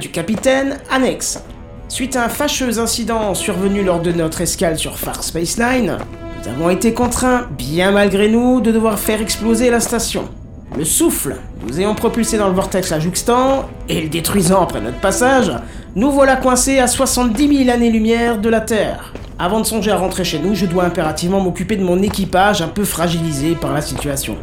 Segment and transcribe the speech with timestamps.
[0.00, 1.42] Du capitaine, annexe.
[1.88, 5.98] Suite à un fâcheux incident survenu lors de notre escale sur Far Space Line,
[6.38, 10.30] nous avons été contraints, bien malgré nous, de devoir faire exploser la station.
[10.78, 15.00] Le souffle, nous ayant propulsé dans le vortex la juxtant, et le détruisant après notre
[15.00, 15.52] passage,
[15.94, 19.12] nous voilà coincés à 70 000 années-lumière de la Terre.
[19.38, 22.68] Avant de songer à rentrer chez nous, je dois impérativement m'occuper de mon équipage un
[22.68, 24.36] peu fragilisé par la situation.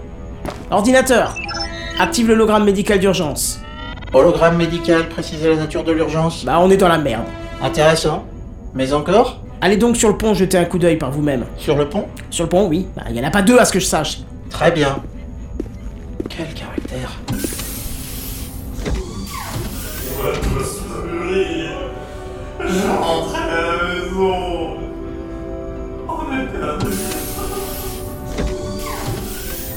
[0.70, 1.36] Ordinateur,
[2.00, 3.58] active l'hologramme médical d'urgence.
[4.11, 6.43] Hologramme médical, préciser la nature de l'urgence.
[6.43, 7.25] Bah on est dans la merde.
[7.61, 8.25] Intéressant.
[8.73, 9.39] Mais encore?
[9.61, 11.45] Allez donc sur le pont jeter un coup d'œil par vous-même.
[11.57, 12.05] Sur le pont?
[12.31, 12.87] Sur le pont, oui.
[12.95, 14.19] Bah y en a pas deux à ce que je sache.
[14.49, 14.97] Très bien.
[16.27, 17.11] Quel caractère.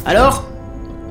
[0.06, 0.44] Alors?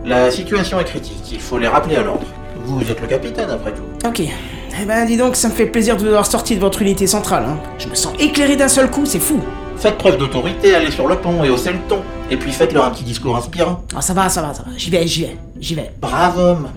[0.04, 2.26] La situation est critique, il faut les rappeler à l'ordre.
[2.66, 4.08] Vous êtes le capitaine après tout.
[4.08, 4.22] Ok.
[4.22, 7.06] Eh ben dis donc, ça me fait plaisir de vous avoir sorti de votre unité
[7.08, 7.44] centrale.
[7.48, 7.58] Hein.
[7.78, 9.40] Je me sens éclairé d'un seul coup, c'est fou.
[9.78, 12.02] Faites preuve d'autorité, allez sur le pont et haussez le ton.
[12.30, 13.84] Et puis faites-leur un petit discours inspirant.
[13.96, 14.70] Ah ça va, ça va, ça va.
[14.78, 15.92] J'y vais, j'y vais, j'y vais.
[16.00, 16.70] Brave homme.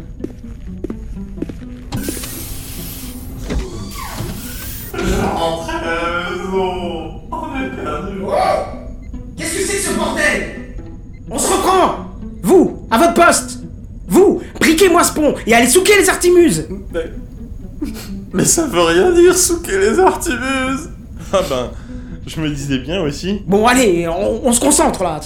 [9.37, 10.75] Qu'est-ce que c'est que ce bordel?
[11.31, 11.97] On se reprend
[12.43, 13.64] Vous, à votre poste
[14.15, 17.11] Vous, briquez-moi ce pont et allez souquer les artimuses Mais...
[18.33, 20.89] Mais ça veut rien dire, souquer les artimuses
[21.33, 21.71] Ah ben,
[22.25, 23.43] je me disais bien aussi.
[23.45, 25.19] Bon allez, on, on se concentre là.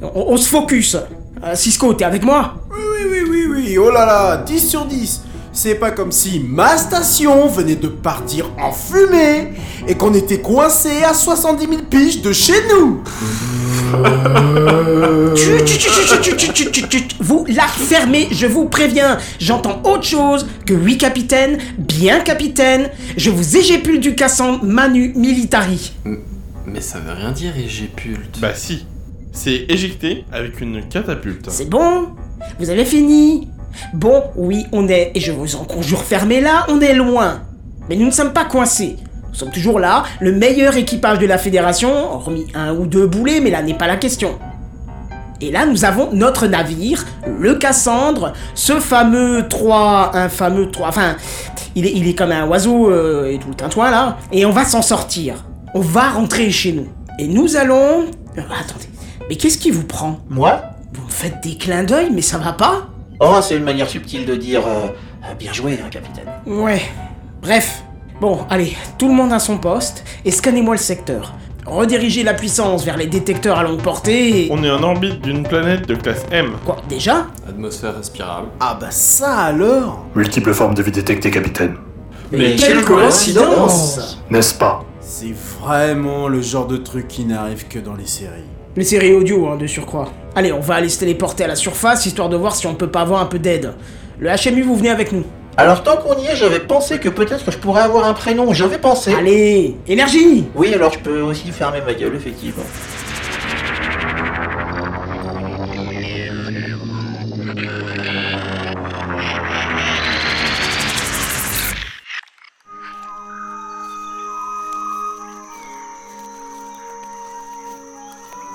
[0.00, 0.94] On, on se focus.
[0.94, 2.54] Euh, Cisco, t'es avec moi?
[2.70, 2.78] Oui,
[3.10, 5.22] oui, oui, oui, oui, oh là là, 10 sur 10.
[5.56, 9.54] C'est pas comme si ma station venait de partir en fumée
[9.88, 13.02] et qu'on était coincé à 70 000 piges de chez nous.
[17.20, 18.28] Vous la fermez.
[18.32, 19.16] je vous préviens.
[19.40, 22.90] J'entends autre chose que oui, capitaine, bien capitaine.
[23.16, 25.94] Je vous égépule du cassant Manu Militari.
[26.66, 28.40] Mais ça veut rien dire égipulte.
[28.42, 28.84] Bah si,
[29.32, 31.48] c'est éjecté avec une catapulte.
[31.48, 32.08] C'est bon,
[32.58, 33.48] vous avez fini.
[33.94, 37.42] Bon, oui, on est, et je vous en conjure, fermez-la, on est loin.
[37.88, 38.96] Mais nous ne sommes pas coincés.
[39.28, 43.40] Nous sommes toujours là, le meilleur équipage de la Fédération, hormis un ou deux boulets,
[43.40, 44.38] mais là n'est pas la question.
[45.40, 47.04] Et là, nous avons notre navire,
[47.38, 51.16] le Cassandre, ce fameux 3, un fameux 3, enfin,
[51.74, 54.50] il est, il est comme un oiseau euh, et tout le tintouin là, et on
[54.50, 55.44] va s'en sortir.
[55.74, 56.88] On va rentrer chez nous.
[57.18, 58.06] Et nous allons...
[58.38, 58.88] Euh, attendez,
[59.28, 60.20] mais qu'est-ce qui vous prend?
[60.30, 60.62] Moi?
[60.94, 62.88] Vous me faites des clins d'œil, mais ça va pas?
[63.20, 64.88] Oh, c'est une manière subtile de dire euh,
[65.38, 66.26] bien joué, hein, capitaine.
[66.46, 66.82] Ouais.
[67.40, 67.82] Bref.
[68.20, 71.34] Bon, allez, tout le monde à son poste, et scannez-moi le secteur.
[71.66, 74.48] Redirigez la puissance vers les détecteurs à longue portée et...
[74.52, 76.52] On est en orbite d'une planète de classe M.
[76.64, 77.26] Quoi, déjà?
[77.48, 78.48] Atmosphère respirable.
[78.60, 80.06] Ah bah ça alors?
[80.14, 81.76] Multiples formes de vie détectées, capitaine.
[82.32, 84.84] Mais quelle coïncidence N'est-ce pas?
[85.00, 88.44] C'est vraiment le genre de truc qui n'arrive que dans les séries.
[88.76, 90.08] Les séries audio, hein, de surcroît.
[90.36, 92.90] Allez, on va aller se téléporter à la surface, histoire de voir si on peut
[92.90, 93.72] pas avoir un peu d'aide.
[94.18, 95.24] Le HMU, vous venez avec nous.
[95.56, 98.52] Alors tant qu'on y est, j'avais pensé que peut-être je pourrais avoir un prénom.
[98.52, 99.14] J'avais pensé.
[99.14, 102.64] Allez, énergie Oui, alors je peux aussi fermer ma gueule, effectivement.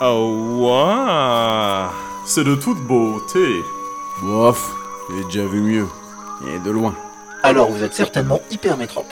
[0.04, 0.41] Oh,
[2.34, 3.62] C'est de toute beauté.
[4.24, 4.72] Bof,
[5.14, 5.88] j'ai déjà vu mieux.
[6.48, 6.96] Et de loin.
[7.44, 9.12] Alors vous êtes certainement hyper métrope.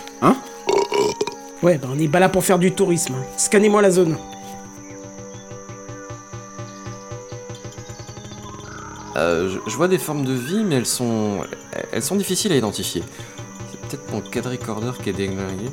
[1.62, 3.16] Ouais, bah on est pas là pour faire du tourisme.
[3.16, 3.24] hein.
[3.36, 4.18] Scannez-moi la zone.
[9.18, 11.42] Euh, je, je vois des formes de vie, mais elles sont.
[11.92, 13.04] Elles sont difficiles à identifier.
[13.70, 15.70] C'est peut-être mon quadricorder qui est déglingué.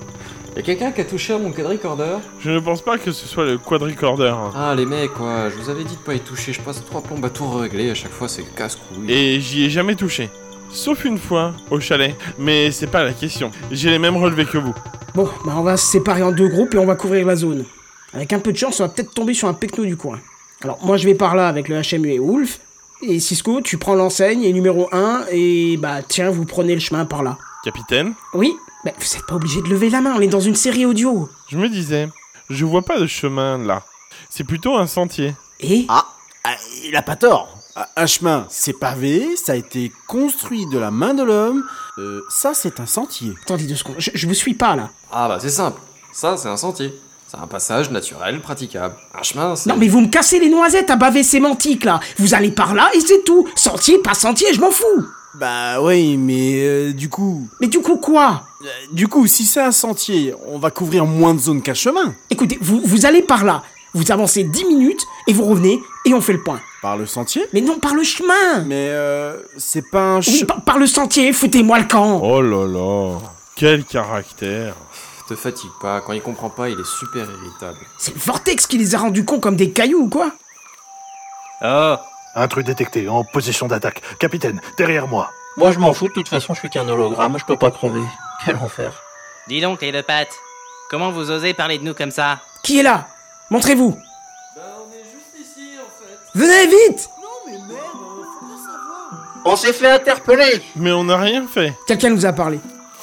[0.57, 3.45] Y'a quelqu'un qui a touché à mon quadricorder Je ne pense pas que ce soit
[3.45, 4.33] le quadricorder.
[4.55, 6.55] Ah, les mecs, quoi, je vous avais dit de pas y toucher.
[6.55, 9.13] Je passe trois plombes à tout régler, à chaque fois c'est casse-couille.
[9.13, 10.31] Et j'y ai jamais touché.
[10.71, 12.15] Sauf une fois, au chalet.
[12.39, 13.51] Mais c'est pas la question.
[13.71, 14.75] J'ai les mêmes relevés que vous.
[15.15, 17.67] Bon, bah on va se séparer en deux groupes et on va couvrir la zone.
[18.15, 20.19] Avec un peu de chance, on va peut-être tomber sur un pecno du coin.
[20.63, 22.61] Alors, moi je vais par là avec le HMU et Wolf.
[23.03, 27.05] Et Cisco, tu prends l'enseigne et numéro 1, et bah tiens, vous prenez le chemin
[27.05, 27.37] par là.
[27.63, 28.55] Capitaine Oui
[28.87, 31.29] Bah vous êtes pas obligé de lever la main, on est dans une série audio.
[31.49, 32.09] Je me disais,
[32.49, 33.83] je vois pas de chemin là.
[34.31, 35.35] C'est plutôt un sentier.
[35.59, 36.07] Et Ah,
[36.45, 36.55] ah,
[36.85, 37.49] il a pas tort.
[37.75, 41.65] Ah, Un chemin, c'est pavé, ça a été construit de la main de l'homme.
[41.99, 43.35] Euh, ça, c'est un sentier.
[43.43, 44.91] Attendez deux secondes, je, je vous suis pas là.
[45.11, 45.81] Ah, bah c'est simple.
[46.13, 46.95] Ça, c'est un sentier.
[47.27, 48.95] C'est un passage naturel, praticable.
[49.19, 49.69] Un chemin, c'est.
[49.69, 51.99] Non mais vous me cassez les noisettes à baver sémantique là.
[52.19, 53.49] Vous allez par là et c'est tout.
[53.57, 55.05] Sentier, pas sentier, je m'en fous.
[55.39, 57.47] Bah oui, mais euh, du coup...
[57.61, 58.43] Mais du coup quoi?
[58.63, 62.15] Euh, Du coup, si c'est un sentier, on va couvrir moins de zones qu'un chemin.
[62.31, 63.63] Écoutez, vous, vous allez par là,
[63.93, 66.61] vous avancez 10 minutes et vous revenez et on fait le point.
[66.81, 67.45] Par le sentier?
[67.53, 70.45] Mais non, par le chemin Mais euh, c'est pas un Oui, che...
[70.47, 73.19] par, par le sentier, foutez-moi le camp Oh là là,
[73.57, 74.75] quel caractère.
[75.29, 77.79] Te fatigue pas, quand il comprend pas, il est super irritable.
[77.99, 80.31] C'est le vortex qui les a rendus cons comme des cailloux ou quoi
[81.65, 81.97] Oh,
[82.37, 84.03] Intrus détecté, en position d'attaque.
[84.19, 85.31] Capitaine, derrière moi.
[85.57, 88.03] Moi, je m'en fous, de toute façon, je suis qu'un hologramme, je peux pas crever.
[88.45, 88.93] Quel enfer.
[89.49, 90.35] dis donc les deux pattes.
[90.91, 92.41] Comment vous osez parler de nous comme ça?
[92.63, 93.09] Qui est là?
[93.51, 93.97] Montrez-vous
[94.55, 96.39] Bah, on est juste ici en fait.
[96.39, 97.09] Venez vite
[99.47, 101.73] On s'est fait interpeller Mais on n'a rien fait.
[101.87, 102.61] Quelqu'un nous a parlé.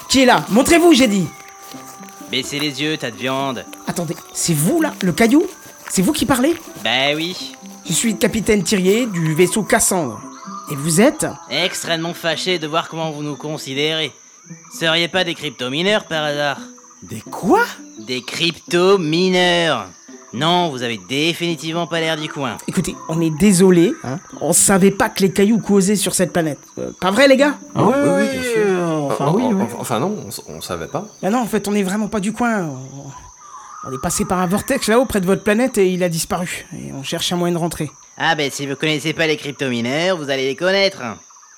[0.10, 0.46] Qui est là?
[0.50, 1.28] Montrez-vous, j'ai dit
[2.30, 3.66] Baissez les yeux, tas de viande.
[3.88, 5.44] Attendez, c'est vous là, le caillou?
[5.90, 6.56] C'est vous qui parlez?
[6.84, 7.56] Bah oui.
[7.86, 10.22] Je suis le capitaine Thirier du vaisseau Cassandre.
[10.72, 14.12] Et vous êtes Extrêmement fâché de voir comment vous nous considérez.
[14.78, 16.60] Seriez pas des crypto-mineurs par hasard
[17.02, 17.64] Des quoi
[18.08, 19.88] Des crypto-mineurs
[20.34, 22.58] Non, vous avez définitivement pas l'air du coin.
[22.68, 24.20] Écoutez, on est désolé, hein.
[24.42, 26.60] On savait pas que les cailloux causaient sur cette planète.
[26.80, 28.52] Euh, pas vrai, les gars Ah oui, oui, oui, bien sûr.
[28.66, 29.54] euh, enfin oui, oui.
[30.00, 30.16] non,
[30.48, 31.06] on, on savait pas.
[31.22, 32.70] Bah non, en fait, on est vraiment pas du coin.
[33.86, 36.66] On, est passé par un vortex là-haut près de votre planète et il a disparu.
[36.74, 37.92] Et on cherche un moyen de rentrer.
[38.18, 41.02] Ah ben si vous connaissez pas les crypto-mineurs, vous allez les connaître.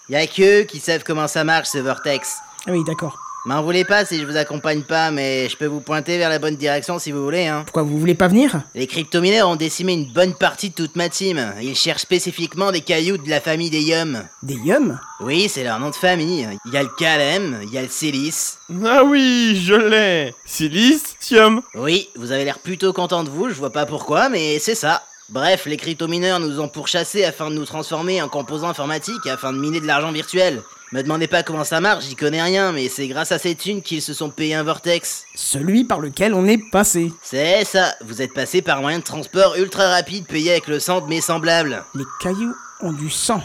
[0.10, 2.38] Y a qu'eux qui savent comment ça marche ce vortex.
[2.68, 3.25] Ah oui, d'accord.
[3.46, 6.40] M'en voulez pas si je vous accompagne pas, mais je peux vous pointer vers la
[6.40, 7.62] bonne direction si vous voulez, hein.
[7.64, 8.64] Pourquoi vous voulez pas venir?
[8.74, 11.54] Les cryptomineurs ont décimé une bonne partie de toute ma team.
[11.62, 14.24] Ils cherchent spécifiquement des cailloux de la famille des Yum.
[14.42, 16.48] Des yums Oui, c'est leur nom de famille.
[16.66, 18.56] Il y a le Kalem, il y a le Célis.
[18.84, 20.34] Ah oui, je l'ai.
[20.44, 21.62] Silicium.
[21.76, 25.04] Oui, vous avez l'air plutôt content de vous, je vois pas pourquoi, mais c'est ça.
[25.30, 29.60] Bref, les cryptomineurs nous ont pourchassés afin de nous transformer en composants informatiques afin de
[29.60, 30.62] miner de l'argent virtuel.
[30.96, 33.82] Me demandez pas comment ça marche, j'y connais rien, mais c'est grâce à ces thunes
[33.82, 35.26] qu'ils se sont payés un vortex.
[35.36, 37.12] Celui par lequel on est passé.
[37.22, 41.02] C'est ça, vous êtes passé par moyen de transport ultra rapide payé avec le sang
[41.02, 41.84] de mes semblables.
[41.96, 43.44] Les cailloux ont du sang.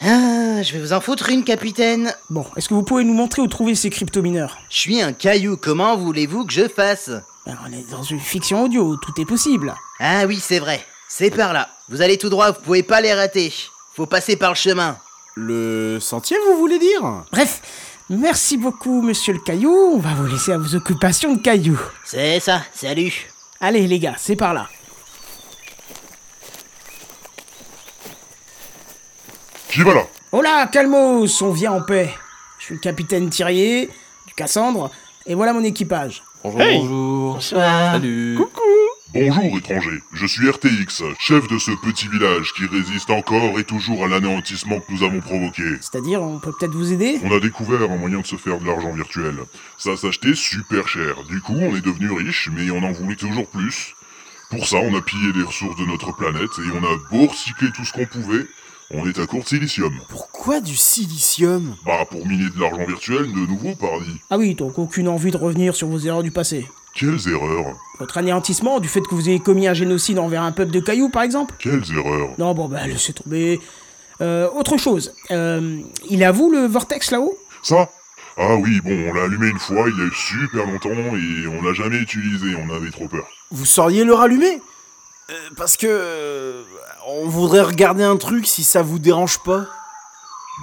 [0.00, 2.14] Ah, je vais vous en foutre une, capitaine.
[2.30, 4.56] Bon, est-ce que vous pouvez nous montrer où trouver ces cryptomineurs?
[4.70, 7.10] Je suis un caillou, comment voulez-vous que je fasse?
[7.44, 9.74] Alors, On est dans une fiction audio, tout est possible.
[10.00, 10.82] Ah oui, c'est vrai.
[11.06, 11.68] C'est par là.
[11.90, 13.52] Vous allez tout droit, vous pouvez pas les rater.
[13.94, 14.96] Faut passer par le chemin.
[15.40, 17.00] Le sentier, vous voulez dire?
[17.30, 17.62] Bref,
[18.10, 19.70] merci beaucoup, monsieur le caillou.
[19.70, 21.78] On va vous laisser à vos occupations de caillou.
[22.04, 23.12] C'est ça, salut.
[23.60, 24.68] Allez, les gars, c'est par là.
[29.70, 32.12] Qui va là Oh là, calmos, on vient en paix.
[32.58, 33.88] Je suis le capitaine Thirier,
[34.26, 34.90] du Cassandre,
[35.24, 36.24] et voilà mon équipage.
[36.42, 37.34] Bonjour, Hey bonjour.
[37.34, 37.92] Bonsoir.
[37.92, 38.38] Salut.
[39.14, 44.04] Bonjour étranger, je suis RTX, chef de ce petit village qui résiste encore et toujours
[44.04, 45.62] à l'anéantissement que nous avons provoqué.
[45.80, 47.18] C'est-à-dire, on peut peut-être vous aider?
[47.24, 49.36] On a découvert un moyen de se faire de l'argent virtuel.
[49.78, 51.24] Ça s'achetait super cher.
[51.24, 53.94] Du coup, on est devenu riche, mais on en voulait toujours plus.
[54.50, 57.70] Pour ça, on a pillé les ressources de notre planète et on a beau recycler
[57.74, 58.44] tout ce qu'on pouvait.
[58.90, 59.98] On est à court de silicium.
[60.10, 61.76] Pourquoi du silicium?
[61.86, 64.20] Bah, pour miner de l'argent virtuel, de nouveau, pardi.
[64.28, 66.66] Ah oui, donc aucune envie de revenir sur vos erreurs du passé.
[66.98, 70.72] Quelles erreurs Votre anéantissement, du fait que vous ayez commis un génocide envers un peuple
[70.72, 73.60] de cailloux, par exemple Quelles erreurs Non, bon, bah, laissez tomber.
[74.20, 75.78] Euh, autre chose, euh,
[76.10, 77.88] il est à vous le vortex là-haut Ça
[78.36, 81.46] Ah oui, bon, on l'a allumé une fois, il y a eu super longtemps et
[81.46, 83.26] on l'a jamais utilisé, on avait trop peur.
[83.52, 84.60] Vous sauriez le rallumer?
[85.30, 85.86] Euh, Parce que...
[85.88, 86.62] euh,
[87.06, 89.66] on voudrait regarder un truc si ça vous dérange pas.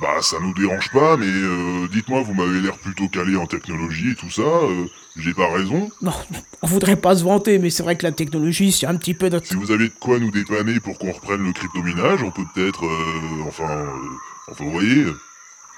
[0.02, 4.12] Bah, ça nous dérange pas, mais euh, dites-moi, vous m'avez l'air plutôt calé en technologie
[4.12, 4.86] et tout ça, euh,
[5.16, 6.12] j'ai pas raison Non,
[6.62, 9.30] on voudrait pas se vanter, mais c'est vrai que la technologie, c'est un petit peu
[9.30, 9.48] notre...
[9.48, 12.86] Si vous avez de quoi nous dépanner pour qu'on reprenne le cryptominage, on peut peut-être...
[12.86, 13.70] euh, enfin...
[13.70, 13.86] euh,
[14.52, 15.06] enfin, vous voyez...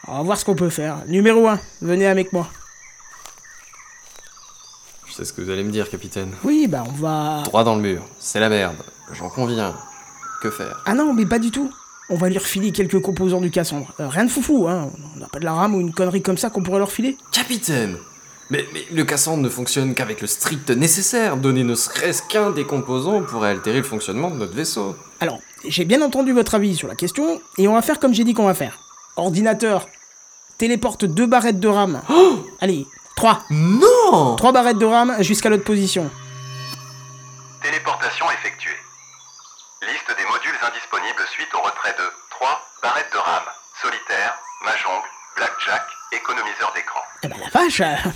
[0.08, 0.98] On va voir ce qu'on peut faire.
[1.08, 2.48] Numéro 1, venez avec moi.
[5.06, 6.34] Je sais ce que vous allez me dire, capitaine.
[6.44, 7.44] Oui, bah on va...
[7.46, 8.78] Droit dans le mur, c'est la merde.
[9.14, 9.76] J'en conviens.
[10.42, 10.82] Que faire?
[10.86, 11.72] Ah non, mais pas du tout.
[12.10, 13.94] On va lui refiler quelques composants du Cassandre.
[14.00, 14.92] Euh, rien de foufou, hein.
[15.16, 17.18] On n'a pas de la rame ou une connerie comme ça qu'on pourrait leur filer.
[17.32, 17.98] Capitaine
[18.50, 21.36] mais, mais le Cassandre ne fonctionne qu'avec le strict nécessaire.
[21.38, 24.96] Donner ne serait-ce qu'un des composants pourrait altérer le fonctionnement de notre vaisseau.
[25.20, 28.24] Alors, j'ai bien entendu votre avis sur la question, et on va faire comme j'ai
[28.24, 28.80] dit qu'on va faire.
[29.18, 29.88] Ordinateur,
[30.58, 32.02] téléporte deux barrettes de RAM.
[32.62, 32.86] Allez,
[33.18, 33.44] trois.
[33.50, 36.10] Non Trois barrettes de RAM jusqu'à l'autre position.
[37.62, 38.78] Téléportation effectuée.
[39.88, 43.44] Liste des modules indisponibles suite au retrait de 3 barrettes de RAM,
[43.82, 45.02] solitaire, mahjong,
[45.38, 47.00] blackjack, économiseur d'écran.
[47.24, 48.10] Eh ben la vache, euh,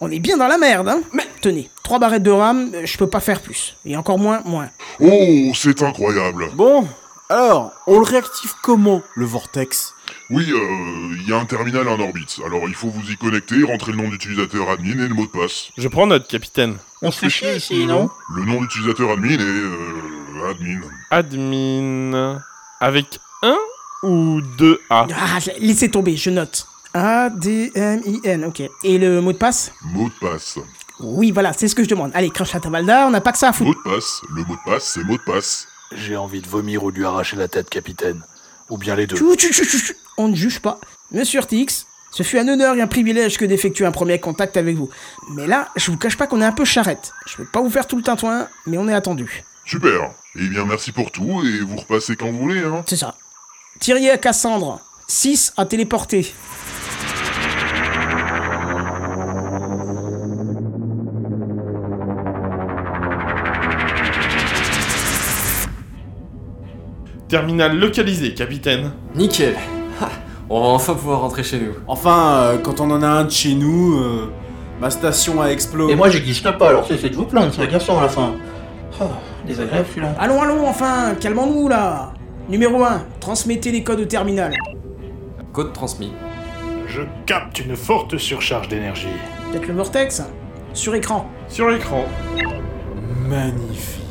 [0.00, 2.96] on est bien dans la merde, hein Mais tenez, trois barrettes de RAM, euh, je
[2.96, 3.76] peux pas faire plus.
[3.84, 4.70] Et encore moins, moins.
[5.00, 6.86] Oh, c'est incroyable Bon,
[7.30, 9.94] alors, on le réactive comment, le vortex?
[10.30, 12.38] Oui, euh, il y a un terminal en orbite.
[12.46, 15.30] Alors il faut vous y connecter, rentrer le nom d'utilisateur admin et le mot de
[15.30, 15.70] passe.
[15.76, 16.76] Je prends note, capitaine.
[17.02, 18.08] On se fait chier ici, non?
[18.36, 19.40] Le nom d'utilisateur admin est...
[19.40, 20.80] Euh, admin.
[21.10, 22.42] Admin.
[22.80, 23.56] Avec un
[24.02, 25.06] ou deux A?
[25.14, 26.66] Ah, laissez tomber, je note.
[26.94, 28.62] A-D-M-I-N, ok.
[28.84, 29.72] Et le mot de passe?
[29.82, 30.58] Mot de passe.
[31.00, 32.10] Oui, voilà, c'est ce que je demande.
[32.14, 33.70] Allez, crache la Tavalda, on n'a pas que ça à foutre.
[33.70, 34.20] Mot de passe.
[34.34, 35.68] Le mot de passe, c'est mot de passe.
[35.92, 38.22] J'ai envie de vomir ou de lui arracher la tête, capitaine.
[38.68, 39.16] Ou bien les deux.
[39.16, 39.94] Chou, chou, chou, chou, chou.
[40.16, 40.78] On ne juge pas.
[41.12, 44.76] Monsieur Urtix, ce fut un honneur et un privilège que d'effectuer un premier contact avec
[44.76, 44.90] vous.
[45.30, 47.12] Mais là, je vous cache pas qu'on est un peu charrette.
[47.26, 49.44] Je vais pas vous faire tout le tintouin, mais on est attendu.
[49.68, 50.12] Super.
[50.34, 52.82] Eh bien, merci pour tout, et vous repassez quand vous voulez, hein.
[52.86, 53.14] C'est ça.
[53.80, 54.80] Thierry à Cassandre.
[55.08, 56.32] 6 à téléporter.
[67.28, 68.92] Terminal localisé, capitaine.
[69.16, 69.54] Nickel.
[70.00, 70.08] Ha,
[70.48, 71.74] on va enfin pouvoir rentrer chez nous.
[71.86, 74.32] Enfin, euh, quand on en a un de chez nous, euh,
[74.80, 75.92] ma station a explosé.
[75.92, 78.32] Et moi j'existe pas, alors c'est de vous plaindre, c'est garçon à la fin.
[79.00, 79.04] Oh,
[79.46, 80.14] désagréable celui-là.
[80.18, 82.12] Allons, allons, enfin, calmons-nous là.
[82.48, 84.54] Numéro 1, transmettez les codes au terminal.
[85.52, 86.12] Code transmis.
[86.86, 89.06] Je capte une forte surcharge d'énergie.
[89.50, 90.22] Peut-être le vortex
[90.72, 91.26] Sur écran.
[91.48, 92.04] Sur l'écran.
[93.28, 94.02] Magnifique.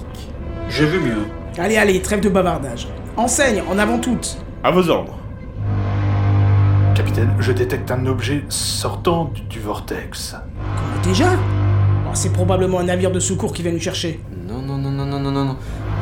[0.70, 1.26] J'ai vu mieux.
[1.58, 2.88] Allez, allez, trêve de bavardage.
[3.16, 4.38] Enseigne, en avant toutes.
[4.64, 5.18] À vos ordres.
[6.94, 10.36] Capitaine, je détecte un objet sortant du, du vortex.
[10.76, 11.30] Comment déjà?
[12.06, 14.20] Oh, C'est probablement un navire de secours qui vient nous chercher.
[14.68, 15.58] Non, non, non, non, non, non, non, non.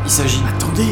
[0.06, 0.42] Il s'agit.
[0.50, 0.88] Attendez,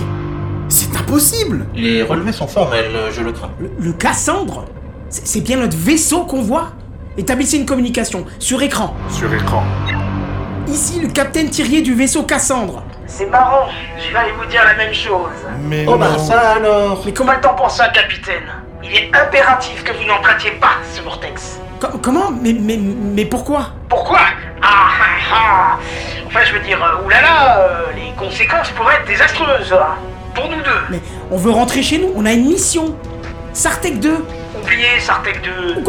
[0.69, 3.49] c'est impossible Les relevés sont formels, je le crains.
[3.59, 4.65] Le, le Cassandre
[5.09, 6.73] C'est bien notre vaisseau qu'on voit?
[7.17, 8.95] Établissez une communication, sur écran.
[9.09, 9.63] Sur écran.
[10.67, 12.83] Ici le capitaine Thirier du vaisseau Cassandre.
[13.07, 15.31] C'est marrant, je vais vous dire la même chose.
[15.67, 18.43] Mais Oh bah ça alors Mais comment le temps pour ça, capitaine?
[18.83, 21.59] Il est impératif que vous n'empruntiez pas ce vortex.
[22.01, 22.31] Comment?
[22.31, 23.71] Mais, mais, mais pourquoi?
[23.89, 24.19] Pourquoi?
[24.61, 25.77] Ah ah ah
[26.27, 29.71] Enfin, je veux dire, euh, oulala, euh, les conséquences pourraient être désastreuses.
[29.73, 29.95] hein,
[30.33, 30.81] Pour nous deux.
[30.89, 30.99] Mais
[31.31, 32.95] on veut rentrer chez nous, on a une mission.
[33.53, 34.25] Sartec 2.
[34.63, 35.83] Oubliez Sartec 2.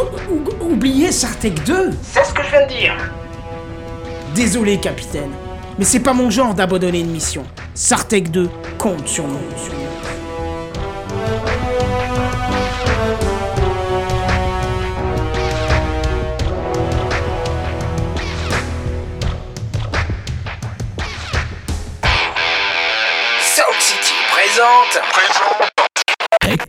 [0.60, 2.94] oubliez Sartec 2 C'est ce que je viens de dire.
[4.34, 5.30] Désolé, capitaine.
[5.78, 7.44] Mais c'est pas mon genre d'abandonner une mission.
[7.74, 9.38] Sartec 2 compte sur nous.
[9.56, 9.93] Sur nous.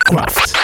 [0.06, 0.55] Techcraft.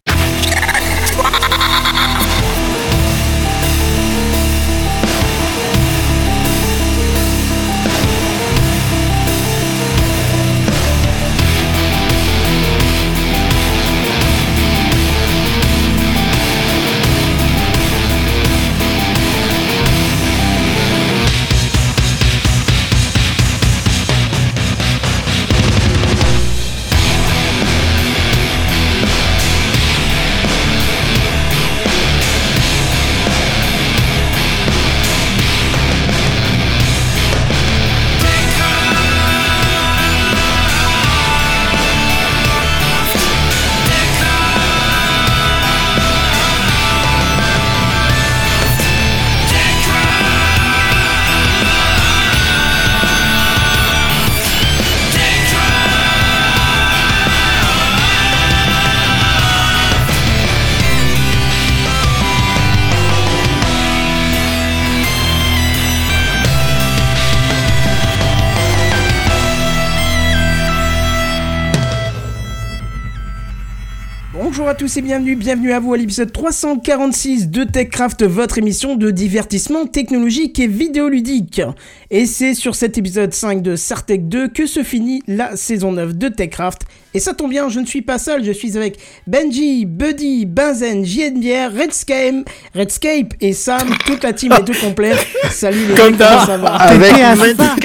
[74.82, 79.86] Tous et bienvenue, bienvenue à vous à l'épisode 346 de TechCraft, votre émission de divertissement
[79.86, 81.62] technologique et vidéoludique.
[82.10, 86.16] Et c'est sur cet épisode 5 de Sartec 2 que se finit la saison 9
[86.16, 86.82] de TechCraft.
[87.14, 88.98] Et ça tombe bien, je ne suis pas seul, je suis avec
[89.28, 95.14] Benji, Buddy, Benzen, JNBR, Redscape, Redscape et Sam, toute la team est au complet.
[95.52, 96.44] Salut les Comme d'hab.
[96.48, 97.14] ça va Avec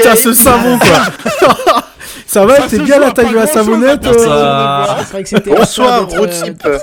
[0.03, 0.17] ça.
[0.17, 1.83] Ce savon, quoi.
[2.27, 4.07] Ça va, Ça t'es bien la taille de la savonnette
[5.47, 6.63] Bonsoir, gros type.
[6.67, 6.79] euh,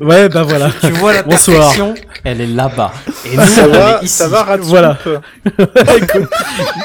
[0.00, 0.70] Ouais, bah voilà.
[0.80, 1.58] Tu vois la Bonsoir.
[1.58, 2.92] perfection, elle est là-bas.
[3.24, 4.14] Et nous, Ça va, est ici.
[4.14, 4.98] ça va, Ratsup Voilà.
[5.96, 6.28] Écoute,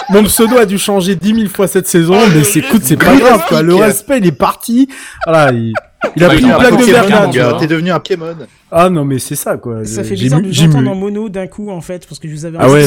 [0.09, 2.97] Mon pseudo a dû changer 10 000 fois cette saison, Oh, mais c'est écoute, c'est
[2.97, 3.61] pas grave, quoi.
[3.61, 4.87] Le respect, il est parti.
[5.25, 5.73] Voilà, il,
[6.15, 7.59] il a pris une plaque de vois.
[7.59, 8.35] T'es devenu un Pokémon.
[8.71, 9.85] Ah non, mais c'est ça, quoi.
[9.85, 12.05] Ça fait J'ai bizarre de j'ai vous entendre mu- en mono d'un coup en fait,
[12.07, 12.85] parce que je vous avais Ah ouais.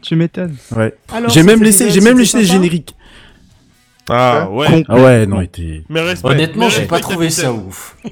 [0.00, 0.54] Tu m'étonnes.
[0.76, 0.94] Ouais.
[1.12, 2.94] Alors, J'ai même laissé, j'ai même laissé les génériques.
[4.10, 4.66] Ah ouais.
[4.66, 6.28] Con- Ah ouais, non, il était- Mais respect.
[6.28, 7.96] Honnêtement, mais j'ai pas trouvé ça ouf.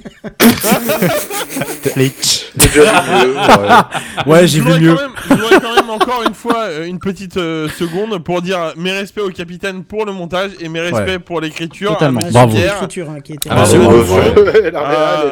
[4.26, 4.94] Ouais, j'ai Je vu mieux.
[4.94, 8.42] quand même- Je voudrais quand même encore une fois euh, une petite euh, seconde pour
[8.42, 11.18] dire mes respects au capitaine pour le montage et mes respects Ouais.
[11.18, 11.92] pour l'écriture.
[11.92, 12.20] Totalement.
[12.32, 12.54] Bravo.
[12.54, 12.72] Pierre.
[12.74, 14.16] L'écriture, hein, qui était- Ah, Bravo, bravo.
[14.18, 14.34] Ah, réal,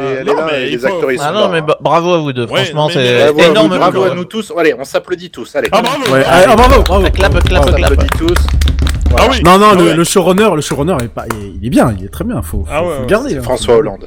[0.02, 2.18] elle est- non, là, mais les acteurs, ils sont Ah non, mais bra- bravo à
[2.18, 2.46] vous deux.
[2.46, 3.68] Ouais, Franchement, c'est Bravo énorme.
[3.78, 4.12] bravo boulot.
[4.12, 4.52] à nous tous.
[4.56, 5.54] Allez, on s'applaudit tous.
[5.56, 5.68] Allez.
[5.72, 6.12] Ah bravo.
[6.12, 7.10] Ouais, ah, ah, bravo, bravo.
[7.10, 7.64] Clap, clap, on clap.
[7.64, 8.46] s'applaudit tous.
[9.18, 9.40] Ah oui.
[9.44, 9.94] Non, non, Ah le, ouais.
[9.94, 11.24] le showrunner, le showrunner est pas,
[11.60, 12.42] il est- bien, il est très bien.
[12.42, 13.06] Faut, faut, Ah ouais, faut le ouais.
[13.06, 13.36] garder.
[13.36, 13.42] hein.
[13.42, 14.06] François Hollande.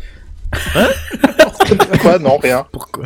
[0.76, 0.88] Hein
[2.02, 2.66] Quoi Non, rien.
[2.72, 3.06] Pourquoi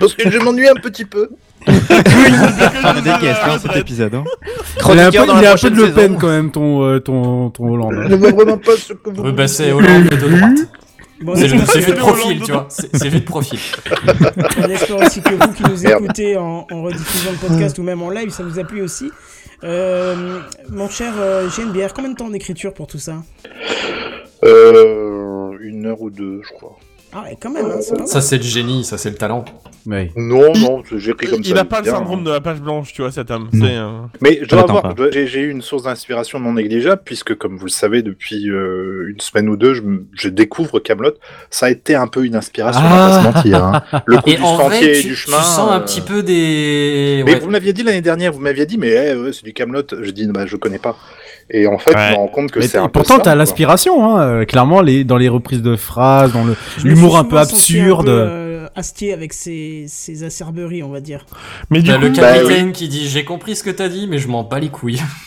[0.00, 1.28] Parce que je m'ennuie un petit peu.
[1.68, 1.74] Oui,
[2.82, 4.14] Ah, des guests, hein, cet épisode.
[4.16, 4.24] Hein.
[4.90, 6.28] Il est un peu, Chroniqueur dans il est la un peu de Le Pen quand
[6.28, 7.94] même, ton, euh, ton, ton Hollande.
[8.08, 9.22] Je ne vois vraiment pas ce que vous.
[9.22, 10.58] Oui, bah c'est Hollande de droite.
[11.20, 12.66] Bon, C'est vu de profil, tu vois.
[12.68, 13.60] C'est vu de profil.
[14.58, 18.02] On espère aussi que vous qui nous écoutez en, en rediffusion de podcast ou même
[18.02, 19.12] en live, ça vous a plu aussi.
[19.64, 23.22] Euh, mon cher euh, GNBR, combien de temps d'écriture pour tout ça?
[24.44, 26.76] Euh, une heure ou deux, je crois.
[27.14, 29.44] Ah ouais, quand même, hein, c'est pas Ça, c'est le génie, ça, c'est le talent.
[29.84, 31.50] Non, non, j'ai pris comme ça.
[31.50, 32.24] Il a pas le bien, syndrome hein.
[32.24, 33.48] de la page blanche, tu vois, cet homme.
[33.52, 33.90] C'est, euh,
[34.20, 37.66] Mais je dois avoir, j'ai j'ai eu une source d'inspiration non négligeable, puisque comme vous
[37.66, 39.74] le savez, depuis euh, une semaine ou deux,
[40.12, 41.14] je, découvre Camelot.
[41.50, 43.64] Ça a été un peu une inspiration, on va pas se mentir.
[43.64, 43.82] hein.
[44.06, 45.42] Le coup Et du en sentier vrai, et tu, du tu chemin.
[45.42, 47.22] sens un euh, petit peu des.
[47.26, 47.40] Mais ouais.
[47.40, 49.82] vous me l'aviez dit l'année dernière, vous m'aviez dit, mais eh, ouais, c'est du Camelot.
[50.00, 50.96] Je dis, bah, je connais pas.
[51.50, 52.06] Et en fait, Ouais.
[52.08, 54.22] je me rends compte que c'est un peu pourtant, t'as l'inspiration, hein.
[54.22, 56.44] euh, Clairement, les, dans les reprises de phrases, dans
[56.82, 58.08] l'humour un peu absurde.
[58.08, 61.26] Un peu, euh, Astier avec ses, ses acerberies, on va dire.
[61.68, 64.06] Mais du T'as coup, le Bah capitaine qui dit J'ai compris ce que t'as dit,
[64.08, 65.02] mais je m'en bats les couilles.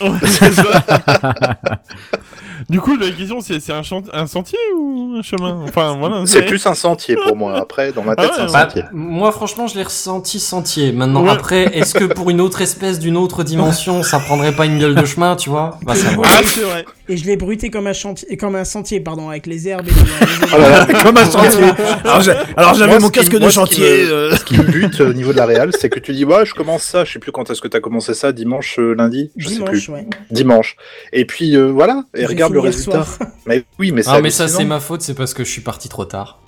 [2.68, 5.60] du coup, la question, c'est c'est un, chan- un sentier ou un chemin?
[5.68, 6.22] Enfin, voilà.
[6.26, 7.56] C'est plus un sentier pour moi.
[7.58, 8.82] Après, dans ma tête, Ah c'est un ouais, Bah, sentier.
[8.92, 10.92] moi, franchement, je l'ai ressenti sentier.
[10.92, 11.30] Maintenant, Ouais.
[11.30, 14.94] après, est-ce que pour une autre espèce d'une autre dimension, ça prendrait pas une gueule
[14.94, 15.78] de chemin, tu vois?
[15.82, 16.08] Bah, ça.
[16.24, 16.84] Ah, c'est vrai.
[17.08, 19.92] Et je l'ai bruité comme un, chantier, comme un sentier, pardon, avec les herbes et
[19.92, 20.86] hein, Oh là là.
[21.04, 21.62] Comme un chantier.
[22.04, 23.84] Alors, j'ai- alors, j'avais Moi, mon qui- casque de moi, ce qui chantier.
[24.06, 26.24] me- euh, Ce qui me bute au niveau de la réal, c'est que tu dis,
[26.24, 28.92] ouais, je commence ça, je sais plus quand est-ce que t'as commencé ça, dimanche, euh,
[28.94, 29.30] lundi?
[29.36, 29.88] Je sais Dimanche, plus.
[29.90, 30.06] ouais.
[30.32, 30.76] Dimanche.
[31.12, 33.06] Et puis, euh, voilà, et J'ai regarde le résultat.
[33.46, 35.60] Mais oui, mais c'est Ah, mais ça, c'est ma faute, c'est parce que je suis
[35.62, 36.40] parti trop tard.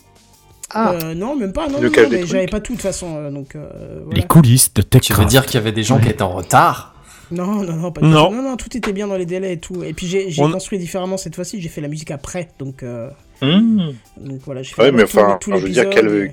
[0.71, 0.93] Ah.
[0.93, 3.31] Euh, non, même pas, non, non, non, mais j'avais pas tout de toute façon, euh,
[3.31, 4.21] donc euh, voilà.
[4.21, 6.95] Les coulisses de Tu veux dire qu'il y avait des gens qui étaient en retard?
[7.31, 8.29] Non, non, non, pas du Non.
[8.29, 8.35] tout.
[8.35, 9.83] Non, non, tout était bien dans les délais et tout.
[9.83, 12.83] Et puis j'ai j'ai On- construit différemment cette fois-ci, j'ai fait la musique après, donc,
[12.83, 13.09] euh,
[13.41, 13.93] Mmh.
[14.19, 16.33] donc voilà, j'ai fait Ouais, mais enfin, tout je veux dire, quel- et-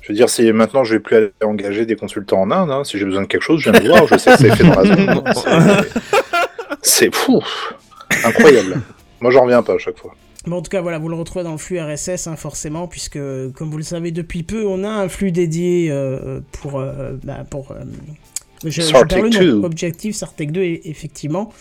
[0.00, 2.82] Je veux dire, si maintenant je vais plus aller engager des consultants en Inde, hein,
[2.84, 4.64] si j'ai besoin de quelque chose, je viens de voir, je sais que c'est fait
[4.64, 5.22] dans la zone.
[6.82, 7.40] C'est fou,
[8.24, 8.80] incroyable.
[9.20, 10.14] Moi, j'en reviens pas à chaque fois.
[10.46, 13.18] Bon, en tout cas, voilà, vous le retrouvez dans le flux RSS, hein, forcément, puisque,
[13.54, 16.80] comme vous le savez depuis peu, on a un flux dédié euh, pour.
[16.80, 17.76] euh, bah, pour euh,
[18.64, 19.52] je, je perds le nom, 2.
[19.64, 21.52] Objectif Sartec 2, e- effectivement.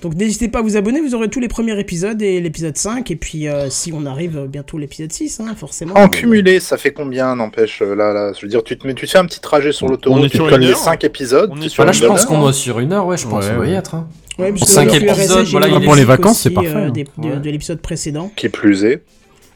[0.00, 3.10] Donc n'hésitez pas à vous abonner, vous aurez tous les premiers épisodes et l'épisode 5,
[3.10, 5.94] et puis euh, si on arrive bientôt l'épisode 6, hein, forcément.
[5.96, 9.06] En cumulé, ça fait combien, n'empêche, là, là Je veux dire, tu te, mets, tu
[9.06, 11.02] te fais un petit trajet sur On l'autoroute, est tu sur colles les heure 5
[11.02, 11.50] épisodes.
[11.52, 13.26] On est t'es sur Voilà, une je pense qu'on est sur une heure, ouais, je
[13.26, 13.94] pense Ouais, qu'on doit y être.
[13.96, 14.08] hein.
[14.38, 16.40] Ouais, parce que Cinq dans le flux épisodes, RSS, j'ai voilà, il Pour les vacances,
[16.40, 16.90] c'est parfait, euh, hein.
[16.90, 18.30] des- de, de l'épisode précédent.
[18.36, 19.02] Qui plus est.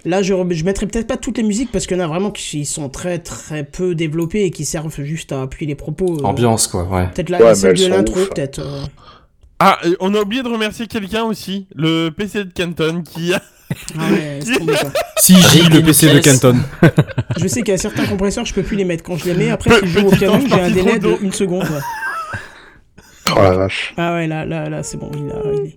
[0.05, 2.33] Là, je, je mettrai peut-être pas toutes les musiques parce qu'il y en a vraiment
[2.33, 6.19] qui sont très très peu développées et qui servent juste à appuyer les propos.
[6.19, 7.07] euh, Ambiance, quoi, ouais.
[7.15, 8.59] Peut-être la, Ouais, celle de l'intro, peut-être.
[8.59, 8.83] euh.
[9.61, 13.41] Ah, on a oublié de remercier quelqu'un aussi, le PC de Canton, qui a...
[13.97, 14.41] Ah ouais.
[15.19, 16.19] Si j'ai le PC de.
[16.19, 16.57] Canton.
[17.39, 19.05] Je sais qu'il y a certains compresseurs, je peux plus les mettre.
[19.05, 21.15] Quand je les mets, après, Pe- si je joue au piano, j'ai un délai de
[21.23, 21.69] une seconde.
[23.37, 23.95] Oh la vache.
[23.97, 25.11] Ah ouais, là, là, là, c'est bon.
[25.15, 25.77] Il, a- il est,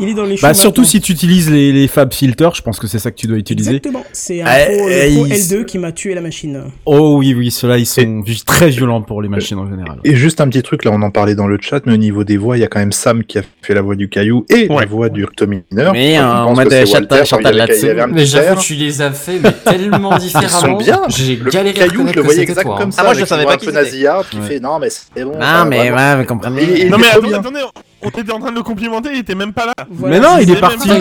[0.00, 0.90] il est dans les choux Bah, surtout maintenant.
[0.90, 3.36] si tu utilises les, les Fab Filters, je pense que c'est ça que tu dois
[3.38, 3.70] utiliser.
[3.76, 4.04] Exactement.
[4.12, 6.64] C'est un pro, eh, pro il- L2 qui m'a tué la machine.
[6.84, 9.98] Oh oui, oui, ceux-là, ils sont vi- très violents pour les machines en général.
[10.04, 12.24] Et juste un petit truc, là, on en parlait dans le chat, mais au niveau
[12.24, 14.44] des voix, il y a quand même Sam qui a fait la voix du caillou
[14.50, 15.92] et la voix du rectomineur.
[15.92, 20.16] Oui, Je en mode c'est Chantal- un Mais j'avoue tu les as fait mais tellement
[20.18, 20.76] Ils sont différemment.
[20.78, 21.00] bien.
[21.08, 22.76] J'ai Le galéré à caillou, je reconnaître le que voyais c'était toi.
[22.78, 22.90] comme hein.
[22.92, 23.02] ça.
[23.02, 25.34] Ah, moi, je savais pas qui nasillarde qui fait non, mais c'est bon.
[25.40, 26.85] Ça, mais ouais, vous comprenez.
[26.86, 27.60] Il- Non mais attendez, attendez,
[28.02, 29.72] on était en train de le complimenter, il était même pas là.
[29.90, 30.88] Voilà, Mais non, il est parti.
[30.88, 30.94] pas.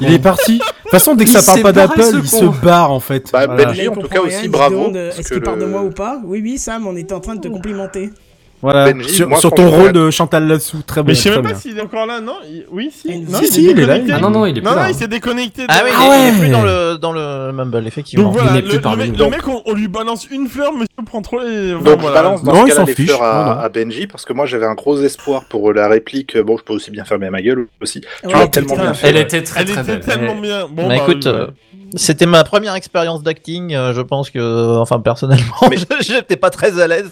[0.00, 0.58] Il est Il parti.
[0.58, 2.38] De toute façon, dès que Il ça parle pas d'Apple, il con.
[2.52, 3.30] se barre en fait.
[3.32, 3.72] Bah, Voilà.
[3.74, 4.92] Il en tout comprend cas rien, aussi, bravo.
[4.94, 6.18] euh, Est-ce qu'il parle de moi ou pas?
[6.24, 8.10] Oui, oui, Sam, on était en train de te complimenter.
[8.62, 8.90] Voilà.
[8.92, 11.10] Benji, sur moi, sur ton rôle de Chantal là-dessous, très bien.
[11.12, 13.08] Mais je sais même pas s'il est encore là, non il- Oui, si.
[13.08, 14.70] Si, Non, si, il est là, il est Ah non, non, il est plus Non,
[14.76, 14.88] non, là.
[14.90, 15.64] il s'est déconnecté.
[15.68, 16.50] Ah oui, de- il est- il est plus ouais.
[16.52, 18.24] dans le, dans le Mumble, effectivement.
[18.24, 19.24] Donc voilà, n'est le, plus le parmi mec, nous.
[19.24, 21.74] le mec, on, on lui balance une fleur, monsieur prend trop les...
[21.74, 22.16] enfin, Donc voilà.
[22.18, 23.06] je balance dans Non, ce il cas-là les fiche.
[23.06, 26.36] fleurs à, Benji parce que moi j'avais un gros espoir pour la réplique.
[26.38, 28.00] Bon, je peux aussi bien fermer ma gueule aussi.
[28.00, 29.08] Tu Ouais, l'as t'es- tellement bien fait.
[29.08, 29.22] Elle ouais.
[29.22, 30.00] était très Elle très belle.
[30.00, 30.66] tellement bien.
[30.70, 31.52] Bon, Bah, écoute, euh, ouais.
[31.94, 33.74] c'était ma première expérience d'acting.
[33.74, 35.44] euh, Je pense que, enfin, personnellement,
[36.00, 37.10] j'étais pas très à l'aise.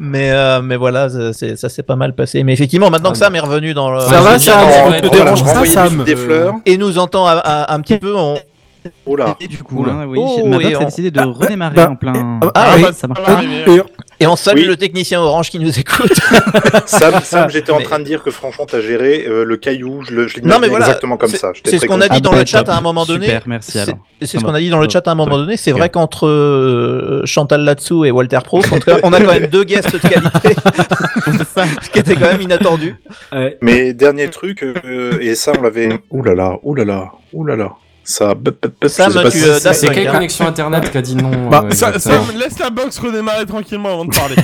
[0.00, 2.42] Mais, euh, mais voilà, ça, c'est- ça s'est pas mal passé.
[2.44, 4.00] Mais effectivement, maintenant que Sam est revenu dans le.
[4.00, 6.54] Ça va, Sam On Sam des fleurs.
[6.66, 8.14] Et nous entend un, un- un petit peu.
[8.14, 8.36] On...
[9.06, 9.34] Oula.
[9.40, 11.96] Du coup, là, oui, Oh, ma et box a on- décidé de redémarrer bah, en
[11.96, 12.38] plein.
[12.54, 12.84] Ah, oui.
[12.92, 13.40] ça marche Ah, pas.
[13.42, 13.80] mais-
[14.20, 14.64] Et on salue Oui.
[14.66, 16.12] le technicien orange qui nous écoute.
[16.86, 20.14] Sam, Sam, j'étais en train de dire que franchement, t'as géré euh, le caillou, je
[20.14, 21.50] le- je Non, mais voilà, exactement comme ça.
[21.54, 23.26] J'étais C'est ce qu'on a dit dans Ah, le chat à un moment donné.
[23.26, 23.72] Super, merci,
[24.20, 25.56] C'est- ce qu'on a dit dans le chat à un moment donné.
[25.56, 29.32] C'est vrai qu'entre euh, Chantal Latsou et Walter Proof, en tout cas, on a quand
[29.32, 30.54] même deux guests de qualité.
[31.82, 32.96] ce qui était quand même inattendu.
[33.60, 35.88] Mais dernier truc, euh, et ça, on l'avait.
[36.10, 37.72] Ouh là là, ouh là là, ouh là là.
[38.04, 38.34] Ça.
[38.82, 41.90] je c'est- quelle connexion internet qui a dit non Bah, euh, Ça,
[42.36, 44.36] laisse la box redémarrer tranquillement avant de parler.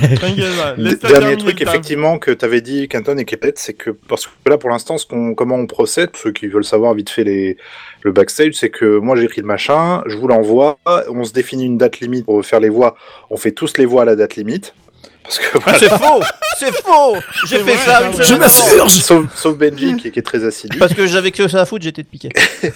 [0.96, 4.56] Dernier truc, effectivement, que tu avais dit, Canton et Kepet, c'est que, parce que là,
[4.58, 4.96] pour l'instant,
[5.36, 7.56] comment on procède, ceux qui veulent savoir vite fait les,
[8.02, 11.76] le backstage, c'est que moi, j'écris le machin, je vous l'envoie, on se définit une
[11.78, 12.96] date limite pour faire les voix,
[13.30, 14.74] on fait tous les voix à la date limite.
[15.22, 15.78] Parce que voilà.
[15.78, 16.20] C'est faux
[16.58, 18.88] C'est faux J'ai fait ça une semaine avant.
[18.88, 20.78] Sauf, sauf Benji qui, qui est très assidu.
[20.78, 22.30] Parce que j'avais que ça à foutre, j'étais de piqué.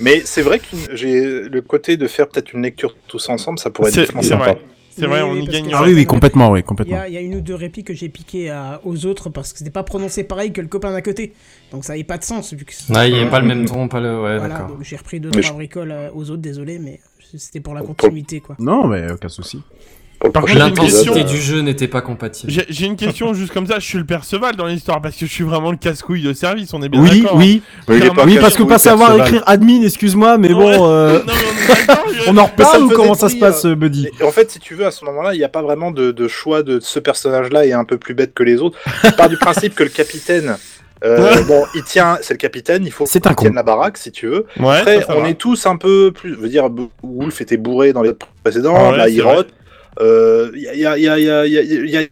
[0.00, 3.70] Mais c'est vrai que j'ai le côté de faire peut-être une lecture tous ensemble, ça
[3.70, 4.44] pourrait être sympa.
[4.52, 4.58] vrai.
[4.98, 5.70] C'est vrai, on y gagne.
[5.74, 6.96] Ah oui, oui, complètement, oui, Il y, complètement.
[7.00, 9.52] a, il y a une ou deux répliques que j'ai piquées à- aux autres parce
[9.52, 11.34] que c'était pas prononcé pareil que le copain d'à côté.
[11.70, 12.54] Donc ça n'avait pas de sens.
[12.54, 14.08] Vu que Ouais, il n'y a pas le même ton, pas le.
[14.22, 17.00] Ouais, Voilà, donc j'ai repris deux, trois je- bricoles euh, aux autres, désolé, mais
[17.36, 18.56] c'était pour la continuité quoi.
[18.58, 19.60] Non, mais aucun souci.
[20.32, 22.52] Par contre, L'intensité du jeu n'était pas compatible.
[22.68, 25.30] J'ai une question juste comme ça, je suis le Perceval dans l'histoire parce que je
[25.32, 27.36] suis vraiment le casse-couille de service, on est bien Oui, d'accord.
[27.38, 27.62] oui.
[27.88, 29.28] Il est pas Oui, parce que oui, pas savoir Perceval.
[29.28, 32.80] écrire admin, excuse-moi, mais bon, euh, Non, mais on est d'accord, je- on en reparle
[32.82, 34.90] me ou comment ça se passe, euh, Buddy Et en fait, si tu veux, à
[34.90, 37.84] ce moment-là, il n'y a pas vraiment de, de choix de ce personnage-là est un
[37.84, 38.78] peu plus bête que les autres.
[39.04, 40.56] Je pars du principe que le capitaine,
[41.04, 44.10] euh, bon, il tient, c'est le capitaine, il faut C'est qu'il tienne la baraque, si
[44.12, 44.46] tu veux.
[44.58, 45.28] Ouais, Après, on va.
[45.28, 46.68] est tous un peu plus, je veux dire,
[47.02, 48.12] Wolf était bourré dans les
[48.42, 49.48] précédents, Ah ouais, là, il rote.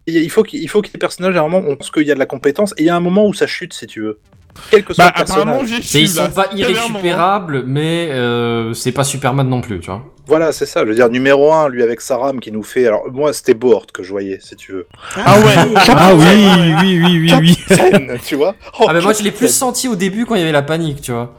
[0.06, 2.10] Il faut qu'il il faut que les personnages, à un moment, on pense qu'il y
[2.10, 4.00] a de la compétence, et il y a un moment où ça chute, si tu
[4.00, 4.18] veux.
[4.70, 5.42] Quel que soit Bah, le personnage.
[5.48, 6.56] apparemment, su ils sont pas hein.
[6.56, 10.02] irrécupérables, mais euh, c'est pas Superman non plus, tu vois.
[10.26, 10.82] Voilà, c'est ça.
[10.84, 12.86] Je veux dire, numéro 1, lui avec sa rame qui nous fait.
[12.86, 14.86] Alors, moi, c'était Board que je voyais, si tu veux.
[15.16, 15.54] Ah ouais.
[15.88, 16.24] Ah oui,
[16.80, 17.58] oui, oui, oui, oui.
[17.76, 20.40] Scène, tu vois Oh, Ah, mais moi je l'ai plus senti au début quand il
[20.40, 21.34] y avait la panique, tu vois.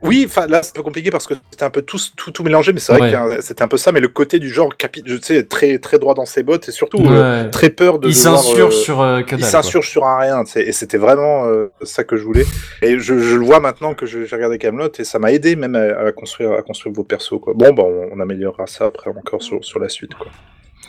[0.00, 2.44] Oui, enfin là c'est un peu compliqué parce que c'était un peu tout, tout, tout
[2.44, 3.36] mélangé, mais c'est vrai Ouais.
[3.36, 5.02] que c'était un peu ça, mais le côté du genre, capi...
[5.04, 8.06] je sais, très, très droit dans ses bottes et surtout euh, très peur de.
[8.08, 11.46] Il s'insurge euh, sur euh, Il s'insurge sur un rien, tu sais, et c'était vraiment
[11.46, 12.44] euh, ça que je voulais.
[12.82, 15.56] Et je, je le vois maintenant que je- j'ai regardé Camelot et ça m'a aidé
[15.56, 17.40] même à, à construire, à construire vos persos.
[17.42, 17.54] Quoi.
[17.56, 20.14] Bon, bah, on, on améliorera ça après encore sur, sur la suite.
[20.14, 20.28] Quoi.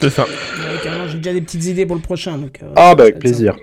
[0.01, 0.25] C'est ça.
[0.83, 2.37] Carrément, j'ai déjà des petites idées pour le prochain.
[2.37, 3.55] Donc, euh, Ah, bah, avec plaisir.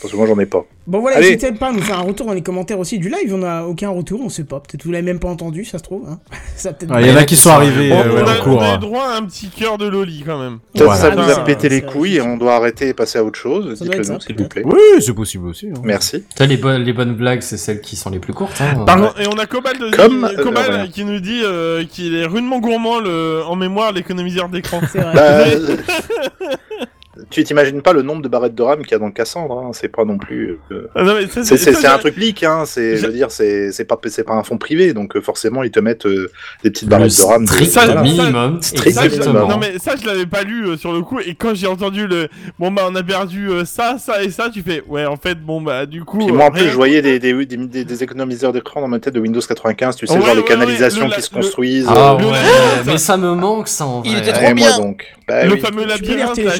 [0.00, 0.64] Parce que moi, j'en ai pas.
[0.86, 3.32] Bon voilà, n'hésitez pas à nous faire un retour dans les commentaires aussi du live.
[3.34, 4.58] On a aucun retour, on sait pas.
[4.60, 6.04] Peut-être vous l'avez même pas entendu, ça se trouve.
[6.08, 6.18] Hein.
[6.56, 6.92] ça a peut-être.
[6.94, 8.56] Ouais, Il y en a qui sont arrivés On, euh, a, en cours.
[8.56, 8.76] on a hein.
[8.76, 10.58] eu droit à un petit cœur de Loli quand même.
[10.72, 11.00] Peut-être Voilà.
[11.00, 13.38] ça vous a Ah, pété les couilles et on doit arrêter et passer à autre
[13.38, 13.78] chose.
[13.80, 14.62] Dites-le nous, s'il vous plaît.
[14.64, 15.68] Oui, c'est possible aussi.
[15.68, 15.80] hein.
[15.84, 16.24] Merci.
[16.40, 18.60] Les, bonnes, les bonnes blagues, c'est celles qui sont les plus courtes.
[18.60, 19.12] Hein.
[19.20, 22.24] Et on a Cobalt, de- Comme, qui, Cobalt euh, qui nous dit euh, qu'il est
[22.26, 24.80] rudement gourmand le, en mémoire l'économiseur d'écran.
[24.90, 25.58] C'est vrai.
[27.28, 29.58] Tu t'imagines pas le nombre de barrettes de RAM qu'il y a dans le Cassandre,
[29.58, 30.58] hein, c'est pas non plus.
[30.72, 31.04] euh, Ah
[31.42, 34.42] C'est un truc leak, hein, c'est, je veux dire, c'est c'est pas, c'est pas un
[34.42, 36.30] fonds privé, donc euh, forcément ils te mettent euh,
[36.64, 37.46] des petites Le barrettes de RAM.
[37.46, 38.02] strict Ça, voilà.
[38.02, 39.48] minimum, Strict Ça, exactement.
[39.48, 42.06] non mais ça je l'avais pas lu euh, sur le coup et quand j'ai entendu
[42.06, 42.28] le
[42.58, 45.34] bon bah on a perdu euh, ça ça et ça tu fais ouais en fait
[45.40, 48.02] bon bah du coup Puis moi en plus je voyais des, des, des, des- des
[48.02, 51.02] économiseurs d'écran dans ma tête de Windows 95, tu sais, Ouais, genre les ouais, canalisations
[51.02, 51.86] ouais, le- qui se le- construisent.
[51.88, 54.20] Ah euh, mais ça me manque ça en Il vrai.
[54.22, 54.78] était trop bien.
[54.78, 55.06] donc.
[55.28, 56.50] Bah, le fameux les labyrinthe là,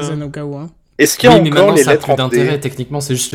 [0.00, 0.56] qui télécharger, hein, se- Benzen, au cas où.
[0.56, 0.70] Hein.
[0.98, 2.60] Est-ce qu'il y a Oui, encore les ça a lettres plus en d'intérêt.
[2.60, 3.34] Techniquement, c'est juste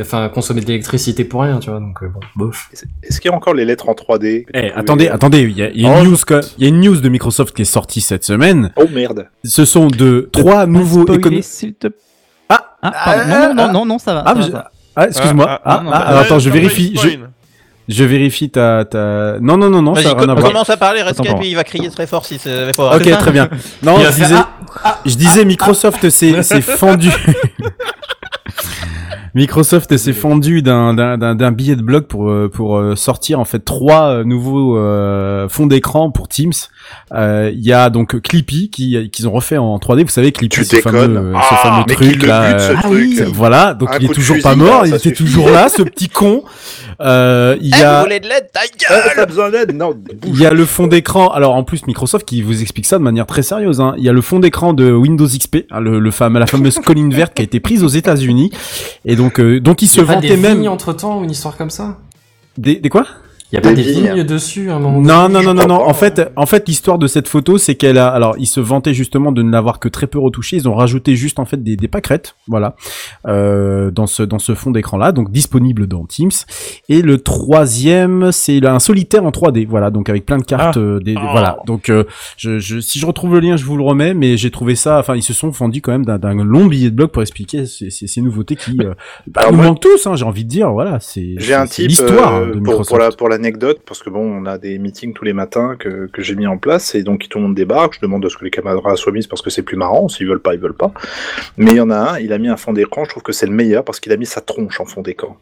[0.00, 1.78] enfin consommer de l'électricité pour rien, tu vois.
[1.78, 2.70] Donc euh, bon, bof.
[3.02, 5.70] Est-ce qu'il y a encore les lettres en 3D Eh, attendez, attendez, il y a,
[5.72, 8.00] y a Oh, une news, que- y a une news de Microsoft qui est sortie
[8.00, 8.72] cette semaine.
[8.76, 9.28] Oh merde.
[9.44, 11.42] Ce sont de trois nouveaux Spoiler, économies.
[11.42, 11.88] s'il te
[12.48, 13.28] Ah, Ah, pardon.
[13.28, 14.22] non, non, non, non, non, ça va.
[14.24, 15.46] ah, ah, excuse-moi.
[15.48, 16.94] Ah, Ah, ah, non, ah, attends, je vérifie.
[16.96, 17.08] Je.
[17.88, 19.38] Je vérifie ta, ta.
[19.40, 20.48] Non, non, non, non, ça rien à voir.
[20.50, 21.02] commence à parler,
[21.44, 23.48] il va crier très fort si c'est Ok, très bien.
[23.82, 24.40] Non, Il je va faire, disais,
[24.84, 27.10] ah, je disais Microsoft s'est s'est fendu.
[29.34, 33.38] Microsoft s'est fendu d'un d'un d'un d'un billet de blog pour euh, pour euh, sortir
[33.38, 36.52] en fait trois euh, nouveaux euh, fonds d'écran pour Teams.
[37.12, 40.04] Euh, Il y a donc Clippy qui qu'ils ont refait en 3D.
[40.04, 42.58] Vous savez Clippy, ce fameux ce Ah, fameux truc là.
[42.58, 43.20] ce Ah oui.
[43.30, 45.82] Voilà, donc Un il est toujours fusil, pas mort, là, il était toujours là, ce
[45.82, 46.42] petit con.
[47.00, 49.94] Euh, il y Eh, a vous voulez de l'aide, ta Ah, gueule besoin d'aide Non,
[50.26, 51.28] il y a le fond d'écran.
[51.28, 53.80] Alors en plus Microsoft qui vous explique ça de manière très sérieuse.
[53.80, 53.94] Hein.
[53.98, 56.78] Il y a le fond d'écran de Windows XP, hein, le, le fameux, la fameuse
[56.78, 58.50] colline verte qui a été prise aux États-Unis
[59.04, 61.18] et donc euh, donc il se Il y a pas des vantait même entre temps
[61.20, 61.98] ou une histoire comme ça?
[62.56, 63.06] Des, des quoi?
[63.52, 64.24] Y a pas Des vignes.
[64.24, 65.80] dessus à un moment Non, donné non, non, non, non.
[65.88, 68.92] En fait, en fait, l'histoire de cette photo, c'est qu'elle a, alors, ils se vantaient
[68.92, 70.56] justement de ne l'avoir que très peu retouché.
[70.56, 72.74] Ils ont rajouté juste, en fait, des, des pâquerettes, voilà,
[73.28, 76.30] euh, dans ce, dans ce fond d'écran-là, donc disponible dans Teams.
[76.88, 80.80] Et le troisième, c'est un solitaire en 3D, voilà, donc avec plein de cartes, Ah.
[80.80, 81.28] euh, des, des- Oh.
[81.30, 81.58] voilà.
[81.66, 82.04] Donc, euh,
[82.36, 84.98] je, je, si je retrouve le lien, je vous le remets, mais j'ai trouvé ça,
[84.98, 87.64] enfin, ils se sont fendus quand même d'un, d'un long billet de blog pour expliquer
[87.66, 88.92] ces, ces, ces nouveautés qui, euh,
[89.28, 91.66] bah, Alors nous moi- manquent tous, hein, j'ai envie de dire, voilà, c'est, J'ai un
[91.66, 92.88] c'est- c'est type l'histoire de pour, Microsoft.
[92.88, 96.06] pour la pour l'anecdote parce que bon on a des meetings tous les matins que,
[96.06, 98.36] que j'ai mis en place et donc tout le monde débarque je demande à ce
[98.36, 100.74] que les caméras soient mises parce que c'est plus marrant s'ils veulent pas ils veulent
[100.74, 100.92] pas.
[101.56, 103.32] Mais il y en a un il a mis un fond d'écran je trouve que
[103.32, 105.36] c'est le meilleur parce qu'il a mis sa tronche en fond d'écran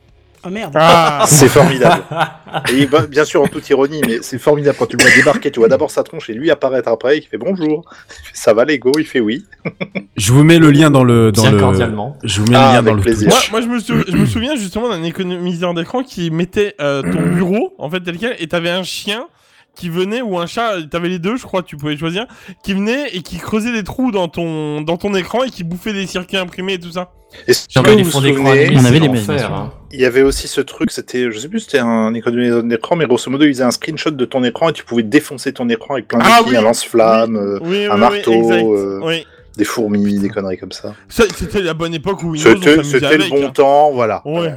[0.47, 0.73] Oh merde.
[0.77, 2.03] Ah c'est formidable
[2.73, 5.51] et va- bien sûr en toute ironie mais c'est formidable quand tu le vois débarquer
[5.51, 7.85] tu vois d'abord sa tronche et lui apparaître après il fait bonjour
[8.33, 8.93] ça va Lego?
[8.99, 9.45] Il fait oui
[10.17, 11.59] Je vous mets le lien dans le dans Bien le.
[11.59, 12.17] cordialement.
[12.23, 13.29] Je vous mets Ah, le lien avec dans le plaisir.
[13.31, 17.03] Moi, moi je, me sou- je me souviens justement d'un économiseur d'écran qui mettait euh,
[17.03, 19.27] ton bureau, en fait, tel quel, et t'avais un chien
[19.75, 22.27] qui venait, ou un chat, t'avais les deux, je crois, tu pouvais choisir,
[22.63, 25.93] qui venait et qui creusait des trous dans ton, dans ton écran et qui bouffait
[25.93, 27.13] des circuits imprimés et tout ça.
[27.49, 29.53] Est-ce J'en que vous des vous souvenez On avait sûr.
[29.53, 29.73] hein.
[29.93, 33.07] Il y avait aussi ce truc, c'était, je sais plus, c'était un économiseur d'écran, mais
[33.07, 35.95] grosso modo, il faisait un screenshot de ton écran et tu pouvais défoncer ton écran
[35.95, 36.57] avec plein de Ah oui.
[36.57, 39.27] un lance-flamme, euh, Oui, oui, un oui, marteau, euh, Oui.
[39.57, 40.95] des fourmis, des conneries comme ça.
[41.09, 43.51] C'était la bonne époque où Windows C'était, le bon hein.
[43.51, 44.23] temps, voilà.
[44.25, 44.55] Ouais.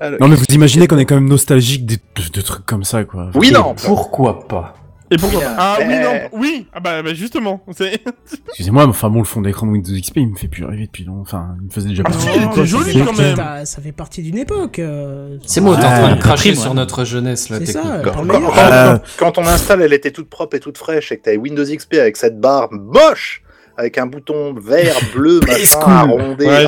[0.00, 2.84] Alors, Non mais vous imaginez qu'on est quand même nostalgique de, de- de trucs comme
[2.84, 3.30] ça quoi.
[3.34, 3.74] Oui, Et non.
[3.84, 4.74] Pourquoi pas
[5.10, 7.62] Et pourquoi Oui, Ah oui, non, oui, ah bah, bah justement.
[8.48, 10.86] Excusez-moi, mais enfin bon, le fond d'écran de Windows XP, il me fait plus rêver
[10.86, 11.20] depuis longtemps.
[11.22, 13.16] Enfin, il me faisait déjà Ah, plus si, rêver, il était ça joli, fait- quand
[13.18, 13.36] même.
[13.36, 14.78] Ça, ça fait partie d'une époque.
[14.80, 18.02] euh, C'est moi, t'es en train de cracher Prime, sur notre jeunesse, là, C'est ça,
[18.04, 18.98] quand- Euh.
[19.18, 21.94] quand on installe, elle était toute propre et toute fraîche et que t'avais Windows XP
[21.94, 23.42] avec cette barre moche,
[23.76, 25.92] avec un bouton vert, bleu, machin, cool.
[25.92, 26.46] arrondé.
[26.46, 26.64] Ouais,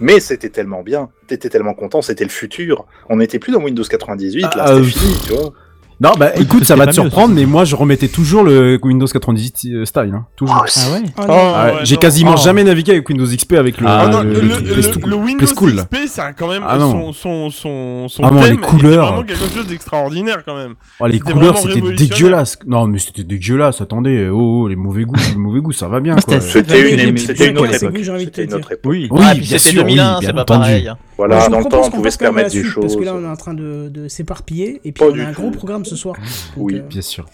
[0.00, 1.08] mais c'était tellement bien.
[1.26, 2.86] T'étais tellement content, c'était le futur.
[3.08, 5.52] On n'était plus dans Windows 98, là, Ah, c'était euh, fini, tu vois.
[6.00, 9.06] Non, bah écoute, ça va te mieux, surprendre, mais moi je remettais toujours le Windows
[9.06, 10.64] 98 euh, style, hein, toujours.
[10.64, 11.22] Ah ouais Oh.
[11.22, 12.40] Oh, Ah ouais, J'ai quasiment Oh.
[12.40, 15.16] jamais navigué avec Windows XP avec le, Ah le, non, le, le le- truc le-
[15.16, 15.82] Windows School, là.
[15.92, 17.12] XP, ça a quand même Ah non.
[17.12, 19.06] son, son, son, son Ah non, les thème couleurs.
[19.08, 20.74] vraiment quelque chose d'extraordinaire quand même.
[21.00, 22.58] Oh, les C'était couleurs, c'était dégueulasse.
[22.66, 23.80] Non, mais c'était dégueulasse.
[23.80, 26.40] Attendez, oh, oh, les mauvais goûts, le mauvais goût, ça va bien, quoi.
[26.40, 27.96] C'était- une, c'était une autre époque.
[28.20, 28.70] C'était une autre.
[28.84, 30.60] Oui, ah, c'était sûr, 2001, oui, c'est bien pas entendu.
[30.60, 30.88] pareil.
[30.88, 30.96] hein.
[31.16, 32.82] Voilà, dans le temps, on pouvait se permettre des choses.
[32.84, 34.80] Parce que là, on est en train de, s'éparpiller.
[34.84, 36.16] Et puis, Pas on du a un gros programme ce soir.
[36.16, 36.24] Donc,
[36.56, 36.74] Oui.
[36.76, 37.26] euh, Bien sûr.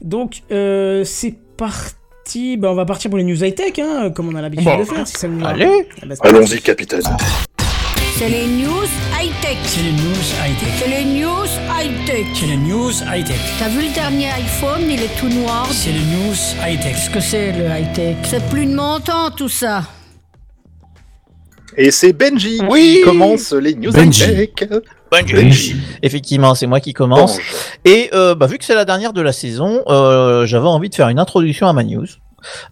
[0.00, 2.56] Donc, euh, c'est parti.
[2.56, 4.78] Bah, on va partir pour les news high-tech, hein, comme on a l'habitude Bon.
[4.78, 5.06] de faire.
[5.06, 5.48] Si ça nous va.
[5.50, 5.86] Allez.
[6.02, 7.02] Ah bah, Allons-y, capitaine.
[8.16, 8.86] C'est les news
[9.20, 9.56] high-tech.
[9.64, 10.68] C'est les news high-tech.
[10.78, 12.26] C'est les news high-tech.
[12.34, 13.40] C'est les news high-tech.
[13.58, 15.66] T'as vu le dernier iPhone, il est tout noir.
[15.72, 16.92] C'est les news high-tech.
[16.94, 18.16] Qu'est-ce que c'est le high-tech?
[18.24, 19.82] C'est plus de mon temps tout ça.
[21.76, 22.98] Et c'est Benji Oui.
[22.98, 24.50] qui commence les news high-tech.
[26.02, 27.38] Effectivement, c'est moi qui commence.
[27.84, 30.94] Et euh, bah, vu que c'est la dernière de la saison, euh, j'avais envie de
[30.94, 32.06] faire une introduction à ma news.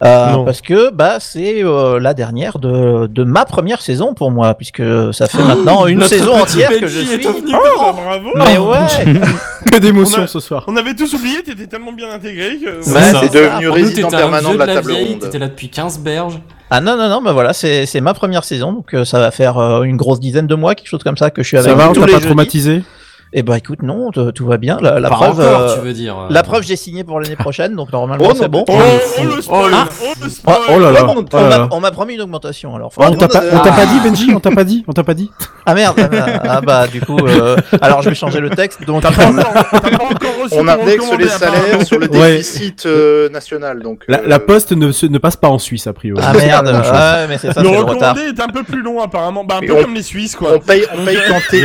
[0.03, 4.53] Euh, parce que bah c'est euh, la dernière de, de ma première saison pour moi
[4.53, 7.17] puisque ça fait maintenant une Notre saison entière que je est suis.
[7.19, 9.13] devenu Oh, bravo Mais ouais.
[9.71, 10.65] Que On d'émotions a- ce soir.
[10.67, 12.81] On avait tous oublié, t'étais tellement bien intégré que...
[12.81, 13.21] C'est Ouais, ça.
[13.21, 15.19] C'est devenu résident permanent de la la table vieille, ronde.
[15.21, 16.39] T'étais là depuis 15 berges.
[16.73, 19.29] Ah non non non bah voilà c'est c'est ma première saison donc euh, ça va
[19.31, 21.69] faire euh, une grosse dizaine de mois quelque chose comme ça que je suis avec
[21.69, 22.25] Ça va, on t'a pas jeudis.
[22.27, 22.83] traumatisé?
[23.33, 25.93] Eh bah écoute non tout va bien la, la Pas preuve encore, euh, tu veux
[25.93, 26.17] dire.
[26.19, 26.27] euh.
[26.29, 28.65] la preuve j'ai signé pour l'année prochaine donc normalement Oh, c'est non, bon.
[28.67, 29.87] Oh, oh, le spoil Ah.
[30.03, 31.05] Oh, le spoil Oh là là.
[31.07, 31.23] Oh
[31.71, 32.91] On m'a- on promis une augmentation alors.
[32.97, 33.85] On t'a pas, on Ah.
[33.85, 35.31] dit, Benji On t'a pas dit On t'a pas dit
[35.65, 38.83] Ah merde ah, bah, ah bah du coup euh, alors je vais changer le texte
[38.85, 42.37] donc pas reçu On indexe les salaires sur le Ouais.
[42.37, 43.81] déficit euh, national.
[43.81, 46.21] Donc, la, euh, la poste ne, se- ne passe pas en Suisse, a priori.
[46.25, 48.15] ah merde ouais mais c'est ça Le c'est le retard.
[48.15, 50.43] recommandé est un peu plus long apparemment, bah un peu on- comme les Suisses on
[50.45, 50.59] quoi.
[50.59, 51.61] paye, on paye quand t'es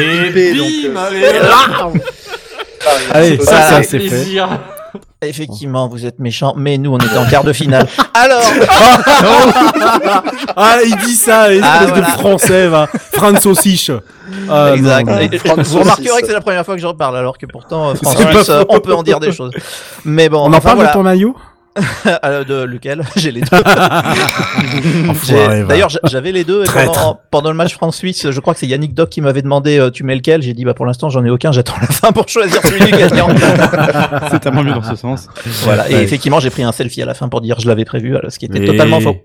[1.57, 4.07] Euh, allez, ça, c'est fait.
[4.07, 4.49] plaisir.
[5.23, 7.87] Effectivement vous êtes méchants mais nous on était en quart de finale.
[8.15, 8.43] Alors
[10.57, 12.07] Ah, il dit ça, espèce Ah, de voilà.
[12.09, 12.87] français, va.
[13.13, 13.91] Franz Saucisse.
[14.49, 15.07] Ah, exact.
[15.09, 15.17] non,
[15.57, 15.63] non.
[15.63, 18.45] Vous remarquerez que c'est la première fois que j'en parle alors que pourtant euh, euh,
[18.45, 18.67] faux.
[18.69, 19.53] on peut en dire des choses.
[20.05, 20.91] Mais bon On en enfin, parle voilà.
[20.91, 21.37] de ton maillot?
[22.25, 23.49] Euh, de lequel J'ai les deux.
[25.69, 28.67] D'ailleurs, j'a- j'avais les deux et pendant, pendant le match France-Suisse, je crois que c'est
[28.67, 30.43] Yannick Doc qui m'avait demandé euh, tu mets lequel?
[30.43, 32.91] J'ai dit bah pour l'instant j'en ai aucun, j'attends la fin pour choisir celui du
[32.93, 33.29] gagnant.
[34.31, 35.29] C'est tellement mieux dans ce sens.
[35.65, 35.89] voilà.
[35.91, 36.03] Et Ouais.
[36.03, 38.39] effectivement, j'ai pris un selfie à la fin pour dire je l'avais prévu, alors, ce
[38.39, 39.17] qui était Et- totalement faux.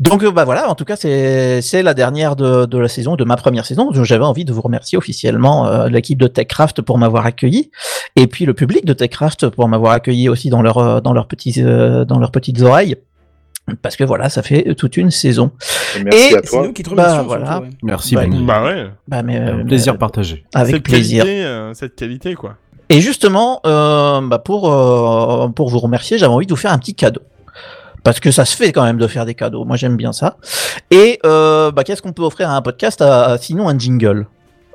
[0.00, 3.16] Donc euh, bah voilà, en tout cas c'est c'est la dernière de, de la saison,
[3.16, 3.90] de ma première saison.
[4.04, 7.70] J'avais envie de vous remercier officiellement euh, l'équipe de TechCraft pour m'avoir accueilli,
[8.16, 11.26] et puis le public de TechCraft pour m'avoir accueilli aussi dans leur euh, dans leurs
[11.26, 12.96] petits euh, dans leurs petites oreilles.
[13.82, 15.52] Parce que voilà, ça fait toute une saison.
[15.96, 16.62] Et merci à toi.
[16.62, 17.60] C'est nous qui te bah, voilà.
[17.60, 17.68] ouais.
[17.84, 18.22] Merci, Bah.
[18.28, 18.86] Bah ouais.
[19.06, 20.44] Bah, mais, euh, Plaisir mais- partagé.
[20.54, 21.24] Avec cette plaisir.
[21.24, 22.56] Qualité, euh, cette qualité, quoi.
[22.88, 26.78] Et justement, euh, bah pour, euh, pour vous remercier, j'avais envie de vous faire un
[26.78, 27.20] petit cadeau.
[28.04, 29.64] Parce que ça se fait quand même de faire des cadeaux.
[29.64, 30.36] Moi, j'aime bien ça.
[30.90, 34.26] Et euh, bah, qu'est-ce qu'on peut offrir à un podcast à- à- sinon un jingle?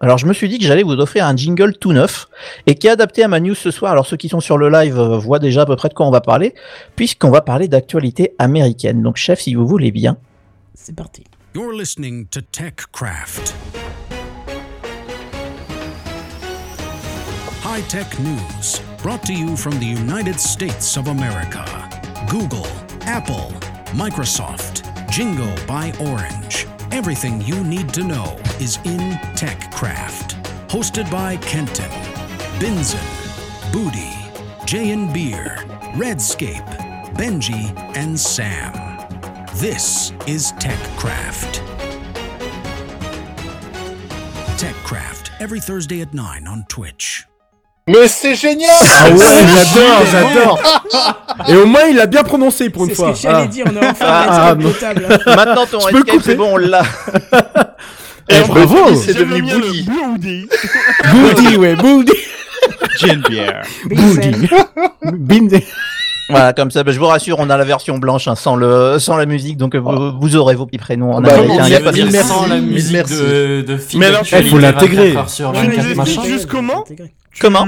[0.02, 2.28] Alors je me suis dit que j'allais vous offrir un jingle tout neuf
[2.68, 3.94] et qui est adapté à ma news ce soir.
[3.94, 6.06] Alors ceux qui sont sur le live euh, voient déjà à peu près de quoi
[6.06, 6.54] on va parler,
[6.98, 9.02] puisqu'on va parler d'actualité américaine.
[9.02, 10.18] Donc chef, si vous voulez bien.
[10.74, 11.24] C'est parti.
[11.56, 13.54] You're listening to TechCraft.
[17.64, 21.66] High Tech News, brought to you from the United States of America.
[22.30, 22.68] Google,
[23.06, 23.52] Apple,
[23.94, 26.68] Microsoft, Jingo by Orange.
[26.92, 30.42] Everything you need to know is in TechCraft.
[30.68, 31.90] Hosted by Kenton,
[32.60, 34.12] Binzen, Booty,
[34.66, 35.58] Jay and Beer,
[35.96, 36.66] Redscape,
[37.14, 38.74] Benji, and Sam.
[39.56, 41.62] This is TechCraft.
[44.58, 47.26] TechCraft, every Thursday at 9 on Twitch.
[47.88, 50.60] Mais c'est génial Ah ouais, j'adore, j'adore.
[51.50, 53.12] Et au moins, il l'a bien prononcé pour une C'est ce fois.
[53.12, 53.48] que j'allais Ah.
[53.48, 54.56] dire, on a enfin Ah, un.
[54.56, 55.20] Redscape potable.
[55.36, 56.20] Maintenant ton couper.
[56.24, 56.82] c'est bon, on l'a.
[58.28, 58.96] Eh, bravo.
[58.96, 59.84] C'est devenu Bouli.
[59.84, 60.50] Bouli.
[61.12, 62.12] Boudi, ouais, Boudi.
[63.00, 63.68] Geneviève.
[63.86, 64.50] Boudi.
[65.04, 65.64] Bindi.
[66.30, 68.98] Voilà, comme ça, bah, je vous rassure, on a la version blanche hein, sans le
[69.00, 71.54] sans la musique, donc vous, vous aurez vos petits prénoms en Bah, américain.
[71.58, 72.28] comment y a pas de merci.
[72.28, 73.14] Sans la musique merci.
[73.14, 75.12] de, de film Mais alors, il faut l'intégrer.
[75.12, 76.84] 24 heures sur Tu nous 24 expliques juste comment
[77.40, 77.66] Comment?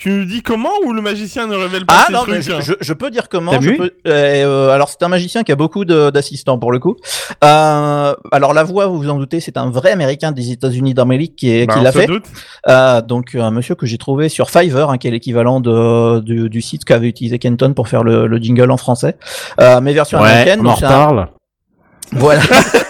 [0.00, 2.42] Tu, nous dis comment ou le magicien ne révèle pas Ah ses non, trucs mais
[2.42, 3.60] je, hein je- je peux dire comment.
[3.60, 6.96] Je peux- euh, alors c'est un magicien qui a beaucoup d'assistants pour le coup.
[7.44, 11.36] Euh, alors la voix, vous vous en doutez, c'est un vrai Américain des États-Unis d'Amérique
[11.36, 12.06] qui, Bah, qui l'a fait.
[12.06, 12.24] doute.
[12.68, 16.48] Euh, donc un monsieur que j'ai trouvé sur Fiverr, hein, qui est l'équivalent de, du,
[16.48, 19.16] du site qu'avait utilisé Kenton pour faire le, le jingle en français.
[19.60, 20.60] Euh, mais version Ouais, américaine.
[20.60, 21.28] on en donc reparle.
[22.12, 22.42] Voilà.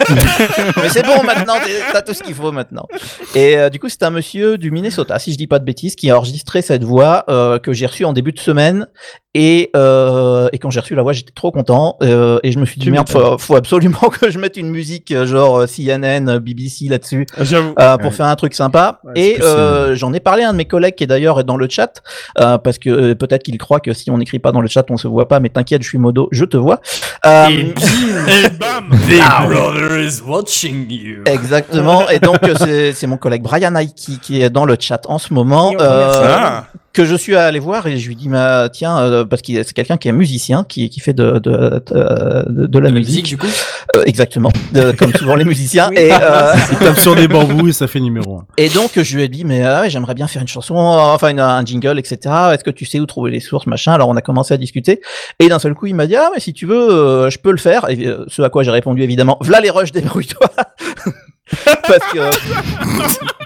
[0.81, 1.53] Mais c'est bon maintenant,
[1.91, 2.87] t'as tout ce qu'il faut maintenant.
[3.35, 5.95] Et euh, du coup, c'est un monsieur du Minnesota, si je dis pas de bêtises,
[5.95, 8.87] qui a enregistré cette voix euh, que j'ai reçue en début de semaine.
[9.33, 11.95] Et, euh, et quand j'ai reçu la voix, j'étais trop content.
[12.03, 14.69] euh, et je me suis dit, Tu merde, faut, faut absolument que je mette une
[14.69, 17.25] musique euh, genre euh, CNN, euh, BBC là-dessus.
[17.39, 17.73] J'avoue.
[17.79, 18.11] Euh, pour Ouais.
[18.17, 18.99] faire un truc sympa.
[19.05, 21.55] Ouais, et euh, j'en ai parlé à un de mes collègues qui est d'ailleurs dans
[21.55, 22.01] le chat,
[22.39, 24.85] euh, parce que euh, peut-être qu'il croit que si on n'écrit pas dans le chat,
[24.89, 26.81] on se voit pas, mais t'inquiète, je suis modo, je te vois.
[27.25, 27.63] Euh, Et
[28.59, 31.23] bam Big Brother is watching you.
[31.25, 32.09] Exactement.
[32.09, 35.33] Et donc c'est c'est mon collègue Brian Aiki qui est dans le chat en ce
[35.33, 35.71] moment.
[35.79, 36.65] Euh, Ah.
[36.93, 39.73] Que je suis allé voir et je lui dis bah, tiens euh, parce qu'il c'est
[39.73, 43.25] quelqu'un qui est musicien qui, qui fait de de, de, de- de la musique, musique,
[43.27, 43.47] du coup
[43.95, 44.51] Euh, exactement.
[44.73, 45.89] De- comme souvent les musiciens.
[45.89, 45.95] Oui.
[45.97, 48.45] et euh, tape sur des bambous et ça fait numéro un.
[48.57, 51.29] et donc je lui ai dit mais ah ouais, j'aimerais bien faire une chanson enfin
[51.29, 52.17] une- un jingle etc
[52.53, 53.93] est-ce que tu sais où trouver les sources machin?
[53.93, 55.01] Alors on a commencé à discuter.
[55.39, 57.51] Et d'un seul coup il m'a dit ah mais si tu veux euh, je peux
[57.51, 57.89] le faire.
[57.89, 60.47] Et euh, ce à quoi j'ai répondu évidemment v'là les rushs débrouille-toi
[61.87, 62.19] parce que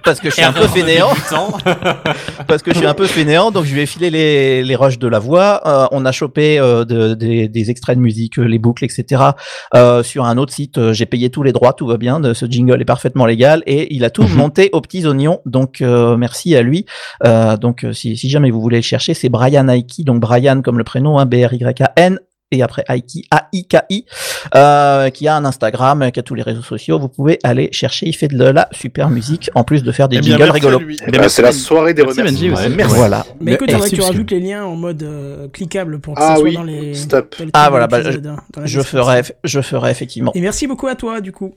[0.03, 1.09] parce que je suis un peu fainéant
[2.47, 4.99] parce que je suis un peu fainéant, donc je lui ai filé les, les rushs
[4.99, 5.61] de la voix.
[5.65, 9.21] Euh, on a chopé euh, de- des, des extraits de musique, euh, les boucles, etc.
[9.73, 10.91] euh, sur un autre site.
[10.93, 12.21] J'ai payé tous les droits, tout va bien.
[12.33, 15.39] Ce jingle est parfaitement légal et il a tout monté aux petits oignons.
[15.45, 16.85] Donc euh, merci à lui.
[17.25, 20.77] Euh, donc si, si jamais vous voulez le chercher, c'est Brian Aiki, donc Brian comme
[20.77, 22.19] le prénom, hein, B R Y A N.
[22.51, 24.05] Et après Aiki, A-I-K-I,
[24.53, 26.99] euh, qui a un Instagram, euh, qui a tous les réseaux sociaux.
[26.99, 28.05] Vous pouvez aller chercher.
[28.07, 30.79] Il fait de la super musique, en plus de faire des Eh jingles rigolos.
[31.07, 32.55] Eh ben, c'est la soirée des Merci, remerciements.
[32.55, 32.75] Benji.
[32.75, 32.95] Merci.
[32.95, 33.25] Voilà.
[33.41, 36.19] Mais écoute, il faudrait que tu rajoutes les liens en mode euh, cliquable pour que
[36.21, 36.93] Ah ça soit oui, dans les.
[36.93, 37.35] stop.
[37.39, 40.31] dans les Ah voilà, bah, hein, dans la je ferai, je ferai effectivement.
[40.35, 41.55] Et merci beaucoup à toi, du coup.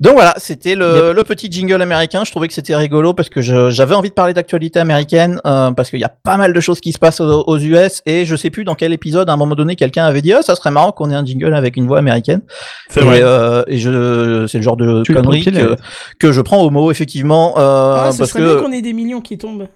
[0.00, 2.22] Donc voilà, c'était le, le petit jingle américain.
[2.24, 5.90] Je trouvais que c'était rigolo parce que j'avais envie de parler d'actualité américaine euh, parce
[5.90, 8.36] qu'il y a pas mal de choses qui se passent aux, aux US et je
[8.36, 10.70] sais plus dans quel épisode à un moment donné quelqu'un avait dit ah ça serait
[10.70, 12.42] marrant qu'on ait un jingle avec une voix américaine.
[12.90, 13.20] C'est Et, vrai.
[13.22, 15.44] euh, et je c'est le genre de Tu connerie
[16.18, 18.82] que, je prends au mot effectivement euh, ah, ce parce serait bien que qu'on ait
[18.82, 19.68] des millions qui tombent.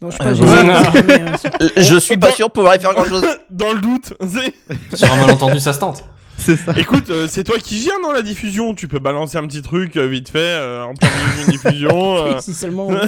[0.00, 3.24] Non, je sais pas, euh, je suis pas sûr de pouvoir y faire grand chose.
[3.50, 4.14] Dans le doute.
[4.28, 6.04] c'est- Sur un malentendu, ça se tente.
[6.38, 6.72] C'est ça.
[6.76, 8.74] Écoute, euh, c'est toi qui gères dans la diffusion.
[8.74, 12.16] Tu peux balancer un petit truc euh, vite fait euh, en milieu d'une diffusion.
[12.26, 12.40] euh.
[12.40, 12.88] si seulement.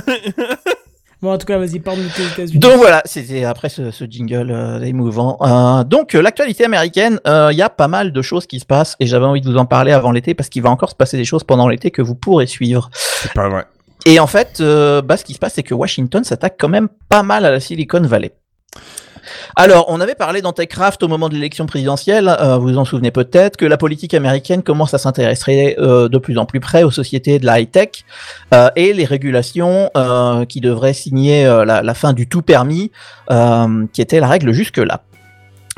[1.22, 2.58] Bon, en tout cas, vas-y, parle de tes États-Unis.
[2.58, 5.36] Donc voilà, c'était après ce, ce jingle euh, émouvant.
[5.42, 8.64] Euh, donc euh, l'actualité américaine, euh, il y a pas mal de choses qui se
[8.64, 10.94] passent et j'avais envie de vous en parler avant l'été parce qu'il va encore se
[10.94, 12.88] passer des choses pendant l'été que vous pourrez suivre.
[12.94, 13.66] C'est pas vrai.
[14.06, 16.88] Et en fait, euh, bah, ce qui se passe, c'est que Washington s'attaque quand même
[17.10, 18.32] pas mal à la Silicon Valley.
[19.56, 22.84] Alors, on avait parlé dans TechCraft au moment de l'élection présidentielle, euh, vous vous en
[22.84, 26.82] souvenez peut-être, que la politique américaine commence à s'intéresser euh, de plus en plus près
[26.82, 28.04] aux sociétés de la high-tech
[28.54, 29.90] euh, et les régulations
[30.48, 32.90] qui devraient signer la, fin du tout permis,
[33.92, 35.02] qui était la règle jusque-là.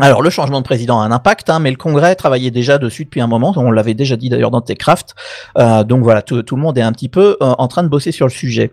[0.03, 3.05] Alors le changement de président a un impact, hein, mais le Congrès travaillait déjà dessus
[3.05, 3.55] depuis un moment.
[3.55, 5.15] On l'avait déjà dit d'ailleurs dans Techcraft.
[5.59, 8.11] Euh, donc voilà, tout, le monde est un petit peu euh, en train de bosser
[8.11, 8.73] sur le sujet.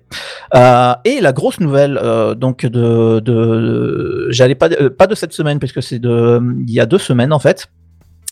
[0.56, 5.84] Euh, et la grosse nouvelle, euh, donc de, j'allais pas pas de cette semaine puisque
[5.84, 7.68] c'est de il y a deux semaines en fait.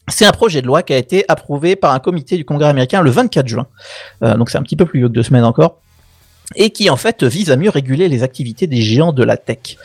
[0.09, 3.01] C'est un projet de loi qui a été approuvé par un comité du Congrès américain
[3.01, 3.67] le 24 juin.
[4.23, 5.81] Euh, donc c'est un petit peu plus vieux que deux semaines encore
[6.55, 9.77] et qui en fait vise à mieux réguler les activités des géants de la tech.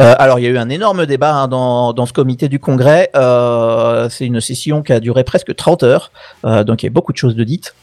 [0.00, 2.58] Euh, alors il y a eu un énorme débat hein, dans, dans ce comité du
[2.58, 3.10] Congrès.
[3.14, 6.12] Euh, c'est une session qui a duré presque 30 heures,
[6.44, 7.74] euh, donc il y a beaucoup de choses de dites.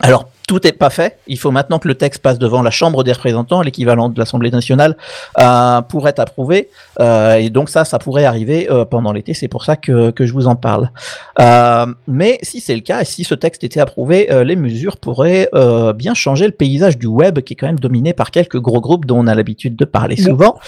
[0.00, 1.18] Alors tout n'est pas fait.
[1.26, 4.50] Il faut maintenant que le texte passe devant la Chambre des représentants, l'équivalent de l'Assemblée
[4.50, 4.96] nationale,
[5.38, 6.70] euh, pour être approuvé.
[7.00, 9.34] Euh, et donc ça, ça pourrait arriver euh, pendant l'été.
[9.34, 10.90] C'est pour ça que, que je vous en parle.
[11.38, 14.96] Euh, mais si c'est le cas, et si ce texte était approuvé, euh, les mesures
[14.96, 18.58] pourraient euh, bien changer le paysage du web, qui est quand même dominé par quelques
[18.58, 20.58] gros groupes dont on a l'habitude de parler souvent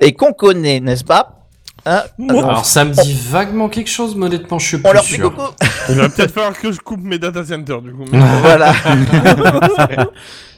[0.00, 1.43] et qu'on connaît, n'est-ce pas?
[1.86, 5.30] Hein Alors, ça me dit vaguement quelque chose, mais honnêtement, je suis fait sûr.
[5.34, 5.48] coucou.
[5.90, 8.04] Il va peut-être falloir que je coupe mes data centers du coup.
[8.12, 8.72] Voilà.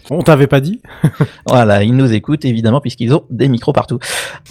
[0.08, 0.80] On t'avait pas dit
[1.48, 3.98] Voilà, ils nous écoutent évidemment puisqu'ils ont des micros partout.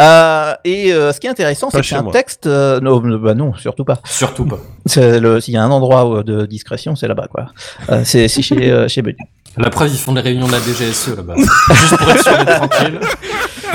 [0.02, 2.12] Euh, et euh, ce qui est intéressant, Pas c'est que c'est un moi.
[2.12, 2.46] texte.
[2.48, 4.00] euh, non, bah non, surtout pas.
[4.04, 4.60] Surtout pas.
[4.86, 7.48] S'il y a un endroit de discrétion, c'est là-bas, quoi.
[7.90, 9.18] Euh, c'est c'est chez euh, chez Buddy.
[9.58, 11.36] La preuve, ils font des réunions de la DGSE là-bas.
[11.74, 13.00] Juste pour être sûr d'être tranquille.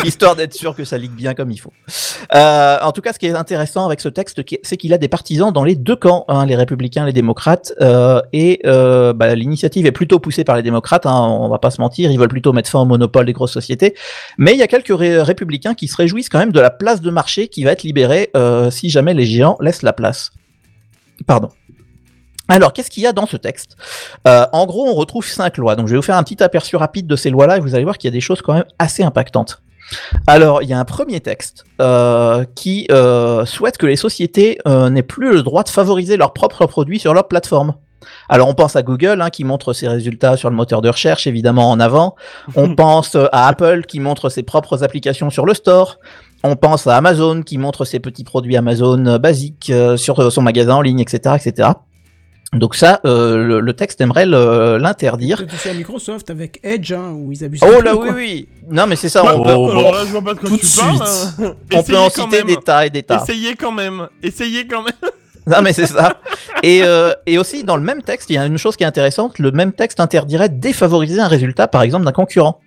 [0.05, 1.73] Histoire d'être sûr que ça ligue bien comme il faut.
[2.35, 5.09] Euh, en tout cas, ce qui est intéressant avec ce texte, c'est qu'il a des
[5.09, 7.73] partisans dans les deux camps, hein, les républicains, les démocrates.
[7.81, 11.05] euh, et euh, bah, l'initiative est plutôt poussée par les démocrates.
[11.07, 13.53] Hein, on va pas se mentir, ils veulent plutôt mettre fin au monopole des grosses
[13.53, 13.95] sociétés.
[14.39, 17.01] Mais il y a quelques ré- républicains qui se réjouissent quand même de la place
[17.03, 20.31] de marché qui va être libérée euh, si jamais les géants laissent la place.
[21.27, 21.51] Pardon.
[22.51, 23.77] Alors, qu'est-ce qu'il y a dans ce texte
[24.29, 25.77] Euh, En gros, on retrouve cinq lois.
[25.77, 27.85] Donc, je vais vous faire un petit aperçu rapide de ces lois-là et vous allez
[27.85, 29.63] voir qu'il y a des choses quand même assez impactantes.
[30.27, 34.91] Alors, il y a un premier texte euh, qui euh, souhaite que les sociétés euh,
[34.91, 37.75] n'aient plus le droit de favoriser leurs propres produits sur leur plateforme.
[38.29, 41.27] Alors, on pense à Google hein, qui montre ses résultats sur le moteur de recherche,
[41.27, 42.15] évidemment en avant.
[42.57, 45.99] On pense à Apple qui montre ses propres applications sur le store.
[46.43, 50.77] On pense à Amazon qui montre ses petits produits Amazon basiques euh, sur son magasin
[50.77, 51.69] en ligne, etc., etc.
[52.53, 55.39] Donc ça, euh, le, le texte aimerait le- l'interdire.
[55.39, 57.61] C'est aussi à Microsoft avec Edge, hein, où ils abusent.
[57.63, 58.17] Oh là oui quoi.
[58.17, 60.41] oui Non mais c'est ça, Bah, on bah, peut, alors là, je vois pas de
[60.41, 61.57] quoi tout tu de parles, suite.
[61.75, 62.47] On peut en citer même.
[62.49, 63.23] des tas et des tas.
[63.23, 64.09] Essayez quand même.
[64.23, 64.93] Essayez quand même.
[65.47, 66.17] Non mais c'est ça.
[66.63, 68.87] Et, euh, et aussi dans le même texte, il y a une chose qui est
[68.87, 72.61] intéressante, le même texte interdirait défavoriser un résultat par exemple d'un concurrent.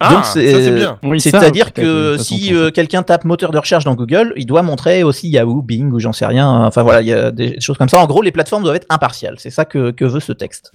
[0.00, 0.98] Ah, ça, c'est bien.
[1.02, 4.62] Oui, c'est-à-dire peut-être, que si euh, quelqu'un tape moteur de recherche dans Google, il doit
[4.62, 6.64] montrer aussi Yahoo, Bing ou j'en sais rien.
[6.64, 7.98] Enfin voilà, il y a des choses comme ça.
[7.98, 9.34] En gros, les plateformes doivent être impartiales.
[9.38, 10.72] C'est ça que, que veut ce texte.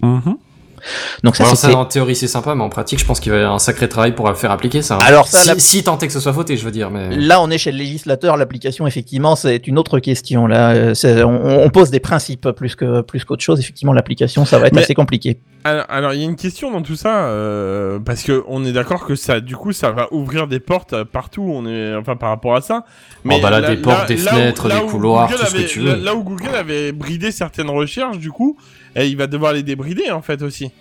[1.23, 3.31] Donc ça, Alors, c'est ça, en théorie, c'est sympa, mais en pratique, je pense qu'il
[3.31, 4.95] va y avoir un sacré travail pour le faire appliquer, ça.
[4.95, 4.99] hein.
[5.05, 7.15] Alors ça, si, la- si tant est que ce soit voté, je veux dire, mais.
[7.15, 8.37] Là, on est chez le législateur.
[8.37, 10.47] L'application, effectivement, c'est une autre question.
[10.47, 13.59] Là, Euh, on, on pose des principes plus que plus qu'autre chose.
[13.59, 15.39] Effectivement, l'application, ça va être Mais- assez compliqué.
[15.63, 19.05] Alors, il y a une question dans tout ça, euh, parce que on est d'accord
[19.07, 21.41] que ça, du coup, ça va ouvrir des portes euh, partout.
[21.51, 22.85] On est, enfin, par rapport à ça.
[23.25, 25.57] Oh, bah là, des portes, des où- fenêtres, des où couloirs, Google tout ce que
[25.57, 25.89] avait- tu veux.
[25.89, 28.57] Là, là où Google avait bridé certaines recherches, du coup,
[28.95, 30.71] et il va devoir les débrider en fait aussi.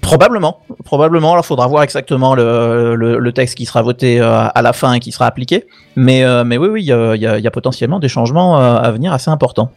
[0.00, 1.32] Probablement, probablement.
[1.32, 4.94] Alors, faudra voir exactement le, le, le texte qui sera voté euh, à la fin
[4.94, 5.66] et qui sera appliqué.
[5.96, 8.08] Mais, euh, mais oui, oui, il y a, il y a- y a potentiellement des
[8.08, 9.70] changements euh, à venir assez importants.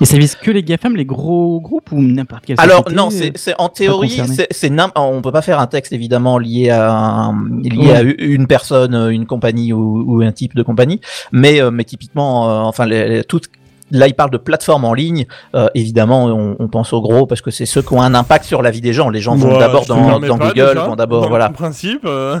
[0.00, 3.10] Et ça vise que les GAFAM, les gros groupes ou n'importe quelle Alors société, non,
[3.10, 6.70] c'est c'est- en théorie, c'est c'est nim- on peut pas faire un texte évidemment lié
[6.70, 7.96] à un- lié Ouais.
[7.96, 11.00] à une personne, une compagnie ou, ou un type de compagnie,
[11.32, 13.48] mais mais typiquement, euh, enfin les, les- toutes
[13.90, 15.26] Là, il parle de plateformes en ligne.
[15.54, 18.44] Euh, évidemment, on, on pense aux gros parce que c'est ceux qui ont un impact
[18.44, 19.08] sur la vie des gens.
[19.08, 21.48] Les gens vont d'abord dans, permets dans pas, Google, déjà, vont d'abord voilà.
[21.48, 22.02] le principe.
[22.04, 22.38] euh,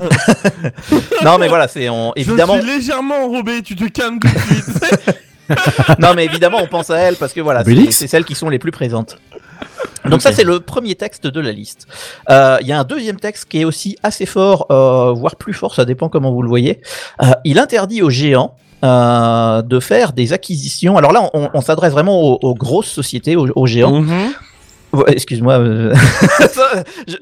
[1.24, 2.56] Non, mais voilà, c'est on- évidemment.
[2.56, 3.62] Je suis légèrement enrobé.
[3.62, 5.18] Tu te calmes tout de suite.
[5.98, 8.58] non, mais évidemment, on pense à elles parce que voilà, c'est celles qui sont les
[8.58, 9.18] plus présentes.
[10.04, 11.86] Donc ça, c'est le premier texte de la liste.
[12.30, 15.52] Euh, Il y a un deuxième texte qui est aussi assez fort, euh, voire plus
[15.54, 16.80] fort, ça dépend comment vous le voyez.
[17.22, 18.54] Euh, il interdit aux géants
[18.84, 20.96] euh, de faire des acquisitions.
[20.96, 24.04] Alors là, on, on s'adresse vraiment aux, aux grosses sociétés, aux, aux géants.
[24.90, 25.94] Ouais, Excuse-moi, euh,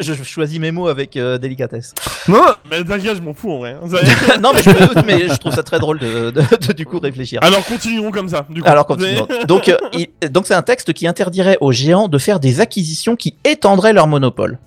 [0.01, 1.95] je, je choisis mes mots avec euh, délicatesse.
[2.29, 3.73] Non, mais t'inquiète, je m'en fous en vrai.
[3.83, 3.89] hein.
[4.41, 6.87] Non, mais je, me doute, mais je trouve ça très drôle de, de- de, du
[6.87, 7.41] coup réfléchir.
[7.43, 8.47] Alors continuons comme ça.
[8.49, 8.69] Du coup.
[8.69, 9.27] Alors continuons.
[9.49, 13.17] Donc, euh, il- donc c'est un texte qui interdirait aux géants de faire des acquisitions
[13.17, 14.59] qui étendraient leur monopole.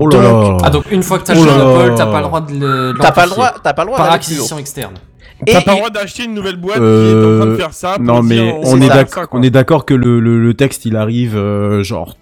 [0.00, 0.56] Oh là là.
[0.64, 2.52] Ah, donc une fois que t'as le Oh là monopole, t'as pas le droit de
[2.54, 2.94] le.
[2.98, 4.94] T'as pas le droit, t'as pas le droit Par acquisition externe.
[5.46, 7.56] T'as Et pas le droit d'acheter une nouvelle boîte qui est en train de Euh,
[7.56, 7.94] faire ça.
[7.94, 10.84] pour non, mais on on est ça, on est d'accord que le, le, le texte
[10.84, 12.16] il arrive euh, genre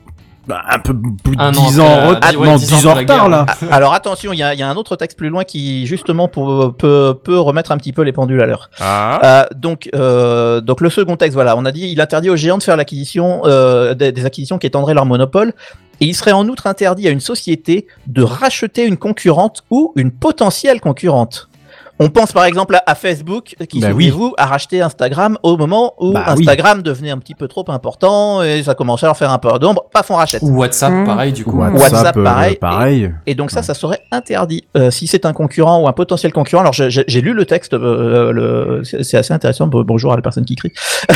[0.46, 0.92] Bah, un peu
[1.24, 2.32] plus de Un 10 an ans en retard.
[2.34, 3.46] non, 10 10 ans en retard, là.
[3.48, 5.86] Ah, Alors attention, il y a, il y a un autre texte plus loin qui
[5.86, 8.68] justement pour, peut, peut remettre un petit peu les pendules à l'heure.
[8.80, 9.20] Ah.
[9.24, 12.58] Euh, donc, euh, donc le second texte, voilà, on a dit il interdit aux géants
[12.58, 15.52] de faire l'acquisition euh, des, des acquisitions qui étendraient leur monopole.
[16.00, 20.10] Et il serait en outre interdit à une société de racheter une concurrente ou une
[20.10, 21.48] potentielle concurrente.
[21.98, 24.08] On pense par exemple à, à Facebook qui, Bah oui.
[24.08, 26.42] souvenez-vous, a racheté Instagram au moment où Bah oui.
[26.42, 29.48] Instagram devenait un petit peu trop important et ça commençait à leur faire un peu
[29.58, 29.84] d'ombre.
[29.92, 30.42] Paf, on rachète.
[30.42, 31.58] Ou WhatsApp, pareil, du coup.
[31.58, 33.12] WhatsApp, WhatsApp, euh, pareil.
[33.26, 36.60] Et donc ça, ça serait interdit euh, si c'est un concurrent ou un potentiel concurrent.
[36.62, 39.66] Alors j'ai lu le texte, euh, le, c'est assez intéressant.
[39.66, 40.72] Bon- Bonjour à la personne qui crie.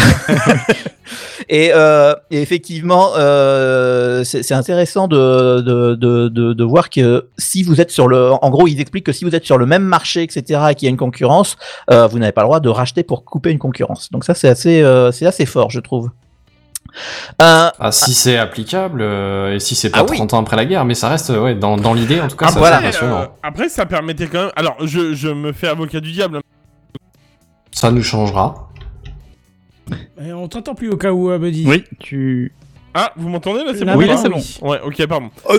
[1.48, 7.26] et, euh, et effectivement, euh, c'est c'est intéressant de, de, de, de, de voir que
[7.38, 9.66] si vous êtes sur le, en gros, ils expliquent que si vous êtes sur le
[9.66, 11.56] même marché, etc., et qu'il y a une concurrence,
[11.90, 14.10] euh, vous n'avez pas le droit de racheter pour couper une concurrence.
[14.10, 16.10] Donc ça, c'est assez, euh, c'est assez fort, je trouve.
[17.42, 20.16] Euh, Ah, si c'est applicable, euh, et si c'est pas Ah oui.
[20.16, 22.46] 30 ans après la guerre, mais ça reste, ouais, dans, dans l'idée, en tout cas,
[22.48, 23.28] Après, ça euh, c'est impressionnant.
[23.42, 24.52] après, ça permettait quand même.
[24.56, 26.40] Alors, je, je me fais avocat du diable.
[27.72, 28.68] Ça nous changera.
[30.24, 31.64] Et on t'entend plus au cas où, Buddy.
[31.66, 32.52] Oui, tu.
[32.94, 34.42] Ah, vous m'entendez là C'est Là, bon oui, ou là, c'est bon.
[34.68, 35.30] Ouais, ok, pardon.
[35.48, 35.54] Oh,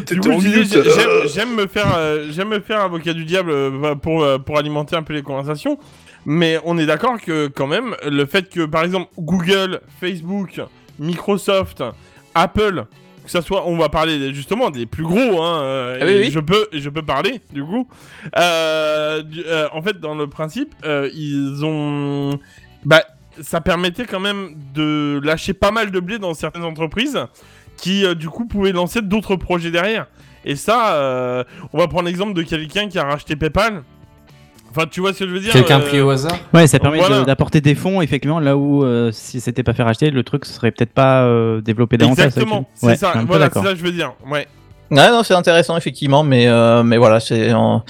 [1.34, 4.96] j'aime- me faire, euh, j'aime me faire avocat du diable euh, pour euh, pour alimenter
[4.96, 5.78] un peu les conversations.
[6.26, 10.60] Mais on est d'accord que quand même le fait que par exemple Google, Facebook,
[11.00, 11.84] Microsoft,
[12.36, 12.86] Apple,
[13.24, 15.42] que ça soit, on va parler justement des plus gros.
[15.42, 16.32] Hein, euh, Ah oui, et oui.
[16.32, 17.88] Je peux, je peux parler du coup.
[18.38, 22.38] Euh, du- euh, en fait, dans le principe, euh, ils ont,
[22.86, 23.04] bah,
[23.42, 27.20] ça permettait quand même de lâcher pas mal de blé dans certaines entreprises
[27.78, 30.08] qui euh, du coup pouvaient lancer d'autres projets derrière.
[30.44, 33.84] Et ça, euh, on va prendre l'exemple de quelqu'un qui a racheté PayPal.
[34.72, 36.80] Enfin, tu vois ce que je veux dire Quelqu'un euh, pris au hasard Ouais, ça
[36.80, 37.24] permet Voilà.
[37.24, 40.72] d'apporter des fonds, effectivement, là où euh, si c'était pas fait racheter, le truc serait
[40.72, 42.28] peut-être pas euh, développé davantage.
[42.28, 43.14] Exactement, ça, ouais, c'est ça.
[43.28, 44.14] Voilà, c'est ça que je veux dire.
[44.30, 44.48] Ouais.
[44.92, 47.82] Ouais, non, c'est intéressant effectivement, mais euh, mais voilà, c'est on,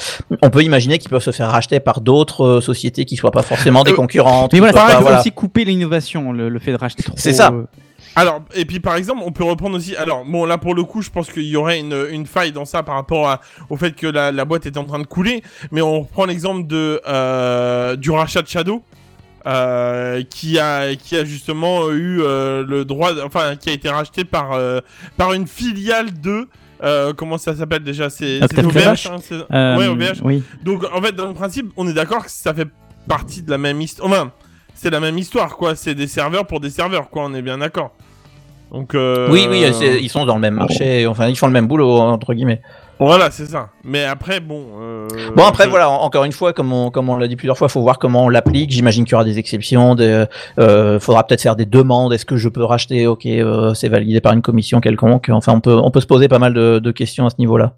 [0.41, 3.41] on peut imaginer qu'ils peuvent se faire racheter par d'autres euh, sociétés qui soient pas
[3.41, 4.54] forcément des Euh, concurrentes.
[4.54, 5.20] Mais voilà, ça voilà.
[5.20, 7.16] aussi couper l'innovation, le, le fait de racheter trop.
[7.18, 7.49] C'est ça.
[7.52, 7.64] euh,
[8.16, 9.95] Alors, et puis par exemple, on peut reprendre aussi.
[9.95, 12.66] Alors, bon, là pour le coup, je pense qu'il y aurait une, une faille dans
[12.66, 13.41] ça par rapport à-
[13.72, 15.41] au fait que la, la boîte était en train de couler.
[15.72, 18.84] Mais on reprend l'exemple de euh, du rachat de Shadow.
[19.47, 24.24] euh, qui a qui a justement eu euh, le droit enfin qui a été racheté
[24.24, 24.82] par euh,
[25.18, 26.47] par une filiale de
[26.84, 29.17] euh, comment ça s'appelle déjà c'est OVH, hein,
[29.53, 30.43] Euh, ouais OVH oui.
[30.63, 32.67] donc en fait dans le principe on est d'accord que ça fait
[33.07, 34.32] partie de la même histoire enfin
[34.73, 37.57] c'est la même histoire quoi c'est des serveurs pour des serveurs quoi on est bien
[37.59, 37.93] d'accord
[38.71, 39.65] donc euh, Oui, oui,
[40.01, 42.61] ils sont dans le même marché, enfin ils font le même boulot entre guillemets.
[43.04, 43.70] Voilà, c'est ça.
[43.84, 44.64] Mais après, bon.
[44.80, 47.36] euh, Bon après je- voilà, en- encore une fois, comme on, comme on l'a dit
[47.36, 48.70] plusieurs fois, faut voir comment on l'applique.
[48.72, 49.95] J'imagine qu'il y aura des exceptions.
[49.95, 50.26] Des,
[50.60, 52.14] euh, faudra peut-être faire des demandes.
[52.14, 53.08] Est-ce que je peux racheter?
[53.08, 55.30] Ok, euh, c'est validé par une commission quelconque.
[55.32, 57.74] Enfin, on peut on peut se poser pas mal de, de questions à ce niveau-là.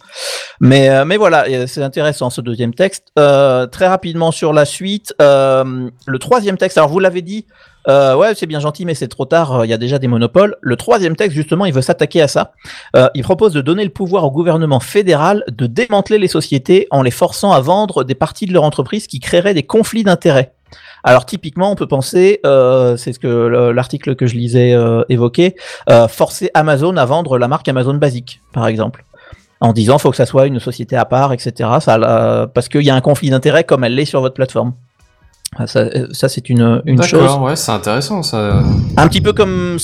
[0.60, 3.08] Mais euh, mais voilà, et c'est intéressant ce deuxième texte.
[3.18, 6.78] Euh, très rapidement sur la suite, euh, le troisième texte.
[6.78, 7.46] Alors vous l'avez dit.
[7.90, 9.60] Euh, ouais, c'est bien gentil, mais c'est trop tard.
[9.60, 10.56] euh, Il y a déjà des monopoles.
[10.62, 12.54] Le troisième texte, justement, il veut s'attaquer à ça.
[12.96, 17.02] Euh, il propose de donner le pouvoir au gouvernement fédéral de démanteler les sociétés en
[17.02, 20.54] les forçant à vendre des parties de leur entreprise qui créeraient des conflits d'intérêts.
[21.04, 25.04] Alors typiquement, on peut penser, euh, c'est ce que le- l'article que je lisais euh,
[25.10, 25.56] évoquait,
[25.90, 29.04] euh, forcer Amazon à vendre la marque Amazon Basic, par exemple,
[29.60, 31.70] en disant faut que ça soit une société à part, etc.
[31.82, 34.74] Ça, euh, parce qu'il y a un conflit d'intérêts comme elle l'est sur votre plateforme.
[35.58, 37.22] Ah, Ça, euh, ça c'est une, une chose.
[37.22, 38.64] D'accord, ouais, c'est intéressant ça.
[38.98, 39.78] Un petit peu comme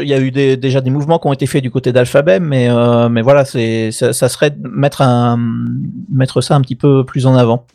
[0.00, 2.40] il y a eu des- déjà des mouvements qui ont été faits du côté d'Alphabet,
[2.40, 5.38] mais euh, mais voilà, c'est ça, ça serait de mettre un
[6.10, 7.66] mettre ça un petit peu plus en avant.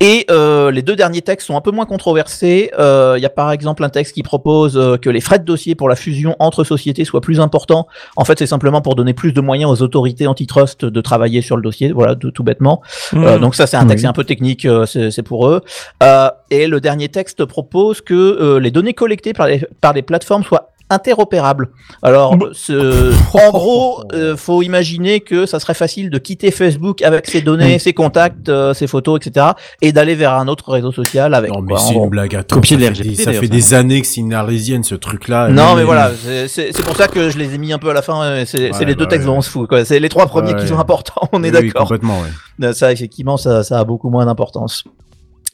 [0.00, 2.70] Et euh, les deux derniers textes sont un peu moins controversés.
[2.78, 5.44] Euh, Il y a par exemple un texte qui propose euh, que les frais de
[5.44, 7.86] dossier pour la fusion entre sociétés soient plus importants.
[8.16, 11.56] En fait, c'est simplement pour donner plus de moyens aux autorités antitrust de travailler sur
[11.56, 11.92] le dossier.
[11.92, 12.82] Voilà, tout, tout bêtement.
[13.12, 13.24] Mmh.
[13.24, 14.08] Euh, donc ça, c'est un texte Oui.
[14.08, 15.62] un peu technique, euh, c'est c'est pour eux.
[16.02, 20.42] Euh, et le dernier texte propose que les données collectées par les, par les plateformes
[20.44, 21.70] soient interopérables.
[22.02, 27.26] Alors, ce- en gros, euh, faut imaginer que ça serait facile de quitter Facebook avec
[27.26, 29.46] ses données, ses contacts, euh, ses photos, etc.,
[29.80, 31.50] et d'aller vers un autre réseau social avec.
[31.52, 32.36] Non, mais c'est une blague.
[32.36, 33.78] Attends, Copier ça fait, des, ça fait des ça.
[33.78, 35.48] années que c'est une arlésienne ce truc-là.
[35.48, 37.90] Non, mais voilà, c'est- c'est c'est pour ça que je les ai mis un peu
[37.90, 38.22] à la fin.
[38.22, 39.32] euh, C'est Ouais, les deux bah textes ouais.
[39.32, 39.68] dont on se fout.
[39.68, 39.84] quoi.
[39.84, 40.60] C'est les trois premiers Ouais.
[40.60, 41.28] qui sont importants.
[41.32, 41.82] On est Oui, oui, d'accord.
[41.82, 42.66] complètement, ouais.
[42.66, 44.84] Euh, Ça, effectivement, ça, ça a beaucoup moins d'importance.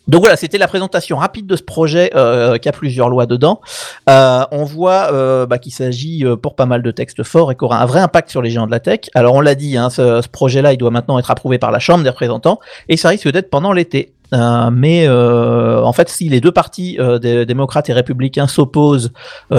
[0.09, 3.61] Donc voilà, c'était la présentation rapide de ce projet euh, qui a plusieurs lois dedans.
[4.09, 7.65] Euh, on voit euh, bah, qu'il s'agit pour pas mal de textes forts et qui
[7.65, 9.01] aura un vrai impact sur les géants de la tech.
[9.15, 12.05] Alors on l'a dit, hein, ce, projet-là, il doit maintenant être approuvé par la Chambre
[12.05, 14.15] des représentants et ça risque d'être pendant l'été.
[14.33, 19.11] Mais en fait, si les deux partis, démocrates et républicains, s'opposent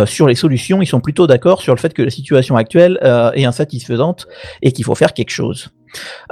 [0.06, 3.00] sur les solutions, ils sont plutôt d'accord sur le fait que la situation actuelle
[3.34, 4.28] est insatisfaisante
[4.62, 5.72] et qu'il faut faire quelque chose.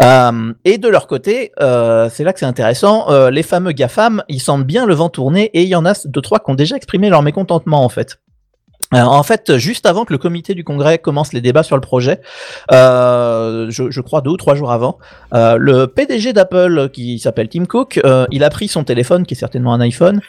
[0.02, 4.24] Euh, et de leur côté, euh, c'est là que c'est intéressant, euh, les fameux GAFAM,
[4.30, 6.56] ils sentent bien le vent tourner et il y en a deux, trois qui ont
[6.56, 8.20] déjà exprimé leur mécontentement en fait.
[8.94, 11.82] Euh, en fait, juste avant que le comité du Congrès commence les débats sur le
[11.82, 12.22] projet,
[12.72, 14.98] euh, je, je crois deux ou trois jours avant,
[15.34, 19.34] euh, le PDG d'Apple, qui s'appelle Tim Cook, euh, il a pris son téléphone, qui
[19.34, 20.22] est certainement un iPhone.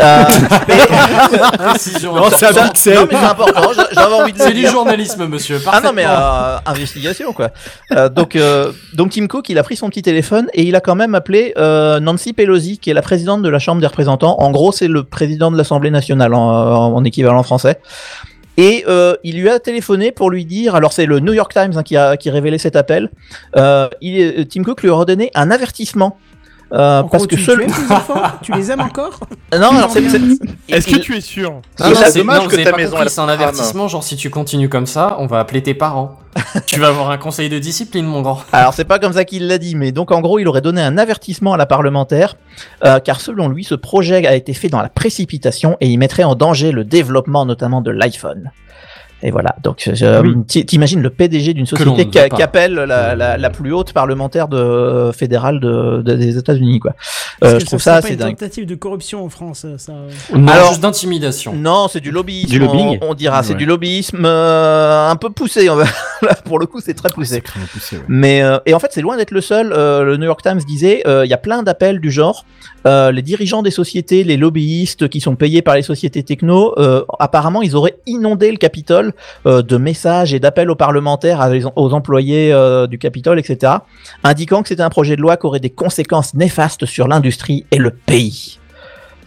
[0.00, 0.24] euh,
[1.58, 2.52] Précision Non, c'est.
[2.94, 5.60] Non, mais c'est important, j'a- j'avais envie de C'est du journalisme, monsieur.
[5.66, 7.50] Ah non mais euh, investigation quoi.
[7.92, 10.80] Euh, donc euh, donc Tim Cook il a pris son petit téléphone et il a
[10.80, 14.36] quand même appelé euh, Nancy Pelosi qui est la présidente de la Chambre des représentants.
[14.40, 17.78] En gros c'est le président de l'Assemblée nationale en, en- en équivalent français.
[18.56, 21.74] Et euh, il lui a téléphoné pour lui dire, alors c'est le New York Times
[21.76, 23.08] hein, qui a révélé cet appel.
[23.56, 26.18] Euh, est- Tim Cook lui a redonné un avertissement.
[26.72, 27.58] Euh, parce gros, que tu, seul...
[27.58, 28.22] tu aimes tes enfants?
[28.42, 29.20] Tu les aimes encore?
[29.52, 30.02] Non, alors c'est...
[30.68, 31.50] Est-ce que tu es sûr?
[31.52, 33.30] Non, C'est non, c'est dommage non, que ta maison, c'est un crame.
[33.30, 36.18] avertissement, genre si tu continues comme ça, on va appeler tes parents.
[36.66, 38.42] tu vas avoir un conseil de discipline, mon grand.
[38.52, 40.82] Alors c'est pas comme ça qu'il l'a dit, mais donc en gros il aurait donné
[40.82, 42.36] un avertissement à la parlementaire,
[42.84, 46.24] euh, car selon lui ce projet a été fait dans la précipitation et il mettrait
[46.24, 48.52] en danger le développement notamment de l'iPhone.
[49.22, 50.34] Et voilà, donc Oui.
[50.46, 55.10] t'i- t'imagines le PDG d'une société qui, appelle la, la, la plus haute parlementaire de,
[55.12, 56.92] fédérale de, de- des États-Unis quoi.
[57.42, 58.36] Euh, je trouve ça une dingue.
[58.36, 59.92] tentative de corruption en France, ça.
[60.34, 61.52] Non, Alors- juste d'intimidation.
[61.54, 62.48] Non, c'est du lobbyisme.
[62.50, 65.68] Du lobbying on, on dira, c'est du lobbyisme euh, un peu poussé.
[65.68, 65.84] on va-
[66.22, 67.36] Là, pour le coup, c'est très poussé.
[67.36, 67.98] Ouais.
[68.08, 69.72] Mais euh, et en fait, c'est loin d'être le seul.
[69.72, 72.44] Euh, le New York Times disait, euh, il y a plein d'appels du genre.
[72.86, 77.04] Euh, les dirigeants des sociétés, les lobbyistes qui sont payés par les sociétés techno, euh,
[77.18, 79.07] apparemment, ils auraient inondé le Capitole
[79.46, 83.72] euh, de messages et d'appels aux parlementaires, à aux employés euh, du Capitole, etc.,
[84.24, 87.78] indiquant que c'était un projet de loi qui aurait des conséquences néfastes sur l'industrie et
[87.78, 88.58] le pays.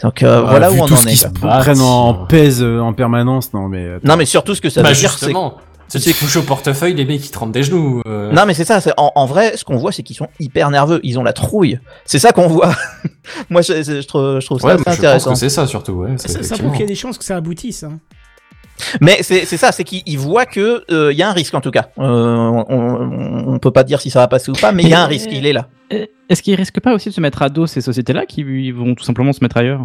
[0.03, 1.11] Donc euh, Ah, voilà vu où on tout en ce est.
[1.11, 3.87] qui se prennent en pèse euh, en permanence, non mais.
[3.95, 4.07] attends.
[4.07, 5.57] Non, mais surtout ce que ça bah veut dire, c'est justement,
[5.91, 8.01] tu te couches au portefeuille, les mecs te rentrent des genoux.
[8.07, 8.31] euh.
[8.31, 10.71] Non mais c'est ça, c'est- en, en vrai, ce qu'on voit, c'est qu'ils sont hyper
[10.71, 11.79] nerveux, ils ont la trouille.
[12.05, 12.71] C'est ça qu'on voit.
[13.51, 15.33] Moi, je, je- je trouve, je trouve ça Ouais, assez moi, je pense intéressant.
[15.33, 15.91] que c'est ça surtout.
[15.91, 17.83] Ouais, c'est Ça, ça prouve qu'il y a des chances que ça aboutisse.
[17.83, 17.99] Hein.
[19.01, 21.53] Mais c'est c'est ça, c'est qu'ils ils voient que euh, il y a un risque
[21.53, 21.87] en tout cas.
[21.99, 24.89] Euh, on, on, on peut pas dire si ça va passer ou pas, mais il
[24.89, 25.67] y a un risque, il est là.
[25.93, 28.95] Euh, Est-ce qu'ils risquent pas aussi de se mettre à dos ces sociétés-là qui vont
[28.95, 29.81] tout simplement se mettre ailleurs?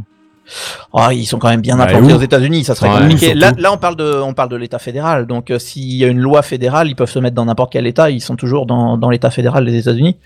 [0.92, 3.34] Oh, ils sont quand même bien Bah, implantés où aux États-Unis, ça serait Ouais, compliqué.
[3.34, 5.26] Là, là, on parle de, on parle de l'État fédéral.
[5.26, 7.84] Donc, euh, s'il y a une loi fédérale, ils peuvent se mettre dans n'importe quel
[7.84, 8.10] État.
[8.10, 10.18] Ils sont toujours dans, dans l'État fédéral des États-Unis.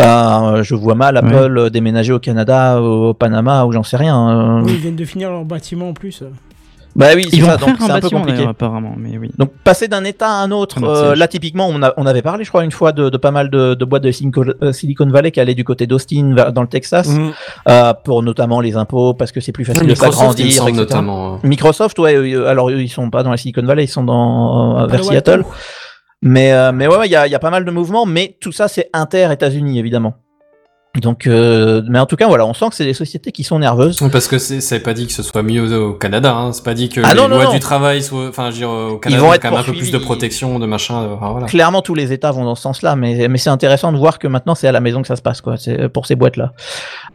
[0.00, 4.16] Euh, je vois mal Apple euh, déménager au Canada, au Panama, ou j'en sais rien.
[4.30, 4.62] euh.
[4.64, 6.22] Oui, ils viennent de finir leur bâtiment en plus.
[6.98, 7.56] Bah oui, c'est Ils vont ça.
[7.58, 8.42] Donc, c'est un peu compliqué.
[8.46, 9.30] apparemment, mais oui.
[9.36, 12.42] Donc passer d'un état à un autre, euh, là typiquement on, a- on avait parlé
[12.44, 14.72] je crois une fois de, de pas mal de, de boîtes de Silicon, euh,
[15.12, 17.32] Valley qui allaient du côté d'Austin dans le Texas Mhm.
[17.68, 21.38] euh, pour notamment les impôts parce que c'est plus facile de Microsoft, me s'agrandir, notamment.
[21.42, 24.80] Microsoft ouais euh, alors eux, ils sont pas dans la Silicon Valley ils sont dans
[24.80, 25.44] euh, vers Seattle
[26.22, 28.06] mais euh, mais ouais ouais, il y a, il y a pas mal de mouvements
[28.06, 30.14] mais tout ça c'est inter États-Unis évidemment
[31.00, 33.58] donc euh, mais en tout cas voilà on sent que c'est des sociétés qui sont
[33.58, 36.52] nerveuses Parce que c'est c'est pas dit que ce soit mieux au, Canada, hein.
[36.52, 37.52] c'est pas dit que Ah les non, lois non.
[37.52, 39.50] du travail soient, enfin, je veux dire, au Canada, vont il y a être quand
[39.50, 41.46] même un peu plus de protection, de machin, euh, enfin, voilà.
[41.46, 44.28] Clairement, tous les États vont dans ce sens-là, mais, mais c'est intéressant de voir que
[44.28, 45.56] maintenant c'est à la maison que ça se passe, quoi.
[45.56, 46.52] C'est pour ces boîtes-là.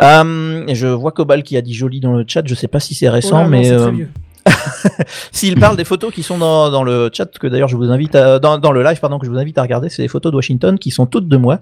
[0.01, 2.41] Euh, je vois Cobal qui a dit joli dans le chat.
[2.45, 4.07] Je sais pas si c'est Oh récent, là, non, mais
[5.31, 8.15] s'il parle des photos qui sont dans, dans le chat, que d'ailleurs je vous invite
[8.15, 10.31] à, dans, dans le live, pardon, que je vous invite à regarder, c'est des photos
[10.31, 11.59] de Washington qui sont toutes de moi.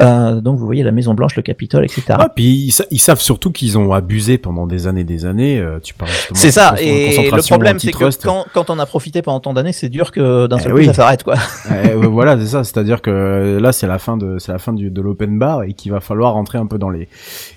[0.00, 2.02] Euh, donc vous voyez la Maison Blanche, le Capitole, etc.
[2.10, 5.58] Ah, puis ils, sa- ils savent surtout qu'ils ont abusé pendant des années, des années.
[5.58, 6.74] euh, tu parles C'est ça.
[6.80, 10.10] Et le problème, c'est que quand, quand on a profité pendant tant d'années, c'est dur
[10.12, 10.80] que d'un Eh seul oui.
[10.82, 11.34] coup ça s'arrête, quoi.
[11.70, 12.64] Eh, voilà, c'est ça.
[12.64, 15.72] C'est-à-dire que là, c'est la fin de, c'est la fin du, de l'open bar et
[15.72, 17.08] qu'il va falloir rentrer un peu dans les,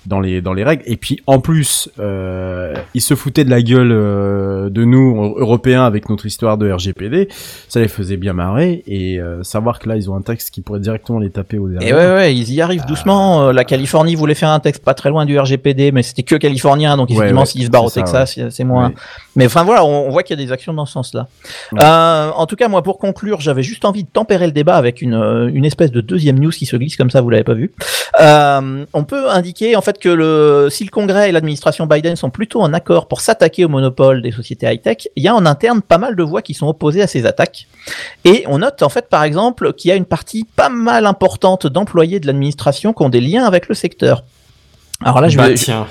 [0.06, 0.82] dans les, dans les règles.
[0.86, 3.92] Et puis, en plus, euh, ils se foutaient de la gueule
[4.54, 7.28] euh, de nous, Européens, avec notre histoire de RGPD.
[7.68, 10.60] Ça les faisait bien marrer et euh, savoir que là, ils ont un texte qui
[10.60, 11.88] pourrait directement les taper au derrière.
[11.88, 13.48] Et ouais, ouais, ils y arrivent doucement.
[13.48, 16.36] Euh, La Californie voulait faire un texte pas très loin du RGPD, mais c'était que
[16.36, 18.48] californien, donc Ouais, ouais, s'ils se barrent au Texas, ouais.
[18.50, 18.92] c'est moins.
[19.36, 21.28] Mais enfin voilà, on, on voit qu'il y a des actions dans ce sens-là.
[21.80, 25.02] Euh, en tout cas, moi, pour conclure, j'avais juste envie de tempérer le débat avec
[25.02, 25.14] une,
[25.52, 27.72] une espèce de deuxième news qui se glisse comme ça, vous l'avez pas vu.
[28.18, 32.60] On peut indiquer en fait que le, si le Congrès et l'administration Biden sont plutôt
[32.60, 35.98] en accord pour s'attaquer au monopole des sociétés high-tech, il y a en interne pas
[35.98, 37.66] mal de voix qui sont opposées à ces attaques.
[38.24, 41.66] Et on note en fait par exemple qu'il y a une partie pas mal importante
[41.66, 44.22] d'employés de l'administration qui ont des liens avec le secteur.
[45.04, 45.54] Alors là, je Bah, vais.
[45.54, 45.86] tiens.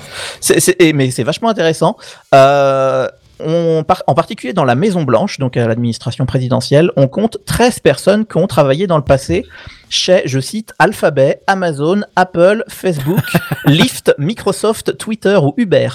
[0.78, 1.96] et- mais c'est vachement intéressant.
[2.34, 3.06] Euh,
[3.40, 7.80] on par- en particulier dans la Maison Blanche, donc à l'administration présidentielle, on compte 13
[7.80, 9.44] personnes qui ont travaillé dans le passé
[9.90, 13.22] chez, je cite, Alphabet, Amazon, Apple, Facebook,
[13.66, 15.88] Lyft, Microsoft, Twitter ou Uber.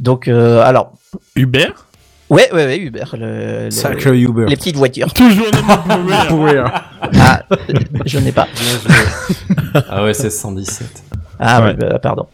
[0.00, 0.92] Donc, euh, alors.
[1.36, 1.68] Uber
[2.30, 3.04] Ouais, ouais, ouais, Uber.
[3.12, 3.68] Le,
[4.14, 4.46] Uber.
[4.48, 5.12] Les petites voitures.
[5.14, 6.64] Toujours le même Pourrir.
[7.20, 7.42] Ah,
[8.06, 8.48] je n'ai pas.
[9.90, 10.86] Ah ouais, c'est 117.
[11.38, 11.74] Ah ouais, Ouais.
[11.74, 12.26] bah, pardon.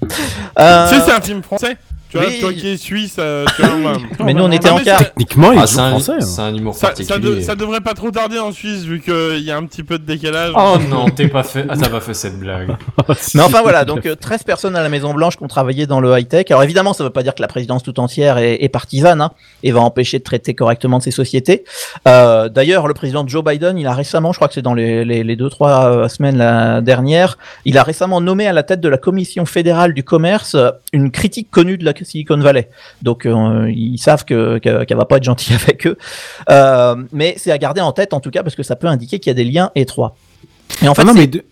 [0.58, 1.76] Euh, Tu sais, c'est un film français.
[2.10, 2.40] Tu vois, oui.
[2.40, 4.98] toi qui es suisse, euh, tu vois, bah, Mais nous, on était en mais quart.
[4.98, 6.12] ça- Techniquement, il est Ah, c'est un, français.
[6.14, 6.20] hein.
[6.20, 7.36] c'est un humour Ça, ça, particulier.
[7.36, 9.98] de- ça devrait pas trop tarder en Suisse vu qu'il y a un petit peu
[9.98, 10.52] de décalage.
[10.56, 11.64] Oh non, t'es pas fait.
[11.68, 12.68] Ah, t'as pas fait cette blague.
[13.34, 16.00] Mais enfin voilà, donc euh, 13 personnes à la Maison Blanche qui ont travaillé dans
[16.00, 16.46] le high-tech.
[16.50, 19.20] Alors évidemment, ça ne veut pas dire que la présidence tout entière est, est partisane
[19.20, 19.30] hein,
[19.62, 21.64] et va empêcher de traiter correctement de ces sociétés.
[22.08, 25.04] Euh, D'ailleurs, le président Joe Biden, il a récemment, je crois que c'est dans les,
[25.04, 28.80] les, les deux trois euh, semaines la dernière, il a récemment nommé à la tête
[28.80, 32.68] de la Commission fédérale du commerce euh, une critique connue de la Silicon Valley.
[33.02, 35.96] Donc euh, ils savent que que- qu'elle va pas être gentille avec eux.
[36.50, 39.18] Euh, mais c'est à garder en tête en tout cas parce que ça peut indiquer
[39.18, 40.14] qu'il y a des liens étroits.
[40.82, 41.44] Et en fait, Ah non, mais de-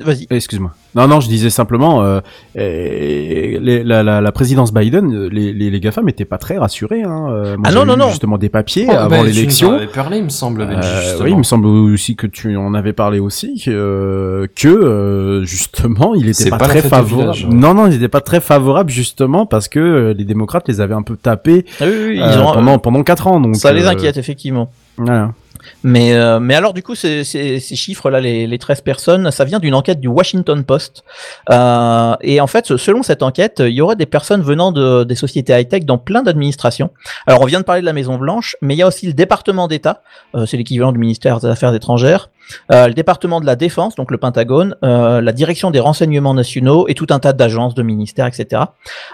[0.00, 0.26] Vas-y.
[0.30, 0.72] Excuse-moi.
[0.94, 2.20] Non, non, je disais simplement, euh,
[2.54, 7.02] les- la, la, la présidence Biden, euh, les, les, les GAFAM n'étaient pas très rassurés.
[7.02, 7.26] Hein.
[7.30, 8.08] Euh, moi, Ah non, non, non.
[8.08, 9.72] Justement des papiers Oh, avant bah, tu nous en l'élection.
[9.74, 12.92] avais parlé, il me semble, Euh, oui, il me semble aussi que tu en avais
[12.92, 17.32] parlé aussi, euh, que euh, justement, il était pas, très favorable.
[17.34, 17.54] village, ouais.
[17.54, 21.02] Non, non, il était pas très favorable justement parce que les démocrates les avaient un
[21.02, 23.40] peu tapés Ah oui, oui, ils euh, ont- pendant pendant quatre ans.
[23.40, 24.70] Donc ça les euh, inquiète effectivement.
[24.96, 25.32] Voilà.
[25.82, 29.44] Mais, euh, mais alors du coup, ces, ces, ces chiffres-là, les, les 13 personnes, ça
[29.44, 31.04] vient d'une enquête du Washington Post.
[31.50, 35.14] Euh, et en fait, selon cette enquête, il y aurait des personnes venant de, des
[35.14, 36.90] sociétés high-tech dans plein d'administrations.
[37.26, 39.12] Alors on vient de parler de la Maison Blanche, mais il y a aussi le
[39.12, 40.02] département d'État,
[40.34, 42.30] euh, c'est l'équivalent du ministère des Affaires étrangères,
[42.72, 46.86] euh, le département de la Défense, donc le Pentagone, euh, la direction des renseignements nationaux
[46.88, 48.62] et tout un tas d'agences, de ministères, etc.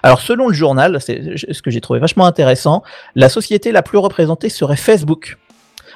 [0.03, 2.83] Alors selon le journal, c'est ce que j'ai trouvé vachement intéressant,
[3.15, 5.39] la société la plus représentée serait Facebook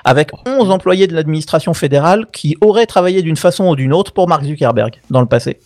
[0.05, 4.29] avec 11 employés de l'administration fédérale qui auraient travaillé d'une façon ou d'une autre pour
[4.29, 5.59] Mark Zuckerberg dans le passé.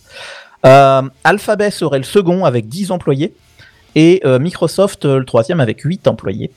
[0.65, 3.33] Euh, Alphabet serait le second avec 10 employés
[3.95, 6.51] et euh, Microsoft euh, le troisième avec 8 employés.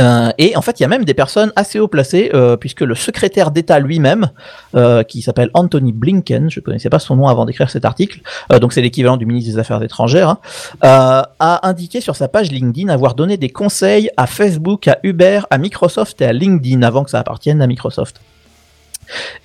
[0.00, 2.82] Euh, et en fait, il y a même des personnes assez haut placées, euh, puisque
[2.82, 4.30] le secrétaire d'État lui-même,
[4.74, 8.20] euh, qui s'appelle Anthony Blinken, je ne connaissais pas son nom avant d'écrire cet article,
[8.60, 10.36] donc c'est l'équivalent du ministre des Affaires étrangères,
[10.82, 15.40] hein, a indiqué sur sa page LinkedIn avoir donné des conseils à Facebook, à Uber,
[15.50, 18.20] à Microsoft et à LinkedIn avant que ça appartienne à Microsoft.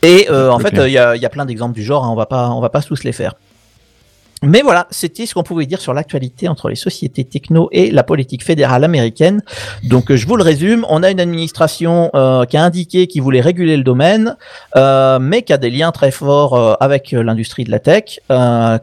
[0.01, 2.15] Et en fait, il y, a, il y a plein d'exemples du genre, hein, on
[2.15, 3.35] va pas, on va pas tous les faire.
[4.43, 8.01] Mais voilà, c'était ce qu'on pouvait dire sur l'actualité entre les sociétés techno et la
[8.01, 9.43] politique fédérale américaine.
[9.83, 13.21] Donc euh, je vous le résume, on a une administration euh, qui a indiqué qu'il
[13.21, 14.35] voulait réguler le domaine,
[14.75, 18.19] euh, mais qui a des liens très forts avec l'industrie de la tech.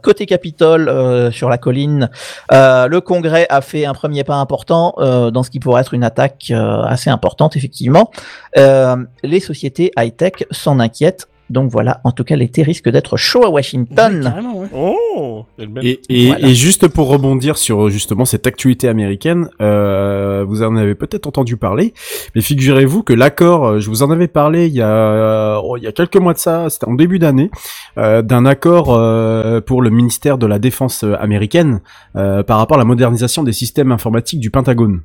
[0.03, 2.09] Côté Capitole, sur la colline,
[2.51, 6.53] le Congrès a fait un premier pas important dans ce qui pourrait être une attaque
[6.53, 8.11] assez importante, effectivement.
[8.57, 11.29] Les sociétés high-tech s'en inquiètent.
[11.51, 14.35] Donc voilà, en tout cas, l'été risque d'être chaud à Washington.
[14.75, 15.45] Oh
[15.83, 16.49] Et, et, Voilà.
[16.49, 21.57] et juste pour rebondir sur justement cette actualité américaine, euh, vous en avez peut-être entendu
[21.57, 21.95] parler,
[22.35, 25.85] mais figurez-vous que l'accord, euh, je vous en avais parlé il y a, oh, il
[25.85, 27.51] y a quelques mois de ça, c'était en début d'année,
[27.97, 31.81] euh, d'un accord euh, pour le ministère de la Défense américaine
[32.17, 35.01] euh, par rapport à la modernisation des systèmes informatiques du Pentagone.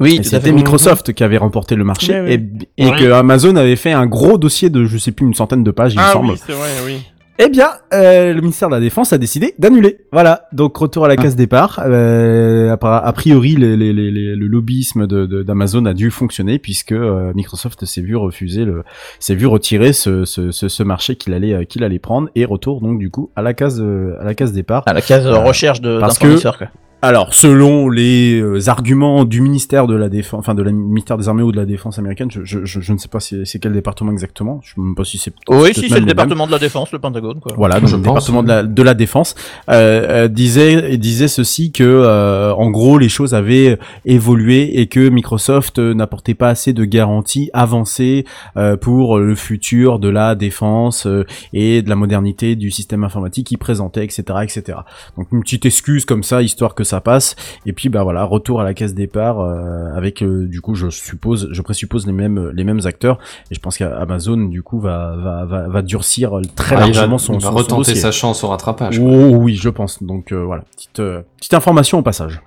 [0.00, 2.98] Oui, c'était Microsoft qui avait remporté le marché et, et Oui.
[2.98, 5.92] que Amazon avait fait un gros dossier de je sais plus une centaine de pages,
[5.94, 6.30] il me Ah semble.
[6.32, 7.00] oui, c'est vrai, oui.
[7.42, 9.96] Eh bien, euh, le ministère de la Défense a décidé d'annuler.
[10.12, 11.80] Voilà, donc retour à la case départ.
[11.86, 16.10] Euh, a, a priori, les- les- les- les- le lobbyisme de- de- d'Amazon a dû
[16.10, 18.82] fonctionner puisque euh, Microsoft s'est vu refuser le,
[19.20, 22.44] s'est vu retirer ce, ce, ce, ce marché qu'il allait euh, qu'il allait prendre et
[22.44, 24.82] retour donc du coup à la case à la case départ.
[24.84, 26.68] À la case euh, recherche de- d'un parce que quoi.
[27.02, 31.28] Alors, selon les euh, arguments du ministère de la défense, enfin de la ministère des
[31.28, 33.58] armées ou de la défense américaine, je, je, je, je ne sais pas si c'est
[33.58, 34.60] quel département exactement.
[34.62, 35.32] Je ne sais même pas si c'est.
[35.48, 36.06] Oui, si, c'est le mêmes.
[36.06, 37.54] département de la défense, le Pentagone, quoi.
[37.56, 39.34] Voilà, donc le département de la, de la défense
[39.70, 45.08] euh, euh, disait disait ceci que euh, en gros les choses avaient évolué et que
[45.08, 48.24] Microsoft n'apportait pas assez de garanties avancées
[48.56, 53.46] euh, pour le futur de la défense euh, et de la modernité du système informatique
[53.46, 54.78] qu'il présentait, etc., etc.
[55.16, 57.36] Donc une petite excuse comme ça histoire que ça passe
[57.66, 60.90] et puis bah voilà retour à la case départ euh, avec euh, du coup je
[60.90, 63.18] suppose je présuppose les mêmes les mêmes acteurs
[63.50, 67.00] et je pense qu'Amazon du coup va va va, va durcir très Ah, il va-
[67.00, 70.02] largement son, il va son- retenter sa chance au rattrapage, Oh, oui, je pense.
[70.02, 72.40] Donc euh, voilà, petite euh, petite information au passage.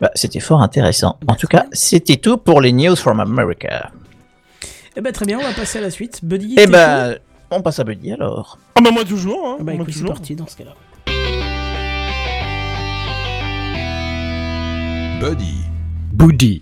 [0.00, 1.18] Bah, c'était fort intéressant.
[1.26, 3.90] En tout cas, c'était tout pour les news from America.
[4.96, 6.20] Eh ben très bien, on va passer à la suite.
[6.24, 7.16] Buddy, Eh ben,
[7.50, 8.58] on passe à Buddy alors.
[8.76, 9.56] Ah bah moi toujours, hein.
[9.60, 10.14] Ah bah moi écoute, c'est toujours.
[10.14, 10.74] parti dans ce cas-là.
[15.24, 15.54] Buddy.
[16.12, 16.60] Booty.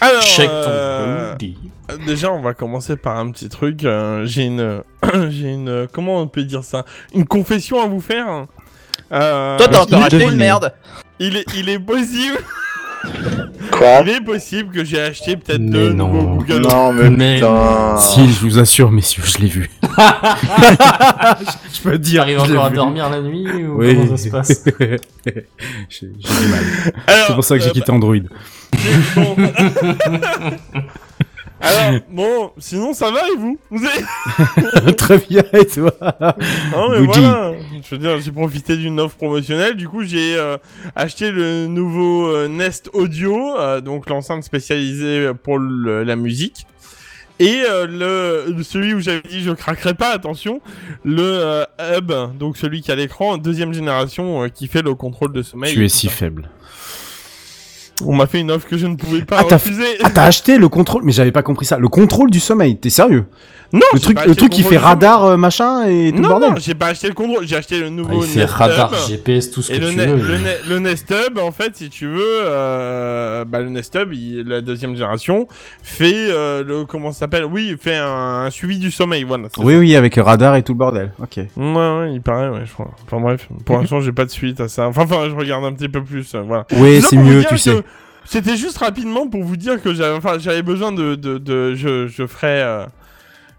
[0.01, 1.59] Alors, Check ton euh, booty.
[1.91, 3.85] euh, déjà, on va commencer par un petit truc.
[3.85, 4.83] euh, j'ai une,
[5.31, 6.85] j'ai une, comment on peut dire ça,
[7.17, 8.47] une confession à vous faire.
[9.11, 10.73] Euh, Toi, t'as encore po- une merde.
[11.19, 12.39] Il est, il est possible.
[13.71, 16.09] Quoi Il est possible que j'ai acheté peut-être deux non.
[16.09, 17.97] nouveaux Google Non, mais, Mais- putain.
[17.99, 19.71] Si, je vous assure, messieurs, je l'ai vu.
[19.83, 22.23] je peux dire.
[22.23, 23.95] T'arrives encore à dormir la nuit ou Oui.
[23.97, 24.65] comment ça se passe
[25.89, 26.93] J'ai du mal.
[27.27, 28.17] C'est pour ça que j'ai euh, quitté Android.
[29.15, 29.37] Bon.
[31.61, 33.59] Alors, bon, sinon ça va et vous?
[33.71, 35.93] Vous avez- Très bien, et toi?
[36.73, 37.21] Non mais Bougie.
[37.21, 37.53] voilà,
[37.83, 40.57] je veux dire, j'ai profité d'une offre promotionnelle, du coup j'ai euh,
[40.95, 46.67] acheté le nouveau euh, Nest Audio, euh, donc l'enceinte spécialisée pour le- la musique.
[47.41, 50.61] Et le celui où j'avais dit je craquerai pas, attention,
[51.05, 51.65] le
[51.97, 55.73] Hub, donc celui qui a l'écran, deuxième génération, qui fait le contrôle de sommeil.
[55.73, 56.13] Tu es si ça.
[56.13, 56.51] faible.
[58.07, 59.85] On m'a fait une offre que je ne pouvais pas Ah, refuser.
[60.03, 61.79] Ah, t'as acheté le contrôle, mais j'avais pas compris ça.
[61.79, 63.27] Le contrôle du sommeil, t'es sérieux?
[63.71, 66.51] Non, Le truc, le truc qui fait radar, euh, machin, et tout non, le bordel.
[66.53, 68.91] non, j'ai pas acheté le contrôle, j'ai acheté le nouveau Ah, il fait Nest radar,
[68.93, 69.09] Hub.
[69.11, 70.17] GPS, tout ce Et que le, tu ne- veux.
[70.33, 74.13] le, ne- le Nest Hub, en fait, si tu veux, euh, bah, le Nest Hub,
[74.15, 75.47] il- la deuxième génération,
[75.83, 77.45] fait euh, le comment ça s'appelle?
[77.45, 79.49] Oui, il fait un, un suivi du sommeil, voilà.
[79.59, 81.13] Oui, oui, avec radar et tout le bordel.
[81.21, 81.35] Ok.
[81.35, 81.43] ça.
[81.61, 82.91] Ouais, ouais, il paraît, ouais, je crois.
[83.05, 84.87] Enfin bref, pour l'instant, j'ai pas de suite à ça.
[84.89, 86.67] Enfin, enfin, je regarde un petit peu plus, euh, voilà.
[86.77, 87.83] Oui, c'est mieux, tu que sais.
[88.25, 92.07] C'était juste rapidement pour vous dire que j'avais, enfin, j'avais besoin de, de, de- je,
[92.09, 92.85] je ferai, euh,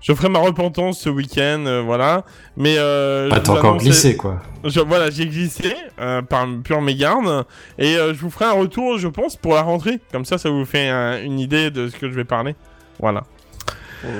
[0.01, 2.23] je ferai ma repentance ce week-end, euh, voilà.
[2.57, 4.41] Mais euh, Ah, t'as encore glissé, quoi.
[4.63, 7.45] je- voilà, j'ai glissé euh, par pure mégarde
[7.77, 9.99] et euh, je vous ferai un retour, je pense, pour la rentrée.
[10.11, 12.55] Comme ça, ça vous fait euh, une idée de ce que je vais parler.
[12.99, 13.23] Voilà.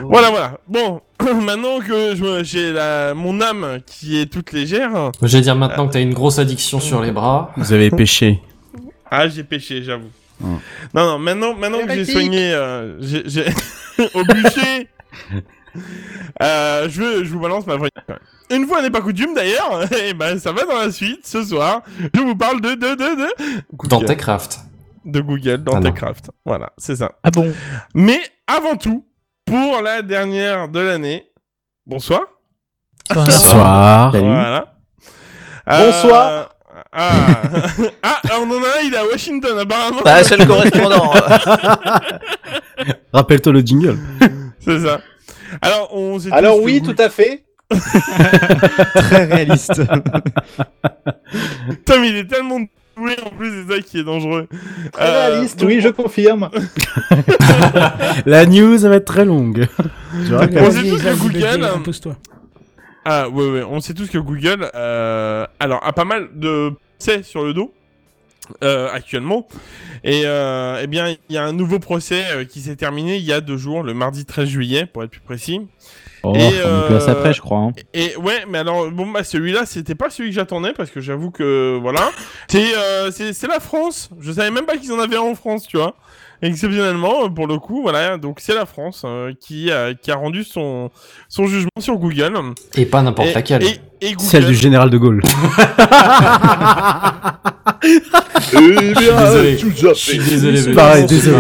[0.03, 0.57] Voilà, voilà.
[0.67, 0.99] Bon,
[1.41, 2.13] maintenant que
[2.43, 5.11] j'ai la- mon âme qui est toute légère.
[5.21, 7.53] J'allais dire maintenant que t'as une grosse addiction sur les bras.
[7.57, 8.41] Vous avez pêché.
[9.09, 10.09] Ah, j'ai péché, j'avoue.
[10.41, 10.59] Non,
[10.93, 13.45] non, maintenant, maintenant que j'ai soigné euh, j'ai- j'ai-
[14.13, 14.87] au bûcher,
[16.41, 17.89] euh, je, je vous balance ma vraie.
[18.51, 21.25] Une fois n'est pas coutume d'ailleurs, et ben ça va dans la suite.
[21.27, 21.81] Ce soir,
[22.13, 23.27] je vous parle de de de de
[23.87, 24.05] Dans Google.
[24.05, 24.59] Techcraft.
[25.05, 25.81] de Google dans Ah.
[25.81, 26.31] Techcraft.
[26.45, 27.11] Voilà, c'est ça.
[27.23, 27.53] Ah bon?
[27.93, 29.05] Mais avant tout,
[29.45, 31.29] pour la dernière de l'année,
[31.85, 32.21] bonsoir.
[33.13, 34.11] Bonsoir.
[34.11, 34.73] Voilà.
[35.67, 36.27] Bonsoir.
[36.29, 36.43] Euh,
[36.93, 37.41] ah.
[38.03, 40.01] ah, on en a un, il est à Washington apparemment.
[40.03, 41.11] Bah, c'est le correspondant.
[43.13, 43.97] Rappelle-toi le jingle.
[44.59, 45.01] C'est ça.
[45.61, 47.43] Alors, on Alors oui, tout à fait.
[48.95, 49.81] Très réaliste.
[51.89, 52.59] Mais il est tellement
[52.97, 54.47] doué en plus, c'est ça qui est dangereux.
[54.91, 56.49] Très Euh, réaliste, donc, oui, je confirme.
[58.25, 59.67] La news va être très longue.
[60.23, 61.61] Je On sait tous que Google.
[61.61, 62.15] vas-y.
[63.05, 67.23] Ah, ouais, ouais, on sait tous que Google, euh, alors, a pas mal de procès
[67.23, 67.73] sur le dos.
[68.63, 69.47] Euh, actuellement.
[70.03, 73.23] Et euh, eh bien il y a un nouveau procès euh, qui s'est terminé il
[73.23, 75.67] y a deux jours le mardi 13 juillet pour être plus précis
[76.23, 77.59] Oh, Et, euh, après, je crois.
[77.59, 77.71] hein.
[77.93, 81.31] Et ouais, mais alors bon bah celui-là c'était pas celui que j'attendais parce que j'avoue
[81.31, 82.11] que voilà,
[82.49, 84.09] c'est euh, c'est la France.
[84.19, 85.95] Je savais même pas qu'ils en avaient un en France, tu vois.
[86.41, 88.17] Exceptionnellement euh, pour le coup, voilà.
[88.17, 90.89] Donc c'est la France euh, qui a qui a rendu son
[91.27, 92.33] son jugement sur Google.
[92.75, 93.63] Et pas n'importe laquelle.
[93.63, 94.25] Et, et Google.
[94.29, 95.21] Celle du général de Gaulle.
[97.81, 99.57] Eh bien, désolé.
[99.57, 100.29] tout à Je suis fait.
[100.29, 100.73] désolé.
[100.75, 101.37] Pareil, désolé.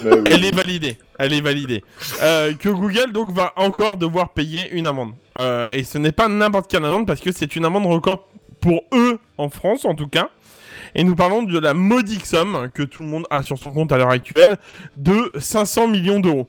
[0.00, 0.22] C'est Mais oui.
[0.30, 0.98] Elle est validée.
[1.18, 1.82] Elle est validée.
[2.22, 5.12] Euh, que Google donc va encore devoir payer une amende.
[5.40, 8.28] Euh, et ce n'est pas n'importe quelle amende parce que c'est une amende record
[8.60, 10.28] pour eux en France en tout cas.
[10.94, 13.92] Et nous parlons de la modique somme que tout le monde a sur son compte
[13.92, 14.58] à l'heure actuelle
[14.96, 16.48] de 500 millions d'euros.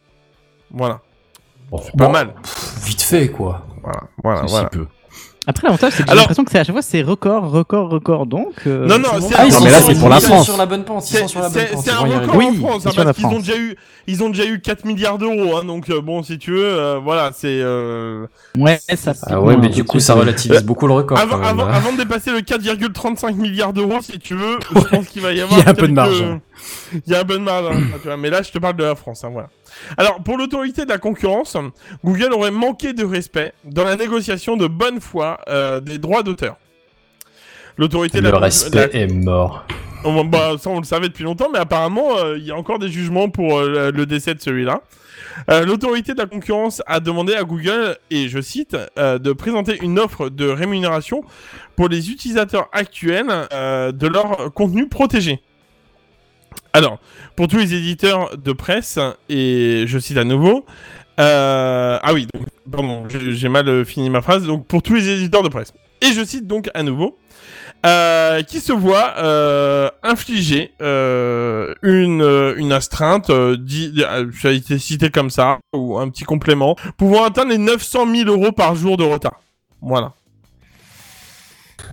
[0.72, 1.02] Voilà.
[1.70, 2.34] Bon, C'est pas bon, mal.
[2.42, 3.66] pff, Vite fait, quoi.
[3.82, 4.70] Voilà, voilà, Si voilà.
[4.70, 4.88] peu.
[5.46, 7.90] Après, l'avantage, c'est que j'ai Alors- l'impression que c'est à chaque fois c'est record, record,
[7.90, 8.26] record.
[8.28, 8.54] Donc.
[8.66, 9.28] euh, Non, non, bon.
[9.30, 10.46] c'est Ah, Non, mais là, c'est pour la France.
[10.46, 11.10] sur la bonne pente.
[11.12, 11.84] Ils sont sur la bonne pente.
[11.84, 13.76] c'est un record en Oui, France hein, parce qu'ils ont déjà eu
[14.08, 17.00] ils ont déjà eu 4 milliards d'euros hein, donc euh, bon si tu veux euh,
[17.02, 18.26] voilà c'est euh,
[18.58, 19.14] Ouais, ça.
[19.28, 21.18] Ah ouais, mais du coup, ça relativise beaucoup le record.
[21.18, 21.74] Avant, quand même, avant, hein.
[21.74, 25.42] avant de dépasser le 4,35 milliards d'euros, si tu veux, je pense qu'il va y
[25.42, 25.60] avoir.
[25.60, 26.42] Il y a un peu de marge, hein.
[27.06, 27.66] Il y a un peu de marge.
[27.72, 29.24] hein, tu vois, mais là, je te parle de la France.
[29.24, 29.50] hein, voilà.
[29.98, 31.58] Alors, pour l'autorité de la concurrence,
[32.04, 36.58] Google aurait manqué de respect dans la négociation de bonne foi euh, des droits d'auteur.
[37.78, 39.66] L'autorité de Le la respect la- est mort.
[40.06, 42.78] Oh, bah, ça, on le savait depuis longtemps, mais apparemment, euh, il y a encore
[42.78, 44.82] des jugements pour euh, le décès de celui-là.
[45.50, 49.98] Euh, L'autorité de la concurrence a demandé à Google, et je cite, de présenter une
[49.98, 51.24] offre de rémunération
[51.76, 55.42] pour les utilisateurs actuels de leur contenu protégé.
[56.76, 56.98] Alors,
[57.36, 58.98] pour tous les éditeurs de presse,
[59.30, 60.66] et je cite à nouveau,
[61.20, 65.08] euh, ah oui, donc, pardon, j'ai mal euh, fini ma phrase, donc pour tous les
[65.08, 65.72] éditeurs de presse.
[66.02, 67.20] Et je cite donc à nouveau,
[67.86, 73.56] euh, qui se voit euh, infliger euh, une euh, une astreinte, euh,
[74.42, 78.30] ça a été cité comme ça ou un petit complément, pouvant atteindre les 900 000
[78.30, 79.40] euros par jour de retard.
[79.82, 80.14] Voilà.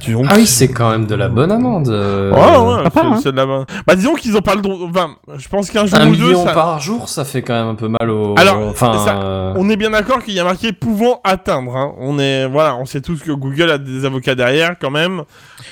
[0.01, 1.89] Disons Ah oui, c'est quand même de la bonne amende.
[1.89, 2.39] euh, Ouais,
[2.83, 3.21] ouais, pas c'est- mal, hein.
[3.23, 4.77] c'est de la bonne- Bah disons qu'ils ont pas le droit.
[4.89, 6.53] Enfin, je pense qu'un jour Un ou deux, million ça...
[6.53, 8.35] par jour, ça fait quand même un peu mal au.
[8.39, 11.77] Alors, enfin, ça- euh, on est bien d'accord qu'il y a marqué pouvant atteindre.
[11.77, 11.93] Hein.
[11.99, 15.23] On est, voilà, on sait tous que Google a des avocats derrière quand même.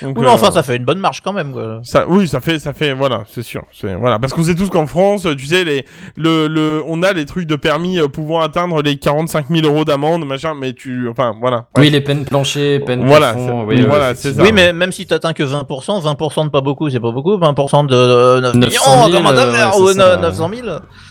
[0.01, 1.51] Donc, Oui, mais euh, enfin, ça fait une bonne marche quand même.
[1.51, 1.79] Quoi.
[1.83, 3.63] ça, oui, ça fait, ça fait, voilà, c'est sûr.
[3.73, 7.13] C'est, voilà, parce qu'on sait tous qu'en France, tu sais, les, le, le, on a
[7.13, 11.07] les trucs de permis euh, pouvant atteindre les 45 000 euros d'amende, machin, mais tu,
[11.09, 11.65] enfin, voilà.
[11.77, 14.41] Oui, les peines planchées, peines Voilà, plafond, c'est- oui, voilà, c'est ça.
[14.41, 17.37] Oui, mais même si t'atteins que 20%, 20% de pas beaucoup, c'est pas beaucoup.
[17.37, 20.17] 20% de 9 900 000, millions, comment euh, faire, ouais, ou c'est ça.
[20.17, 20.51] 900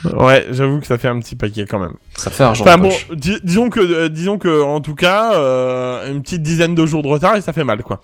[0.05, 1.95] 000 Ouais, j'avoue que ça fait un petit paquet quand même.
[2.15, 2.65] Ça fait argent.
[2.65, 6.87] Enfin bon, disons que, euh, disons que, en tout cas, euh, une petite dizaine de
[6.87, 8.01] jours de retard et ça fait mal, quoi.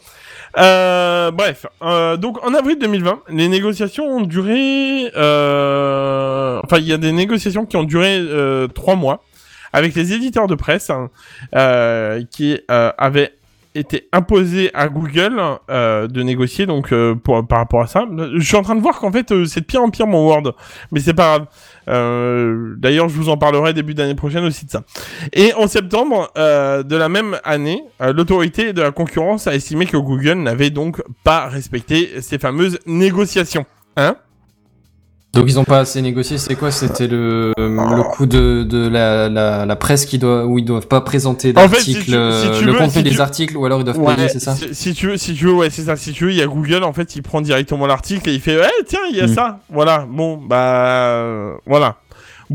[0.57, 6.93] Euh, bref, euh, donc en avril 2020, les négociations ont duré, euh, enfin il y
[6.93, 9.25] a des négociations qui ont duré euh, trois mois
[9.73, 11.11] avec les éditeurs de presse hein,
[11.57, 13.33] euh, qui euh, avaient
[13.75, 18.07] été imposés à Google euh, de négocier donc euh, par rapport à ça.
[18.35, 20.27] Je suis en train de voir qu'en fait euh, c'est de pire en pire mon
[20.27, 20.55] Word,
[20.93, 21.47] mais c'est pas grave.
[22.79, 24.85] D'ailleurs, je vous en parlerai début d'année prochaine aussi de ça.
[25.33, 30.39] Et en septembre de la même année, l'autorité de la concurrence a estimé que Google
[30.39, 33.67] n'avait donc pas respecté ces fameuses négociations.
[33.97, 34.17] Hein?
[35.35, 36.39] Donc ils ont pas assez négocié.
[36.39, 36.71] C'est quoi?
[36.71, 40.87] C'était le le coût de, de la, la, la presse qui doit où ils doivent
[40.89, 43.11] pas présenter En fait, d'articles, si tu- si euh, tu le veux- contenu si des
[43.11, 44.55] tu- articles ou alors ils doivent Ouais, payer, c'est ça?
[44.73, 45.97] si, tu veux, si tu veux, ouais, c'est ça.
[45.97, 48.41] Si tu veux, il y a Google en fait, il prend directement l'article et il
[48.41, 49.35] fait, ouais, tiens, il y a Mm.
[49.35, 49.61] ça.
[49.71, 50.07] Voilà.
[50.11, 51.97] Bon, bah, voilà.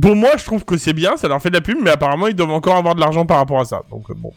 [0.02, 2.28] Pour moi, je trouve que c'est bien, ça leur fait de la pub, mais apparemment,
[2.28, 3.82] ils doivent encore avoir de l'argent par rapport à ça.
[3.90, 4.32] Donc euh, bon.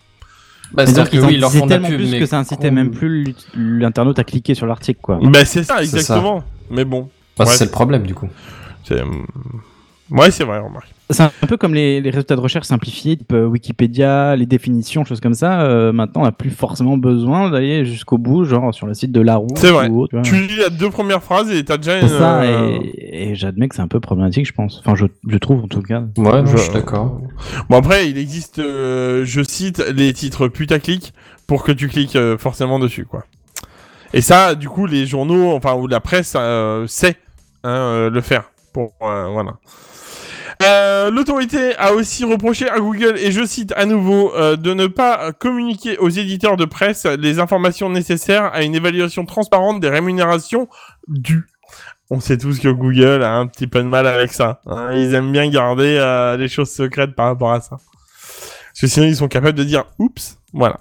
[0.72, 2.38] Bah, C'est-à-dire que oui, ils leur font de la tellement pub, plus mais que ça
[2.38, 5.18] incitait même plus l'internaute à cliquer sur l'article, quoi.
[5.22, 5.99] Bah c'est ça, C'est ça.
[5.99, 6.43] exactement.
[6.70, 7.11] Mais bon.
[7.46, 8.28] C'est le problème du coup.
[8.84, 9.04] C'est, euh,
[10.10, 10.92] Ouais, c'est vrai, remarque.
[11.08, 15.04] C'est un peu comme les, les résultats de recherche simplifiés, type euh, Wikipédia, les définitions,
[15.04, 15.62] choses comme ça.
[15.62, 19.20] euh, maintenant, on n'a plus forcément besoin d'aller jusqu'au bout, genre sur le site de
[19.22, 19.46] la roue.
[19.56, 19.88] C'est vrai.
[19.88, 22.08] ou autre, tu lis les deux premières phrases et t'as déjà une.
[22.08, 24.80] C'est ça, euh, et, et j'admets que c'est un peu problématique, je pense.
[24.84, 26.02] Enfin, je, je trouve en tout cas.
[26.18, 27.18] Ouais, je suis d'accord.
[27.70, 31.14] Bon après, il existe, euh, je cite, les titres putaclic
[31.46, 33.24] pour que tu cliques euh, forcément dessus, quoi.
[34.14, 37.16] Et ça, du coup, les journaux, enfin ou la presse euh, sait
[37.64, 38.50] hein, euh, le faire.
[38.72, 39.54] Pour euh, voilà.
[41.10, 45.98] L'autorité a aussi reproché à Google, et je cite à nouveau, de ne pas communiquer
[45.98, 50.68] aux éditeurs de presse les informations nécessaires à une évaluation transparente des rémunérations
[51.08, 51.48] dues.
[52.10, 54.60] On sait tous que Google a un petit peu de mal avec ça.
[54.66, 54.90] hein.
[54.92, 55.98] Ils aiment bien garder
[56.38, 57.78] les choses secrètes par rapport à ça.
[58.72, 60.78] Parce que sinon, ils sont capables de dire oups, voilà.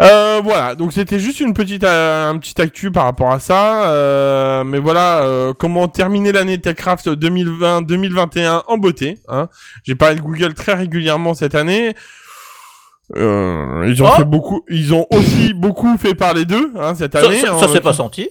[0.00, 3.90] Euh, voilà, donc c'était juste une petite, euh, un petit actu par rapport à ça.
[3.90, 9.18] Euh, mais voilà, euh, comment terminer l'année TechCraft 2020-2021 en beauté.
[9.28, 9.48] Hein.
[9.84, 11.94] J'ai parlé de Google très régulièrement cette année.
[13.16, 17.14] Euh, ils ont Oh fait beaucoup, ils ont aussi beaucoup fait parler d'eux hein, cette
[17.18, 17.38] Ça- année.
[17.40, 17.58] ça- hein.
[17.58, 18.28] ça s'est pas senti.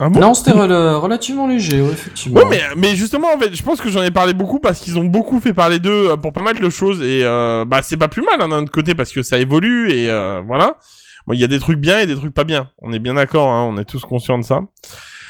[0.00, 0.18] Ah bon?
[0.18, 2.40] Non, c'était rel- relativement léger, ouais, effectivement.
[2.40, 4.98] Ouais, mais, mais justement, en fait, je pense que j'en ai parlé beaucoup parce qu'ils
[4.98, 8.08] ont beaucoup fait parler d'eux pour pas mal de choses et euh, bah c'est pas
[8.08, 10.78] plus mal hein, d'un autre côté parce que ça évolue et euh, voilà.
[11.26, 12.70] Bon, il y a des trucs bien et des trucs pas bien.
[12.82, 14.60] On est bien d'accord, hein, on est tous conscients de ça.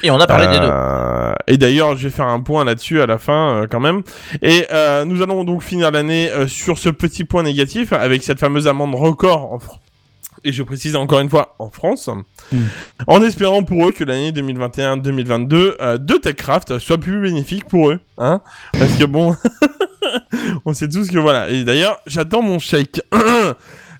[0.02, 0.68] Et on a parlé des deux.
[0.70, 4.02] Euh, Et d'ailleurs, je vais faire un point là-dessus à la fin, euh, quand même.
[4.42, 8.40] Et euh, nous allons donc finir l'année euh, sur ce petit point négatif avec cette
[8.40, 9.78] fameuse amende record en France.
[10.46, 12.10] Et je précise encore une fois en France,
[13.06, 18.00] en espérant pour eux que l'année 2021-2022 euh, de TechCraft soit plus bénéfique pour eux,
[18.18, 18.42] hein
[18.78, 19.34] Parce que bon,
[20.66, 21.48] on sait tous que voilà.
[21.48, 23.00] Et d'ailleurs, j'attends mon chèque.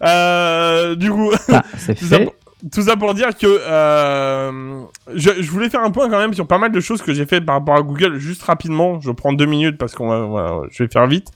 [0.05, 1.33] euh, du coup,
[1.79, 2.25] c'est ça fait.
[2.25, 2.35] pour,
[2.73, 4.83] tout ça pour dire que euh,
[5.15, 7.27] je, je voulais faire un point quand même sur pas mal de choses que j'ai
[7.27, 9.01] fait par rapport à Google, juste rapidement.
[9.01, 11.29] Je prends deux minutes parce qu'on va, voilà, je vais faire vite.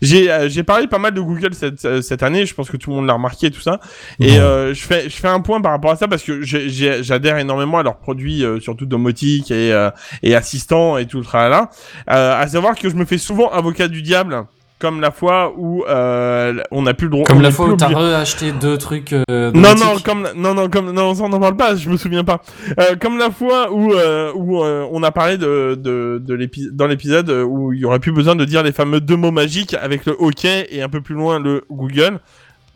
[0.00, 2.46] J'ai euh, j'ai parlé pas mal de Google cette, euh, cette année.
[2.46, 3.80] Je pense que tout le monde l'a remarqué et tout ça.
[4.18, 7.36] Et euh, je fais je fais un point par rapport à ça parce que j'adhère
[7.36, 9.90] énormément à leurs produits, euh, surtout domotique et euh,
[10.22, 11.68] et assistants et tout le tralala.
[12.10, 14.46] Euh, à savoir que je me fais souvent avocat du diable.
[14.82, 17.24] Comme la fois où euh, on n'a plus le droit.
[17.24, 19.12] Comme la fois où t'as reacheté deux trucs.
[19.12, 21.76] euh, non, non, comme non, non, comme non, ça on n'en parle pas.
[21.76, 22.42] Je me souviens pas.
[22.80, 26.68] Euh, comme la fois où euh, où euh, on a parlé de de, de l'épi-
[26.72, 29.30] dans l'épisode euh, où il y aurait plus besoin de dire les fameux deux mots
[29.30, 32.18] magiques avec le OK et un peu plus loin le Google.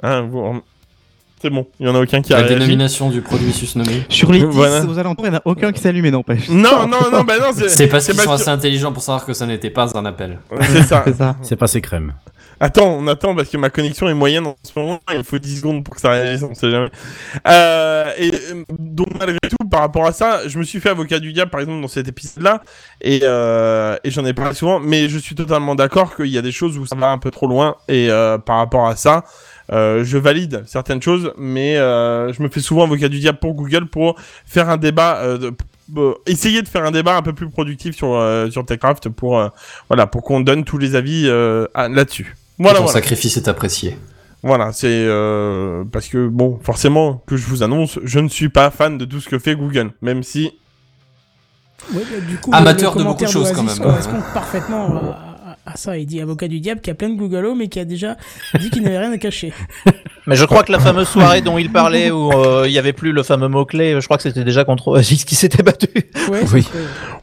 [0.05, 0.63] Hein, vous-
[1.41, 2.59] c'est bon, il y en a aucun qui a La réagi.
[2.61, 4.05] dénomination du produit susnommé.
[4.09, 4.85] Sur les 10 Voilà.
[4.85, 6.49] aux alentours, il n'y en a aucun qui s'allume, n'empêche.
[6.49, 9.33] Non, non, non, bah non, c'est C'est parce qu'ils sont assez intelligents pour savoir que
[9.35, 10.39] ça n'était pas un appel.
[10.63, 11.03] C'est ça.
[11.07, 11.37] C'est ça.
[11.43, 12.15] C'est pas ses crèmes.
[12.59, 14.99] Attends, on attend parce que ma connexion est moyenne en ce moment.
[15.15, 16.89] Il faut 10 secondes pour que ça réagisse, on sait jamais.
[17.47, 21.19] Euh, et euh, donc malgré tout, par rapport à ça, je me suis fait avocat
[21.19, 22.63] du diable par exemple dans cet épisode-là,
[23.03, 24.81] et, euh, et j'en ai parlé souvent.
[24.81, 27.31] Mais je suis totalement d'accord qu'il y a des choses où ça va un peu
[27.31, 29.25] trop loin, et euh, par rapport à ça.
[29.73, 33.55] Euh, je valide certaines choses, mais euh, je me fais souvent avocat du diable pour
[33.55, 34.15] Google pour
[34.47, 35.53] faire un débat, euh, de-
[35.97, 39.39] euh, essayer de faire un débat un peu plus productif sur euh, sur Techcraft pour
[39.39, 39.49] euh,
[39.89, 42.37] voilà pour qu'on donne tous les avis euh, là-dessus.
[42.59, 42.93] Voilà, Ton voilà.
[43.01, 43.97] sacrifice est apprécié.
[44.43, 48.71] Voilà, c'est euh, parce que bon, forcément que je vous annonce, je ne suis pas
[48.71, 50.53] fan de tout ce que fait Google, même si
[51.93, 53.79] Ouais, bah, du coup, Amateur de beaucoup de choses, quand même.
[53.79, 54.89] correspond parfaitement
[55.67, 55.99] à ça.
[55.99, 58.17] Il dit avocat du diable qui a plein de Google et qui a déjà
[58.61, 59.53] dit qu'il n'avait rien à cacher.
[60.29, 62.93] Mais je crois que la fameuse soirée dont il parlait où euh, il y avait
[62.93, 65.89] plus le fameux mot-clé, je crois que c'était déjà contre Oasis qui s'était battu.
[66.29, 66.67] Ouais, Oui.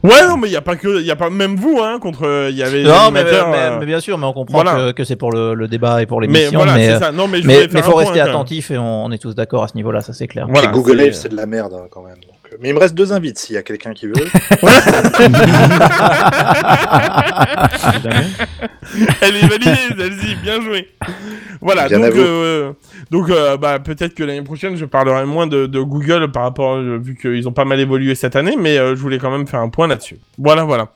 [0.02, 1.98] ouais non mais il y a pas que il y a pas même vous hein
[2.00, 4.74] contre il y avait Non, mais, mais- euh, mais bien sûr, mais on comprend voilà.
[4.76, 6.58] que, que c'est pour le, le débat et pour Mais l'émission.
[6.60, 7.12] voilà, c'est euh, ça.
[7.12, 9.34] Non, mais je mais, faire mais faut point, rester attentif et on, on est tous
[9.34, 10.46] d'accord à ce niveau-là, ça c'est clair.
[10.48, 12.16] Voilà, Et Google c'est- Live, c'est de la merde hein, quand même.
[12.60, 14.14] Mais il me reste deux invites s'il y a quelqu'un qui veut.
[19.20, 20.88] Elle est validée, celle-ci, bien joué.
[21.60, 22.72] Voilà, Bien donc, euh,
[23.10, 26.74] donc euh, bah, peut-être que l'année prochaine, je parlerai moins de, de Google par rapport,
[26.76, 29.46] euh, vu qu'ils ont pas mal évolué cette année, mais euh, je voulais quand même
[29.46, 30.18] faire un point là-dessus.
[30.38, 30.88] Voilà, voilà.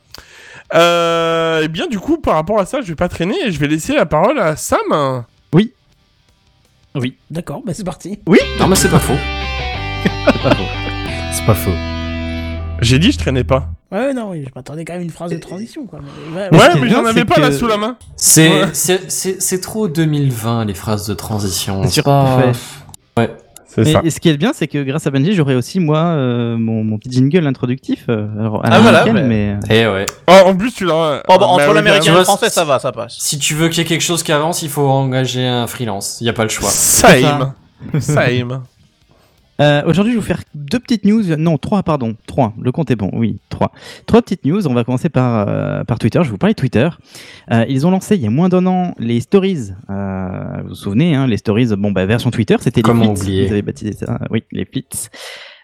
[0.74, 3.58] Euh, et bien, du coup, par rapport à ça, je vais pas traîner et je
[3.58, 5.24] vais laisser la parole à Sam.
[5.52, 5.72] Oui.
[6.94, 7.16] Oui.
[7.30, 8.18] D'accord, bah c'est parti.
[8.26, 8.38] Oui.
[8.58, 9.16] Non, mais c'est pas faux.
[10.02, 10.87] C'est pas faux.
[11.32, 11.70] C'est pas faux.
[12.80, 13.68] J'ai dit, je traînais pas.
[13.90, 16.00] Ouais, non, oui, je m'attendais quand même une phrase de transition, quoi.
[16.32, 17.96] Mais, ouais, Mais Ouais, mais j'en avais pas là sous la main.
[18.16, 18.66] C'est Ouais.
[18.72, 21.82] c'est- c'est- c'est trop 2020 les phrases de transition.
[21.88, 22.38] C'est pas.
[23.16, 23.34] Ouais.
[23.66, 24.00] C'est Mais- ça.
[24.04, 26.82] et ce qui est bien, c'est que grâce à Benji, j'aurai aussi moi euh, mon,
[26.84, 28.06] mon petit jingle introductif.
[28.08, 29.56] euh, alors, à Ah, voilà, l'américaine, mais...
[29.70, 30.06] Eh ouais.
[30.26, 31.22] Oh, en plus, tu l'as.
[31.28, 33.16] Oh, bah, entre l'américain et le français, ça va, ça passe.
[33.18, 36.18] Si tu veux qu'il y ait quelque chose qui avance, il faut engager un freelance.
[36.20, 36.70] Il y a pas le choix.
[36.70, 37.52] Same.
[38.00, 38.62] Same.
[39.60, 41.22] Euh, Aujourd'hui, je vais vous faire deux petites news.
[41.36, 42.14] Non, trois, pardon.
[42.26, 42.54] Trois.
[42.60, 43.10] Le compte est bon.
[43.12, 43.72] Oui, trois.
[44.06, 44.66] Trois petites news.
[44.66, 46.20] On va commencer par, euh, par Twitter.
[46.20, 46.88] Je vais vous parler de Twitter.
[47.50, 49.72] Euh, ils ont lancé il y a moins d'un an les stories.
[49.90, 53.32] Euh, vous vous souvenez, hein, les stories, bon, bah, version Twitter, c'était les flits.
[53.32, 54.18] Ils avaient baptisé ça.
[54.30, 54.86] Oui, les flits.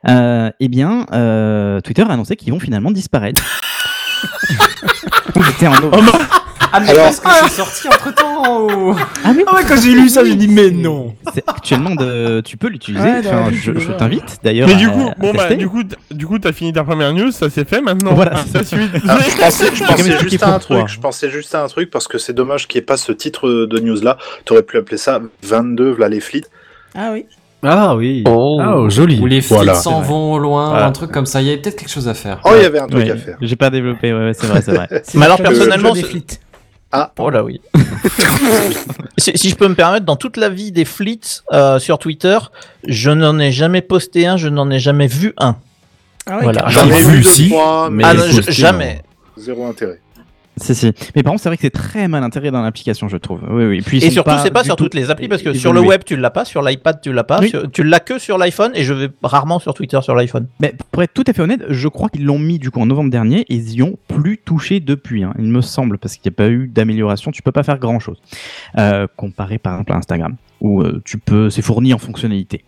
[0.09, 3.43] Euh, eh bien, euh, Twitter a annoncé qu'ils vont finalement disparaître.
[5.35, 6.13] C'était en novembre.
[6.77, 8.43] Ah, mais Alors- est-ce que c'est sorti entre temps
[9.25, 11.15] Ah oui, Ah ouais, quand j'ai lu ça, j'ai dit mais non.
[11.33, 12.41] c'est actuellement de...
[12.41, 13.05] tu peux l'utiliser.
[13.05, 14.67] Ouais, Enfin, je t'invite d'ailleurs.
[14.67, 17.31] Mais du coup, à bon bah, du coup, du coup, t'as fini ta première news,
[17.31, 18.15] ça c'est fait maintenant.
[18.15, 18.91] Voilà, Ah, la suite.
[19.09, 20.89] Ah, je pensais, je juste à un truc.
[20.89, 23.13] Je pensais juste à un truc parce que c'est dommage qu'il n'y ait pas ce
[23.13, 24.19] titre de news là.
[24.45, 26.45] T'aurais pu appeler ça 22 v'là les flits.
[26.97, 27.27] Ah oui.
[27.67, 28.25] Ah oui.
[28.29, 28.59] Oh.
[28.61, 29.17] Ah, oh, joli.
[29.27, 29.75] Les flics Voilà.
[29.75, 30.87] s'en vont au loin, Voilà.
[30.87, 31.41] un truc comme ça.
[31.41, 32.41] Il y avait peut-être quelque chose à faire.
[32.45, 33.39] Oh, il y avait un truc Ouais, à faire.
[33.41, 34.87] J'ai pas développé, ouais, ouais, c'est vrai, c'est vrai.
[35.15, 36.03] Mais alors personnellement, ce-
[36.95, 37.11] flits.
[37.19, 37.61] Oh là oui.
[39.19, 41.21] si, si je peux me permettre, dans toute la vie des flits
[41.53, 42.39] euh, sur Twitter,
[42.87, 45.57] je n'en ai jamais posté un, je n'en ai jamais vu un.
[46.27, 46.63] Ah ouais, Voilà.
[46.63, 46.81] carrément.
[46.91, 49.03] J'en ai vu, si, trois, mais- mais Ah non, je- posté, jamais.
[49.37, 50.01] zéro intérêt.
[50.57, 50.93] Si, si.
[51.17, 53.41] Mais par contre, c'est vrai que c'est très mal intégré dans l'application, je trouve.
[53.51, 53.81] Oui, oui.
[53.85, 56.03] Puis, Et surtout, c'est pas sur tout toutes les applis parce que sur le web
[56.05, 57.49] tu l'as pas, sur l'iPad tu l'as pas, Oui.
[57.51, 60.47] sur- tu l'as que sur l'iPhone et je vais rarement sur Twitter sur l'iPhone.
[60.61, 62.87] Mais pour être tout à fait honnête, je crois qu'ils l'ont mis du coup en
[62.87, 66.31] novembre dernier et ils y ont plus touché depuis, hein, il me semble, parce qu'il
[66.31, 67.31] n'y a pas eu d'amélioration.
[67.31, 68.21] Tu peux pas faire grand chose.
[68.79, 72.65] Euh, comparé par exemple à Instagram, où euh, tu peux, c'est fourni en fonctionnalité.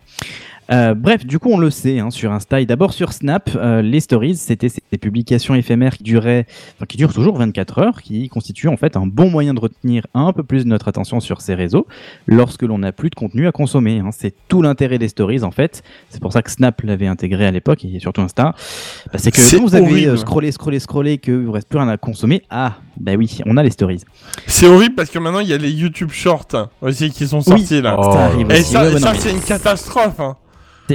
[0.71, 3.81] Euh, bref, du coup, on le sait hein, sur Insta et d'abord sur Snap, euh,
[3.81, 6.45] les stories, c'était ces ces publications éphémères qui duraient,
[6.75, 10.07] enfin, qui durent toujours 24 heures, qui constituent en fait un bon moyen de retenir
[10.13, 11.87] un peu plus notre attention sur ces réseaux
[12.25, 13.99] lorsque l'on n'a plus de contenu à consommer.
[13.99, 14.09] hein.
[14.11, 15.83] C'est tout l'intérêt des stories en fait.
[16.09, 18.55] C'est pour ça que Snap l'avait intégré à l'époque et surtout Insta.
[19.11, 21.89] Bah, c'est que quand vous avez euh, scrollé, scrollé, scrollé, que vous reste plus rien
[21.89, 24.01] à consommer, ah, bah oui, on a les stories.
[24.47, 27.43] C'est horrible parce que maintenant il y a les YouTube Shorts aussi qui sont Oui.
[27.43, 27.95] sortis là.
[27.99, 28.71] Oh, ça Et aussi.
[28.71, 30.19] ça, Ouais, ça, c'est une catastrophe.
[30.19, 30.35] hein.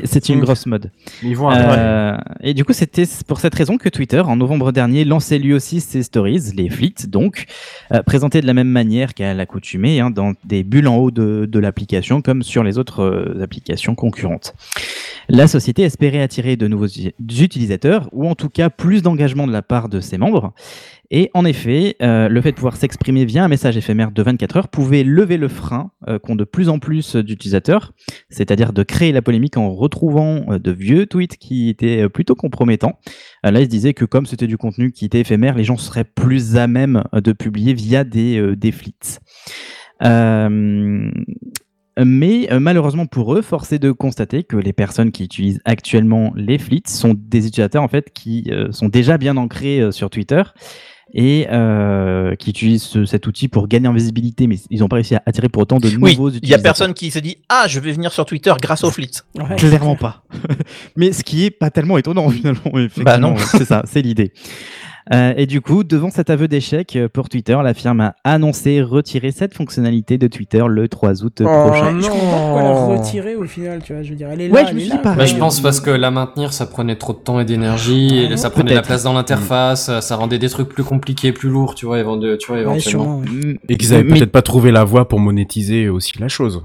[0.04, 0.90] C'est- une grosse mode.
[1.22, 1.50] Ils vont.
[1.52, 5.52] Euh, et du coup, c'était pour cette raison que Twitter, en novembre dernier, lançait lui
[5.52, 7.44] aussi ses stories, les flits, donc,
[7.92, 11.46] euh, présentés de la même manière qu'à l'accoutumée, hein, dans des bulles en haut de,
[11.50, 14.54] de l'application, comme sur les autres euh, applications concurrentes.
[15.28, 19.62] La société espérait attirer de nouveaux utilisateurs, ou en tout cas plus d'engagement de la
[19.62, 20.52] part de ses membres.
[21.14, 24.56] Et en effet, euh, le fait de pouvoir s'exprimer via un message éphémère de 24
[24.56, 27.92] heures pouvait lever le frein euh, qu'ont de plus en plus d'utilisateurs,
[28.30, 32.98] c'est-à-dire de créer la polémique en retrouvant euh, de vieux tweets qui étaient plutôt compromettants.
[33.44, 36.04] Là, ils se disaient que comme c'était du contenu qui était éphémère, les gens seraient
[36.04, 39.18] plus à même de publier via des, des flits.
[41.98, 46.56] Mais malheureusement pour eux, force est de constater que les personnes qui utilisent actuellement les
[46.58, 50.42] flits sont des utilisateurs en fait qui sont déjà bien ancrés sur Twitter
[51.14, 54.96] et euh, qui utilisent ce- cet outil pour gagner en visibilité, mais ils n'ont pas
[54.96, 56.62] réussi à attirer pour autant de Oui, nouveaux il y a utilisateurs.
[56.62, 59.10] personne qui se dit Ah, je vais venir sur Twitter grâce au Fleet.
[59.58, 60.24] Clairement pas.
[60.96, 62.62] Mais ce qui est pas tellement étonnant finalement.
[62.98, 63.34] Bah non.
[63.36, 64.32] c'est ça, c'est l'idée.
[65.12, 68.82] Euh, et du coup, devant cet aveu d'échec euh, pour Twitter, la firme a annoncé
[68.82, 72.00] retirer cette fonctionnalité de Twitter le 3 août prochain.
[72.00, 74.02] Je comprends pas pourquoi la retirer au final, tu vois.
[74.02, 74.54] Je veux dire, elle est là.
[74.54, 75.18] Ouais, je elle me est suis là, dit pareil.
[75.18, 78.36] Bah, je pense parce que la maintenir, ça prenait trop de temps et d'énergie, et
[78.36, 81.86] ça prenait la place dans l'interface, ça rendait des trucs plus compliqués, plus lourds, tu
[81.86, 81.98] vois,
[82.38, 83.22] tu vois éventuellement.
[83.68, 86.62] Et qu'ils avaient Mais- peut-être pas trouvé la voie pour monétiser aussi la chose.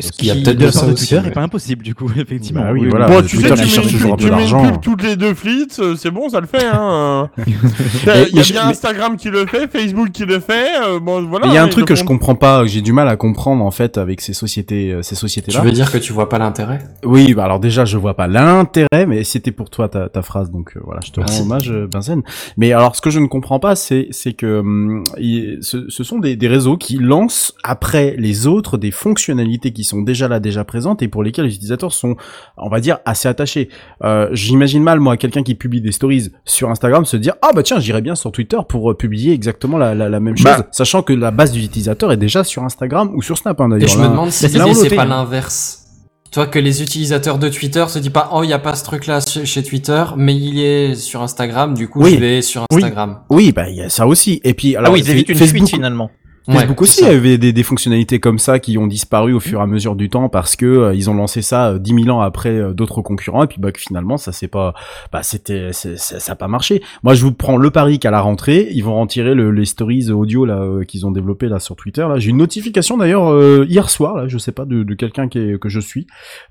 [0.00, 1.28] Ce qu'il y a qui, peut-être de de la part ça de aussi, Twitter ouais.
[1.28, 2.62] est pas impossible du coup, effectivement.
[2.62, 3.08] Bah oui, voilà.
[3.08, 4.76] Bon, tu Twitter sais, tu qui cherche toujours un peu d'argent.
[4.78, 6.66] toutes les deux flits, euh, c'est bon, ça le fait.
[6.66, 7.28] Hein.
[7.38, 7.44] euh.
[8.32, 10.68] Il y a, bien Instagram qui le fait, Facebook qui le fait.
[10.82, 11.46] euh, bon, voilà.
[11.46, 13.64] Il y a un truc que je comprends pas, que j'ai du mal à comprendre
[13.64, 15.60] en fait avec ces sociétés, euh, ces sociétés-là.
[15.60, 16.80] Tu veux dire que tu vois pas l'intérêt?
[17.04, 20.50] Oui, bah alors déjà je vois pas l'intérêt, mais c'était pour toi ta, ta phrase,
[20.50, 22.22] donc euh, voilà, je te rends hommage, Benzen.
[22.56, 25.04] Mais alors ce que je ne comprends pas, c'est c'est que hum,
[25.60, 30.26] ce sont des, des réseaux qui lancent après les autres des fonctionnalités qui sont déjà
[30.28, 32.16] là, déjà présentes et pour lesquelles les utilisateurs sont,
[32.56, 33.68] on va dire, assez attachés.
[34.04, 37.62] Euh, J'imagine mal moi quelqu'un qui publie des stories sur Instagram se dire ah bah
[37.62, 40.66] tiens j'irai bien sur Twitter pour euh, publier exactement la, la, la même chose, Bah.
[40.72, 43.88] sachant que la base d'utilisateurs est déjà sur Instagram ou sur Snap hein, Et d'ailleurs.
[43.88, 45.76] je me Là- demande si là c'est pas l'inverse.
[46.32, 48.84] Toi, que les utilisateurs de Twitter se disent pas, oh, il n'y a pas ce
[48.84, 52.14] truc-là chez chez Twitter, mais il est sur Instagram, du coup, Oui.
[52.14, 52.76] je vais sur Oui.
[52.84, 53.18] Instagram.
[53.30, 54.40] Oui, bah il y a ça aussi.
[54.44, 56.08] Et puis alors ah oui, ils évitent une Facebook, fuite finalement.
[56.52, 59.62] Facebook Ouais, aussi avait des, des fonctionnalités comme ça qui ont disparu au fur et
[59.62, 62.20] à mesure du temps parce que euh, ils ont lancé ça euh, 10 000 ans
[62.20, 64.74] après euh, d'autres concurrents et puis bah que finalement ça c'est pas
[65.12, 66.82] bah c'était ça a pas marché.
[67.02, 70.10] Moi je vous prends le pari qu'à la rentrée ils vont retirer le, les stories
[70.10, 72.18] audio là euh, qu'ils ont développé là sur Twitter là.
[72.18, 75.38] J'ai une notification d'ailleurs euh, hier soir là je sais pas de, de quelqu'un qui
[75.38, 76.06] est, que je suis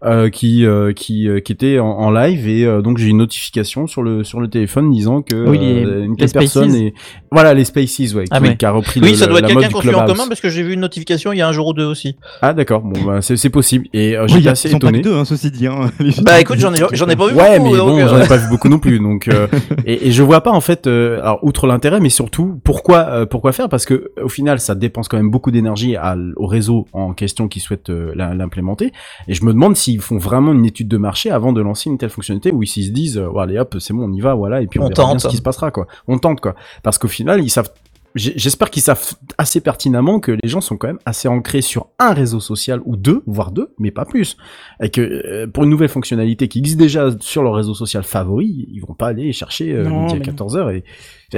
[0.06, 3.18] euh, qui euh, qui euh, qui était en, en live et euh, donc j'ai une
[3.18, 6.92] notification sur le sur le téléphone disant que Oui, les- euh, une telle personne
[7.32, 8.58] voilà les Spaces ouais, Ah qui, ouais.
[8.58, 10.50] qui a repris Oui, le- ça doit la être mode du en commun parce que
[10.50, 12.16] j'ai vu une notification il y a un jour ou deux aussi.
[12.42, 14.88] Ah d'accord, bon bah c'est c'est possible et euh, Oui, j'étais ils assez sont pas
[14.92, 15.02] que étonné.
[15.04, 15.68] deux, hein, ceci dit.
[15.68, 15.92] Hein.
[16.24, 17.72] Bah écoute, j'en ai, j'en ai pas vu Ouais, beaucoup.
[17.72, 19.48] mais bon, euh, j'en ai pas vu beaucoup non plus, donc euh,
[19.86, 23.26] et, et je vois pas en fait, euh, alors outre l'intérêt, mais surtout pourquoi euh,
[23.26, 23.70] pourquoi faire?
[23.70, 25.96] Parce que au final ça dépense quand même beaucoup d'énergie
[26.36, 28.92] au réseau en question qui souhaite euh, l'implémenter
[29.28, 31.98] et je me demande s'ils font vraiment une étude de marché avant de lancer une
[31.98, 34.62] telle fonctionnalité ou s'ils se disent ouais, allez hop c'est bon on y va voilà
[34.62, 36.98] et puis on, On verra bien ce qui se passera quoi, on tente quoi parce
[36.98, 37.70] qu'au final ils savent
[38.16, 42.14] J'espère qu'ils savent assez pertinemment que les gens sont quand même assez ancrés sur un
[42.14, 44.36] réseau social ou deux, voire deux, mais pas plus.
[44.82, 48.68] Et que euh, pour une nouvelle fonctionnalité qui existe déjà sur leur réseau social favori,
[48.72, 50.48] ils vont pas aller chercher euh, Non, midi à mais non.
[50.48, 50.84] 14h et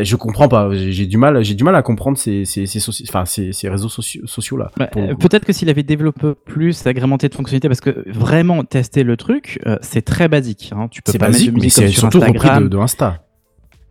[0.06, 0.70] je comprends pas.
[0.74, 3.68] J'ai du mal, j'ai du mal à comprendre ces ces ces, soci- enfin, ces, ces
[3.68, 4.72] réseaux sociaux, sociaux là.
[4.80, 9.04] Ouais, euh, Peut-être que s'il avait développé plus, agrémenté de fonctionnalités, parce que vraiment tester
[9.04, 10.72] le truc, euh, c'est très basique.
[10.74, 10.88] Hein.
[10.90, 12.64] Tu peux pas basique, mettre de mais musique comme c'est sur surtout repris Instagram.
[12.64, 13.24] de, de Insta.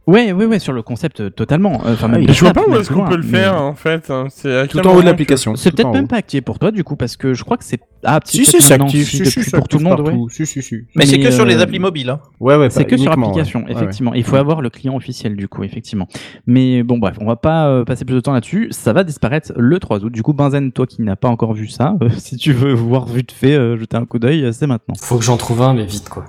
[0.07, 1.83] Ouais, ouais, ouais, sur le concept euh, totalement.
[1.87, 3.39] Euh, Enfin, même Mais de je vois pas où même est-ce qu'on peut le mais-
[3.39, 4.11] faire en fait.
[4.11, 4.27] hein.
[4.31, 5.55] C'est Tout en haut de l'application.
[5.57, 7.65] C'est tout peut-être même pas activé pour toi du coup parce que je crois que
[7.65, 10.23] c'est ah Si si c'est actif, pour tout le monde partout.
[10.25, 10.27] ouais.
[10.31, 10.77] Si si si.
[10.97, 12.11] Mais c'est que sur les euh, applis mobiles.
[12.11, 12.21] Hein.
[12.41, 12.71] Ouais ouais.
[12.71, 13.67] C'est que sur uniquement, application, ouais.
[13.67, 13.77] Ouais, ouais.
[13.83, 14.15] effectivement.
[14.15, 16.09] Il faut avoir le client officiel du coup, effectivement.
[16.47, 18.69] Mais bon, bref, on va pas euh, passer plus de temps là-dessus.
[18.71, 20.11] Ça va disparaître le 3 août.
[20.13, 23.07] Du coup, Benzen, toi qui n'as pas encore vu ça, euh, si tu veux voir
[23.07, 24.95] vite fait, jeter un coup d'œil, c'est maintenant.
[25.01, 26.25] Faut que j'en trouve un, mais vite, quoi.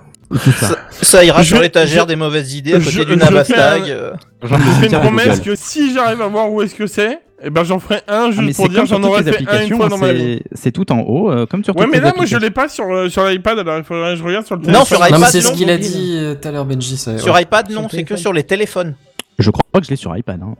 [1.01, 1.23] Ça.
[1.23, 3.83] Ira Je- sur l'étagère des mauvaises idées à côté je- du je Navastag.
[3.83, 4.13] fais un-.
[4.43, 4.47] Je
[4.79, 7.79] fais une promesse que si j'arrive à voir où est-ce que c'est, eh ben j'en
[7.79, 9.85] ferai un Ah, juste mais pour c'est dire j'en aurais fait un une applications, fois
[9.87, 10.41] hein, dans ma vie.
[10.53, 12.85] c'est- tout en haut, euh, comme sur Ouais, mais là, moi, je l'ai pas sur,
[12.85, 14.79] euh, sur l'iPad, alors il faudrait que je regarde sur le téléphone.
[14.79, 16.97] Non, sur iPad, c'est ce qu'il a dit euh, tout à l'heure, Benji.
[16.97, 18.95] Sur iPad, non, c'est que sur les téléphones.
[19.41, 20.41] Je crois que je l'ai sur iPad.
[20.41, 20.55] Hein.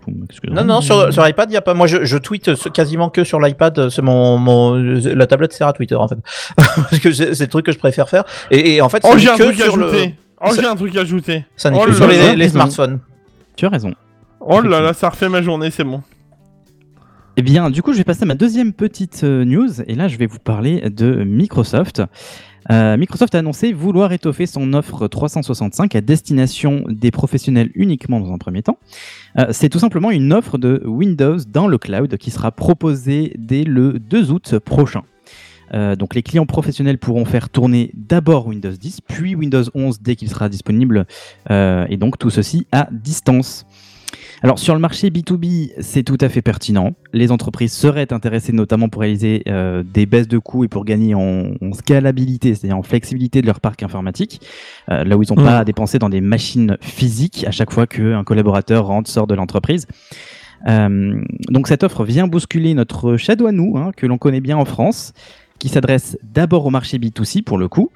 [0.51, 1.73] Non, non, sur, sur iPad, il y a pas.
[1.73, 3.89] Moi, je, je tweete quasiment que sur l'iPad.
[3.89, 6.17] C'est mon, mon, la tablette sert à Twitter en fait,
[6.55, 8.23] parce que c'est le truc que je préfère faire.
[8.51, 10.15] Et, et en fait, Oh, j'ai un que truc à sur le, ajouter.
[10.43, 11.45] Oh, ça- j'ai un truc à ajouter.
[11.55, 12.99] ça n'est Oh que sur les, les smartphones.
[13.55, 13.93] Tu as raison.
[14.39, 16.01] Oh là là, ça refait ma journée, c'est bon.
[17.37, 20.07] Eh bien, du coup, je vais passer à ma deuxième petite euh, news, et là,
[20.07, 22.01] je vais vous parler de Microsoft.
[22.69, 28.33] Euh, Microsoft a annoncé vouloir étoffer son offre 365 à destination des professionnels uniquement dans
[28.33, 28.77] un premier temps.
[29.39, 33.63] Euh, C'est tout simplement une offre de Windows dans le cloud qui sera proposée dès
[33.63, 35.03] le 2 août prochain.
[35.73, 40.15] Euh, donc les clients professionnels pourront faire tourner d'abord Windows 10, puis Windows 11 dès
[40.15, 41.05] qu'il sera disponible,
[41.49, 43.65] et donc tout ceci à distance.
[44.43, 46.93] Alors sur le marché B2B, c'est tout à fait pertinent.
[47.13, 51.13] Les entreprises seraient intéressées notamment pour réaliser euh, des baisses de coûts et pour gagner
[51.13, 54.41] en, en scalabilité, c'est-à-dire en flexibilité de leur parc informatique,
[54.89, 57.85] euh, là où ils n'ont pas à dépenser dans des machines physiques à chaque fois
[57.85, 59.85] qu'un collaborateur rentre, sort de l'entreprise.
[60.67, 64.57] Euh, donc cette offre vient bousculer notre shadow à nous, hein, que l'on connaît bien
[64.57, 65.13] en France,
[65.59, 67.91] qui s'adresse d'abord au marché B2C pour le coup.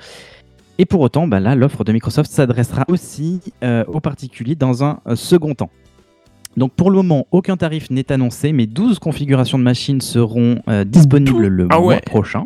[0.77, 3.39] Et pour autant, bah là, l'offre de Microsoft s'adressera aussi
[3.87, 5.69] aux particuliers dans un second temps.
[6.57, 10.83] Donc pour le moment, aucun tarif n'est annoncé, mais 12 configurations de machines seront euh,
[10.83, 12.01] disponibles le Ah mois ouais.
[12.01, 12.45] prochain.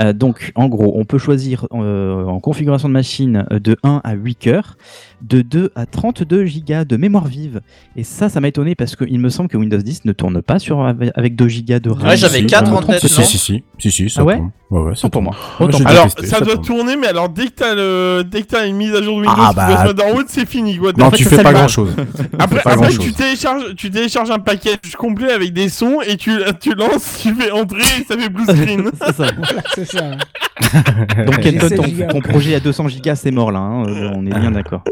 [0.00, 4.14] Euh, donc en gros, on peut choisir euh, en configuration de machine de 1 à
[4.14, 4.76] 8 cœurs,
[5.22, 7.60] de 2 à 32 gigas de mémoire vive.
[7.96, 10.58] Et ça, ça m'a étonné parce qu'il me semble que Windows 10 ne tourne pas
[10.58, 10.80] sur,
[11.14, 12.08] avec 2 gigas de RAM.
[12.08, 14.20] Ouais, j'avais Si, quatre je me en trompe, tête, Si, si, si, si, si, ça
[14.22, 14.50] Ah ouais tourne.
[14.70, 15.34] Ouais, ouais, ça pour moi.
[15.60, 16.64] Alors, ça, doit tourne.
[16.66, 19.26] tourner, mais alors dès que t'as le, dès que t'as une mise à jour de
[19.26, 20.92] Windows Ah, qui doit bah, se mettre en route, c'est fini, quoi.
[20.96, 21.94] Non, En fait, tu fais pas grand chose.
[22.38, 26.32] Après, après grand tu télécharges, tu télécharges un package complet avec des sons et tu,
[26.60, 28.90] tu lances, tu fais entrer et ça fait blue screen.
[29.00, 29.26] C'est ça.
[29.74, 30.10] C'est ça.
[31.26, 34.10] Donc J'ai Kenton, 16 ton, ton projet à 200 gigas, c'est mort là, hein, euh,
[34.14, 34.82] on est bien d'accord.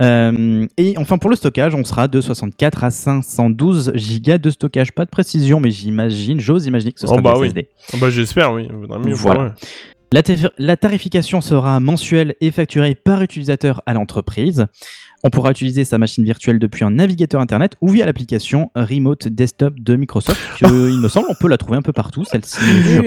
[0.00, 4.92] Euh, et enfin pour le stockage, on sera de 64 à 512 gigas de stockage.
[4.92, 7.52] Pas de précision, mais j'imagine, j'ose imaginer que ce sera Oh bah oui.
[7.92, 8.68] Oh bah j'espère, oui.
[9.04, 9.42] Mieux, Voilà.
[9.44, 9.50] ouais.
[10.12, 10.22] La,
[10.58, 14.66] la tarification sera mensuelle et facturée par utilisateur à l'entreprise.
[15.26, 19.74] On pourra utiliser sa machine virtuelle depuis un navigateur internet ou via l'application Remote Desktop
[19.76, 20.40] de Microsoft.
[20.60, 22.24] que, il me semble, on peut la trouver un peu partout.
[22.24, 22.58] Celle-ci.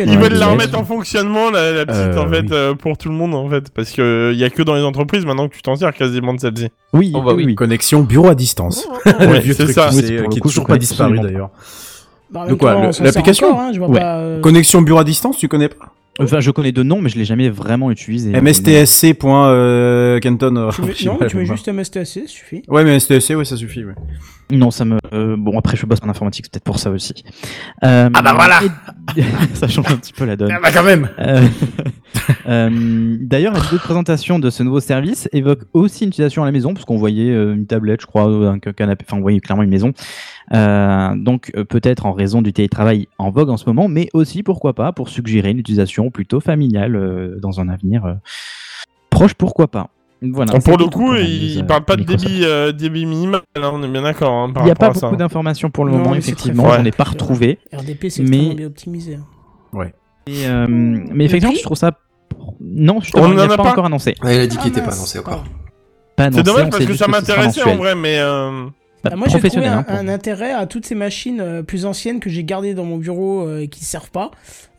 [0.06, 0.52] Ils veulent la 10.
[0.52, 2.48] remettre en fonctionnement, la, la petite, Euh, en fait, oui.
[2.52, 3.70] euh, pour tout le monde, en fait.
[3.74, 6.42] Parce que y a que dans les entreprises maintenant que tu t'en sers quasiment de
[6.42, 6.68] celle-ci.
[6.92, 7.56] Oui, Oh, bah oui.
[7.56, 8.86] Connexion bureau à distance.
[9.06, 9.90] Ouais, c'est ça.
[9.94, 11.52] Oui, qui est toujours pas disparu d'ailleurs.
[12.32, 14.00] Bah, De quoi L'application hein, Ouais.
[14.00, 15.94] pas, euh, Connexion bureau à distance, tu connais pas?
[16.20, 18.32] Enfin, je connais de nom, mais je l'ai jamais vraiment utilisé.
[18.32, 19.28] MSTSC.Kenton.
[19.48, 20.20] euh,
[20.72, 22.62] sais non, tu mets juste MSTSC, ça suffit.
[22.68, 23.86] Ouais, mais MSTSC, ouais, ça suffit.
[23.86, 23.96] Ouais.
[24.52, 24.98] Non, ça me.
[25.14, 27.24] euh, bon, après, je bosse en informatique, c'est peut-être pour ça aussi.
[27.84, 28.60] Euh, Ah bah voilà
[29.16, 29.22] et-
[29.54, 30.52] Ça change un petit peu la donne.
[30.52, 31.10] Ah bah quand même
[32.48, 36.46] Euh, D'ailleurs, la vidéo de présentation de ce nouveau service évoque aussi une utilisation à
[36.46, 39.64] la maison, parce qu'on voyait une tablette, je crois, un canapé, enfin, on voyait clairement
[39.64, 39.94] une maison.
[40.52, 44.92] Donc, peut-être en raison du télétravail en vogue en ce moment, mais aussi, pourquoi pas,
[44.92, 48.16] pour suggérer une utilisation plutôt familiale dans un avenir
[49.12, 49.90] proche, pourquoi pas.
[50.22, 53.82] Voilà, pour c'est le coup, il, il parle pas de débit, euh, débit minimal, on
[53.84, 54.34] est bien d'accord.
[54.34, 57.06] Hein, Il n'y a pas beaucoup d'informations pour le Non, moment, effectivement, j'en ai pas
[57.06, 57.60] retrouvé.
[57.74, 59.16] RDP, c'est mais bien optimisé.
[59.16, 59.26] hein.
[59.72, 59.94] Ouais.
[60.28, 61.92] Et, euh, mais effectivement, je trouve ça.
[62.60, 64.16] Non, justement, On il n'est a pas, pas encore annoncé.
[64.24, 65.46] Il a dit qu'il Ah, était pas annoncé encore.
[66.18, 68.20] Pas annoncé, C'est dommage on parce que ça m'intéressait en vrai, mais.
[68.20, 68.66] euh,
[69.04, 72.20] Bah, Ah, moi, j'ai trouvé un, hein, intérêt à toutes ces machines euh, plus anciennes
[72.20, 74.32] que j'ai gardées dans mon bureau euh, et qui servent pas.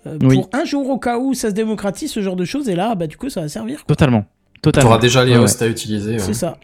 [0.06, 0.36] euh, Oui.
[0.36, 2.94] Pour un jour au cas où ça se démocratise, ce genre de choses, et là,
[2.94, 3.84] bah, du coup, ça va servir.
[3.86, 4.26] Totalement.
[4.62, 4.90] Totalement.
[4.90, 6.18] T'auras déjà les Ouais, hosts à utiliser.
[6.18, 6.56] C'est ça.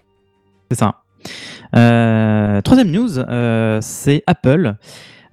[0.70, 1.02] C'est ça.
[1.74, 4.74] Euh, troisième news, euh, c'est Apple.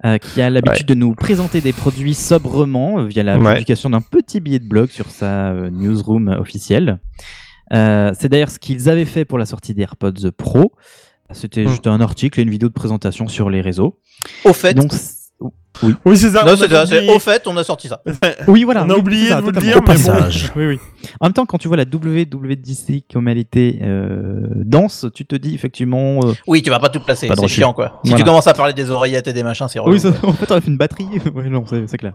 [0.04, 3.52] euh, qui a l'habitude de nous présenter des produits sobrement euh, via la Ouais.
[3.54, 6.98] publication d'un petit billet de blog sur sa euh, newsroom officielle.
[7.72, 10.72] Euh, c'est d'ailleurs ce qu'ils avaient fait pour la sortie des AirPods Pro.
[11.32, 13.98] C'était juste un article et une vidéo de présentation sur les réseaux.
[14.44, 14.74] Au fait.
[14.74, 14.92] Donc,
[15.82, 15.94] oui.
[16.04, 16.44] Oui, c'est ça.
[16.44, 17.12] Non, c'est ça, c'est oublié.
[17.12, 18.00] au fait, on a sorti ça.
[18.46, 18.84] Oui, voilà.
[18.84, 20.12] On a oublié ça, de vous le dire, mais bon.
[20.56, 20.78] Oui, oui.
[21.20, 25.34] En même temps, quand tu vois la WWDC comme elle était euh, dense, tu te
[25.34, 26.20] dis effectivement.
[26.24, 28.00] euh, Oui, tu vas pas tout placer, c'est chiant quoi.
[28.04, 28.24] Si Voilà.
[28.24, 29.94] tu commences à parler des oreillettes et des machins, c'est relou.
[29.94, 31.06] Oui, ça- en fait, on a fait une batterie.
[31.34, 32.12] ouais, non, c'est c'est clair.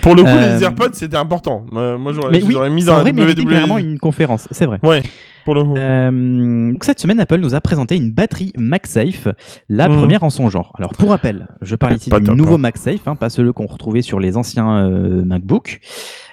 [0.00, 1.66] Pour le coup, Euh, les AirPods, c'était important.
[1.74, 4.78] Euh, moi, j'aurais Mais oui, j'aurais mis dans la vraiment une conférence, c'est vrai.
[4.82, 5.02] Ouais,
[5.44, 5.74] pour le coup.
[5.76, 9.28] Euh, donc cette semaine, Apple nous a présenté une batterie MagSafe,
[9.68, 9.96] la Mhm.
[9.98, 10.72] première en son genre.
[10.78, 12.58] Alors pour rappel, je parle ici Pas du top, nouveau hein.
[12.58, 15.80] MagSafe, hein, pas celui qu'on retrouvait sur les anciens euh, MacBook.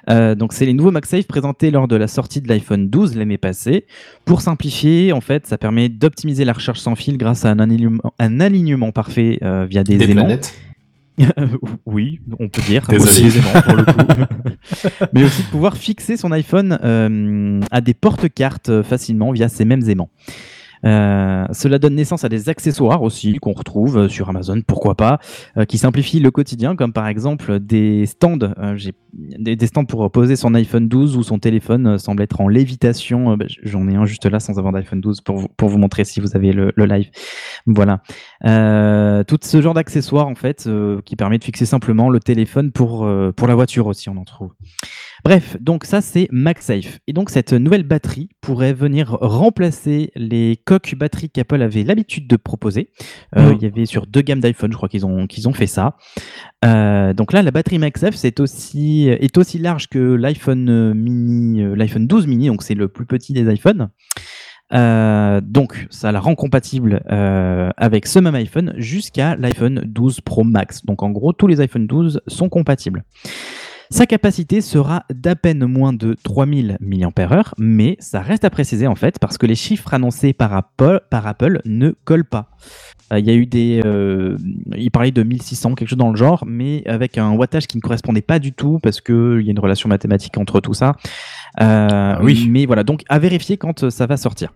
[0.09, 3.37] Euh, donc c'est les nouveaux MagSafe présentés lors de la sortie de l'iPhone 12 l'année
[3.37, 3.85] passée.
[4.25, 8.01] Pour simplifier, en fait, ça permet d'optimiser la recharge sans fil grâce à un alignement,
[8.17, 10.21] un alignement parfait euh, via des, Des aimants.
[10.25, 10.53] planètes.
[11.85, 12.87] oui, on peut dire.
[12.89, 13.29] Aussi
[13.65, 14.25] pour le coup.
[15.13, 19.65] Mais aussi de pouvoir fixer son iPhone euh, à des porte-cartes euh, facilement via ces
[19.65, 20.09] mêmes aimants.
[20.85, 25.19] Euh, cela donne naissance à des accessoires aussi qu'on retrouve euh, sur Amazon, pourquoi pas,
[25.57, 28.37] euh, qui simplifient le quotidien, comme par exemple des stands,
[29.13, 33.35] des, stands pour poser son iPhone 12 où son téléphone semble être en lévitation.
[33.35, 36.35] Bah, J'en ai un juste là sans avoir d'iPhone 12 pour vous, montrer si vous
[36.35, 37.09] avez le, live.
[37.65, 38.01] Voilà.
[39.23, 40.69] Tout ce genre d'accessoires en fait
[41.05, 44.51] qui permet de fixer simplement le téléphone pour la voiture aussi, on en trouve.
[45.25, 46.99] Bref, donc ça c'est MagSafe.
[47.07, 52.35] Et donc cette nouvelle batterie pourrait venir remplacer les coques batteries qu'Apple avait l'habitude de
[52.35, 52.89] proposer.
[53.35, 53.57] Euh, Mhm.
[53.59, 55.97] Il y avait sur deux gammes d'iPhone, je crois qu'ils ont, qu'ils ont fait ça.
[56.65, 61.63] Euh, donc là, la batterie MagSafe c'est aussi, est aussi large que l'iPhone euh, mini,
[61.75, 63.89] l'iPhone 12 mini, donc c'est le plus petit des iPhones.
[64.71, 70.43] Euh, donc, ça la rend compatible euh, avec ce même iPhone jusqu'à l'iPhone 12 Pro
[70.43, 70.85] Max.
[70.85, 73.03] Donc, en gros, tous les iPhone 12 sont compatibles.
[73.91, 78.93] Sa capacité sera d'à peine moins de 3000 mAh, mais ça reste à préciser en
[78.93, 82.51] fait parce que les chiffres annoncés par Apple, par Apple ne collent pas.
[83.11, 83.81] Euh, Il y a eu des.
[83.83, 84.37] euh,
[84.75, 87.81] il parlait de 1600, quelque chose dans le genre, mais avec un wattage qui ne
[87.81, 90.95] correspondait pas du tout parce qu'il y a une relation mathématique entre tout ça.
[91.59, 92.47] Euh, oui.
[92.47, 94.53] Mais voilà, donc à vérifier quand ça va sortir.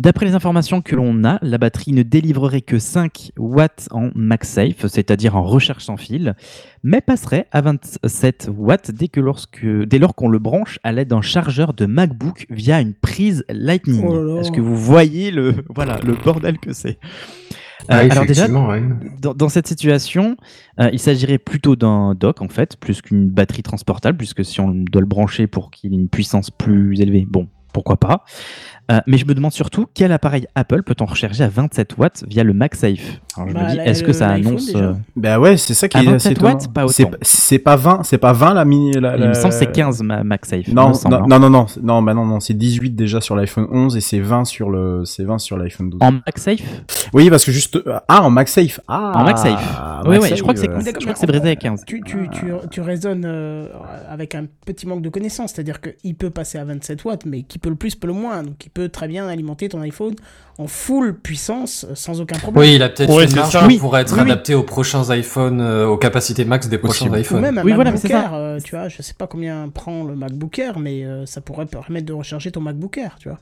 [0.00, 4.86] D'après les informations que l'on a, la batterie ne délivrerait que 5 watts en MagSafe,
[4.86, 6.34] c'est-à-dire en recherche sans fil,
[6.82, 11.08] mais passerait à 27 watts dès, que lorsque, dès lors qu'on le branche à l'aide
[11.08, 14.04] d'un chargeur de MacBook via une prise Lightning.
[14.04, 14.40] Oh.
[14.40, 16.98] Est-ce que vous voyez le, voilà, le bordel que c'est?
[17.88, 18.82] Ah, alors déjà, effectivement, ouais.
[19.20, 20.36] dans, dans cette situation,
[20.80, 24.70] euh, il s'agirait plutôt d'un dock en fait, plus qu'une batterie transportable, puisque si on
[24.70, 28.24] doit le brancher pour qu'il ait une puissance plus élevée, bon, pourquoi pas.
[28.90, 32.42] Euh, mais je me demande surtout quel appareil Apple peut-on recharger à 27 watts via
[32.42, 35.56] le MagSafe Alors je Bah, me dis, la- est-ce que ça annonce euh, Bah ouais,
[35.56, 37.16] c'est ça qui À est 27 assez watts, pas C'est autant.
[37.22, 38.92] C'est pas 20, c'est pas 20 la mini.
[38.94, 40.66] La, Il me la- semble que c'est 15 ma- MagSafe.
[40.68, 41.26] Non, semble, non, hein.
[41.28, 44.18] non, non, non, non, bah non, non, c'est 18 déjà sur l'iPhone 11 et c'est
[44.20, 46.00] 20 sur le, c'est 20 sur l'iPhone 12.
[46.02, 46.60] En MagSafe?
[47.12, 47.78] Oui, parce que juste,
[48.08, 48.80] ah, en MagSafe.
[48.88, 50.02] Ah, En MagSafe.
[50.06, 51.84] Oui, oui, je crois que c'est euh, je crois que c'est brisé à 15.
[51.86, 53.68] Tu, tu, tu, tu raisonnes euh,
[54.10, 57.58] avec un petit manque de connaissances, c'est-à-dire qu'il peut passer à 27 watts, mais qui
[57.60, 58.42] peut le plus peut le moins.
[58.42, 60.14] Donc il peut très bien alimenter ton iPhone
[60.58, 62.62] en full puissance euh, sans aucun problème.
[62.62, 63.66] Oui, il a peut-être Ouais, une marge ça.
[63.68, 64.30] qui pourrait être Oui, oui.
[64.30, 67.40] adapté aux prochains iPhones, euh, aux capacités max des prochains Ou iPhones.
[67.40, 68.22] même un Oui, voilà, mais MacBook c'est ça.
[68.24, 71.40] Air, euh, tu vois, je sais pas combien prend le MacBook Air, mais euh, ça
[71.40, 73.38] pourrait permettre de recharger ton MacBook Air, tu vois.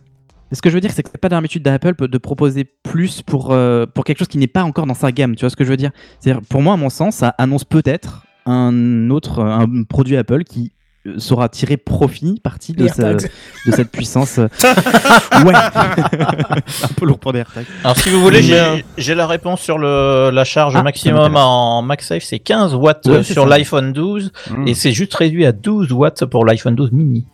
[0.53, 3.23] Ce que je veux dire, c'est que c'est pas dans l'habitude d'Apple de proposer plus
[3.23, 5.37] pour, euh, pour quelque chose qui n'est pas encore dans sa gamme.
[5.37, 5.93] Tu vois ce que je veux dire?
[6.19, 10.73] C'est-à-dire, pour moi, à mon sens, ça annonce peut-être un autre un produit Apple qui
[11.17, 12.87] saura tirer profit, parti de,
[13.71, 14.39] cette puissance.
[14.39, 14.49] euh.
[15.47, 17.67] ouais, un peu lourd pour des AirTags.
[17.85, 21.37] Alors si vous voulez, j'ai euh, j'ai la réponse sur le, la charge Ah, maximum
[21.37, 24.69] en MagSafe, c'est 15 watts Ouais, euh, sur l'iPhone 12 Mm.
[24.69, 27.27] et c'est juste réduit à 12 watts pour l'iPhone 12 mini.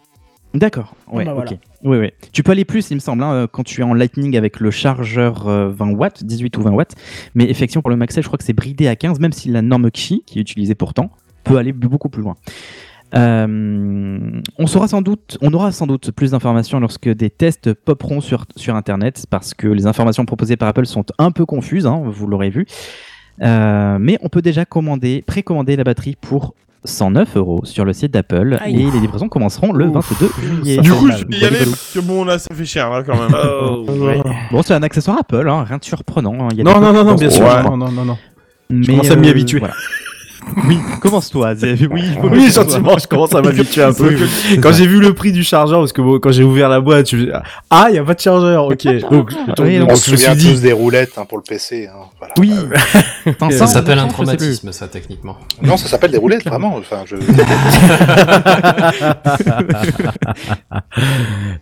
[0.54, 0.94] D'accord.
[1.12, 1.50] Ouais, Bah, voilà.
[1.52, 1.58] ok.
[1.84, 2.10] Oui, oui.
[2.32, 4.58] Tu peux aller plus, il me semble, hein, euh, quand tu es en Lightning avec
[4.60, 6.94] le chargeur euh, 20 watts, 18 ou 20 watts.
[7.34, 9.60] Mais effectivement, pour le MagSafe, je crois que c'est bridé à 15, même si la
[9.62, 11.10] norme Qi, qui est utilisée pourtant,
[11.44, 12.36] peut aller beaucoup plus loin.
[13.14, 18.20] Euh, on saura sans doute, on aura sans doute plus d'informations lorsque des tests popperont
[18.20, 22.02] sur, sur Internet, parce que les informations proposées par Apple sont un peu confuses, hein,
[22.04, 22.66] vous l'aurez vu.
[23.42, 26.54] Euh, mais on peut déjà commander, précommander la batterie pour
[26.84, 30.78] 109 euros sur le site d'Apple et les livraisons commenceront le 22 juillet.
[30.78, 33.16] Du coup, je vais y aller parce que bon, là, ça fait cher, là, quand
[33.16, 33.34] même.
[34.02, 34.20] Ouais.
[34.50, 36.34] Bon, c'est un accessoire Apple, hein, rien de surprenant.
[36.40, 37.44] hein, il y a Non, non, non, non, bien sûr.
[37.64, 38.18] Non, non, non, non.
[38.70, 39.58] Mais, Je commence à m'y euh, habituer.
[39.58, 39.74] voilà.
[40.68, 41.54] Oui, commence-toi.
[41.90, 44.16] Oui, Oui, gentiment, je commence à m'habituer un peu.
[44.62, 47.10] Quand j'ai vu le prix du chargeur, parce que bon, quand j'ai ouvert la boîte,
[47.10, 47.38] je me suis dit,
[47.70, 48.86] ah, il n'y a pas de chargeur, ok.
[49.10, 51.88] Donc, Oui, donc, On se souvient dit, tous des roulettes hein, pour le PC.
[51.88, 52.34] hein, voilà.
[52.38, 52.52] Oui.
[53.24, 55.36] Ça Attends, ça, s'appelle un traumatisme, ça, techniquement.
[55.62, 56.76] Non, ça s'appelle des roulettes, vraiment.
[56.76, 57.16] Enfin, je...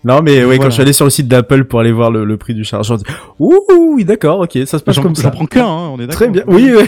[0.04, 0.58] non, mais oui, Voilà.
[0.58, 2.64] quand je suis allé sur le site d'Apple pour aller voir le, le prix du
[2.64, 5.22] chargeur, je me suis dit, ouh, oui, d'accord, ok, ça se passe J'en- comme j'en
[5.22, 5.30] ça.
[5.30, 6.14] prends qu'un, hein, on est d'accord.
[6.14, 6.84] Très bien, oui, oui.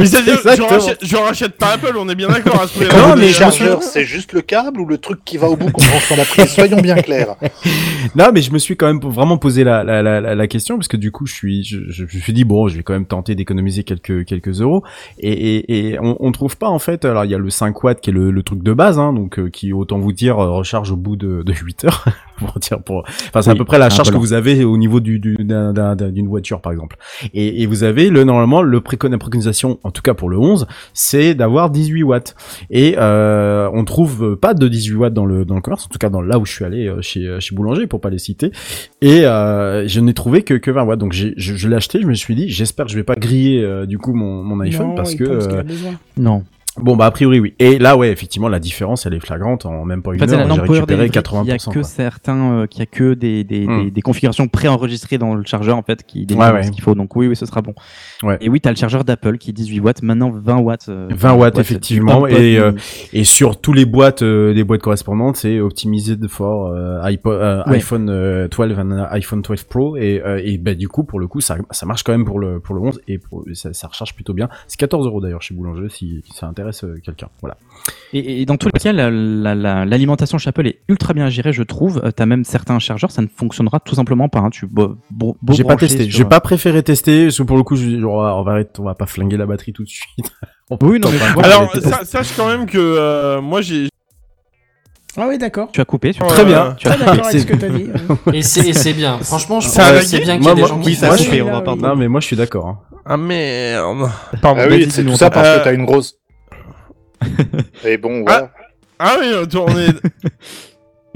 [0.00, 1.28] Je Exactement.
[1.28, 2.96] rachète, je rachète pas Apple, on est bien d'accord à ce prix-là.
[2.96, 5.70] Non, Non, mais chargeur, c'est juste le câble ou le truc qui va au bout
[5.70, 7.36] qu'on branche dans la prise Soyons bien clairs.
[8.16, 10.76] Non, mais je me suis quand même vraiment posé la, la, la, la- la question
[10.76, 12.82] parce que du coup, je suis, je, je, je me suis dit bon, je vais
[12.82, 14.84] quand même tenter d'économiser quelques quelques euros
[15.18, 17.04] et, et, et on, on trouve pas en fait.
[17.04, 19.12] Alors il y a le 5 watts qui est le, le truc de base, hein,
[19.12, 22.04] donc euh, qui autant vous dire euh, recharge au bout de, de 8 heures
[22.38, 23.04] pour dire pour.
[23.28, 25.72] Enfin, c'est à peu près la charge que vous avez au niveau du du- d'un-
[25.72, 26.96] d'un- d'un- d'une voiture par exemple.
[27.32, 30.38] Et, et vous avez le normalement le précon la préconisation, en tout cas pour le
[30.38, 32.34] 11, c'est d'avoir 18 watts.
[32.70, 35.98] Et euh, on trouve pas de 18 watts dans le dans le commerce, en tout
[35.98, 38.18] cas dans là où je suis allé euh, chez euh, chez Boulanger pour pas les
[38.18, 38.50] citer.
[39.00, 40.98] Et euh, je n'ai trouvé que que 20 watts.
[40.98, 43.14] Donc j'ai je, je l'ai acheté, je me suis dit j'espère que je vais pas
[43.16, 45.28] griller euh, du coup mon mon iPhone Non, parce que a
[45.60, 45.62] euh.
[46.16, 46.44] Non.
[46.78, 47.54] Bon bah a priori oui.
[47.58, 50.32] Et là ouais effectivement la différence elle est flagrante en même pas une En fait,
[50.34, 51.68] heure j'ai récupéré Delivery qui a 80%.
[51.68, 51.82] que quoi.
[51.84, 53.84] certains, euh, qui a que des, des, Hmm.
[53.84, 56.62] des, des configurations préenregistrées dans le chargeur en fait qui Ouais, ouais.
[56.64, 56.94] ce qu'il faut.
[56.94, 57.74] Donc oui, oui, ce sera bon.
[58.22, 58.38] Ouais.
[58.40, 60.86] Et oui, t'as le chargeur d'Apple qui est 18 watts, maintenant 20 watts.
[60.88, 62.72] euh, 20 watts du effectivement et euh,
[63.12, 67.62] et sur tous les boîtes euh, les boîtes correspondantes c'est optimisé for euh, iPod, euh,
[67.66, 71.20] iPhone euh, 12 et euh, iPhone 12 Pro et euh, et bah du coup pour
[71.20, 73.72] le coup ça ça marche quand même pour le pour le 11 et pour, ça,
[73.72, 76.96] ça recharge plutôt bien c'est 14 euros d'ailleurs chez Boulanger si, si ça intéresse euh,
[77.04, 77.56] quelqu'un voilà
[78.12, 81.28] Et, et dans tous les cas, la- la- la- l'alimentation chez Apple est ultra bien
[81.28, 82.00] gérée, je trouve.
[82.04, 84.38] Euh, T'as même certains chargeurs, ça ne fonctionnera tout simplement pas.
[84.40, 84.50] hein.
[84.50, 84.66] Tu
[85.50, 88.20] j'ai pas testé sur- j'ai pas préféré tester parce que pour le coup je, on
[88.22, 90.32] va on va arrêter- on va pas flinguer la batterie tout de suite
[90.80, 91.72] Oui, non, mais tu vois, Alors,
[92.04, 93.88] sache quand même que euh, moi, j'ai.
[95.16, 95.68] Ah oui, d'accord.
[95.72, 96.12] Tu as coupé.
[96.12, 96.74] Tu as Très bien.
[96.78, 97.86] Tu as Très d'accord avec ce que t'as dit.
[98.32, 99.18] Et c'est bien.
[99.18, 101.06] Franchement, je lagué c'est bien qu'il y Moi, ait des moi, gens oui, qui ça
[101.08, 101.16] on va
[101.76, 102.78] non mais moi je suis d'accord hein.
[103.06, 104.10] Ah merde.
[104.40, 104.62] Pardon.
[104.64, 106.16] Ah oui, c'est tout ça parce Euh, que t'as une grosse.
[107.84, 108.50] Et bon, voilà.
[108.98, 109.92] Ah oui, euh, tu- on est.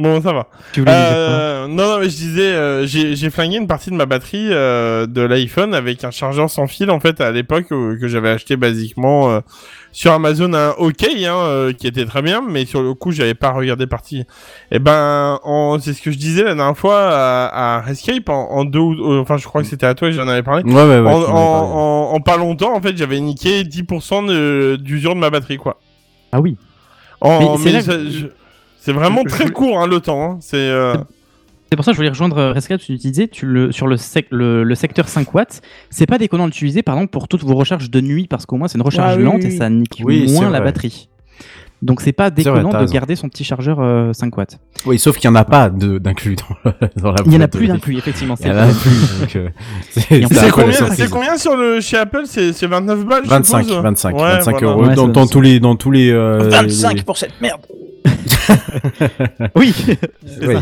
[0.01, 0.47] Bon, ça va.
[0.73, 3.91] Tu voulais nous dire Euh, non, non, mais je disais, euh, j'ai flingué une partie
[3.91, 7.65] de ma batterie euh, de l'iPhone avec un chargeur sans fil, en fait, à l'époque,
[7.73, 9.41] euh, que j'avais acheté basiquement euh,
[9.91, 13.35] sur Amazon, un OK, hein, euh, qui était très bien, mais sur le coup, j'avais
[13.35, 14.23] pas regardé partie.
[14.71, 18.53] Et ben, en- c'est ce que je disais la dernière fois à, à Rescape, en,
[18.53, 19.19] en deux ou...
[19.19, 20.63] enfin, je crois que c'était à toi, j'en avais parlé.
[20.63, 21.73] Ouais, ouais, ouais, En, tu m'en avais en- parlé.
[21.75, 25.81] en- en pas longtemps, en fait, j'avais niqué 10% de- d'usure de ma batterie, quoi.
[26.33, 26.57] Ah oui.
[27.21, 30.23] En- Mais c'est mais je- vraiment très court, hein, le temps.
[30.33, 30.39] hein.
[30.41, 30.57] C'est...
[30.57, 30.95] euh,
[31.71, 33.97] C'est pour ça que je voulais rejoindre euh, Rescap, tu disais, tu le, sur le,
[33.97, 35.61] sec- le, le secteur 5 watts,
[35.91, 38.57] c'est pas déconnant de l'utiliser par exemple pour toutes vos recharges de nuit parce qu'au
[38.57, 41.09] moins c'est une recharge Ah oui, lente oui, et ça nique Oui, moins la batterie.
[41.81, 44.59] Donc c'est pas vrai, déconnant de garder son petit chargeur euh, 5 watts.
[44.85, 47.47] Oui, sauf qu'il n'y en a pas d'inclus dans, dans la Il y en a
[47.49, 48.55] plus d'inclus, effectivement, Il y en
[49.91, 52.23] c'est euh, combien, combien sur le chez Apple?
[52.27, 54.67] C'est c'est 29 balles, je 25, suppose 25, Ouais, 25 voilà.
[54.67, 56.11] euros Ouais, dans, tous les, dans tous les.
[56.11, 57.61] euh, 25 les- pour cette merde.
[59.55, 59.75] Oui.
[60.43, 60.57] Oui,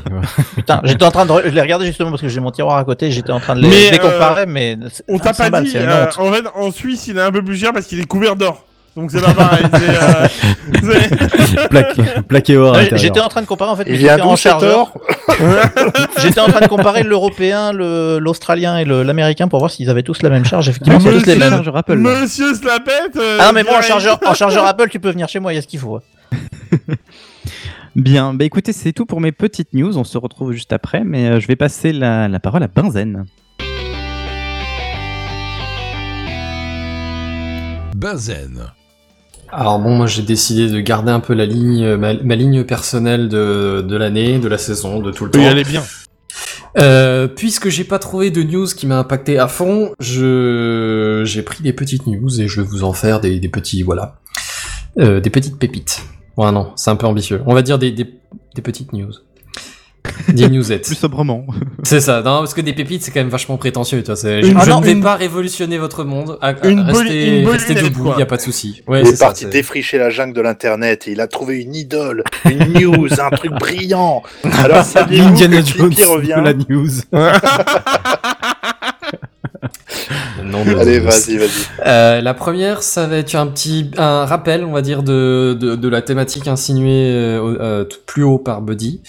[0.56, 2.76] Putain, j'étais en train de, re- je l'ai regardé justement parce que j'ai mon tiroir
[2.78, 4.76] à côté, j'étais en train de les, Mais, les euh, comparer, mais
[5.09, 7.56] On t'a 500 pas dit, euh, en fait, en Suisse, il est un peu plus
[7.56, 8.64] cher parce qu'il est couvert d'or.
[8.97, 9.64] Donc c'est pas pareil.
[9.74, 12.89] c'est, euh, plaqué, plaqué or à Ouais.
[12.94, 13.85] J'étais en train de comparer en fait.
[13.86, 14.93] Il d'où cet chargeurs.
[14.97, 15.01] or
[16.23, 20.23] J'étais en train de comparer l'européen, le- l'australien et l'américain pour voir s'ils avaient tous
[20.23, 20.70] la même charge.
[20.70, 21.51] Effectivement, c'est tous les mêmes.
[21.51, 21.97] chargeur Apple.
[21.98, 25.28] Monsieur Slapette euh, Ah non, mais moi en chargeur, en chargeur Apple, tu peux venir
[25.28, 26.01] chez moi, il y a ce qu'il faut.
[27.97, 29.97] Bien, bah écoutez, c'est tout pour mes petites news.
[29.98, 33.24] On se retrouve juste après, mais euh, je vais passer la, la parole à Benzen.
[37.94, 38.66] Benzen.
[39.52, 42.64] Alors bon, moi j'ai décidé de garder un peu la ligne, euh, ma, ma ligne
[42.64, 45.39] personnelle de, de l'année, de la saison, de tout le temps.
[45.39, 45.82] Oui, elle est bien.
[46.78, 51.62] Euh, puisque j'ai pas trouvé de news qui m'a impacté à fond, je j'ai pris
[51.62, 54.18] des petites news et je vais vous en faire des, des petits voilà,
[54.98, 56.02] Euh, des petites pépites.
[56.36, 57.40] Ouais non, c'est un peu ambitieux.
[57.47, 58.06] On va dire des, des,
[58.55, 59.12] des petites news.
[60.28, 60.86] Des newsettes.
[60.86, 61.44] Plus sobrement.
[61.85, 64.16] C'est ça, non, parce que des pépites, c'est quand même vachement prétentieux, vois.
[64.16, 66.36] c'est- Je, Une- je Ah non, ne vais une- pas révolutionner votre monde.
[66.40, 68.16] À, à- Une restez, une restez debout, quoi.
[68.19, 68.82] y a pas de souci.
[68.89, 71.74] Ouais, il est ça, parti défricher la jungle de l'internet et il a trouvé une
[71.74, 74.23] idole, une news, un truc brillant.
[74.62, 76.90] Alors saviez-vous Indiana que Jones Clippy revient de la news.
[80.44, 81.48] Non, mais- Allez, vas-y, vas-y.
[81.86, 85.74] Euh, la première, ça va être un petit un rappel, on va dire, de, de,
[85.77, 89.03] de la thématique insinuée euh, euh, plus haut par Buddy.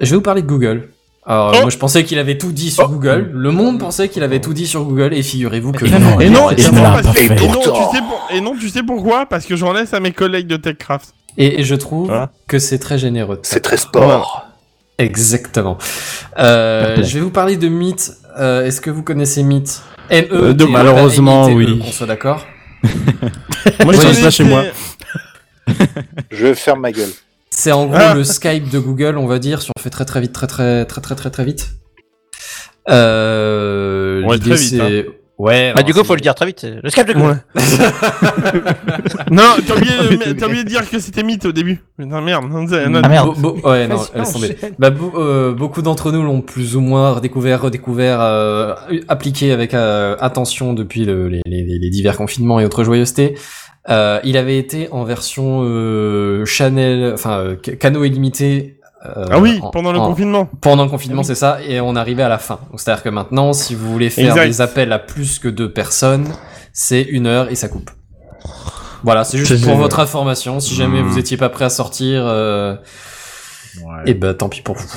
[0.00, 0.90] Je vais vous parler de Google.
[1.26, 3.30] Alors, Oh moi, je pensais qu'il avait tout dit sur Google.
[3.34, 5.84] Le monde pensait qu'il avait tout dit sur Google, et figurez-vous que.
[5.84, 9.26] Et non, et non, ne tu sais pour- et non, tu sais pourquoi?
[9.26, 11.12] Parce que j'en laisse à mes collègues de TechCraft.
[11.36, 12.30] Et, et je trouve Voilà.
[12.46, 13.40] que c'est très généreux.
[13.42, 14.46] C'est très sport.
[14.98, 15.76] Exactement.
[16.38, 18.12] Euh, je vais vous parler de Meet.
[18.38, 19.82] Euh, Est-ce que vous connaissez Meet?
[20.10, 21.78] M E Euh, donc, malheureusement, oui.
[21.78, 22.46] Qu'on soit d'accord.
[23.84, 24.64] Moi, je ai pas chez moi.
[26.30, 27.10] Je ferme ma gueule.
[27.60, 28.14] C'est en gros Ah.
[28.14, 30.84] le Skype de Google, on va dire, si on fait très très vite, très très
[30.84, 31.70] très très très très vite.
[32.88, 35.06] Euh, Ouais, l'idée, très vite, c'est-
[35.38, 35.72] Ouais.
[35.74, 36.66] Bah, du coup, faut le dire très vite.
[36.82, 37.40] Le Skype de Google.
[39.30, 39.94] Non, t'as oublié,
[40.38, 41.80] t'as oublié de dire que c'était mythe au début.
[41.98, 42.44] Non, merde.
[42.50, 43.34] non, Ah, merde.
[43.38, 44.00] Bo- bo- ouais, non.
[44.78, 48.74] Bah, bo- euh, beaucoup d'entre nous l'ont plus ou moins redécouvert, redécouvert, euh,
[49.08, 53.36] appliqué avec euh, attention depuis le- les, les- les divers confinements et autres joyeusetés.
[53.90, 58.78] Euh, il avait été en version euh, Chanel, enfin euh, ca- canaux illimité.
[59.06, 60.48] euh, Ah oui, en- pendant le en- confinement.
[60.60, 62.58] Pendant le confinement, c'est ça, et on arrivait à la fin.
[62.70, 64.46] Donc, C'est-à-dire que maintenant, si vous voulez faire Exact.
[64.46, 66.26] des appels à plus que deux personnes,
[66.72, 67.90] c'est une heure et ça coupe.
[69.04, 70.60] Voilà, c'est juste pour votre information.
[70.60, 71.06] Si jamais Mmh.
[71.06, 72.74] vous étiez pas prêt à sortir, euh,
[74.06, 74.88] et ben tant pis pour vous.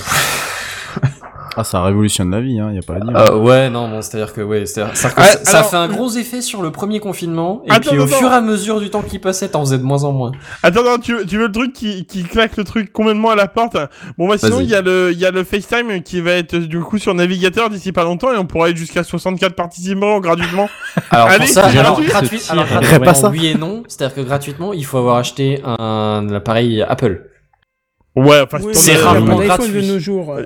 [1.58, 3.16] Ah, ça révolutionne la vie, hein, y a pas à dire.
[3.16, 6.42] Euh, ouais, non, bon, c'est-à-dire que ouais, c'est-à-dire Ah, ça, alors- fait un gros effet
[6.42, 8.16] sur le premier confinement, et Attends, puis au attends.
[8.16, 10.32] fur et à mesure du temps qui passait, t'en faisais de moins en moins.
[10.64, 13.36] Attends, non, tu, veux- tu veux le truc qui, qui claque le truc complètement à
[13.36, 13.76] la porte?
[14.18, 16.56] Bon, bah sinon, il y, a le- il y a le FaceTime qui va être
[16.56, 20.70] du coup sur navigateur d'ici pas longtemps et on pourra être jusqu'à 64 participants gratuitement.
[21.12, 22.08] Alors Allez, pour ça, alors, gratuit.
[22.08, 23.30] gratuit, alors gratuitement, pas ça.
[23.30, 25.76] oui et non, c'est-à-dire que gratuitement, il faut avoir acheté un,
[26.30, 27.26] un appareil Apple.
[28.14, 29.72] Ouais, enfin, Oui, c'est rarement gratuit.
[29.72, 30.38] de nos jours.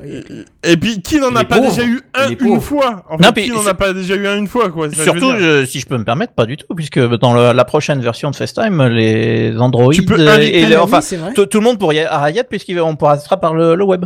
[0.63, 1.69] Et, et puis, qui n'en a pas pauvres.
[1.69, 3.03] déjà eu un une fois?
[3.09, 5.31] En Non, fait, qui n'en a pas déjà eu un une fois, quoi ça Surtout,
[5.39, 8.29] je- si je peux me permettre, pas du tout, puisque dans le- la prochaine version
[8.29, 11.33] de FaceTime, les Android Tu peux inviter- et les- enfin, c'est vrai.
[11.33, 14.05] tout le monde pourrait y arriver puisqu'on passera par le, le web.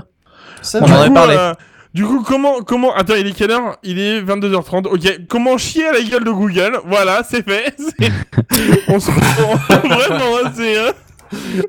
[0.61, 0.99] C'est On en vrai.
[1.07, 1.35] avait parlé.
[1.37, 1.53] euh,
[1.93, 3.75] du coup, comment, comment, attends, il est quelle heure?
[3.83, 4.87] Il est 22h30.
[4.87, 6.79] Ok, comment chier à la gueule de Google?
[6.85, 7.75] Voilà, c'est fait.
[8.87, 10.91] On se retrouve vraiment, hein, c'est, hein,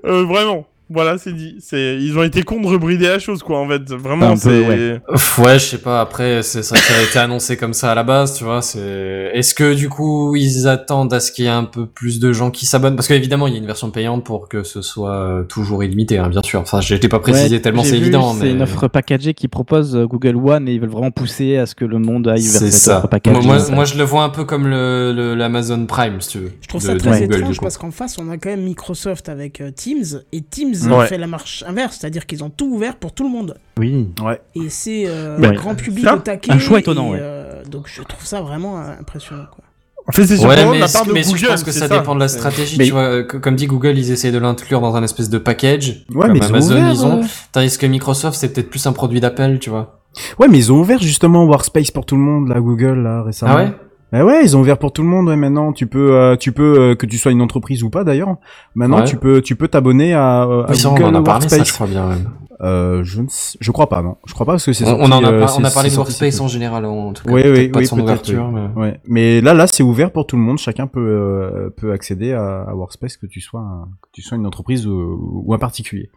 [0.05, 0.67] euh, vraiment.
[0.93, 1.55] Voilà, c'est dit.
[1.61, 3.91] C'est, ils ont été cons de rebrider la chose, quoi, en fait.
[3.93, 4.49] Vraiment, Un c'est.
[4.49, 5.01] peu, ouais.
[5.39, 6.01] Ouais, je sais pas.
[6.01, 8.61] Après, c'est ça, a été annoncé comme ça à la base, tu vois.
[8.61, 9.31] C'est.
[9.33, 12.33] Est-ce que du coup, ils attendent à ce qu'il y ait un peu plus de
[12.33, 12.97] gens qui s'abonnent?
[12.97, 16.19] Parce qu'évidemment, il y a une version payante pour que ce soit euh, toujours illimité,
[16.19, 16.61] hein, bien sûr.
[16.61, 18.35] Enfin, je l'ai pas précisé Ouais, tellement c'est vu, évident.
[18.35, 18.41] mais...
[18.41, 21.67] C'est une offre packagée qui propose euh, Google One et ils veulent vraiment pousser à
[21.67, 22.99] ce que le monde aille vers C'est cette ça.
[22.99, 23.47] offre packagée.
[23.47, 26.53] Moi, moi, je le vois un peu comme le, le- l'Amazon Prime, si tu veux.
[26.61, 29.29] Je trouve de- ça très Google, étrange parce qu'en face, on a quand même Microsoft
[29.29, 31.07] avec euh, Teams et Teams Ouais.
[31.07, 33.57] fait la marche inverse, c'est-à-dire qu'ils ont tout ouvert pour tout le monde.
[33.79, 34.09] Oui.
[34.23, 34.41] Ouais.
[34.55, 35.49] Et c'est euh, Ouais.
[35.51, 36.53] le grand public au taquet.
[36.53, 37.19] un choix étonnant, et, ouais.
[37.21, 39.45] euh, donc je trouve ça vraiment euh, impressionnant.
[39.51, 39.65] Quoi.
[40.09, 41.39] En fait, c'est Ouais, surprenant de mais, la part de mais Google.
[41.39, 43.03] je pense que ça, dépend de la stratégie, Mais- tu vois.
[43.03, 46.05] euh, Comme dit Google, ils essayent de l'inclure dans un espèce de package.
[46.15, 47.21] Ouais, comme mais ils ont Amazon, ouvert, ils ont.
[47.23, 47.27] euh.
[47.53, 50.01] Tandis que Microsoft, c'est peut-être plus un produit d'appel, tu vois.
[50.39, 53.53] Ouais, mais ils ont ouvert justement Workspace pour tout le monde, là, Google, là, récemment.
[53.57, 53.73] Ah ouais?
[54.13, 55.73] Bah ouais, ils ont ouvert pour tout le monde, ouais, maintenant.
[55.73, 58.37] Tu peux, euh, tu peux, euh, que tu sois une entreprise ou pas d'ailleurs.
[58.75, 59.05] Maintenant, Ouais.
[59.05, 61.73] tu peux, tu peux t'abonner à, euh, à on Google en a parlé, ça, je
[61.73, 62.31] crois bien, même.
[62.63, 64.17] Euh, je ne sais- je crois pas, non.
[64.27, 65.89] Je crois pas parce que c'est On- on en a euh, pas- on a parlé
[65.89, 67.33] de Workspace en général, en tout cas.
[67.33, 68.61] Oui, oui, pas de oui, son peut-être, ouverture, oui.
[68.77, 69.01] mais- Ouais.
[69.07, 70.59] Mais là, là, c'est ouvert pour tout le monde.
[70.59, 74.37] Chacun peut, euh, peut accéder à, à Workspace, que tu sois, un- que tu sois
[74.37, 76.11] une entreprise ou, ou un particulier.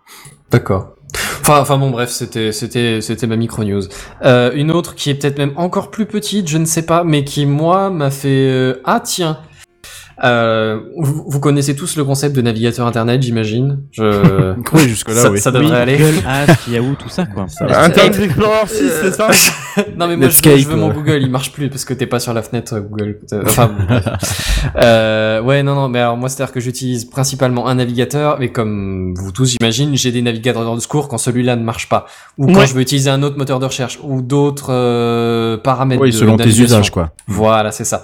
[0.51, 0.95] D'accord.
[1.41, 3.83] Enfin, enfin bon, bref, c'était, c'était, c'était ma micro news.
[4.23, 7.23] Euh, une autre qui est peut-être même encore plus petite, je ne sais pas, mais
[7.23, 9.39] qui moi m'a fait euh, ah tiens.
[10.23, 13.79] Euh, vous, vous connaissez tous le concept de navigateur internet, j'imagine.
[13.91, 14.53] Je...
[14.73, 15.39] Oui, jusque-là, ça, oui.
[15.39, 15.97] ça devrait Oui, aller.
[15.97, 17.45] Google, Ask, Yahoo, tout ça, quoi.
[17.61, 19.27] Internet Explorer 6, c'est ça
[19.97, 20.89] non mais moi je je veux mon.
[20.89, 23.19] Google, il marche plus parce que t'es pas sur la fenêtre euh, Google.
[23.33, 23.71] Euh, Enfin
[24.75, 28.37] euh, ouais non non mais alors moi c'est à dire que j'utilise principalement un navigateur
[28.39, 32.05] mais comme vous tous j'imagine j'ai des navigateurs de secours quand celui-là ne marche pas
[32.37, 32.67] ou quand Ouais.
[32.67, 36.01] je veux utiliser un autre moteur de recherche ou d'autres euh, paramètres.
[36.01, 37.11] Oui, de selon tes usages, quoi.
[37.27, 38.03] Voilà c'est ça.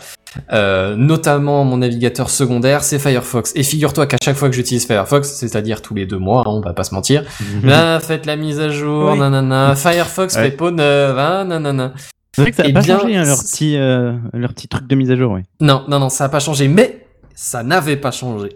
[0.53, 5.27] Euh, notamment mon navigateur secondaire c'est Firefox et figure-toi qu'à chaque fois que j'utilise Firefox
[5.27, 7.23] c'est-à-dire tous les deux mois hein, on va pas se mentir
[7.63, 9.17] là faites la mise à jour Oui.
[9.19, 10.43] nanana Firefox Ouais.
[10.43, 11.93] fait peau neuve hein, nanana
[12.35, 14.67] C'est vrai que ça n'a Eh pas bien, changé hein, leur, petit, euh, leur petit
[14.67, 15.41] truc de mise à jour, oui.
[15.61, 18.49] Non, non, non, ça n'a pas changé, mais ça n'avait pas changé.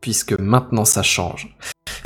[0.00, 1.48] Puisque maintenant ça change.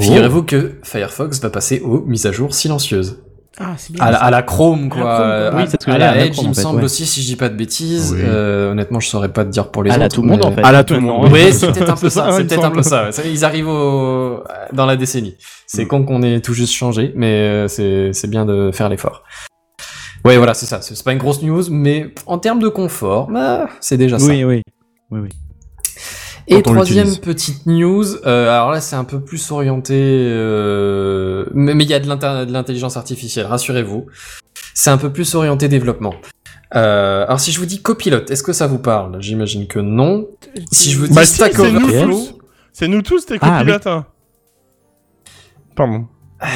[0.01, 3.19] Figurez-vous que Firefox va passer aux mises à jour silencieuses.
[3.59, 4.05] Ah, c'est bien.
[4.05, 5.05] À la, à la Chrome, À quoi.
[5.05, 5.27] la Chrome, quoi.
[5.27, 6.61] Euh, Oui, à- c'est ce que à la à Edge, Chrome, il me en fait,
[6.63, 6.85] semble ouais.
[6.85, 8.13] aussi, si je dis pas de bêtises.
[8.15, 8.21] Oui.
[8.23, 10.01] Euh, honnêtement, je saurais pas te dire pour les À autres.
[10.03, 10.63] la tout le monde, en fait.
[10.63, 11.31] À la tout le monde.
[11.33, 12.31] Oui, c'est peut-être un peu ça.
[12.37, 13.09] C'est peut-être un peu ça.
[13.25, 14.43] Ils arrivent au...
[14.73, 15.37] dans la décennie.
[15.67, 19.23] C'est con qu'on ait tout juste changé, mais euh, c'est c'est bien de faire l'effort.
[20.25, 20.81] Ouais, voilà, c'est ça.
[20.83, 24.27] C'est c'est pas une grosse news, mais en termes de confort, bah, c'est déjà ça.
[24.27, 24.63] Oui, oui.
[25.11, 25.29] Oui, oui.
[26.49, 31.85] Et troisième petite news, euh, alors là c'est un peu plus orienté, euh, mais mais
[31.85, 32.07] il y a de
[32.53, 34.07] l'intelligence artificielle, rassurez-vous.
[34.75, 36.15] C'est un peu plus orienté développement.
[36.75, 39.21] Euh, alors si je vous dis copilote, est-ce que ça vous parle?
[39.21, 40.29] J'imagine que non.
[40.71, 42.39] Si je vous dis Bah si, Stack c'est nous Overflow, tous.
[42.73, 43.87] C'est nous tous, tes Ah, copilotes.
[43.87, 44.07] hein.
[45.75, 46.07] Pardon.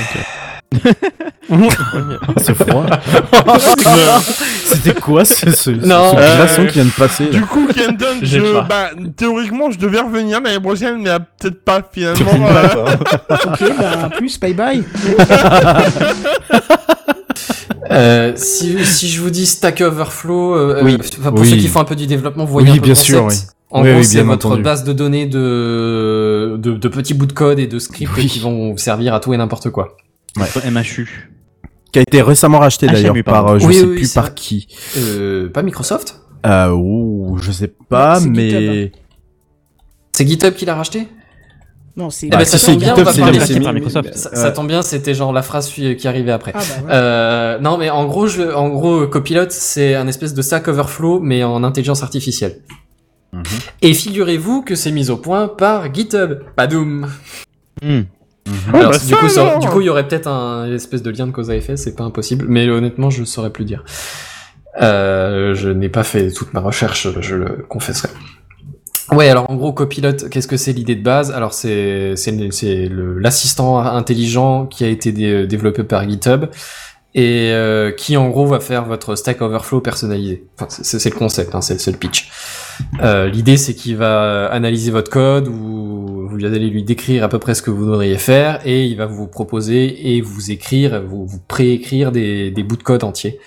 [2.39, 2.87] C'est froid.
[4.65, 8.07] C'était quoi ce, ce, Non, ce euh, glaçon qui vient de passer Du coup, Kendon,
[8.23, 12.47] je, bah, théoriquement, je devais revenir l'année prochaine, mais ah, peut-être pas finalement.
[12.49, 12.97] euh,
[13.31, 14.85] Ok, bah, plus, bye bye.
[17.91, 20.95] euh, si, si je vous dis Stack Overflow, euh, Oui.
[20.95, 21.51] euh, enfin, pour Oui.
[21.51, 23.23] ceux qui font un peu du développement, vous voyez Oui, un peu bien le sûr,
[23.25, 23.49] concept.
[23.49, 23.55] oui.
[23.73, 24.63] En Oui, gros, oui, c'est votre entendu.
[24.63, 28.27] base de données de, de, de petits bouts de code et de scripts Oui.
[28.27, 29.97] qui vont vous servir à tout et n'importe quoi.
[30.37, 31.31] MHU.
[31.93, 34.25] Qui a été récemment racheté HMU, d'ailleurs par, euh, je Oui, sais oui, plus par
[34.27, 34.35] vrai.
[34.35, 34.69] qui.
[34.97, 36.21] Euh, pas Microsoft?
[36.47, 38.93] Euh, ouh, je sais pas, mais.
[40.13, 41.09] C'est GitHub qui l'a racheté?
[41.97, 42.27] Non, c'est.
[42.27, 43.09] Eh ben, Bah, ça si tombe c'est bien, GitHub,
[43.41, 44.15] c'est c'est par Microsoft.
[44.15, 46.53] Ça, tombe bien, c'était genre la phrase qui arrivait après.
[46.55, 46.91] Ah, bah, ouais.
[46.93, 51.21] Euh, non, mais en gros, je, en gros, Copilot, c'est un espèce de Stack Overflow,
[51.21, 52.61] mais en intelligence artificielle.
[53.33, 53.43] Mhm.
[53.83, 56.41] Et figurez-vous que c'est mis au point par GitHub.
[56.57, 57.07] Padoum.
[58.51, 58.75] Hmm.
[58.75, 59.59] Alors, bah, du, coup, ça- alors.
[59.61, 61.77] du coup, il y aurait peut-être un une espèce de lien de cause à effet,
[61.77, 63.85] c'est pas impossible, mais honnêtement, je saurais plus dire.
[64.81, 68.09] Euh, je n'ai pas fait toute ma recherche, je le confesserai.
[69.13, 71.33] Ouais, alors en gros, Copilot, qu'est-ce que c'est l'idée de base?
[71.33, 72.15] Alors c'est
[73.21, 76.45] l'assistant intelligent qui a été dé- développé par GitHub
[77.15, 80.45] et euh, qui en gros va faire votre Stack Overflow personnalisé.
[80.59, 82.31] Enfin, c'est le concept, hein, c'est c'est le pitch.
[83.03, 87.39] Euh, L'idée c'est qu'il va analyser votre code ou vous allez lui décrire à peu
[87.39, 91.27] près ce que vous devriez faire et il va vous proposer et vous écrire, vous,
[91.27, 93.41] vous préécrire des, des bouts de code entiers.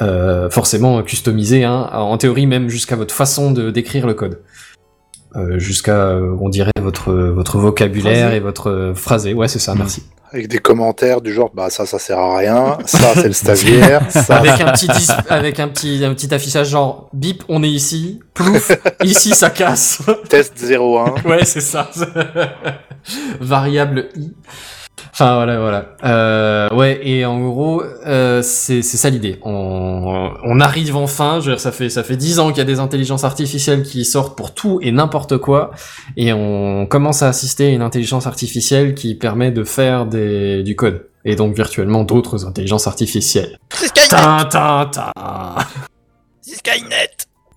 [0.00, 4.40] Euh, forcément customisés, hein, en théorie même jusqu'à votre façon de décrire le code.
[5.36, 8.36] Euh, jusqu'à, euh, on dirait, votre, votre vocabulaire Phrasé.
[8.36, 9.32] et votre phrasé.
[9.34, 10.02] Ouais, c'est ça, merci.
[10.30, 14.10] avec des commentaires du genre bah ça ça sert à rien, ça c'est le stagiaire,
[14.10, 17.68] ça avec un petit dis- avec un petit un petit affichage genre bip on est
[17.68, 18.72] ici, plouf
[19.04, 20.00] ici ça casse.
[20.30, 21.14] test 01.
[21.28, 21.90] ouais c'est ça.
[23.40, 24.32] Variable i.
[25.12, 25.96] Enfin voilà voilà.
[26.04, 29.38] Euh, ouais et en gros euh, c'est c'est ça l'idée.
[29.42, 31.40] On, on arrive enfin.
[31.40, 33.82] Je veux dire ça fait ça fait dix ans qu'il y a des intelligences artificielles
[33.82, 35.72] qui sortent pour tout et n'importe quoi
[36.16, 40.76] et on commence à assister à une intelligence artificielle qui permet de faire des du
[40.76, 43.58] code et donc virtuellement d'autres intelligences artificielles.
[43.70, 44.18] C'est Skynet.
[46.40, 47.10] C'est Skynet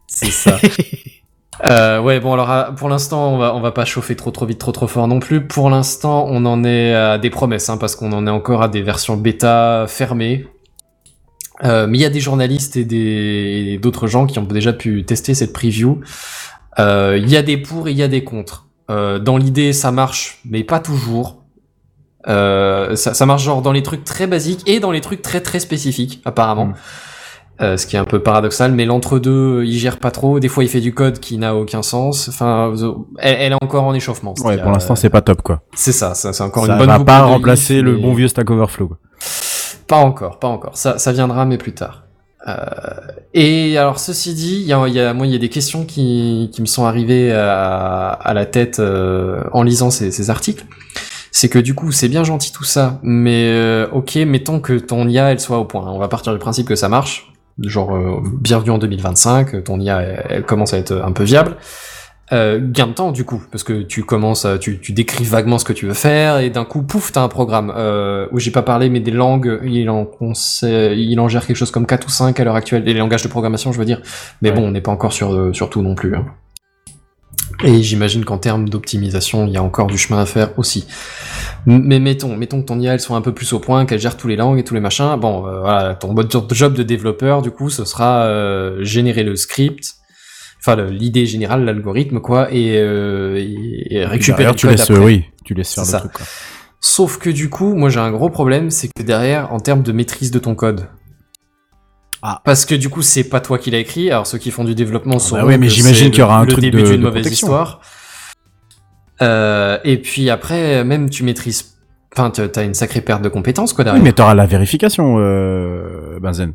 [0.08, 0.58] C'est ça.
[1.64, 4.46] Euh, ouais, bon alors à- pour l'instant on va on va pas chauffer trop trop
[4.46, 5.46] vite trop trop fort non plus.
[5.48, 8.68] Pour l'instant on en est à des promesses hein, parce qu'on en est encore à
[8.68, 10.48] des versions bêta fermées.
[11.64, 15.34] Euh, mais il y a des journalistes et d'autres gens qui ont déjà pu tester
[15.34, 16.02] cette preview.
[16.80, 18.68] Euh, Il y a des pour et il y a des contre.
[18.92, 21.44] Euh, dans l'idée ça marche mais pas toujours.
[22.28, 25.40] Euh, ça, ça marche genre dans les trucs très basiques et dans les trucs très
[25.42, 26.74] très spécifiques apparemment.
[27.62, 30.42] Euh, ce qui est un peu paradoxal, mais l'entre-deux, il gère pas trop.
[30.42, 32.28] Des fois, il fait du code qui n'a aucun sens.
[32.28, 32.74] Enfin,
[33.18, 34.34] elle, elle est encore en échauffement.
[34.44, 35.62] Ouais, pour l'instant, euh, c'est pas top, quoi.
[35.74, 38.14] C'est ça, ça c'est encore ça une bonne va boucle pas remplacer le mais- bon
[38.14, 38.88] vieux Stack Overflow.
[38.90, 38.98] quoi.
[39.88, 40.76] Pas encore, pas encore.
[40.76, 42.04] Ça, ça viendra, mais plus tard.
[42.48, 42.54] Euh,
[43.34, 45.86] et alors, ceci dit, il y a, y a, moi, il y a des questions
[45.86, 50.66] qui, qui me sont arrivées à, à la tête euh, en lisant ces, ces articles.
[51.32, 55.08] C'est que du coup, c'est bien gentil tout ça, mais euh, ok, mettons que ton
[55.08, 55.86] IA, elle soit au point.
[55.90, 57.32] On va partir du principe que ça marche.
[57.62, 61.56] Genre, euh, bienvenue en 2025, ton IA, elle, elle commence à être un peu viable.
[62.34, 65.60] Euh, gain de temps du coup, parce que tu commences, à- tu, tu décris vaguement
[65.60, 68.50] ce que tu veux faire, et d'un coup, pouf, t'as un programme euh, où j'ai
[68.52, 70.10] pas parlé, mais des langues, il en,
[70.62, 73.28] il en gère quelque chose comme 4 ou 5 à l'heure actuelle, les langages de
[73.30, 74.02] programmation, je veux dire.
[74.42, 76.16] Mais bon, on n'est pas encore sur, euh, sur tout non plus.
[76.16, 76.26] hein.
[77.64, 80.86] Et j'imagine qu'en termes d'optimisation, il y a encore du chemin à faire aussi.
[81.66, 84.18] Mais mettons, mettons que ton IA elle soit un peu plus au point, qu'elle gère
[84.18, 85.16] tous les langues et tous les machins.
[85.20, 86.14] Bon, euh, voilà, ton
[86.52, 89.94] job de développeur, du coup, ce sera euh, générer le script,
[90.60, 94.92] enfin l'idée générale, l'algorithme, quoi, et, euh, et, et récupérer derrière, le tu code laisses,
[94.92, 95.04] après.
[95.04, 96.00] oui, tu laisses faire le ça.
[96.00, 96.26] truc, quoi.
[96.82, 99.92] Sauf que du coup, moi j'ai un gros problème, c'est que derrière, en termes de
[99.92, 100.88] maîtrise de ton code.
[102.28, 102.42] Ah.
[102.44, 104.10] Parce que du coup, c'est pas toi qui l'as écrit.
[104.10, 105.36] Alors ceux qui font du développement sont.
[105.36, 107.48] bah oui, mais j'imagine qu'il y aura un le truc début de- d'une mauvaise protection.
[107.48, 107.82] histoire.
[109.22, 111.74] Euh, et puis après, même tu maîtrises.
[112.18, 114.04] Enfin, t'as une sacrée perte de compétences quoi Oui, derrière.
[114.04, 116.54] mais t'auras la vérification, euh, Benzen.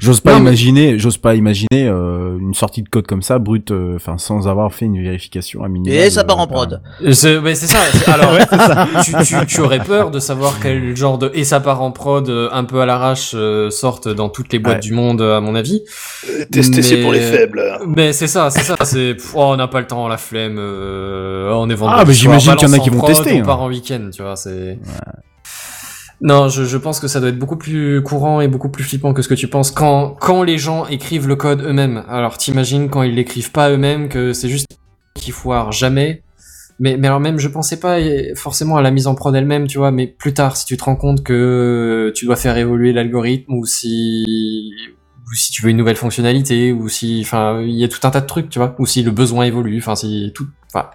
[0.00, 3.38] J'ose pas Non, mais- imaginer, j'ose pas imaginer euh, une sortie de code comme ça,
[3.38, 5.98] brute, euh, enfin sans avoir fait une vérification à minimum.
[5.98, 6.80] Et ça part en prod.
[7.12, 7.78] C'est mais c'est ça.
[8.12, 8.86] Alors, Ouais, ça.
[9.04, 12.28] tu, tu, tu aurais peur de savoir quel genre de et ça part en prod
[12.28, 14.80] euh, un peu à l'arrache euh, sortent dans toutes les boîtes Ouais.
[14.80, 15.82] du monde à mon avis.
[16.52, 17.62] tester, c'est pour les faibles.
[17.86, 18.76] Mais c'est ça, c'est ça.
[18.84, 20.56] C'est oh, on n'a pas le temps, la flemme.
[20.58, 23.34] euh, on est vendredi Ah, mais j'imagine qu'il y en a qui vont prod, tester,
[23.34, 23.44] On hein.
[23.44, 24.36] part en week-end, tu vois.
[24.36, 24.78] C'est.
[26.20, 29.14] Non, je, je pense que ça doit être beaucoup plus courant et beaucoup plus flippant
[29.14, 32.04] que ce que tu penses quand quand les gens écrivent le code eux-mêmes.
[32.08, 34.66] Alors t'imagines quand ils l'écrivent pas eux-mêmes que c'est juste
[35.14, 36.22] qu'ils foirent jamais.
[36.80, 37.98] Mais mais alors même je pensais pas
[38.34, 39.92] forcément à la mise en prod elle-même, tu vois.
[39.92, 43.64] Mais plus tard, si tu te rends compte que tu dois faire évoluer l'algorithme ou
[43.64, 44.72] si
[45.30, 48.10] ou si tu veux une nouvelle fonctionnalité ou si enfin il y a tout un
[48.10, 48.74] tas de trucs, tu vois.
[48.80, 50.90] Ou si le besoin évolue, enfin si tout, enfin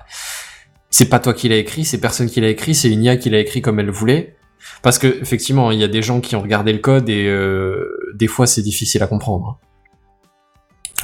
[0.89, 3.29] c'est pas toi qui l'as écrit, c'est personne qui l'a écrit, c'est une IA qui
[3.29, 4.35] l'a écrit comme elle voulait.
[4.81, 7.85] Parce que effectivement, il y a des gens qui ont regardé le code et euh,
[8.15, 9.59] des fois c'est difficile à comprendre.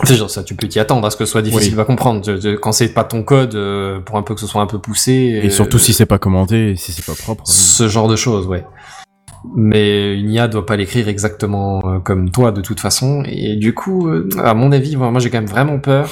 [0.05, 1.81] C'est genre ça, tu peux t'y attendre à ce que ce soit difficile Oui.
[1.81, 2.21] à comprendre.
[2.61, 5.11] Quand c'est pas ton code, euh, pour un peu que ce soit un peu poussé.
[5.43, 7.43] Et euh, surtout si c'est pas commenté, si c'est pas propre.
[7.45, 8.65] ce genre de choses, ouais.
[9.55, 13.23] Mais une IA doit pas l'écrire exactement comme toi de toute façon.
[13.25, 14.09] Et du coup,
[14.41, 16.11] à mon avis, moi moi, j'ai quand même vraiment peur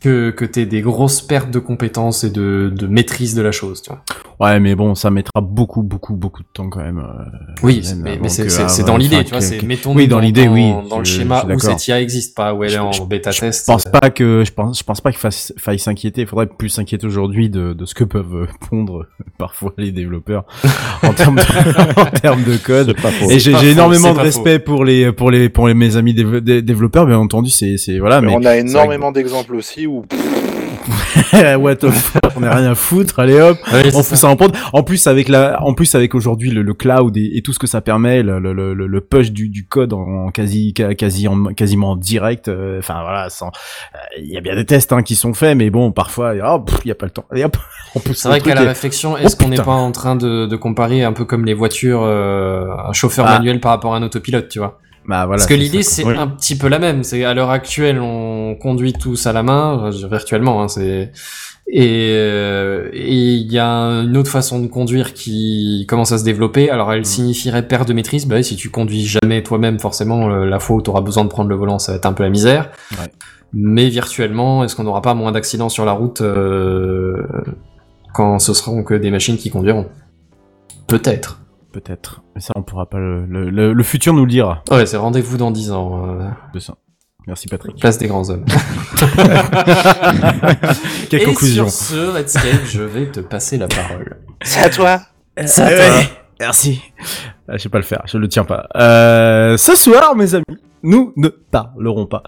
[0.00, 3.82] que, que t'aies des grosses pertes de compétences et de, de maîtrise de la chose,
[3.82, 4.02] tu vois.
[4.40, 6.98] Ouais, mais bon, ça mettra beaucoup, beaucoup, beaucoup de temps quand même.
[6.98, 7.24] euh,
[7.62, 10.72] Oui, mais, c'est dans l'idée, tu vois, que- c'est que- mettons oui, dans l'idée, oui.
[10.88, 13.32] dans le je- schéma je où cette IA existe, pas où elle est en bêta
[13.32, 13.66] test.
[13.66, 16.22] Je pense euh, pas que je pense je pense pas qu'il fasse- faille s'inquiéter.
[16.22, 19.04] Il faudrait plus s'inquiéter aujourd'hui de, de ce que peuvent pondre
[19.38, 20.44] parfois les développeurs
[21.02, 22.96] en termes de, en termes de code.
[23.28, 26.62] Et j'ai énormément de respect pour les pour les pour les mes amis dév- dé-
[26.62, 27.04] développeurs.
[27.04, 28.22] Bien entendu, c'est c'est voilà.
[28.22, 30.06] Mais Mais on a énormément d'exemples aussi où
[31.58, 34.16] What the fuck, on a rien à foutre, allez hop, Ouais, on fout ça.
[34.16, 34.54] ça en prod.
[34.72, 37.58] En plus avec la, en plus avec aujourd'hui le, le cloud et, et tout ce
[37.58, 41.28] que ça permet, le, le, le, le push du, du code en, en quasi, quasi
[41.28, 42.48] en, quasiment en direct.
[42.48, 45.56] euh, Enfin voilà, sans, euh, il y a bien des tests hein, qui sont faits,
[45.56, 47.26] mais bon parfois, oh, il y a pas le temps.
[47.34, 47.56] Et hop,
[47.94, 50.46] on pousse C'est vrai qu'à la réflexion, Oh, est-ce qu'on n'est pas en train de,
[50.46, 53.34] de comparer un peu comme les voitures, euh, un chauffeur Ah.
[53.38, 54.78] manuel par rapport à un autopilote, tu vois?
[55.06, 55.38] Bah voilà.
[55.40, 56.04] Parce que l'idée c'est.
[56.04, 56.14] Oui.
[56.16, 57.02] un petit peu la même.
[57.02, 60.62] C'est à l'heure actuelle on conduit tous à la main, virtuellement.
[60.62, 61.10] Hein, c'est
[61.72, 66.24] et euh, et il y a une autre façon de conduire qui commence à se
[66.24, 66.68] développer.
[66.70, 66.92] Alors Mm.
[66.94, 68.26] elle signifierait perte de maîtrise.
[68.26, 71.48] Bah si tu conduis jamais toi-même, forcément la fois où tu auras besoin de prendre
[71.48, 72.70] le volant, ça va être un peu la misère.
[72.92, 73.10] Ouais.
[73.52, 77.26] Mais virtuellement, est-ce qu'on n'aura pas moins d'accidents sur la route euh,
[78.14, 79.86] quand ce seront que des machines qui conduiront?
[80.86, 81.40] Peut-être.
[81.72, 82.22] Peut-être.
[82.34, 84.62] Mais ça, on pourra pas le, le, le- le futur nous le dira.
[84.70, 86.04] Ouais, c'est rendez-vous dans 10 ans.
[86.20, 86.74] euh, De ça.
[87.26, 87.78] Merci Patrick.
[87.78, 88.44] Place des grands hommes.
[91.10, 91.68] Quelle Et conclusion.
[91.68, 94.16] sur ce, Redscape, je vais te passer la parole.
[94.42, 95.00] C'est à toi.
[95.46, 95.96] C'est à Euh, toi.
[95.98, 96.08] ouais,
[96.40, 96.82] Merci.
[97.48, 98.66] Ah, je sais pas le faire, je le tiens pas.
[98.76, 100.44] Euh, ce soir, mes amis,
[100.82, 102.22] nous ne parlerons pas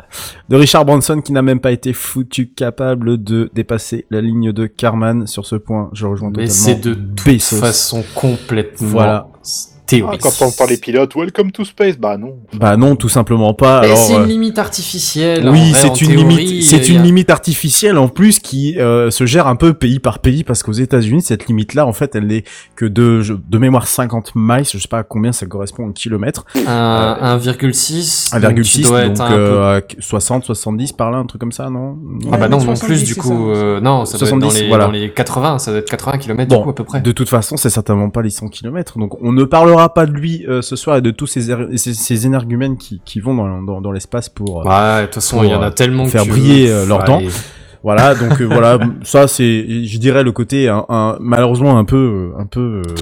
[0.49, 4.67] de Richard Branson qui n'a même pas été foutu capable de dépasser la ligne de
[4.67, 5.27] Carman.
[5.27, 6.53] Sur ce point, je rejoins Mais totalement.
[6.53, 7.57] c'est de toute Bezos.
[7.57, 9.29] façon complètement Voilà.
[10.01, 12.37] Ah, quand on entend les pilotes, welcome to space, bah non.
[12.55, 13.81] Bah non, tout simplement pas.
[13.81, 15.49] Mais Alors, c'est euh, une limite artificielle.
[15.49, 19.27] Oui, c'est une théorie, limite, c'est une a- limite artificielle en plus qui euh, se
[19.27, 22.45] gère un peu pays par pays parce qu'aux États-Unis cette limite-là en fait elle n'est
[22.77, 26.45] que de de mémoire 50 miles, je sais pas à combien ça correspond en kilomètres.
[26.67, 28.33] Un 1,6.
[28.41, 31.27] donc 1,6 tu dois donc être un peu- euh, à 60 70 par là un
[31.27, 31.99] truc comme ça non?
[32.33, 33.51] Ah bah non, non plus du coup.
[33.51, 34.87] euh, non, ça doit être dans 70, les, voilà.
[34.87, 37.01] dans les 80, ça doit être 80 km Bon, du coup à peu près.
[37.01, 38.99] de toute façon, c'est certainement pas les 100 km.
[38.99, 41.77] Donc, on ne parlera pas de lui euh, ce soir et de tous ces, er-
[41.77, 44.61] ces, ces énergumènes qui, qui vont dans, dans, dans l'espace pour.
[44.61, 46.69] euh, Ouais, de toute façon, pour, il y en a euh, tellement que faire briller
[46.69, 46.87] veux.
[46.87, 47.21] leur dents.
[47.85, 52.31] Voilà, donc euh, voilà, ça c'est, je dirais le côté un, un- malheureusement un peu,
[52.39, 52.95] un peu euh,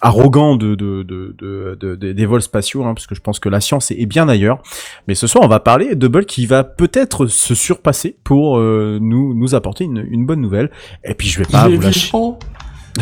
[0.00, 3.38] arrogant de, de, de, de, de- de- des vols spatiaux, hein, parce que je pense
[3.38, 4.58] que la science est, bien ailleurs.
[5.06, 8.98] Mais ce soir, on va parler de Hubble qui va peut-être se surpasser pour euh,
[9.00, 10.70] nous nous apporter une, une bonne nouvelle.
[11.04, 12.06] Et puis je vais pas vous lâcher.
[12.06, 12.38] vivant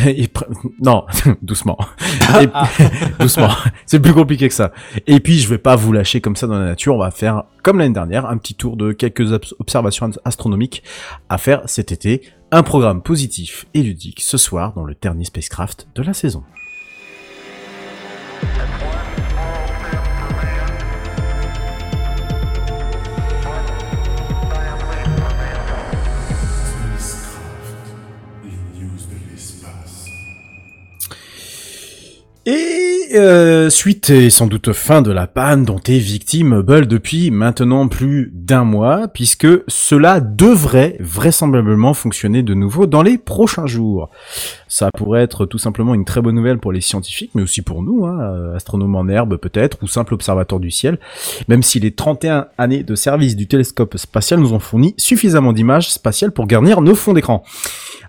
[0.06, 0.28] Et
[0.80, 1.04] non,
[1.42, 1.78] doucement.
[2.40, 2.48] Et-
[3.20, 3.50] doucement.
[3.86, 4.72] C'est plus compliqué que ça.
[5.06, 6.94] Et puis, je vais pas vous lâcher comme ça dans la nature.
[6.94, 10.82] On va faire, comme l'année dernière, un petit tour de quelques obs- observations astronomiques
[11.28, 12.22] à faire cet été.
[12.50, 16.44] Un programme positif et ludique ce soir dans le dernier spacecraft de la saison.
[32.50, 37.30] Et euh, suite et sans doute fin de la panne dont est victime Hubble depuis
[37.30, 44.08] maintenant plus d'un mois, puisque cela devrait vraisemblablement fonctionner de nouveau dans les prochains jours.
[44.66, 47.82] Ça pourrait être tout simplement une très bonne nouvelle pour les scientifiques, mais aussi pour
[47.82, 50.98] nous, hein, astronomes en herbe peut-être, ou simples observateurs du ciel,
[51.48, 55.90] même si les 31 années de service du télescope spatial nous ont fourni suffisamment d'images
[55.90, 57.44] spatiales pour garnir nos fonds d'écran.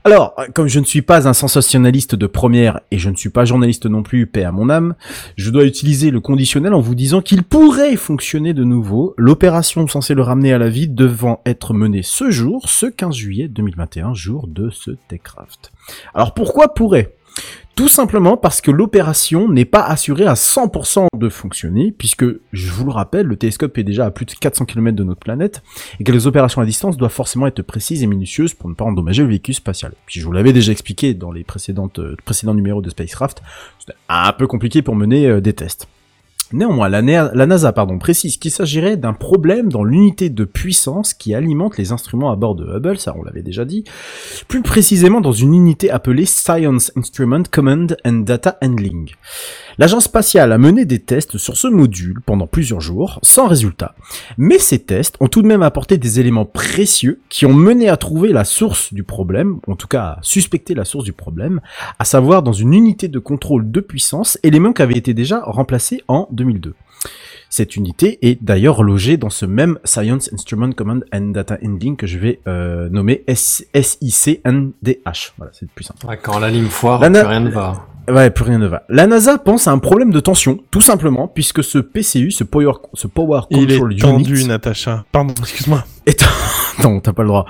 [0.05, 3.43] Alors, comme je ne suis pas un sensationnaliste de première et je ne suis pas
[3.45, 4.95] journaliste non plus, paix à mon âme,
[5.35, 10.13] je dois utiliser le conditionnel en vous disant qu'il pourrait fonctionner de nouveau, l'opération censée
[10.13, 14.47] le ramener à la vie devant être menée ce jour, ce 15 juillet 2021, jour
[14.47, 15.71] de ce Techcraft.
[16.13, 17.15] Alors pourquoi pourrait
[17.79, 22.83] tout simplement parce que l'opération n'est pas assurée à 100% de fonctionner, puisque, je vous
[22.83, 25.63] le rappelle, le télescope est déjà à plus de 400 km de notre planète,
[25.97, 28.83] et que les opérations à distance doivent forcément être précises et minutieuses pour ne pas
[28.83, 29.93] endommager le véhicule spatial.
[30.07, 33.41] Puis je vous l'avais déjà expliqué dans les précédentes, euh, précédents numéros de Spacecraft,
[33.79, 35.87] c'était un peu compliqué pour mener euh, des tests.
[36.51, 41.13] Néanmoins, la, Na- la NASA pardon, précise qu'il s'agirait d'un problème dans l'unité de puissance
[41.13, 43.83] qui alimente les instruments à bord de Hubble, ça on l'avait déjà dit,
[44.47, 49.11] plus précisément dans une unité appelée Science Instrument Command and Data Handling.
[49.79, 53.95] L'agence spatiale a mené des tests sur ce module pendant plusieurs jours, sans résultat,
[54.37, 57.95] mais ces tests ont tout de même apporté des éléments précieux qui ont mené à
[57.95, 61.61] trouver la source du problème, en tout cas à suspecter la source du problème,
[61.97, 66.01] à savoir dans une unité de contrôle de puissance, élément qui avait été déjà remplacé
[66.09, 66.73] en 2002.
[67.49, 72.05] Cette unité est d'ailleurs logée dans ce même Science Instrument Command and Data Handling que
[72.05, 75.33] je vais euh, nommer SICNDH.
[75.37, 76.05] Voilà, c'est plus simple.
[76.05, 77.87] Ouais, quand la ligne foire, La na- plus rien ne va.
[78.09, 78.83] Ouais, plus rien ne va.
[78.89, 82.73] La NASA pense à un problème de tension, tout simplement, puisque ce PCU, ce Power,
[82.93, 85.05] ce Power Il est Control tendu, Unit, Natacha.
[85.11, 85.83] Pardon, excuse-moi.
[86.07, 86.25] est
[86.83, 87.45] non, t'as pas le droit.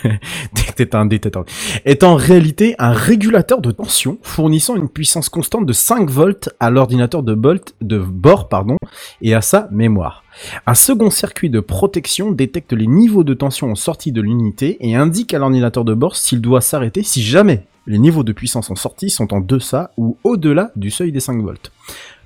[0.76, 1.44] T'es un détecteur.
[1.84, 6.70] Est en réalité un régulateur de tension fournissant une puissance constante de 5 volts à
[6.70, 8.76] l'ordinateur de, Bolt, de bord pardon,
[9.22, 10.24] et à sa mémoire.
[10.66, 14.96] Un second circuit de protection détecte les niveaux de tension en sortie de l'unité et
[14.96, 18.74] indique à l'ordinateur de bord s'il doit s'arrêter si jamais les niveaux de puissance en
[18.74, 21.72] sortie sont en deçà ou au-delà du seuil des 5 volts.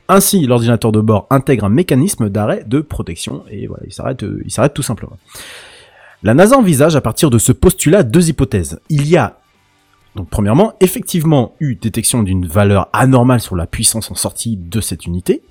[0.08, 4.42] Ainsi, l'ordinateur de bord intègre un mécanisme d'arrêt de protection et voilà, il s'arrête, euh,
[4.44, 5.18] il s'arrête tout simplement.
[6.22, 8.80] La NASA envisage à partir de ce postulat deux hypothèses.
[8.88, 9.38] Il y a
[10.18, 15.06] donc premièrement, effectivement eu détection d'une valeur anormale sur la puissance en sortie de cette
[15.06, 15.42] unité,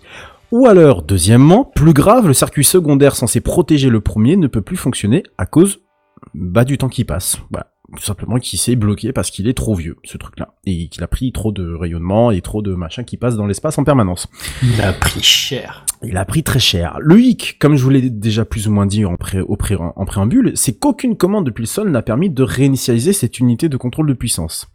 [0.52, 4.78] Ou alors, deuxièmement, plus grave, le circuit secondaire censé protéger le premier ne peut plus
[4.78, 5.80] fonctionner à cause
[6.34, 7.38] bah, du temps qui passe.
[7.96, 10.54] Tout simplement qu'il s'est bloqué parce qu'il est trop vieux, ce truc-là.
[10.66, 13.78] Et qu'il a pris trop de rayonnement et trop de machin qui passe dans l'espace
[13.78, 14.28] en permanence.
[14.62, 15.86] Il a pris cher.
[16.04, 16.98] Il a pris très cher.
[17.00, 19.78] Le hic, comme je vous l'ai déjà plus ou moins dit en, pré- au pré-
[19.80, 23.78] en préambule, c'est qu'aucune commande depuis le sol n'a permis de réinitialiser cette unité de
[23.78, 24.68] contrôle de puissance.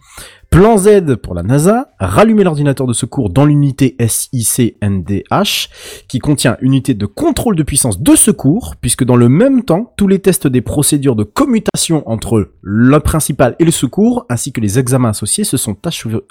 [0.52, 5.70] Plan Z pour la NASA, rallumer l'ordinateur de secours dans l'unité SICNDH,
[6.08, 10.08] qui contient unité de contrôle de puissance de secours, puisque dans le même temps, tous
[10.08, 14.78] les tests des procédures de commutation entre le principal et le secours, ainsi que les
[14.78, 15.78] examens associés, se sont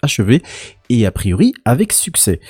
[0.04, 0.44] achevés,
[0.90, 2.42] et a priori avec succès.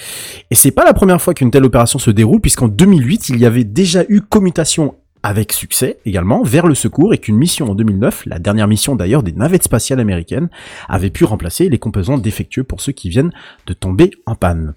[0.49, 3.45] Et c'est pas la première fois qu'une telle opération se déroule, puisqu'en 2008, il y
[3.45, 8.25] avait déjà eu commutation avec succès également vers le secours et qu'une mission en 2009,
[8.25, 10.49] la dernière mission d'ailleurs des navettes spatiales américaines,
[10.89, 13.31] avait pu remplacer les composants défectueux pour ceux qui viennent
[13.67, 14.73] de tomber en panne.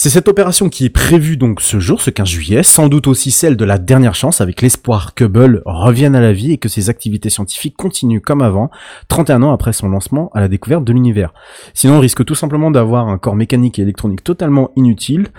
[0.00, 3.32] C'est cette opération qui est prévue donc ce jour, ce 15 juillet, sans doute aussi
[3.32, 6.68] celle de la dernière chance avec l'espoir que Hubble revienne à la vie et que
[6.68, 8.70] ses activités scientifiques continuent comme avant,
[9.08, 11.34] 31 ans après son lancement à la découverte de l'univers.
[11.74, 15.30] Sinon on risque tout simplement d'avoir un corps mécanique et électronique totalement inutile,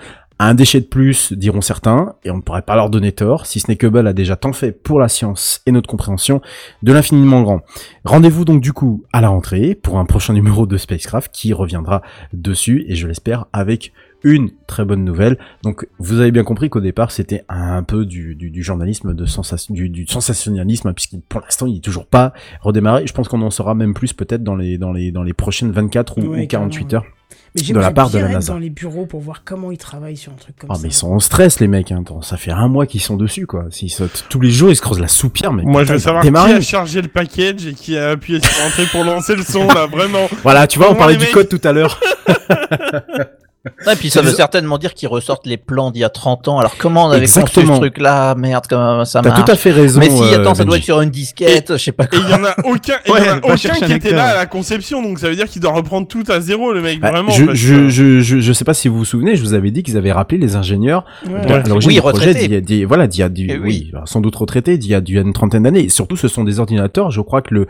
[0.46, 3.60] un déchet de plus, diront certains, et on ne pourrait pas leur donner tort, si
[3.60, 6.40] ce n'est que Hubble a déjà tant fait pour la science et notre compréhension
[6.82, 7.60] de l'infiniment grand.
[8.04, 12.00] Rendez-vous donc du coup à la rentrée pour un prochain numéro de Spacecraft qui reviendra
[12.32, 13.92] dessus, et je l'espère avec
[14.22, 15.38] une très bonne nouvelle.
[15.62, 19.26] Donc vous avez bien compris qu'au départ c'était un peu du, du, du journalisme de
[19.26, 23.06] sensation, du, du sensationnalisme, hein, puisqu'il pour l'instant il est toujours pas redémarré.
[23.06, 25.70] Je pense qu'on en saura même plus peut-être dans les, dans, les, dans les prochaines
[25.70, 27.12] 24 ou, Ouais, ou 48 carrément, heures.
[27.54, 28.52] Mais de la part de la NASA.
[28.52, 30.80] dans les bureaux pour voir comment ils travaillent sur un truc comme Ah ça.
[30.82, 32.04] mais ils sont en stress les mecs, hein.
[32.22, 33.64] Ça fait un mois qu'ils sont dessus quoi.
[33.70, 36.22] S'ils sautent tous les jours, ils se creusent la soupière, mais Moi, je veux savoir
[36.22, 36.52] démarrer.
[36.52, 39.66] qui a chargé le package et qui a appuyé sur entrée pour lancer le son,
[39.66, 40.28] là, vraiment.
[40.42, 42.00] Voilà, tu vois, on parlait du code tout à l'heure.
[43.86, 46.58] Ouais, puis ça veut certainement dire qu'ils ressortent les plans d'il y a 30 ans.
[46.58, 47.74] Alors comment on avait Exactement.
[47.74, 48.34] ce truc-là?
[48.34, 49.44] Merde, comment ça T'as marche?
[49.44, 51.76] tout à fait raison, Mais si, euh, attends, ça doit être sur une disquette, je
[51.76, 52.18] sais pas Et quoi.
[52.24, 54.28] il y en a aucun, et il y en a aucun chercher qui était là
[54.28, 57.00] à la conception, donc ça veut dire qu'il doit reprendre tout à zéro, le mec,
[57.00, 57.30] Bah, vraiment.
[57.32, 59.52] je, parce je, que- je, je, je sais pas si vous vous souvenez, je vous
[59.52, 61.44] avais dit qu'ils avaient rappelé les ingénieurs Ouais.
[61.44, 62.40] de- à l'origine Oui, du projet retraités.
[62.48, 63.90] d'il y a, d'il- voilà, d'il y a du, Eh oui, oui.
[63.92, 65.84] alors, sans doute retraités d'il y a, d'il y a une trentaine d'années.
[65.84, 67.10] Et surtout, ce sont des ordinateurs.
[67.10, 67.60] Je crois que le,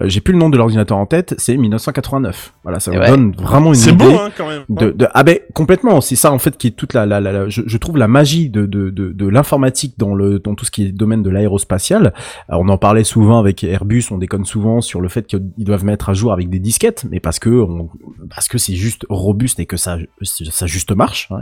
[0.00, 2.52] euh, j'ai plus le nom de l'ordinateur en tête, c'est 1989.
[2.64, 4.04] Voilà, ça vous donne vraiment une C'est idée.
[4.04, 4.62] beau, hein, quand même.
[4.68, 6.00] De, ah ben complètement.
[6.00, 8.08] C'est ça en fait qui est toute la, la, la, la- je, je trouve la
[8.08, 11.30] magie de, de, de, de l'informatique dans le, dans tout ce qui est domaine de
[11.30, 12.12] l'aérospatial.
[12.48, 16.08] On en parlait souvent avec Airbus, on déconne souvent sur le fait qu'ils doivent mettre
[16.08, 17.88] à jour avec des disquettes, mais parce que on,
[18.30, 21.28] parce que c'est juste robuste et que ça, ça juste marche.
[21.30, 21.40] Hein,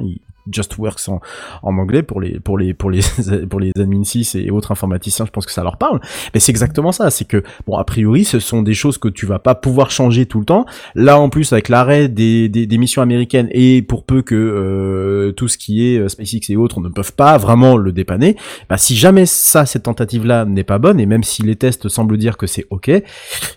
[0.53, 1.21] just works en,
[1.63, 3.01] en anglais pour les, pour les, pour les,
[3.49, 5.25] pour les admin 6 et autres informaticiens.
[5.25, 6.01] Je pense que ça leur parle.
[6.35, 7.11] Mais c'est exactement ça.
[7.11, 10.27] C'est que bon, a priori, ce sont des choses que tu vas pas pouvoir changer
[10.27, 10.67] tout le temps.
[10.95, 15.33] Là, en plus, avec l'arrêt des, des, des missions américaines et pour peu que euh,
[15.33, 18.37] tout ce qui est euh, SpaceX et autres ne peuvent pas vraiment le dépanner,
[18.69, 22.17] bah, si jamais ça, cette tentative-là n'est pas bonne, et même si les tests semblent
[22.17, 22.91] dire que c'est ok,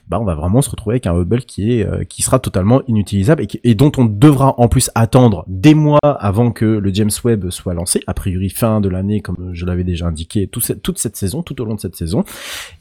[0.07, 2.81] bah, on va vraiment se retrouver avec un Hubble qui est, euh, qui sera totalement
[2.87, 7.49] inutilisable et, dont on devra en plus attendre des mois avant que le James Webb
[7.49, 11.15] soit lancé, a priori fin de l'année, comme je l'avais déjà indiqué, tout toute cette
[11.15, 12.23] saison, tout au long de cette saison.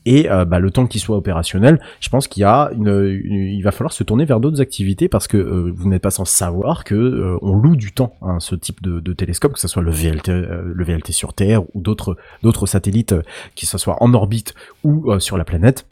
[0.04, 3.92] Et bah, le temps qu'il soit opérationnel, je pense qu'il y a il va falloir
[3.92, 7.76] se tourner vers d'autres activités parce que vous n'êtes pas sans savoir que on loue
[7.76, 10.84] du temps hein, ce type de, de télescope, que ce soit le VLT, euh, le
[10.84, 13.22] VLT sur Terre ou d'autres satellites, euh,
[13.54, 14.54] qui ce soit en orbite
[14.84, 15.86] ou euh, sur la planète.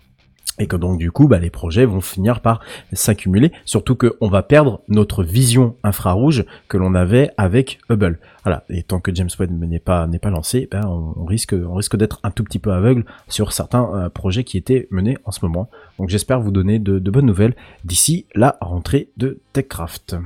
[0.58, 2.60] Et que donc du coup, bah, les projets vont finir par
[2.92, 8.20] s'accumuler, surtout qu'on va perdre notre vision infrarouge que l'on avait avec Hubble.
[8.44, 8.62] Voilà.
[8.68, 12.30] Et tant que James Webb n'est pas n'est pas lancé, ben on, risque d'être un
[12.30, 15.68] tout petit peu aveugle sur certains euh, projets qui étaient menés en ce moment.
[15.98, 20.16] Donc j'espère vous donner de, de bonnes nouvelles d'ici la rentrée de TechCraft.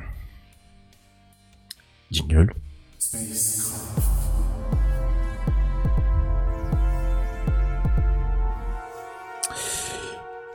[2.11, 2.55] Jingle.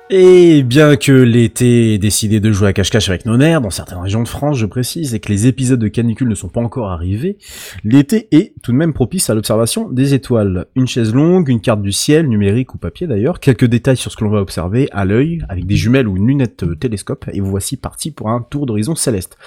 [0.10, 4.00] Et bien que l'été ait décidé de jouer à cache-cache avec nos nerfs, dans certaines
[4.00, 6.92] régions de France, je précise, et que les épisodes de canicule ne sont pas encore
[6.92, 7.38] arrivés,
[7.86, 10.66] l'été est tout de même propice à l'observation des étoiles.
[10.76, 14.18] Une chaise longue, une carte du ciel, numérique ou papier d'ailleurs, quelques détails sur ce
[14.18, 17.50] que l'on va observer à l'œil, avec des jumelles ou une lunette télescope, et vous
[17.50, 19.38] voici parti pour un tour d'horizon céleste.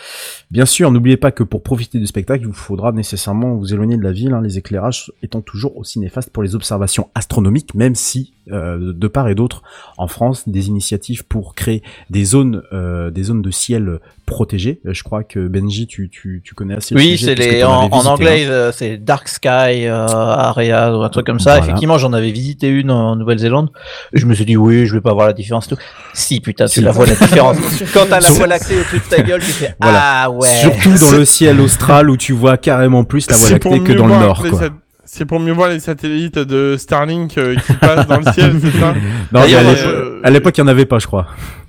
[0.51, 3.99] Bien sûr, n'oubliez pas que pour profiter du spectacle, il vous faudra nécessairement vous éloigner
[3.99, 7.95] de la ville, hein, les éclairages étant toujours aussi néfastes pour les observations astronomiques, même
[7.95, 9.62] si euh, de part et d'autre
[9.98, 14.81] en France des initiatives pour créer des zones, euh, des zones de ciel protégées.
[14.86, 16.94] Euh, Je crois que Benji, tu, tu, tu connais assez.
[16.94, 19.48] le Oui, sujet que les en, avais en visité anglais, euh, c'est Dark Sky
[19.86, 21.52] euh, Area ou un truc comme ça.
[21.52, 21.64] Voilà.
[21.64, 23.70] Effectivement, j'en avais visité une en Nouvelle-Zélande.
[24.12, 25.66] Je me suis dit oui, je vais pas voir la différence.
[25.66, 25.81] et Tout.
[26.14, 27.56] Si putain, tu la vois la différence.
[27.94, 30.01] Quand t'as la voie lactée au-dessus de ta gueule, tu fais Voilà.
[30.24, 30.48] ah ouais.
[30.60, 34.06] Surtout dans le ciel austral où tu vois carrément plus la voie lactée que dans
[34.06, 34.43] le nord.
[34.48, 34.60] Quoi.
[35.09, 38.78] C'est pour mieux voir les satellites de Starlink euh, qui passent dans le ciel, c'est
[38.78, 38.93] ça
[39.33, 41.27] Non, à l'époque- euh, à l'époque, il n'y en avait pas, je crois.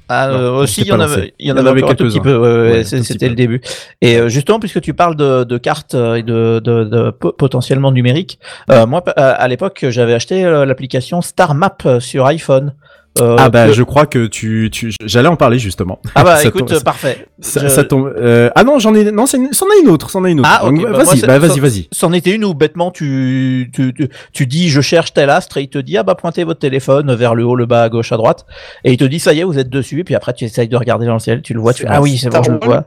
[0.09, 2.19] Ah, euh, Non, aussi, il y en avait, il y en avait encore un petit
[2.21, 2.37] peu.
[2.37, 3.29] ouais, ouais, c'était peu.
[3.29, 3.61] le début.
[4.01, 7.91] Et euh, justement, puisque tu parles de, de cartes et de, de, de po- potentiellement
[7.91, 8.39] numériques,
[8.71, 12.73] euh, moi, à l'époque, j'avais acheté l'application Star Map sur iPhone.
[13.21, 15.99] Euh, ah bah que- je crois que tu, tu j'allais en parler justement.
[16.15, 17.27] Ah bah, Ça écoute, tombe- parfait.
[17.39, 18.13] Ça, Je- ça tombe.
[18.17, 20.39] euh, ah non j'en ai non c'est une- c'en a une autre c'en a une
[20.41, 20.49] autre.
[20.51, 20.73] Ah, ok.
[20.75, 21.87] Donc, bah, vas-y bah, vas-y c'en- vas-y.
[21.91, 25.61] C'en était une où bêtement tu, tu, tu, tu dis je cherche tel astre et
[25.63, 28.11] il te dit ah bah pointez votre téléphone vers le haut, le bas, à gauche,
[28.11, 28.45] à droite
[28.83, 30.67] et il te dit ça y est vous êtes dessus et puis après tu essayes
[30.67, 32.51] de regarder dans le ciel, tu le vois, tu fais ah oui c'est bon je
[32.51, 32.83] le vois.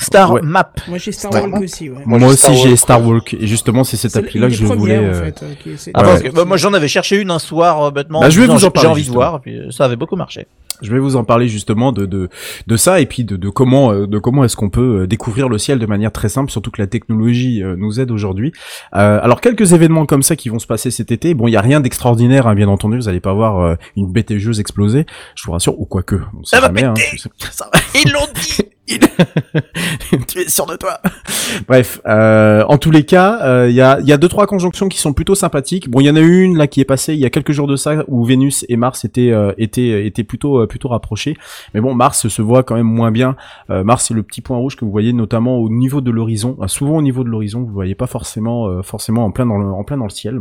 [0.00, 0.40] Star Ouais.
[0.42, 0.72] Map.
[0.88, 2.02] Moi j'ai Star Star Walk aussi, ouais.
[2.06, 4.64] Moi, aussi j'ai Star Walk et justement c'est cette C'est appli là une que je
[4.64, 4.98] voulais.
[4.98, 7.82] en euh, fait, euh, Ah, parce que, bah, moi j'en avais cherché une un soir
[7.82, 8.20] euh, bêtement.
[8.20, 10.46] Bah, je vais vous en J'ai parler, envie de voir puis ça avait beaucoup marché.
[10.82, 12.30] Je vais vous en parler justement de de,
[12.66, 15.50] de ça et puis de, de comment euh, de comment est-ce qu'on peut euh, découvrir
[15.50, 18.52] le ciel de manière très simple, surtout que la technologie euh, nous aide aujourd'hui.
[18.94, 21.34] Euh, alors quelques événements comme ça qui vont se passer cet été.
[21.34, 22.96] Bon, il y a rien d'extraordinaire, hein, bien entendu.
[22.96, 25.04] Vous allez pas voir euh, une BTGeuse exploser,
[25.34, 26.16] je vous rassure, ou quoique.
[26.38, 27.08] On sait Ça va jamais, hein, péter.
[27.12, 27.70] je sais- ça
[28.02, 28.62] Ils l'ont dit.
[30.28, 31.00] tu es sûr de toi
[31.68, 34.88] Bref, euh, en tous les cas, euh, il y, a, y a deux trois conjonctions
[34.88, 35.88] qui sont plutôt sympathiques.
[35.90, 37.66] Bon, il y en a une là qui est passée il y a quelques jours
[37.66, 41.36] de ça où Vénus et Mars étaient euh, étaient étaient plutôt euh, plutôt rapprochés.
[41.74, 43.36] Mais bon, Mars se voit quand même moins bien.
[43.70, 46.56] Euh, Mars c'est le petit point rouge que vous voyez notamment au niveau de l'horizon.
[46.66, 49.96] Souvent au niveau de l'horizon, vous voyez pas forcément euh, forcément en plein en plein
[49.96, 50.40] dans le ciel.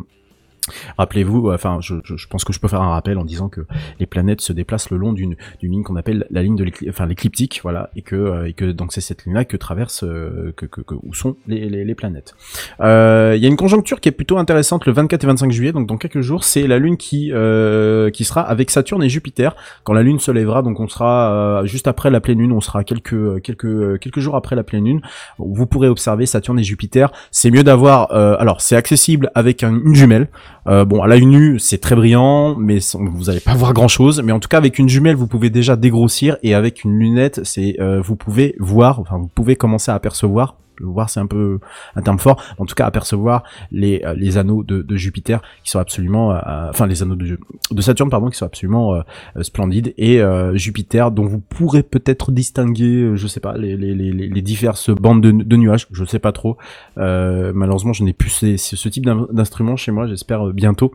[0.97, 3.61] Rappelez-vous, enfin, je, je, je pense que je peux faire un rappel en disant que
[3.99, 7.63] les planètes se déplacent le long d'une ligne qu'on appelle la ligne de l'écliptique, enfin
[7.63, 10.81] voilà, et que euh, et que donc c'est cette ligne-là que traverse euh, que, que,
[10.81, 12.35] que où sont les, les, les planètes.
[12.81, 15.71] Euh, Il y a une conjoncture qui est plutôt intéressante le 24 et 25 juillet,
[15.71, 19.55] donc dans quelques jours, c'est la Lune qui euh, qui sera avec Saturne et Jupiter
[19.83, 21.31] quand la Lune se lèvera, donc on sera
[21.61, 24.85] euh, juste après la pleine Lune, on sera quelques quelques quelques jours après la pleine
[24.85, 25.01] Lune.
[25.37, 27.11] Vous pourrez observer Saturne et Jupiter.
[27.31, 30.27] C'est mieux d'avoir, euh, alors c'est accessible avec un- une jumelle.
[30.67, 34.21] Euh, bon, à l'œil nu, c'est très brillant, mais vous allez pas voir grand chose.
[34.23, 37.41] Mais en tout cas, avec une jumelle, vous pouvez déjà dégrossir et avec une lunette,
[37.43, 40.55] c'est, euh, vous pouvez voir, enfin, vous pouvez commencer à apercevoir.
[40.81, 41.59] Voir, c'est un peu
[41.95, 42.41] un terme fort.
[42.57, 46.69] En tout cas, apercevoir les euh, les anneaux de, de Jupiter qui sont absolument, euh,
[46.69, 47.37] enfin les anneaux de,
[47.71, 49.01] de Saturne, pardon, qui sont absolument euh,
[49.37, 53.75] euh, splendides et euh, Jupiter, dont vous pourrez peut-être distinguer, euh, je sais pas, les
[53.77, 55.87] les les, les- diverses bandes de, de nuages.
[55.91, 56.57] Je sais pas trop.
[56.97, 60.07] Euh, malheureusement, je n'ai plus ces- ce, type d'in- d'instrument chez moi.
[60.07, 60.93] J'espère euh, bientôt.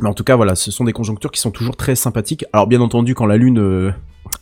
[0.00, 2.44] Mais en tout cas, voilà, ce sont des conjonctures qui sont toujours très sympathiques.
[2.52, 3.92] Alors, bien entendu, quand la Lune euh,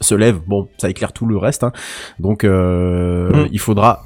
[0.00, 1.64] se lève, bon, ça éclaire tout le reste.
[1.64, 1.72] hein.
[2.18, 3.48] Donc, euh, Mm.
[3.52, 4.04] il faudra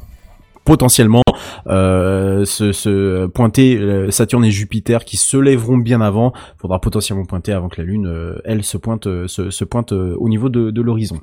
[0.64, 1.22] potentiellement
[1.66, 6.32] euh, se, se pointer euh, Saturne et Jupiter qui se lèveront bien avant.
[6.58, 9.92] Faudra potentiellement pointer avant que la Lune, euh, elle, se pointe, euh, se, se pointe
[9.92, 11.20] euh, au niveau de, de l'horizon.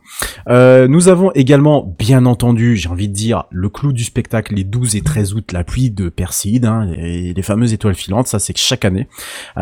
[0.47, 4.95] Nous avons également, bien entendu, j'ai envie de dire, le clou du spectacle, les 12
[4.95, 8.57] et 13 août, la pluie de Perséide, hein, les, les fameuses étoiles filantes, ça c'est
[8.57, 9.07] chaque année,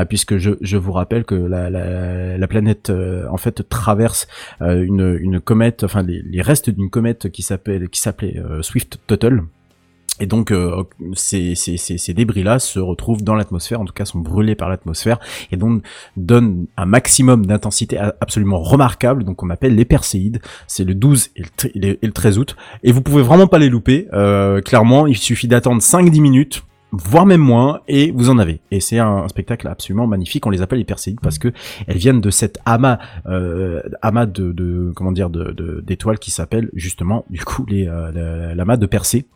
[0.07, 2.91] puisque je, je vous rappelle que la, la, la planète,
[3.29, 4.27] en fait, traverse
[4.61, 9.43] une, une comète, enfin les, les restes d'une comète qui s'appelle, qui s'appelait Swift Tuttle,
[10.19, 10.83] et donc euh,
[11.13, 15.19] ces, ces, ces, débris-là se retrouvent dans l'atmosphère, en tout cas sont brûlés par l'atmosphère,
[15.51, 15.83] et donc
[16.17, 21.41] donnent un maximum d'intensité absolument remarquable, donc on appelle les Perséides, c'est le 12 et
[21.41, 24.07] le, tr- et le- et le 13 août, et vous pouvez vraiment pas les louper,
[24.13, 28.61] euh, clairement il suffit d'attendre 5-10 minutes, voire même moins, et vous en avez.
[28.71, 30.47] Et c'est un, spectacle absolument magnifique.
[30.47, 31.49] On les appelle les Perséides parce que
[31.85, 32.97] elles viennent de cet amas,
[33.27, 38.55] euh, amas de, de comment dire, d'étoiles qui s'appelle justement du coup les euh, la-
[38.55, 39.27] l'amas de Persée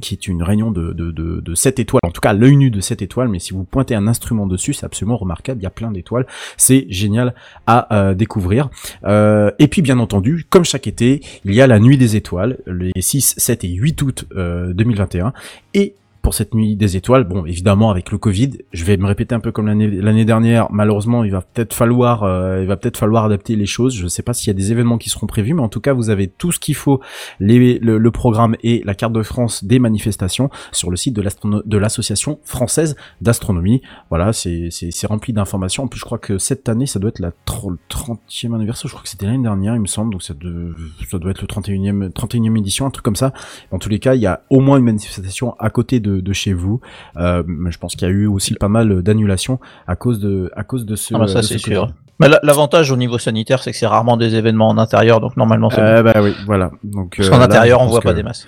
[0.00, 2.70] qui est une réunion de, de, de, de 7 étoiles, en tout cas l'œil nu
[2.70, 5.66] de 7 étoiles, mais si vous pointez un instrument dessus, c'est absolument remarquable, il y
[5.66, 7.34] a plein d'étoiles, c'est génial
[7.66, 8.68] à euh, découvrir.
[9.04, 12.58] Euh, et puis bien entendu, comme chaque été, il y a la nuit des étoiles,
[12.66, 15.32] les 6, 7 et 8 août euh, 2021,
[15.74, 15.94] et
[16.26, 19.38] pour cette nuit des étoiles, bon évidemment avec le Covid, je vais me répéter un
[19.38, 23.54] peu comme l'année dernière, malheureusement il va peut-être falloir euh, il va peut-être falloir adapter
[23.54, 25.68] les choses, je sais pas s'il y a des événements qui seront prévus, mais en
[25.68, 27.00] tout cas vous avez tout ce qu'il faut,
[27.38, 31.78] les, le, le programme et la carte de France des manifestations sur le site de
[31.78, 33.80] l'association française d'astronomie.
[34.10, 34.68] Voilà, c'est
[35.06, 35.84] rempli d'informations.
[35.84, 38.88] En plus je crois que cette année ça doit être la tr- le 30e anniversaire,
[38.88, 40.74] je crois que c'était l'année dernière il me semble, donc ça, de-
[41.08, 43.32] ça doit être le 31e 31e édition, un truc comme ça.
[43.70, 46.32] En tous les cas, il y a au moins une manifestation à côté de, de
[46.32, 46.80] chez vous.
[47.16, 50.64] Euh, je pense qu'il y a eu aussi pas mal d'annulations à cause de à
[50.64, 51.14] cause de ce.
[51.14, 51.92] Ah bah ça, c'est ce sûr.
[52.18, 55.36] Mais la- l'avantage au niveau sanitaire, c'est que c'est rarement des événements en intérieur, donc
[55.36, 56.10] normalement c'est Euh, bon.
[56.12, 56.70] bah oui, voilà.
[56.84, 58.46] Donc Parce euh, qu'en intérieur, on voit pas des masses.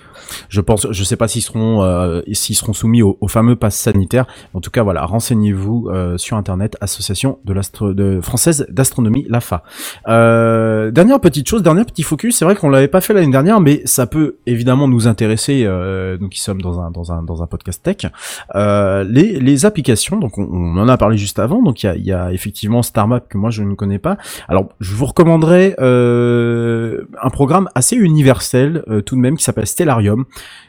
[0.49, 3.75] Je pense, je sais pas s'ils seront, euh, s'ils seront soumis au, au fameux pass
[3.75, 4.25] sanitaire.
[4.53, 9.63] En tout cas, voilà, renseignez-vous euh, sur internet, association de l'astro, de française d'astronomie, l'AFA.
[10.07, 12.37] Euh, dernière petite chose, dernier petit focus.
[12.37, 15.63] C'est vrai qu'on l'avait pas fait l'année dernière, mais ça peut évidemment nous intéresser.
[15.65, 18.11] Euh, nous qui sommes dans un dans un dans un podcast tech,
[18.55, 20.17] euh, les les applications.
[20.17, 21.61] Donc on, on en a parlé juste avant.
[21.61, 24.17] Donc il y a, y a effectivement StarMap que moi je ne connais pas.
[24.47, 29.67] Alors je vous recommanderais euh, un programme assez universel euh, tout de même qui s'appelle
[29.67, 30.25] Stellarium,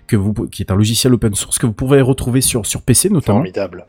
[0.09, 3.87] qui est un logiciel open source que vous pouvez retrouver sur sur PC notamment Formidable.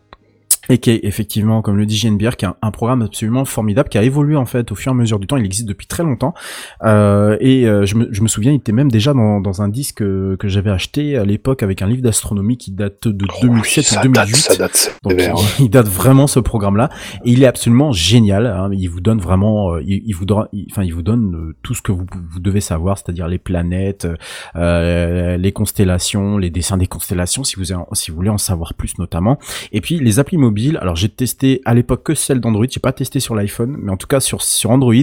[0.72, 3.90] Et qui est effectivement, comme le dit JNBR, qui est un, un programme absolument formidable,
[3.90, 5.36] qui a évolué en fait au fur et à mesure du temps.
[5.36, 6.34] Il existe depuis très longtemps.
[6.84, 9.68] Euh, et euh, je, me, je me souviens, il était même déjà dans, dans un
[9.68, 14.00] disque que j'avais acheté à l'époque avec un livre d'astronomie qui date de 2007 ça
[14.00, 14.14] ou 2008.
[14.16, 15.32] date, ça date Donc ouais.
[15.60, 16.90] il, il date vraiment ce programme-là.
[17.26, 18.46] Et il est absolument génial.
[18.46, 18.70] hein.
[18.72, 21.74] Il vous donne vraiment, euh, il, il vous donne, enfin il vous donne euh, tout
[21.74, 24.08] ce que vous, vous devez savoir, c'est-à-dire les planètes,
[24.56, 28.98] euh, les constellations, les dessins des constellations, si vous, si vous voulez en savoir plus
[29.00, 29.38] notamment.
[29.74, 30.61] Et puis les applis mobiles.
[30.82, 32.66] Alors j'ai testé à l'époque que celle d'Android.
[32.70, 34.94] J'ai pas testé sur l'iPhone, mais en tout cas sur sur Android,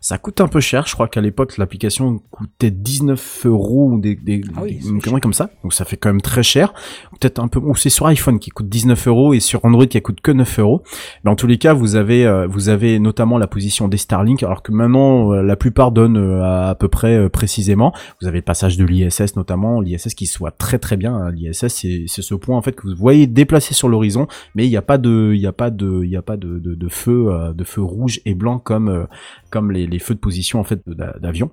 [0.00, 0.86] ça coûte un peu cher.
[0.86, 5.32] Je crois qu'à l'époque l'application coûtait 19 euros ou des, des, Ah oui, des- comme
[5.32, 5.50] ça.
[5.62, 6.72] Donc ça fait quand même très cher.
[7.20, 7.58] Peut-être un peu.
[7.60, 10.58] Ou c'est sur iPhone qui coûte 19 euros et sur Android qui coûte que 9
[10.58, 10.82] euros.
[11.24, 14.42] Mais en tous les cas, vous avez euh, vous avez notamment la position des Starlink,
[14.42, 17.92] alors que maintenant euh, la plupart donnent euh, à, à peu près précisément.
[18.20, 21.30] Vous avez le passage de l'ISS notamment, l'ISS qui soit très très bien.
[21.30, 24.70] L'ISS c'est c'est ce point en fait que vous voyez déplacer sur l'horizon, mais il
[24.70, 26.74] n'y a pas de il y a pas de il y a pas de de,
[26.74, 29.04] de feu euh, de feu rouge et blanc comme euh,
[29.50, 31.50] comme les, les feux de position en fait d'a- d'avion.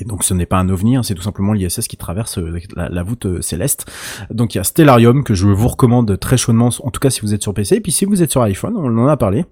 [0.00, 2.58] Et donc ce n'est pas un ovni, hein, c'est tout simplement l'ISS qui traverse euh,
[2.76, 3.90] la, la voûte céleste.
[4.30, 7.20] Donc il y a Stellarium que je vous recommande très chaudement, en tout cas si
[7.22, 7.76] vous êtes sur PC.
[7.76, 9.44] Et puis si vous êtes sur iPhone, on en a parlé.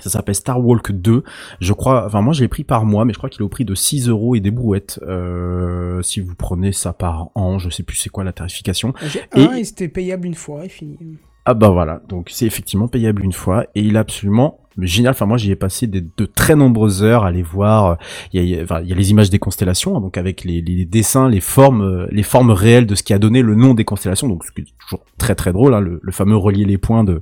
[0.00, 1.22] Ça s'appelle Star Walk 2.
[1.60, 3.50] Je crois, enfin moi je l'ai pris par mois, mais je crois qu'il est au
[3.50, 4.98] prix de 6 euros et des brouettes.
[5.06, 8.94] Euh, si vous prenez ça par an, je sais plus c'est quoi la tarification.
[9.06, 10.96] J'ai Et- un et c'était payable une fois et fini.
[11.44, 15.10] Ah bah voilà, donc c'est effectivement payable une fois et il est absolument génial.
[15.12, 17.86] Enfin moi j'y ai passé des- de très nombreuses heures à aller voir.
[17.86, 17.94] euh,
[18.32, 20.84] Il y a, il y a- les images des constellations, hein, donc avec les, les
[20.84, 23.84] dessins, les formes, euh, les formes réelles de ce qui a donné le nom des
[23.84, 24.28] constellations.
[24.28, 27.04] Donc ce qui est toujours très très drôle, hein, le, le fameux relier les points
[27.04, 27.20] de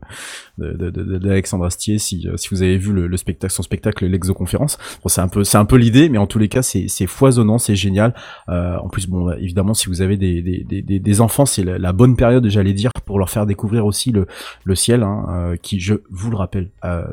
[0.59, 1.99] de- de- de- d'Alexandre Astier.
[1.99, 5.29] Si, euh, si vous avez vu le, le spectacle, son spectacle, l'exoconférence, bon, c'est un
[5.29, 8.15] peu c'est un peu l'idée, mais en tous les cas c'est foisonnant, c'est génial.
[8.49, 12.15] Euh, en plus bon évidemment si vous avez des des, des, enfants, c'est la, bonne
[12.17, 14.27] période j'allais dire pour leur faire découvrir aussi le
[14.65, 16.69] le ciel, hein, qui, je vous le rappelle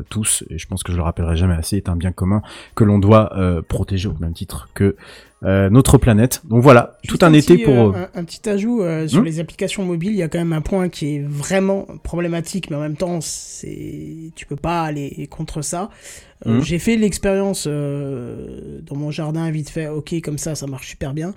[0.10, 2.42] tous, et je pense que je le rappellerai jamais assez, est un bien commun
[2.76, 4.96] que l'on doit euh, protéger au même titre que
[5.44, 6.42] euh, notre planète.
[6.46, 7.76] Donc voilà, Juste tout un, été petit, pour...
[7.76, 10.40] euh, euh, un, un petit ajout sur Hmm les applications mobiles, il y a quand
[10.40, 14.84] même un point qui est vraiment problématique, mais en même temps, c'est tu peux pas
[14.84, 15.90] aller contre ça.
[16.46, 16.62] Hmm.
[16.62, 21.34] J'ai fait l'expérience dans mon jardin vite fait, ok, comme ça, ça marche super bien.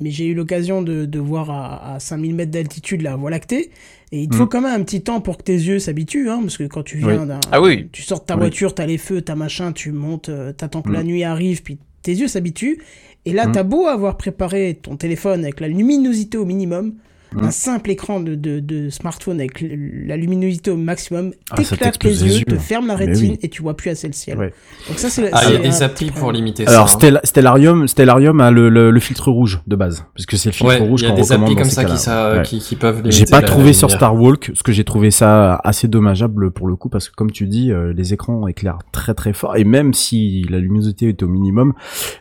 [0.00, 3.70] Mais j'ai eu l'occasion de, de voir à, à 5000 mètres d'altitude la Voie lactée.
[4.12, 6.40] Et il te faut quand même un petit temps pour que tes yeux s'habituent, hein,
[6.42, 7.28] parce que quand tu viens Oui.
[7.28, 7.40] d'un.
[7.52, 7.88] Ah oui.
[7.92, 8.40] Tu sors de ta Oui.
[8.40, 11.06] voiture, t'as les feux, t'as machin, tu montes, euh, t'attends que la Hmm.
[11.06, 12.78] nuit arrive, puis tes yeux s'habituent.
[13.26, 13.52] Et là, Hmm.
[13.52, 16.94] t'as beau avoir préparé ton téléphone avec la luminosité au minimum,
[17.32, 17.44] Hmm.
[17.44, 21.56] un simple écran de, de, de smartphone avec la luminosité au maximum Ah,
[22.02, 23.38] les yeux, te ferme la rétine oui.
[23.42, 24.36] et tu vois plus assez le ciel.
[24.36, 24.52] Ouais.
[24.88, 26.96] Donc ça, c'est Ah, il y a c'est des applis pour limiter Alors ça.
[26.96, 26.98] hein.
[26.98, 30.54] Stella- Stellarium, Stellarium a le, le, le filtre rouge de base, parce que c'est le
[30.54, 32.58] filtre Ouais, rouge il y a qu'on des recommande applis comme ça qui ça- qui-
[32.58, 33.98] qui peuvent J'ai pas la trouvé sur lumière.
[33.98, 37.30] Star Walk, parce que j'ai trouvé ça assez dommageable pour le coup, parce que comme
[37.30, 41.22] tu dis, euh, les écrans éclairent très très fort, et même si la luminosité est
[41.22, 41.74] au minimum,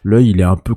[0.04, 0.76] l'œil il est un peu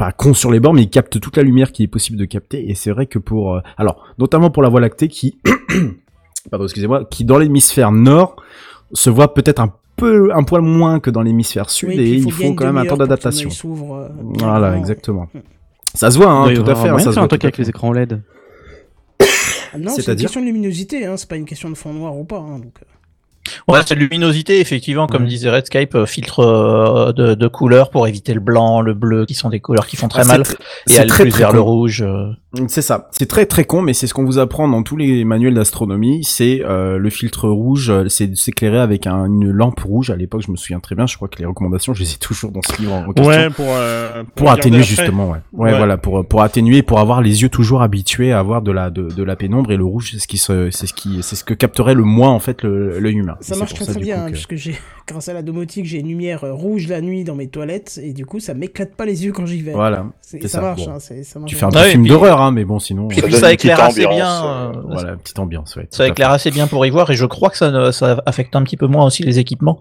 [0.00, 2.24] pas con sur les bords, mais il capte toute la lumière qui est possible de
[2.24, 2.70] capter.
[2.70, 5.38] Et c'est vrai que pour, euh, alors, notamment pour la Voie lactée, qui,
[6.50, 8.36] pardon, excusez-moi, qui dans l'hémisphère nord
[8.94, 12.32] se voit peut-être un peu, un poil moins que dans l'hémisphère sud, Oui, et il
[12.32, 13.50] faut quand même un temps d'adaptation.
[13.50, 14.08] euh,
[14.38, 15.28] Voilà, exactement.
[15.92, 16.88] Ça se voit, hein, Il tout à fait.
[16.88, 18.22] hein, ça se faire voit un truc avec les écrans LED.
[19.20, 19.26] Ah
[19.78, 22.24] non, c'est une question de luminosité, hein, c'est pas une question de fond noir ou
[22.24, 22.38] pas.
[22.38, 22.86] hein, donc, euh.
[23.68, 28.34] Ouais, c'est luminosité, effectivement, comme disait Redscape, euh, filtre euh, de, de couleurs pour éviter
[28.34, 30.56] le blanc, le bleu, qui sont des couleurs qui font très Ah, mal, tr-
[30.90, 32.02] et aller très, plus très vers le rouge.
[32.02, 32.32] euh.
[32.66, 33.08] C'est ça.
[33.12, 36.24] C'est très très con, mais c'est ce qu'on vous apprend dans tous les manuels d'astronomie.
[36.24, 40.10] C'est euh, le filtre rouge, euh, c'est de s'éclairer avec un- une lampe rouge.
[40.10, 41.06] À l'époque, je me souviens très bien.
[41.06, 43.24] Je crois que les recommandations, je les ai toujours dans ce livre en question.
[43.32, 45.30] Ouais, pour, euh, pour atténuer justement.
[45.30, 45.38] Ouais.
[45.52, 45.76] ouais, Ouais.
[45.78, 49.02] voilà, pour pour atténuer, pour avoir les yeux toujours habitués à avoir de la de,
[49.02, 51.44] de la pénombre et le rouge, c'est ce qui se, c'est ce qui, c'est ce
[51.44, 53.36] que capterait le moins en fait l'œil humain.
[53.40, 54.74] Ça marche très ça, très bien, coup, hein, que- puisque j'ai,
[55.08, 58.12] grâce à la domotique, j'ai une lumière euh, rouge la nuit dans mes toilettes, et
[58.12, 59.72] du coup, ça m'éclate pas les yeux quand j'y vais.
[59.72, 60.92] Voilà, C'est- c'est ça, ça, marche, bon.
[60.92, 61.78] hein, c'est- ça marche Tu fais un bien.
[61.80, 63.08] petit Ouais, film puis- d'horreur, hein, mais bon, sinon.
[63.10, 64.44] Et puis ça éclaire assez bien.
[64.44, 65.88] euh, Voilà, petite ambiance, ouais.
[65.90, 68.54] Ça éclaire assez bien pour y voir et je crois que ça, ne- ça affecte
[68.56, 69.80] un petit peu moins aussi les équipements.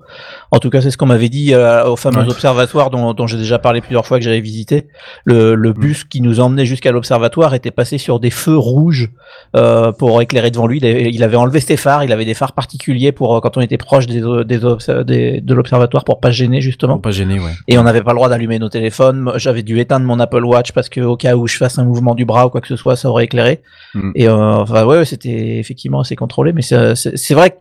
[0.52, 2.30] En tout cas, c'est ce qu'on m'avait dit euh, au fameux Ouais.
[2.32, 4.88] observatoire dont, dont j'ai déjà parlé plusieurs fois que j'avais visité.
[5.26, 9.10] Le, le bus qui nous emmenait jusqu'à l'observatoire était passé sur des feux rouges
[9.56, 10.80] euh, pour éclairer devant lui.
[10.80, 13.78] Il avait, enlevé ses phares, il avait des phares particuliers pour euh, quand on était
[13.78, 17.00] proche des, des, de l'observatoire pour pas gêner justement.
[17.00, 17.52] Pas gêné, ouais.
[17.68, 19.32] Et on n'avait pas le droit d'allumer nos téléphones.
[19.36, 22.16] J'avais dû éteindre mon Apple Watch parce que au cas où je fasse un mouvement
[22.16, 23.62] du bras ou quoi que ce soit, ça aurait éclairé.
[23.96, 24.12] Mm.
[24.16, 26.54] Et euh, enfin ouais, c'était effectivement assez contrôlé.
[26.54, 27.56] Mais c'est vrai que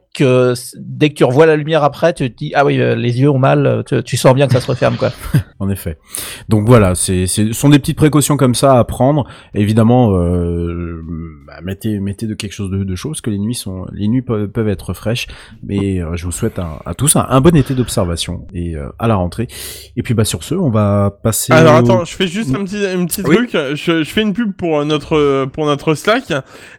[0.76, 3.30] dès que tu revois la lumière après, tu te dis ah oui, euh, les yeux
[3.30, 3.66] ont mal.
[3.66, 5.10] euh, Tu, tu sens bien que ça se referme quoi.
[5.58, 5.98] en effet.
[6.48, 9.26] Donc voilà, c'est, c'est, ce sont des petites précautions comme ça à prendre.
[9.54, 11.02] Évidemment, euh,
[11.46, 14.08] bah, mettez, mettez de quelque chose de, de chaud, parce que les nuits sont, les
[14.08, 15.26] nuits peuvent, peuvent être fraîches.
[15.62, 18.88] Mais euh, je vous souhaite un- à tous un, un bon été d'observation et euh,
[18.98, 19.48] à la rentrée.
[19.96, 21.52] Et puis bah sur ce, on va passer.
[21.52, 23.36] Alors au- attends, je fais juste un petit, un petit Oui.
[23.36, 23.50] truc.
[23.52, 26.32] Je, je fais une pub pour notre, pour notre Slack.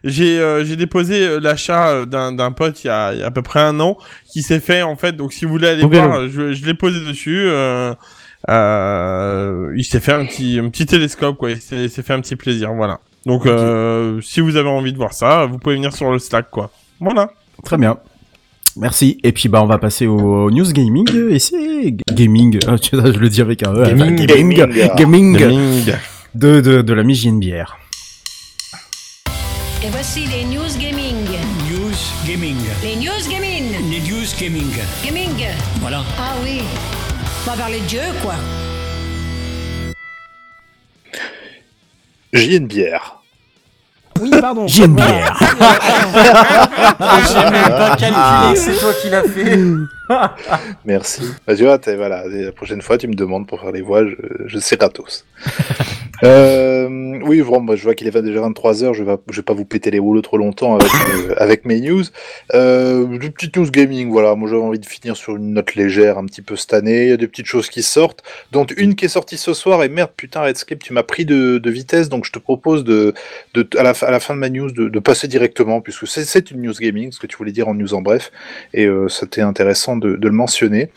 [0.04, 3.32] J'ai, euh, j'ai déposé l'achat d'un, d'un pote il y, a, il y a à
[3.32, 3.96] peu près un an
[4.30, 5.12] qui s'est fait en fait.
[5.12, 7.44] Donc si vous voulez aller voir, je, je l'ai posé dessus.
[7.46, 7.94] Euh,
[8.48, 11.50] euh, il s'est fait un petit, un petit télescope quoi.
[11.50, 13.00] Il s'est, fait un petit plaisir, voilà.
[13.26, 16.50] Donc euh, si vous avez envie de voir ça, vous pouvez venir sur le Slack
[16.50, 16.70] quoi.
[17.00, 17.30] Voilà.
[17.64, 17.98] Très bien.
[18.76, 19.18] Merci.
[19.24, 22.58] Et puis bah on va passer au news gaming et c'est gaming.
[22.66, 23.84] Ah, tu sais, je le dis avec un E.
[23.84, 24.14] Gaming.
[24.14, 24.90] enfin, gaming, Gaming.
[24.96, 25.92] gaming, Gaming.
[26.34, 27.02] de de de la.
[29.82, 31.09] Et voici les news gaming.
[34.40, 34.72] Gaming.
[35.04, 35.46] Gaming.
[35.80, 36.02] Voilà.
[36.18, 36.62] Ah oui.
[37.46, 38.34] On va parler de Dieu, quoi.
[42.32, 43.20] JNBR.
[44.20, 44.66] Oui, pardon.
[44.66, 45.02] JNBR.
[47.28, 49.58] J'ai même pas calculé que c'est toi qui l'as fait.
[50.86, 51.22] Merci.
[51.46, 54.06] Bah, tu vois, t'es- voilà, la prochaine fois, tu me demandes pour faire les voix,
[54.06, 54.14] je,
[54.46, 55.26] je sais gratos.
[56.22, 56.88] euh,
[57.24, 59.98] oui, moi, je vois qu'il est déjà 23h, je je vais pas vous péter les
[59.98, 62.02] rouleaux trop longtemps avec, euh, avec mes news.
[62.54, 66.18] Euh, des petites news gaming, voilà, moi j'avais envie de finir sur une note légère
[66.18, 68.22] un petit peu cette année, il y a des petites choses qui sortent,
[68.52, 71.58] dont une qui est sortie ce soir, et merde, putain, Redscape, tu m'as pris de,
[71.58, 73.14] de vitesse, donc je te propose de,
[73.54, 76.06] de à, la, fin- à la fin de ma news de, de passer directement, puisque
[76.06, 78.32] c'est- une news gaming, ce que tu voulais dire en news en bref,
[78.74, 80.90] et euh, c'était intéressant de, le mentionner.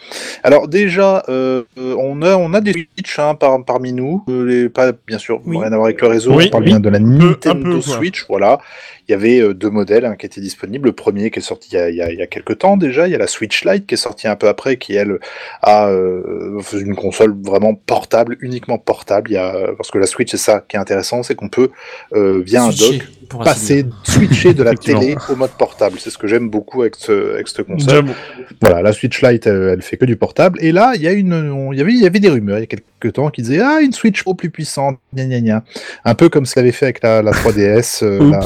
[0.43, 5.12] Alors déjà, on a on a des Switch hein, par, parmi nous, les, pas bien
[5.18, 6.69] sûr, rien à voir avec le réseau, Oui, on parle oui.
[6.69, 7.95] bien de la peu, Nintendo quoi.
[7.98, 8.60] Switch, voilà.
[9.07, 10.88] Il y avait euh, deux modèles hein, qui étaient disponibles.
[10.89, 12.59] Le premier qui est sorti il y, a, il, y a, il y a quelques
[12.59, 14.95] temps déjà, il y a la Switch Lite qui est sortie un peu après, qui
[14.95, 15.19] elle
[15.61, 19.31] a euh, une console vraiment portable, uniquement portable.
[19.31, 21.69] Il y a, parce que la Switch, c'est ça qui est intéressant, c'est qu'on peut
[22.13, 25.97] euh, via Switcher, un dock passer, switcher de la télé au mode portable.
[25.99, 28.05] C'est ce que j'aime beaucoup avec, ce, avec cette console.
[28.61, 30.59] Voilà, la Switch Lite, euh, elle fait que du portable.
[30.61, 32.57] Et là, il y a une, on- il y avait, il y avait des rumeurs
[32.57, 35.41] il y a quelques temps qui disaient ah une Switch Pro plus puissante, gna gna
[35.41, 35.63] gna.
[36.05, 38.39] Un peu comme ce qu'avait fait avec la, la 3DS, euh, la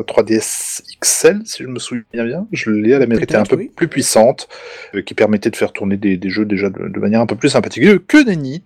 [0.00, 2.46] 3DS XL, si je me souviens bien.
[2.52, 4.48] Je l'ai, elle était un peu plus puissante,
[4.94, 7.36] euh, qui permettait de faire tourner des, des jeux déjà de, de manière un peu
[7.36, 8.06] plus sympathique.
[8.06, 8.62] Que nenni.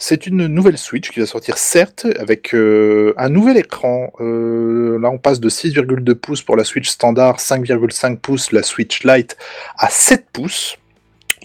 [0.00, 4.12] C'est une nouvelle Switch qui va sortir certes avec euh, un nouvel écran.
[4.20, 9.02] Euh, là, on passe de 6,2 pouces pour la Switch standard, 5,5 pouces la Switch
[9.02, 9.36] Lite
[9.76, 10.77] à 7 pouces.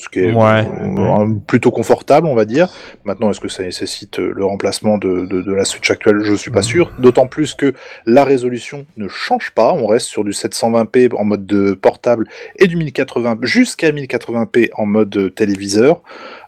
[0.03, 0.67] Ce qui est Ouais.
[0.99, 2.67] euh, plutôt confortable, on va dire.
[3.05, 6.19] Maintenant, est-ce que ça nécessite euh, le remplacement de, de- de la Switch actuelle?
[6.23, 6.91] Je suis pas sûr.
[6.99, 7.73] D'autant plus que
[8.05, 9.71] la résolution ne change pas.
[9.73, 12.27] On reste sur du 720p en mode de portable
[12.59, 16.01] et du 1080 jusqu'à 1080p en mode euh, téléviseur.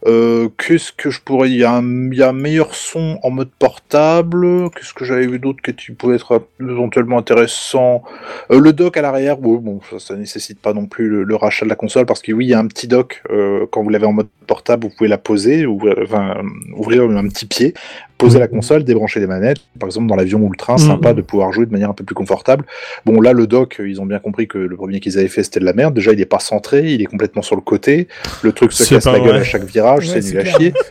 [0.06, 3.50] Euh, Qu'est-ce que je pourrais il y, a un, y a meilleur son en mode
[3.58, 4.70] portable.
[4.72, 8.04] Qu'est-ce que j'avais vu d'autre qui pouvait être éventuellement intéressant?
[8.52, 11.66] Euh, Le dock à l'arrière, bon, ça, ça nécessite pas non plus le, le rachat
[11.66, 13.90] de la console parce que oui, il y a un petit dock euh, quand vous
[13.90, 16.36] l'avez en mode portable, vous pouvez la poser, ouvrir, enfin,
[16.76, 17.74] ouvrir un petit pied,
[18.18, 19.60] poser la console, débrancher les manettes.
[19.80, 20.80] Par exemple, dans l'avion ou le train, Mhm.
[20.88, 22.66] sympa de pouvoir jouer de manière un peu plus confortable.
[23.06, 25.60] Bon, là, le dock, ils ont bien compris que le premier qu'ils avaient fait, c'était
[25.60, 25.94] de la merde.
[25.94, 28.08] Déjà, il est pas centré, il est complètement sur le côté.
[28.42, 29.40] Le truc se C'est casse la gueule vrai.
[29.40, 30.74] à chaque virage, Ouais, c'est nul à chier.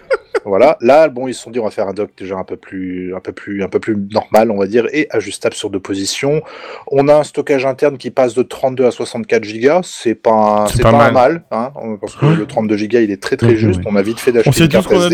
[0.46, 2.56] Voilà, là, bon, ils se sont dit, on va faire un dock déjà un peu
[2.58, 5.80] plus, un peu plus, un peu plus normal, on va dire, et ajustable sur deux
[5.80, 6.42] positions.
[6.88, 9.80] On a un stockage interne qui passe de 32 à 64 gigas.
[9.84, 11.12] C'est pas, C'est c'est pas pas, mal.
[11.14, 13.80] mal, hein, parce que le 32 gigas, il est très très juste.
[13.86, 15.08] On a vite fait d'acheter une carte a.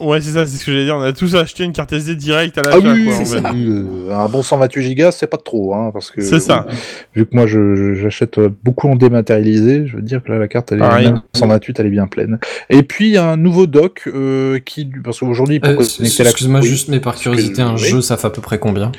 [0.00, 0.96] Ouais, c'est ça, c'est ce que j'allais dire.
[0.96, 2.92] On a tous acheté une carte SD direct à Ah l'achat.
[2.92, 3.40] oui, quoi.
[3.52, 6.66] Euh, un bon 128 gigas, c'est pas trop, hein, parce que C'est ça.
[7.14, 10.48] Vu que moi, je- j'achète euh, beaucoup en dématérialisé, je veux dire que là, la
[10.48, 12.38] carte, elle est même 128, elle est bien pleine.
[12.70, 16.22] Et puis, il y a un nouveau dock euh, qui, parce qu'aujourd'hui, pour Euh, connecter
[16.22, 16.66] la Excuse-moi oui.
[16.68, 17.78] juste, mais par curiosité, un Oui.
[17.78, 18.92] jeu, ça fait à peu près combien?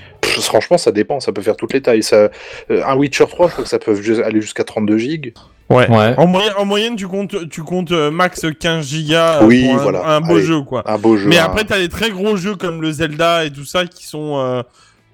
[0.47, 2.03] Franchement, ça dépend, ça peut faire toutes les tailles.
[2.03, 2.29] Ça,
[2.71, 5.33] euh, un Witcher 3, je crois que ça peut aller jusqu'à 32 gigs.
[5.69, 5.87] Ouais.
[5.89, 6.15] Ouais.
[6.17, 9.77] En, moyenne, en moyenne, tu comptes, tu comptes euh, max 15 gigas Oui, pour un,
[9.83, 10.07] voilà.
[10.07, 10.81] un beau Allez, jeu, quoi.
[10.89, 13.51] un beau jeu, Mais un- après, t'as des très gros jeux comme le Zelda et
[13.51, 14.63] tout ça qui sont euh,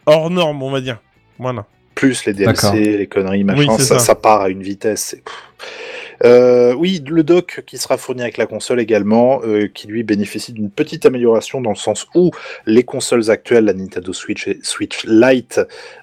[0.06, 1.00] hors normes, on va dire.
[1.40, 1.66] Voilà.
[1.94, 2.34] Plus les.
[2.34, 4.06] DLC, les conneries, machin, Oui, c'est ça, ça.
[4.06, 5.16] ça part à une vitesse.
[6.24, 10.54] Euh, oui, le dock qui sera fourni avec la console également, euh, qui lui bénéficie
[10.54, 12.32] d'une petite amélioration dans le sens où
[12.66, 15.60] les consoles actuelles, la Nintendo Switch et Switch Lite,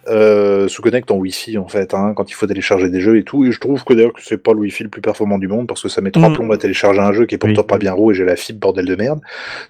[0.08, 3.24] euh, se connectent en Wi-Fi en fait, hein, quand il faut télécharger des jeux et
[3.24, 3.44] tout.
[3.44, 5.66] Et je trouve que d'ailleurs que c'est pas le Wi-Fi le plus performant du monde
[5.66, 6.34] parce que ça met trois Mm.
[6.34, 8.58] plombs à télécharger un jeu qui est pourtant pas bien roux et j'ai la fibre
[8.60, 9.20] bordel de merde.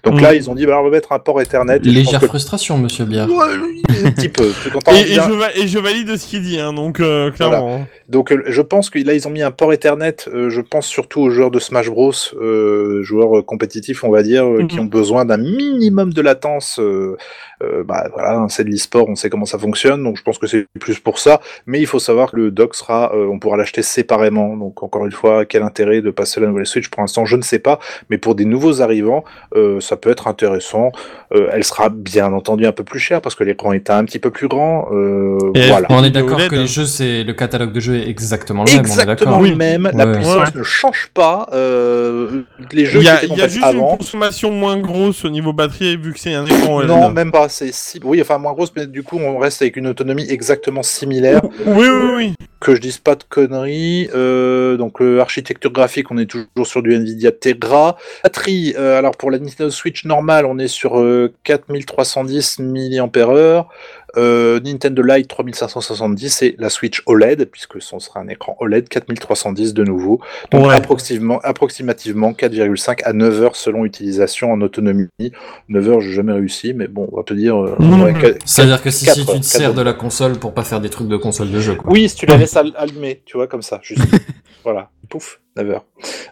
[0.03, 0.23] Donc Mm.
[0.23, 1.79] là, ils ont dit bah, on va mettre un port Ethernet.
[1.79, 3.29] Légère que- frustration, monsieur Biard.
[4.05, 4.45] un petit peu.
[4.91, 7.51] Et, je, va- et je valide ce qu'il dit, hein, donc euh, Voilà.
[7.57, 7.75] clairement.
[7.75, 7.87] hein.
[8.09, 10.15] Donc euh, je pense que là ils ont mis un port Ethernet.
[10.33, 12.11] Euh, je pense surtout aux joueurs de Smash Bros,
[12.41, 14.81] euh, joueurs euh, compétitifs on va dire, euh, qui Mhm.
[14.83, 16.79] ont besoin d'un minimum de latence.
[16.79, 17.15] euh,
[17.63, 20.37] euh, bah voilà, hein, c'est de l'e-sport, on sait comment ça fonctionne, donc je pense
[20.37, 21.39] que c'est plus pour ça.
[21.65, 24.57] Mais il faut savoir que le dock sera, euh, on pourra l'acheter séparément.
[24.57, 26.89] Donc encore une fois, quel intérêt de passer la nouvelle Switch?
[26.89, 27.79] Pour l'instant, je ne sais pas.
[28.09, 29.23] Mais pour des nouveaux arrivants,
[29.55, 30.91] euh, ça peut être intéressant.
[31.33, 34.19] Euh, elle sera bien entendu un peu plus chère parce que l'écran est un petit
[34.19, 34.89] peu plus grand.
[34.91, 35.37] Euh,
[35.67, 35.87] voilà.
[35.89, 38.81] On est d'accord que les jeux, c'est le catalogue de jeux est exactement le même.
[38.81, 40.22] on est Exactement le même, la Ouais.
[40.55, 41.47] Ne change pas.
[41.53, 42.41] euh,
[42.71, 43.91] les jeux Il y a, il y a juste avant.
[43.91, 46.89] une consommation moins grosse au niveau batterie vu que c'est un écran OLED.
[46.89, 47.49] Non, même pas.
[47.49, 47.99] C'est si...
[48.03, 51.41] oui, enfin moins grosse, mais du coup on reste avec une autonomie exactement similaire.
[51.65, 52.33] Oui, oui, oui.
[52.59, 54.09] Que je dise pas de conneries.
[54.15, 57.97] Euh, donc euh, architecture graphique, on est toujours sur du Nvidia Tegra.
[58.23, 63.67] Batterie, euh, alors pour la Nintendo Switch normale, on est sur euh, 4310 mAh.
[64.15, 69.73] Euh, Nintendo Lite 3570 et la Switch OLED, puisque ce sera un écran OLED 4310
[69.73, 70.19] de nouveau.
[70.51, 70.73] Donc Ouais.
[70.75, 75.07] approximativement, approximativement 4,5 à 9 heures selon utilisation en autonomie.
[75.69, 77.55] 9 heures, j'ai jamais réussi, mais bon, on va te dire.
[77.57, 80.79] euh, ouais, C'est-à-dire que si, si tu te sers de la console pour pas faire
[80.81, 81.91] des trucs de console de jeu, quoi.
[81.91, 84.01] Oui, si tu la laisses all- allumer, tu vois, comme ça, juste.
[84.63, 85.85] voilà, pouf, 9 heures.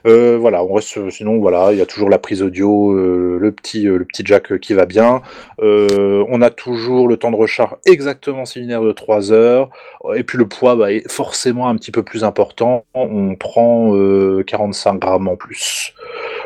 [0.08, 3.52] Euh, voilà, on reste, sinon, voilà, il y a toujours la prise audio, euh, le,
[3.52, 5.22] petit, euh, le petit jack euh, qui va bien.
[5.62, 9.70] Euh, on a toujours le temps de recharge exactement similaire de 3 heures.
[10.16, 12.86] Et puis le poids bah, est forcément un petit peu plus important.
[12.96, 15.94] On prend euh, 45 grammes en plus.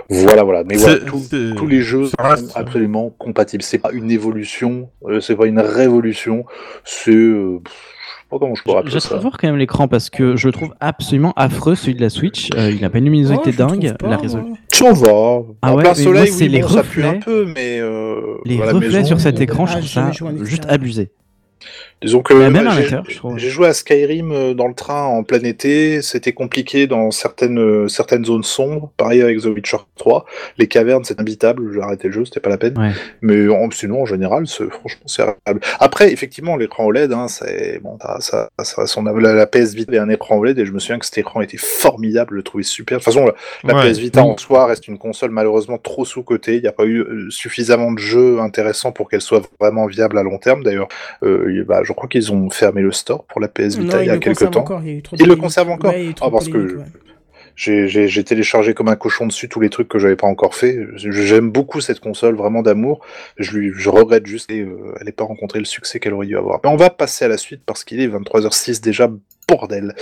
[0.09, 0.63] Voilà, voilà.
[0.65, 1.21] Mais voilà, tout-
[1.55, 2.15] tous les jeux sont
[2.55, 3.63] absolument compatibles.
[3.63, 6.45] C'est pas une évolution, euh, c'est pas une révolution,
[6.83, 7.33] c'est.
[8.29, 9.09] Pff, je pas je pourrais ça.
[9.09, 12.09] trop voir quand même l'écran parce que je le trouve absolument affreux celui de la
[12.09, 12.49] Switch.
[12.55, 13.95] Euh, il n'a pas une luminosité Oh, je le dingue.
[13.97, 14.57] trouve la pas, résolution.
[14.71, 15.41] Ça va.
[15.61, 17.19] Ah en ouais, plein mais soleil, moi, c'est oui, les bon, ça pue un reflets.
[17.19, 20.11] peu, mais euh, Les la reflets maison, sur cet écran, je trouve ça
[20.41, 21.11] juste abusé.
[22.01, 22.33] Disons que
[23.37, 27.57] j'ai- joué à Skyrim euh, dans le train en plein été, c'était compliqué dans certaines,
[27.57, 30.25] euh, certaines zones sombres, pareil avec The Witcher 3,
[30.57, 32.73] les cavernes c'est imbitable, j'ai arrêté le jeu, c'était pas la peine,
[33.21, 35.61] mais en- sinon en général, franchement c'est agréable.
[35.79, 39.99] Après, effectivement, l'écran OLED, hein, c'est bon, ça, ça, son- la, la PS Vita avait
[39.99, 42.63] un écran OLED et je me souviens que cet écran était formidable, je le trouvais
[42.63, 42.99] super.
[42.99, 43.91] De toute façon, la, la Ouais.
[43.91, 46.99] PS Vita en soi reste une console malheureusement trop sous-cotée, il n'y a pas eu
[46.99, 50.61] euh, suffisamment de jeux intéressants pour qu'elle soit vraiment viable à long terme.
[50.63, 50.89] D'ailleurs,
[51.23, 54.07] euh, bah, je crois qu'ils ont fermé le store pour la PS Vita Non, il
[54.07, 54.59] y a quelques temps.
[54.61, 56.77] encore, il y a eu trop de Ils le conservent encore Ouais, Ah, parce que
[56.77, 56.83] ouais.
[57.55, 60.77] j'ai- téléchargé comme un cochon dessus tous les trucs que j'avais pas encore fait.
[60.95, 63.05] J'aime beaucoup cette console, vraiment d'amour.
[63.37, 64.67] Je, lui, je regrette juste qu'elle
[65.05, 66.59] n'ait pas rencontré le succès qu'elle aurait dû avoir.
[66.63, 69.09] Mais on va passer à la suite parce qu'il est 23h06 déjà.
[69.47, 69.93] Bordel.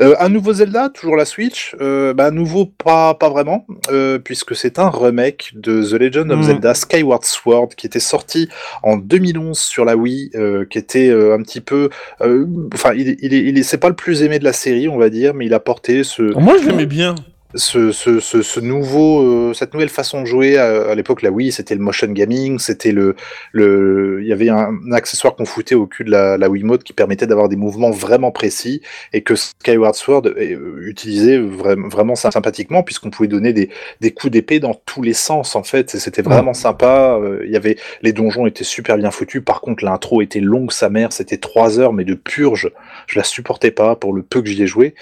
[0.00, 1.74] Euh, un nouveau Zelda, toujours la Switch.
[1.80, 6.30] Euh, bah, un nouveau, pas, pas vraiment, euh, puisque c'est un remake de The Legend
[6.30, 6.42] of Mm.
[6.44, 8.48] Zelda Skyward Sword qui était sorti
[8.82, 13.16] en 2011 sur la Wii, euh, qui était euh, un petit peu, euh, enfin, il,
[13.20, 15.46] il, il est- c'est pas le plus aimé de la série, on va dire, mais
[15.46, 16.22] il a porté ce.
[16.38, 17.14] Moi, je l'aimais bien.
[17.54, 19.20] Ce, ce, ce, ce nouveau,
[19.50, 22.58] euh, cette nouvelle façon de jouer à, à l'époque, la Wii, c'était le motion gaming,
[22.58, 23.14] c'était le,
[23.52, 26.82] le, il y avait un, un accessoire qu'on foutait au cul de la, la Wiimote
[26.82, 28.80] qui permettait d'avoir des mouvements vraiment précis
[29.12, 33.68] et que Skyward Sword euh, utilisait vra- vraiment sy- sympathiquement puisqu'on pouvait donner des,
[34.00, 35.90] des coups d'épée dans tous les sens en fait.
[35.90, 37.18] C'était vraiment sympa.
[37.20, 39.42] Euh, Il y avait les donjons étaient super bien foutus.
[39.44, 41.12] Par contre, l'intro était longue sa mère.
[41.12, 42.70] C'était trois heures mais de purge.
[43.06, 44.94] Je la supportais pas pour le peu que j'y ai joué.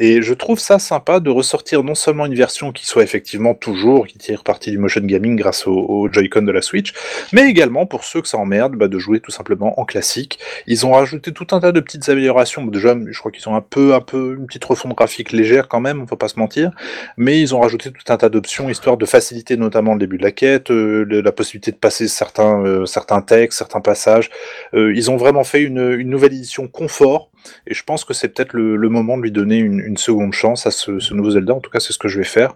[0.00, 4.06] Et je trouve ça sympa de ressortir non seulement une version qui soit effectivement toujours,
[4.06, 6.92] qui tire parti du motion gaming grâce au, Joy-Con de la Switch,
[7.32, 10.38] mais également pour ceux que ça emmerde, bah, de jouer tout simplement en classique.
[10.66, 12.66] Ils ont rajouté tout un tas de petites améliorations.
[12.66, 15.80] Déjà, je crois qu'ils ont un peu, un peu une petite refonte graphique légère quand
[15.80, 16.70] même, on faut pas se mentir,
[17.16, 20.22] mais ils ont rajouté tout un tas d'options histoire de faciliter notamment le début de
[20.22, 24.30] la quête, euh, la possibilité de passer certains, euh, certains textes, certains passages.
[24.74, 27.31] Euh, ils ont vraiment fait une, une nouvelle édition confort.
[27.66, 30.32] Et je pense que c'est peut-être le, le moment de lui donner une, une seconde
[30.32, 31.54] chance à ce, ce nouveau Zelda.
[31.54, 32.54] En tout cas, c'est ce que je vais faire.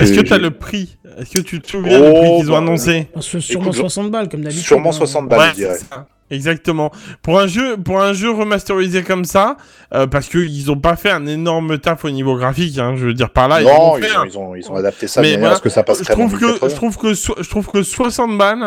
[0.00, 2.50] Est-ce que tu as le prix Est-ce que tu te souviens du prix Oh, qu'ils
[2.50, 4.64] ont bah, annoncé Sûrement Écoute, 60 balles, comme d'habitude.
[4.64, 4.92] Sûrement hein.
[4.92, 5.78] 60 balles, Ouais, je dirais.
[6.30, 6.90] Exactement.
[7.20, 9.58] Pour un jeu, pour un jeu remasterisé comme ça,
[9.92, 13.12] euh, parce qu'ils ont pas fait un énorme taf au niveau graphique, hein, je veux
[13.14, 13.60] dire par là.
[13.60, 15.54] Non, ont ils ont- un- ils ont- ils ont adapté ça de Mais manière voilà,
[15.54, 16.68] à ce que ça passe je très bien trouve en que, 1080.
[16.70, 18.64] je trouve que, so- je trouve que 60 balles,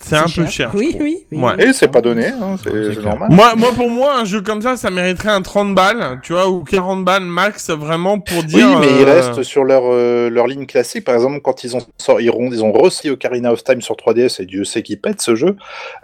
[0.00, 0.70] c'est un peu cher.
[0.74, 1.38] Oui, oui, oui.
[1.38, 1.62] Ouais.
[1.68, 3.28] Et c'est pas donné, hein, c'est normal.
[3.30, 6.48] Moi, moi, pour moi, un jeu comme ça, ça mériterait un 30 balles, tu vois,
[6.48, 8.78] ou 40 balles max, vraiment pour Oui, dire.
[8.80, 11.04] mais ils euh, restent sur leur, euh, leur ligne classique.
[11.04, 13.96] Par exemple, quand ils ont sorti, ils ont, ils ont re-sorti Ocarina of Time sur
[13.96, 15.56] 3DS, et Dieu sait qu'ils pète ce jeu,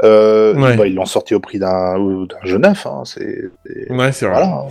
[0.03, 0.77] euh, Ouais.
[0.77, 1.95] bah, ils l'ont sorti au prix d'un
[2.45, 2.87] jeu neuf.
[2.87, 3.45] Hein, c'est,
[3.91, 4.35] Ouais, c'est vrai.
[4.35, 4.65] Voilà,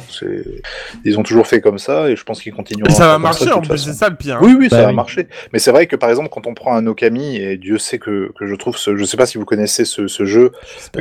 [1.05, 2.91] ils ont toujours fait comme ça, et je pense qu'ils continueront.
[2.91, 4.37] Et ça va marcher, en plus, c'est ça le pire.
[4.37, 4.41] hein.
[4.43, 4.95] Oui, oui, ça Bah va oui.
[4.95, 5.27] marcher.
[5.51, 8.31] Mais c'est vrai que par exemple, quand on prend un Okami, et Dieu sait que,
[8.37, 10.51] que je trouve ce, je sais pas si vous connaissez ce, ce jeu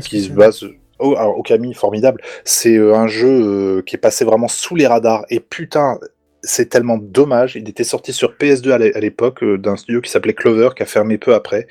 [0.03, 0.65] qui se base.
[0.99, 2.21] Oh, alors, Okami, formidable.
[2.45, 5.25] C'est euh, un jeu euh, qui est passé vraiment sous les radars.
[5.31, 5.99] Et putain,
[6.43, 7.55] c'est tellement dommage.
[7.57, 10.71] Il était sorti sur PS2 à l'é- à l'époque euh, d'un studio qui s'appelait Clover,
[10.77, 11.67] qui a fermé peu après.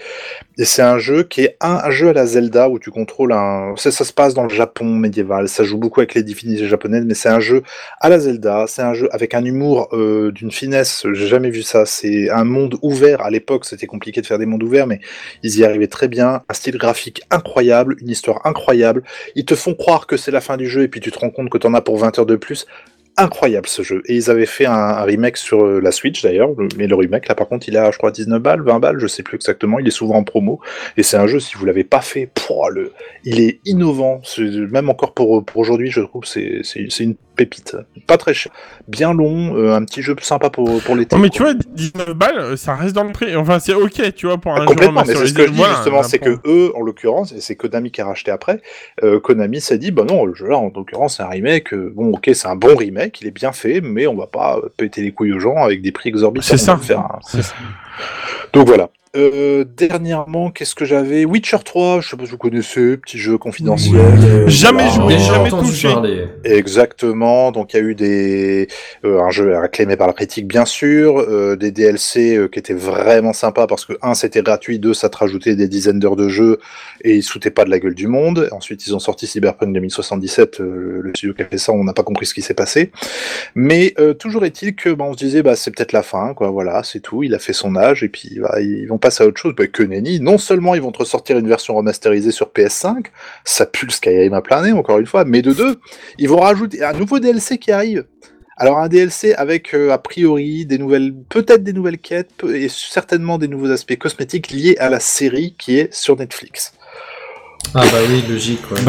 [0.58, 3.74] Et c'est un jeu qui est un, jeu à la Zelda où tu contrôles un.
[3.78, 5.50] Ça, se passe dans le Japon médiéval.
[5.50, 7.64] Ça joue beaucoup avec les divinités japonaises, mais c'est un jeu
[8.00, 8.66] à la Zelda.
[8.68, 11.06] C'est un jeu avec un humour euh, d'une finesse.
[11.14, 11.86] J'ai jamais vu ça.
[11.86, 13.22] C'est un monde ouvert.
[13.22, 15.00] À l'époque, c'était compliqué de faire des mondes ouverts, mais
[15.44, 16.44] ils y arrivaient très bien.
[16.48, 19.04] Un style graphique incroyable, une histoire incroyable.
[19.36, 21.30] Ils te font croire que c'est la fin du jeu et puis tu te rends
[21.30, 22.68] compte que t'en as pour 20 heures de plus.
[23.18, 24.02] Incroyable ce jeu.
[24.06, 27.28] Et ils avaient fait un, remake sur euh, la Switch d'ailleurs, le- mais le remake
[27.28, 29.80] là par contre il a je crois 19 balles, 20 balles, je sais plus exactement,
[29.80, 30.60] il est souvent en promo.
[30.98, 32.94] Et c'est un jeu, si vous l'avez pas fait, pouah, le,
[33.26, 34.22] il est innovant,
[34.72, 36.62] même encore pour, pour aujourd'hui je trouve c'est
[37.00, 37.76] une pépite.
[38.08, 38.52] Pas très cher,
[38.88, 41.16] bien long, euh, un petit jeu sympa pour, pour l'été.
[41.16, 43.36] Non, mais tu vois, 19 balles, euh, ça reste dans le prix.
[43.36, 45.52] Enfin, c'est ok, tu vois, pour un jeu Ah, Complètement, mais c'est ce que je
[45.52, 45.58] dis.
[45.58, 48.62] Voilà, justement, c'est que eux, en l'occurrence, et c'est Konami qui a racheté après,
[49.04, 52.14] euh, Konami s'est dit, bah non, le jeu là, en l'occurrence, c'est un remake, bon,
[52.14, 55.12] ok, c'est un bon remake, il est bien fait, mais on va pas péter les
[55.12, 56.46] couilles aux gens avec des prix exorbitants.
[56.48, 56.78] C'est ça.
[56.78, 57.20] faire un-
[58.54, 58.90] Donc voilà.
[59.18, 61.26] Euh, dernièrement, qu'est-ce que j'avais?
[61.26, 64.00] Witcher 3, je sais pas si vous connaissez, petit jeu confidentiel.
[64.00, 65.18] euh, Jamais voilà.
[65.18, 65.90] joué, jamais touché.
[66.46, 67.52] Exactement.
[67.52, 68.68] Donc il y a eu des
[69.04, 72.74] euh, un jeu acclamé par la critique bien sûr, euh, des DLC euh, qui étaient
[72.74, 76.30] vraiment sympas parce que un c'était gratuit, deux ça te rajoutait des dizaines d'heures de
[76.30, 76.60] jeu
[77.04, 78.48] et ils se foutaient pas de la gueule du monde.
[78.54, 81.92] Ensuite ils ont sorti Cyberpunk 2077, euh, le studio qui a fait ça, on n'a
[81.94, 82.92] pas compris ce qui s'est passé.
[83.56, 86.50] Mais euh, toujours est-il que bah, on se disait bah c'est peut-être la fin quoi,
[86.50, 87.24] voilà c'est tout.
[87.24, 89.54] Il a fait son âge et puis bah, ils vont passer à autre chose.
[89.56, 90.20] Bah, que nenni.
[90.20, 93.08] Non seulement ils vont te ressortir une version remasterisée sur PS5,
[93.44, 95.80] ça pue le Skyrim à plein nez encore une fois, mais de deux
[96.18, 98.06] ils vont rajouter un nouveau DLC qui arrive.
[98.58, 103.38] Alors un DLC avec euh, a priori des nouvelles, peut-être des nouvelles quêtes et certainement
[103.38, 106.74] des nouveaux aspects cosmétiques liés à la série qui est sur Netflix.
[107.74, 108.62] Ah bah oui, logique.
[108.72, 108.80] Ouais.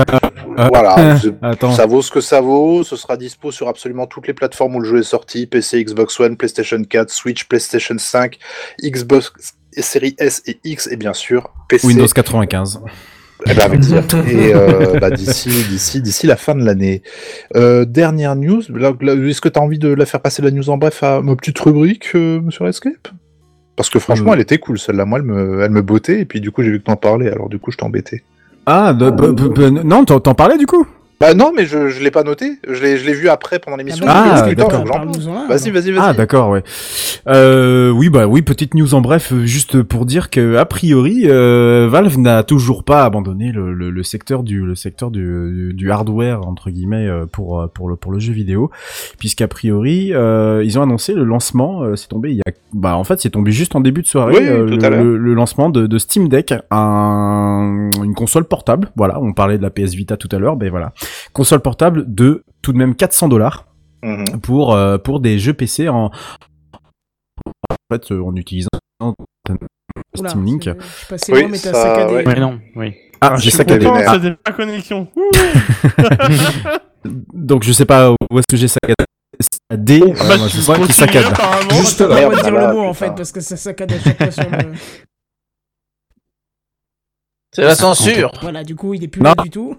[0.58, 1.72] Euh, voilà, attends.
[1.72, 2.82] ça vaut ce que ça vaut.
[2.84, 6.18] Ce sera dispo sur absolument toutes les plateformes où le jeu est sorti PC, Xbox
[6.20, 8.38] One, PlayStation 4, Switch, PlayStation 5,
[8.82, 9.32] Xbox
[9.80, 11.86] série S et X et bien sûr PC.
[11.86, 12.80] Windows 95.
[13.50, 13.80] Eh ben, avec.
[14.28, 17.02] Et euh, bah, d'ici, d'ici, d'ici la fin de l'année.
[17.56, 18.60] Euh, dernière news.
[18.62, 21.34] Est-ce que tu as envie de la faire passer la news en bref à ma
[21.34, 23.08] petite rubrique, euh, Monsieur Escape
[23.74, 24.34] Parce que franchement, Euh.
[24.34, 25.06] elle était cool celle-là.
[25.06, 27.30] Moi, elle me, elle me bottait et puis du coup, j'ai vu que t'en parlais.
[27.32, 28.22] Alors du coup, je t'embêtais.
[28.66, 30.86] Ah, de- b- b- b- non, t'en parlais du coup?
[31.22, 32.58] Bah non, mais je, je l'ai pas noté.
[32.68, 34.04] Je l'ai, je l'ai vu après pendant l'émission.
[34.08, 34.84] Ah, d'accord.
[34.84, 35.08] parle.
[35.48, 35.98] Vas-y, vas-y, vas-y.
[35.98, 36.64] Ah d'accord ouais.
[37.28, 41.22] Euh, oui bah oui petite news en bref euh, juste pour dire que a priori
[41.26, 45.90] euh, Valve n'a toujours pas abandonné le, le, le secteur du le secteur du, du
[45.92, 48.72] hardware entre guillemets euh, pour pour le pour le jeu vidéo
[49.20, 52.96] puisqu'a priori euh, ils ont annoncé le lancement euh, c'est tombé il y a bah
[52.96, 55.04] en fait c'est tombé juste en début de soirée Oui, euh, tout le, à l'heure.
[55.04, 59.62] le- le lancement de, de Steam Deck un une console portable voilà on parlait de
[59.62, 60.92] la PS Vita tout à l'heure ben voilà
[61.32, 63.66] console portable de tout de même 400 dollars
[64.04, 64.40] Mhm.
[64.40, 68.68] pour euh, pour des jeux PC en en fait euh, en utilisant
[69.00, 69.14] Oula,
[70.30, 70.64] Steam Link.
[70.64, 72.14] je suis passé loin, mais t'as saccadé.
[72.26, 72.94] Ouais, non, oui.
[73.20, 73.86] Ah, j'ai saccadé.
[73.86, 75.08] c'était ma connexion.
[77.32, 78.94] Donc je sais pas où est-ce que j'ai saccadé.
[79.40, 81.24] Saccadé, Bah, ouais, moi, tu c'est moi qui saccade.
[81.26, 81.70] apparemment.
[81.70, 82.42] Juste On va là.
[82.42, 84.72] dire le mot en fait parce que ça saccade à chaque fois sur le.
[87.54, 88.32] C'est la censure.
[88.40, 89.76] Voilà, du coup, il est plus là du tout.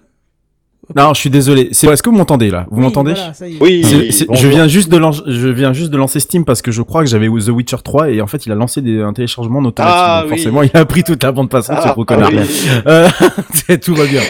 [0.95, 1.69] Non, je suis désolé.
[1.72, 2.68] C'est est-ce que vous m'entendez là?
[2.69, 3.14] Vous Oui, m'entendez?
[3.14, 3.31] voilà.
[3.61, 6.61] Oui, C'est- c'est- je viens juste de lan- je viens juste de lancer Steam parce
[6.61, 9.01] que je crois que j'avais The Witcher 3 et en fait il a lancé des,
[9.01, 9.95] un téléchargement en automatique.
[9.97, 10.38] Ah, donc oui.
[10.38, 12.30] forcément il a pris toute la bande passante Ah, ce gros connard.
[12.34, 12.39] oui.
[12.88, 13.07] Euh,
[13.53, 14.22] c'est- tout va bien.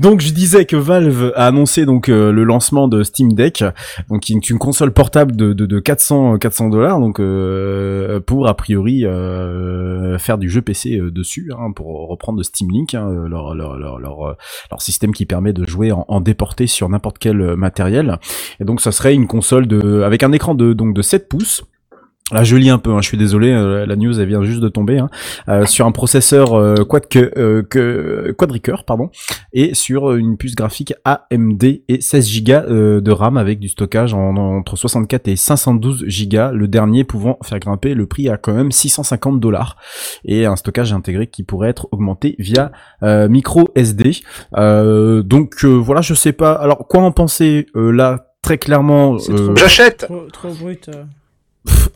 [0.00, 3.62] Donc je disais que Valve a annoncé donc euh, le lancement de Steam Deck,
[4.08, 8.48] donc qui est une console portable de, de, de 400 400 dollars donc euh, pour
[8.48, 12.94] a priori euh, faire du jeu PC euh, dessus hein, pour reprendre de Steam Link
[12.94, 14.36] hein, leur, leur, leur, leur,
[14.70, 18.18] leur système qui permet de jouer en, en déporté sur n'importe quel euh, matériel.
[18.60, 21.64] Et donc ça serait une console de avec un écran de donc de 7 pouces
[22.30, 24.60] Là, je lis un peu, hein, je suis désolé, euh, la news elle vient juste
[24.60, 25.08] de tomber, hein,
[25.48, 29.10] euh, sur un processeur euh, quad que, euh, que quadricœur, pardon,
[29.54, 34.12] et sur une puce graphique AMD et 16 Go euh, de RAM avec du stockage
[34.12, 38.52] en, entre 64 et 512 Go, le dernier pouvant faire grimper le prix à quand
[38.52, 39.76] même 650 dollars
[40.24, 42.72] et un stockage intégré qui pourrait être augmenté via
[43.02, 44.12] euh, micro SD.
[44.56, 46.52] Euh, donc euh, voilà, je sais pas.
[46.52, 48.26] Alors quoi en penser euh, là?
[48.40, 49.52] Très clairement, euh,
[50.06, 50.88] Trop, trop brut.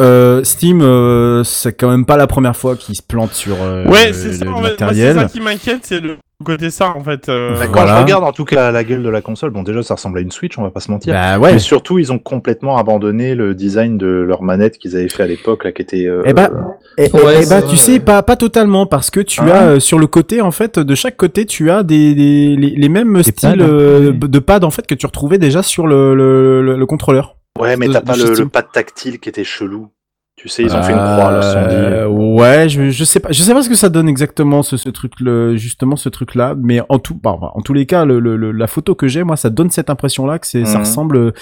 [0.00, 0.42] Euh.
[0.44, 4.08] Steam, euh, c'est quand même pas la première fois qu'ils se plantent sur euh, Ouais,
[4.08, 4.60] le, c'est ça, le en fait.
[4.60, 5.16] Moi, c'est matériel.
[5.16, 7.28] ça qui m'inquiète, c'est le côté ça, en fait.
[7.28, 7.96] euh, Bah, Quand Voilà.
[7.98, 10.22] je regarde en tout cas la gueule de la console, bon déjà ça ressemble à
[10.22, 11.14] une Switch, on va pas se mentir.
[11.14, 11.52] Bah ouais.
[11.52, 15.26] Mais surtout ils ont complètement abandonné le design de leur manette qu'ils avaient fait à
[15.28, 16.06] l'époque là, qui était.
[16.06, 16.50] euh, Eh bah,
[16.98, 19.52] eh, eh, Ouais, eh bah, tu sais, pas, pas totalement, parce que tu Ah.
[19.54, 22.70] as euh, sur le côté, en fait, de chaque côté, tu as des, des les,
[22.70, 26.14] les mêmes styles pads, euh, de pads en fait que tu retrouvais déjà sur le,
[26.16, 27.36] le, le, le contrôleur.
[27.58, 29.88] Ouais, mais t'as pas le, le pad tactile qui était chelou.
[30.34, 31.74] Tu sais, ils ont fait une croix là, dit.
[31.76, 34.76] Euh, ouais, je, je sais pas, je sais pas ce que ça donne exactement ce,
[34.78, 38.04] ce truc, le, justement ce truc là, mais en tout, bah, en tous les cas,
[38.06, 40.64] le, le- le- la photo que j'ai, moi, ça donne cette impression là que c'est,
[40.64, 40.84] ça Mhm.
[40.84, 41.32] ressemble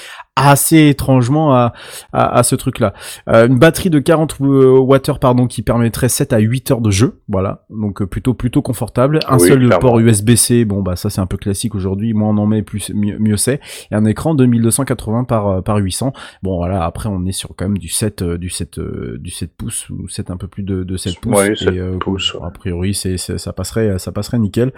[0.49, 1.73] assez étrangement à,
[2.13, 2.93] à, à ce truc là.
[3.29, 7.21] Euh, une batterie de 40 Wh pardon qui permettrait 7 à 8 heures de jeu,
[7.29, 9.21] voilà, donc euh, plutôt plutôt confortable.
[9.29, 9.79] Un Oui, seul clairement.
[9.79, 12.91] port USB-C, bon bah ça c'est un peu classique aujourd'hui, moins on en met plus
[12.95, 13.61] mieux, mieux c'est.
[13.91, 16.13] Et un écran de 1280 par euh, par 800.
[16.43, 19.31] Bon voilà, après on est sur quand même du 7 euh, du 7 euh, du
[19.31, 21.37] 7 pouces ou 7 un peu plus de, de 7 pouces.
[21.39, 21.99] Ouais, 7 et, euh,
[22.43, 24.73] A priori c'est c'est- ça passerait ça passerait nickel.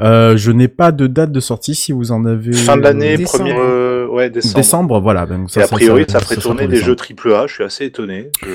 [0.00, 3.16] Euh, je n'ai pas de date de sortie si vous en avez Fin de l'année,
[3.24, 3.52] premier.
[4.18, 4.54] Ouais, décembre.
[4.56, 5.26] Décembre, voilà.
[5.26, 6.86] Donc ça, Et a priori, ça- ça, ferait ça tourner des décembre.
[6.86, 7.46] jeux triple A.
[7.46, 8.30] Je suis assez étonné.
[8.42, 8.48] Je...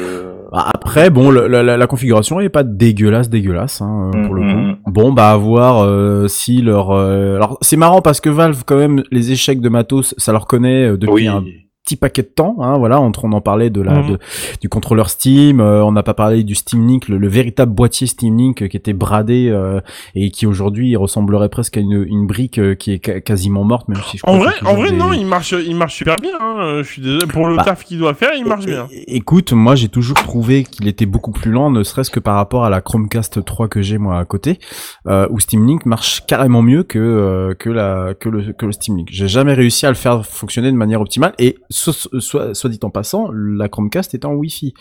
[0.52, 4.36] Bah, après, bon, le- la, la- la configuration est pas dégueulasse, dégueulasse hein, euh, pour
[4.36, 4.76] le Mhm.
[4.84, 4.92] coup.
[4.92, 6.92] Bon, bah à voir euh, si leur.
[6.92, 10.46] euh, Alors c'est marrant parce que Valve, quand même, les échecs de matos, ça leur
[10.46, 11.28] connaît euh, depuis Oui.
[11.28, 11.44] un
[11.84, 12.58] petit paquet de temps.
[12.62, 14.12] Hein, voilà, entre on en parlait de la Mhm.
[14.12, 14.20] de-
[14.62, 18.08] du contrôleur Steam, euh, on n'a pas parlé du Steam Link, le, le véritable boîtier
[18.08, 19.82] Steam Link euh, qui était bradé euh,
[20.16, 23.88] et qui aujourd'hui ressemblerait presque à une, une brique euh, qui est ca- quasiment morte,
[23.90, 26.16] même si je crois En vrai, en vrai, des- non, il marche, il marche super
[26.18, 26.32] bien.
[26.40, 28.88] hein, euh, Je suis désolé pour le Bah, taf qu'il doit faire, il marche bien.
[29.08, 32.64] Écoute, moi j'ai toujours trouvé qu'il était beaucoup plus lent, ne serait-ce que par rapport
[32.66, 34.60] à la Chromecast 3 que j'ai moi à côté,
[35.08, 38.72] euh, où Steam Link marche carrément mieux que euh, que la que le que le
[38.72, 39.10] Steam Link.
[39.12, 43.32] J'ai jamais réussi à le faire fonctionner de manière optimale et soit dit en passant,
[43.32, 44.74] la Chromecast était en Wi-Fi.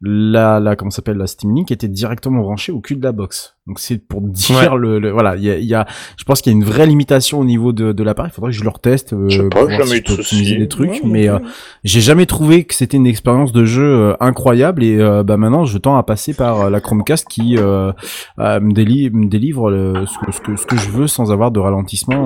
[0.00, 3.56] La la comment s'appelle la Steam Link était directement branchée au cul de la box.
[3.68, 4.78] Donc c'est pour dire Ouais.
[4.78, 5.86] le, le- voilà, il y a, il y a
[6.16, 8.50] je pense qu'il y a une vraie limitation au niveau de, de l'appareil, il faudrait
[8.50, 10.20] que je le reteste euh, Je sais pas, pour voir jamais si eu je peux
[10.20, 11.38] optimiser des trucs, Ouais, mais euh,
[11.84, 15.64] j'ai jamais trouvé que c'était une expérience de jeu euh, incroyable et euh, bah maintenant
[15.64, 17.92] je tends à passer par euh, la Chromecast qui euh,
[18.40, 21.30] euh, me, déli- me délivre le- ce, que, ce, que, ce que je veux sans
[21.30, 22.16] avoir de ralentissement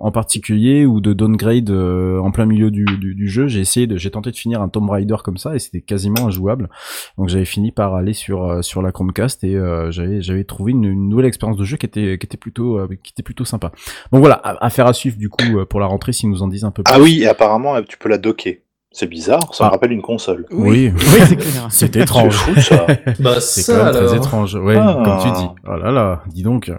[0.00, 3.48] en, en particulier ou de downgrade euh, en plein milieu du, du, du jeu.
[3.48, 6.26] J'ai essayé de, j'ai tenté de finir un Tomb Raider comme ça et c'était quasiment
[6.28, 6.70] injouable.
[7.18, 10.69] Donc j'avais fini par aller sur euh, sur la Chromecast et euh, j'avais j'avais trouvé
[10.70, 13.44] une, une nouvelle expérience de jeu qui était qui était plutôt euh, qui était plutôt
[13.44, 13.72] sympa.
[14.12, 16.64] Donc voilà, affaire à suivre du coup euh, pour la rentrée s'ils nous en disent
[16.64, 16.92] un peu plus.
[16.94, 18.54] Ah oui, et apparemment, euh, tu peux la docker.
[18.92, 19.70] C'est bizarre, ça me Ah.
[19.70, 20.46] rappelle une console.
[20.50, 20.90] Oui,
[21.70, 22.36] c'est étrange.
[22.36, 22.86] C'est fou, ça.
[23.20, 24.54] Bah, c'est quand même très étrange.
[24.56, 25.02] Ouais, Ah.
[25.04, 25.48] comme tu dis.
[25.68, 26.72] Oh là là, dis donc.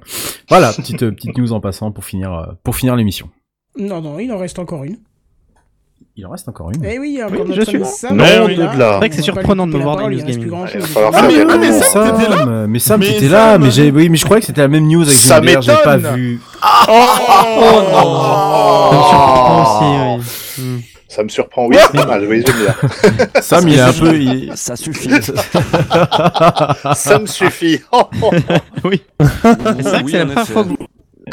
[0.50, 3.30] Voilà, petite petite news en passant pour finir pour finir l'émission.
[3.78, 4.98] Non, non, il en reste encore une.
[6.22, 6.86] Il en reste encore une.
[6.86, 7.84] Eh oui, il y a Oui, encore je notre suis.
[7.84, 8.76] Sam Non, qui est de là.
[8.76, 8.92] là.
[8.92, 10.68] C'est vrai que c'est surprenant de me voir dans les News plus Gaming.
[10.96, 11.84] Ah, mais, mais réponses.
[11.88, 14.46] Sam, t'étais là mais Sam, Mais t'étais là, mais j'ai, oui, mais je croyais que
[14.46, 16.16] c'était la même news avec Ça JMDR, j'avais pas m'étonne.
[16.16, 16.40] vu.
[16.62, 16.96] Ça me
[19.10, 19.86] surprend aussi,
[20.60, 20.64] oui.
[20.64, 20.80] Hmm.
[21.08, 22.76] Ça me surprend, oui, c'est pas mal, oui, j'aime bien.
[23.42, 25.10] Sam, il est un peu, il- Ça suffit.
[26.94, 27.82] Ça me suffit.
[28.86, 29.02] Oui.
[29.20, 30.78] C'est vrai que Oui, c'est la première fois que vous...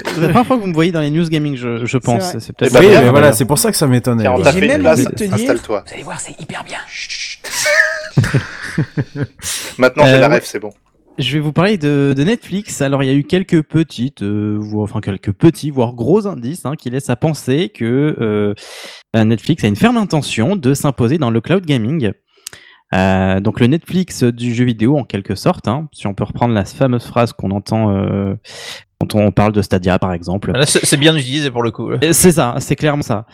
[0.05, 2.37] c'est la première fois que vous me voyez dans les news gaming, je, je pense.
[2.39, 4.23] C'est peut-être Eh ben, oui, bien, mais voilà, c'est pour ça que ça m'étonnait.
[4.25, 5.85] Tiens, on t'a J'ai fait une même place, envie de te dire- installe-toi.
[5.87, 6.79] Vous allez voir, c'est hyper bien.
[9.79, 10.37] Maintenant, j'ai Euh, la ouais.
[10.37, 10.71] ref, c'est bon.
[11.19, 12.81] Je vais vous parler de, de Netflix.
[12.81, 16.65] Alors, il y a eu quelques petites, euh, voire, enfin quelques petits, voire gros indices
[16.65, 18.55] hein, qui laissent à penser que euh,
[19.17, 22.13] euh, Netflix a une ferme intention de s'imposer dans le cloud gaming.
[22.95, 26.55] Euh, donc le Netflix du jeu vidéo en quelque sorte, hein, si on peut reprendre
[26.55, 28.35] la fameuse phrase qu'on entend euh,
[28.99, 30.53] quand on parle de Stadia par exemple.
[30.65, 31.91] C'est bien utilisé pour le coup.
[31.91, 33.27] Euh, C'est ça, c'est clairement ça.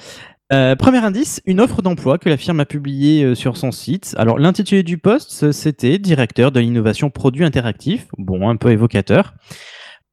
[0.53, 4.15] Euh, premier indice, une offre d'emploi que la firme a publiée euh, sur son site.
[4.19, 8.09] Alors l'intitulé du poste, c'était directeur de l'innovation produit interactif.
[8.19, 9.35] Bon, un peu évocateur.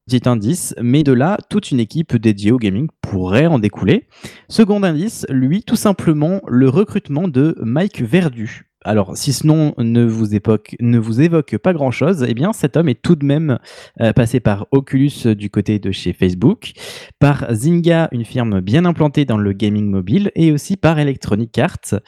[0.07, 4.07] Petit indice, mais de là, toute une équipe dédiée au gaming pourrait en découler.
[4.49, 8.70] Second indice, lui, tout simplement le recrutement de Mike Verdu.
[8.83, 13.15] Alors, si ce nom ne vous, évoque pas grand-chose, eh bien, cet homme est tout
[13.15, 13.59] de même
[13.99, 16.71] euh, passé par Oculus du côté de chez Facebook,
[17.19, 21.99] par Zynga, une firme bien implantée dans le gaming mobile, et aussi par Electronic Arts.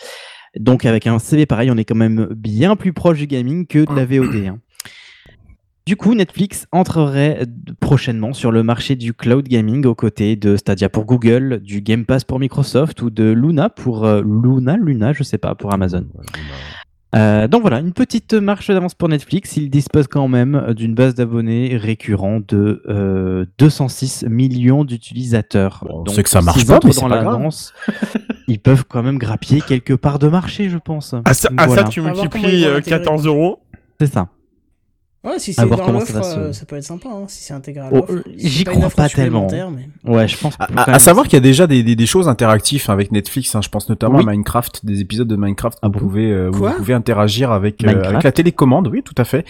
[0.57, 3.79] Donc avec un CV pareil, on est quand même bien plus proche du gaming que
[3.79, 4.47] de la VOD.
[4.47, 4.59] hein.
[5.85, 7.45] Du coup, Netflix entrerait euh,
[7.81, 12.05] prochainement sur le marché du cloud gaming aux côtés de Stadia pour Google, du Game
[12.05, 16.05] Pass pour Microsoft ou de Luna pour euh, Luna, Luna, je sais pas, pour Amazon.
[17.15, 19.57] Euh, donc voilà, une petite marche d'avance pour Netflix.
[19.57, 25.85] Il dispose quand même euh, d'une base d'abonnés récurrent de euh, 206 millions d'utilisateurs.
[25.89, 27.25] on Donc, sait que ça marche pas, mais dans pas grave.
[27.25, 27.73] l'annonce,
[28.47, 31.13] ils peuvent quand même grappiller quelques parts de marché, je pense.
[31.25, 31.83] À ça, à ça, Voilà.
[31.83, 32.99] tu multiplies ils vont euh, l'intégrer.
[32.99, 33.59] 14 euros.
[33.99, 34.29] C'est ça.
[35.23, 37.07] Ouais, si À c'est dans comment l'offre, ça va se- euh, ça peut être sympa,
[37.07, 38.23] hein, si c'est intégré à Oh, l'offre.
[38.37, 39.47] Si J'y crois pas tellement.
[39.71, 40.53] mais- Ouais, je pense.
[40.59, 43.55] À, à- savoir qu'il y a déjà des, des, des choses interactives avec Netflix.
[43.55, 44.25] Hein, je pense notamment Oui.
[44.27, 48.03] à Minecraft, des épisodes de Minecraft que vous pouvez euh, vous pouvez interagir avec euh,
[48.03, 48.89] avec la télécommande.
[48.89, 49.45] Oui, tout à fait.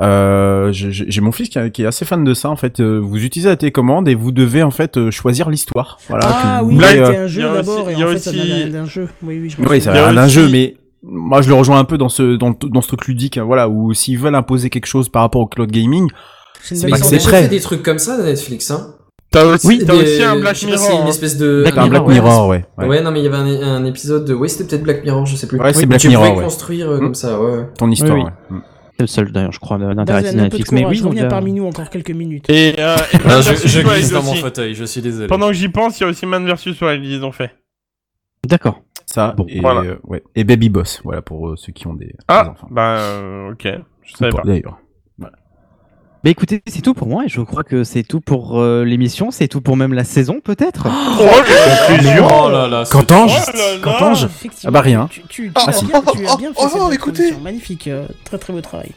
[0.00, 2.48] Euh, J'ai mon fils qui, a- qui est assez fan de ça.
[2.48, 5.98] En fait, vous utilisez la télécommande et vous devez en fait choisir l'histoire.
[6.08, 6.24] Voilà.
[6.28, 8.06] Ah oui, c'était euh, un jeu il y a d'abord aussi- et il y a
[8.06, 9.08] en fait ça d'un jeu.
[9.24, 10.76] Oui, oui, je me Oui, ça Il y a a un aussi- jeu, mais
[11.08, 13.68] moi je le rejoins un peu dans ce dans, dans ce truc ludique, hein, voilà,
[13.68, 16.08] où s'ils veulent imposer quelque chose par rapport au cloud gaming,
[16.62, 17.42] C'est pas ils que ont c'est prêt.
[17.42, 18.94] fait des trucs comme ça, Netflix, hein.
[19.32, 21.00] T'as aussi, Oui, t'as des- aussi un Black sais pas Mirror.
[21.00, 21.10] une hein.
[21.10, 21.62] espèce de.
[21.62, 22.64] Black un Mirror, Black ouais, Mirror, ouais.
[22.78, 22.86] Ouais.
[22.86, 23.02] ouais.
[23.02, 24.32] non, mais il y avait un, un épisode de.
[24.34, 25.58] Oui, c'était peut-être Black Mirror, je sais plus.
[25.60, 26.44] Ouais, c'est Oui, Black tu Mirror, pouvais ouais.
[26.44, 27.00] construire euh, Mm.
[27.00, 27.66] comme ça, ouais.
[27.76, 28.14] Ton histoire.
[28.16, 28.22] oui.
[28.22, 28.30] ouais.
[28.50, 28.62] Mm.
[28.98, 30.72] C'est le seul d'ailleurs, je crois, d'interactif Netflix.
[30.72, 32.48] Mais oui, donc, euh, parmi nous encore quelques minutes.
[32.48, 35.26] Et, euh, et Ah, Man je, je glisse dans mon fauteuil, je suis désolé.
[35.26, 37.50] Pendant que j'y pense, il y a aussi Man vs Wild, ils ont fait.
[38.46, 38.80] D'accord.
[39.06, 39.80] Ça Bon, et voilà.
[39.82, 40.22] euh, ouais.
[40.34, 42.66] et Baby Boss, voilà pour euh, ceux qui ont des, des Ah, enfants.
[42.70, 43.68] bah, euh, ok.
[44.02, 44.42] Je savais pas.
[44.44, 44.78] D'ailleurs.
[46.24, 49.30] Bah écoutez, c'est tout pour moi et je crois que c'est tout pour euh, l'émission,
[49.30, 50.88] c'est tout pour même la saison peut-être.
[51.18, 52.26] Conclusion.
[52.26, 52.48] Oh
[52.90, 53.78] Quand c'est- ange, Oh là là.
[53.80, 54.24] quand ange.
[54.24, 55.06] Effectivement, Ah bah rien.
[55.08, 55.86] Tu, tu, tu Ah, as, si.
[55.86, 57.32] bien, tu as bien fait oh, cette oh, écoutez.
[57.40, 58.90] Magnifique, euh, très très beau travail.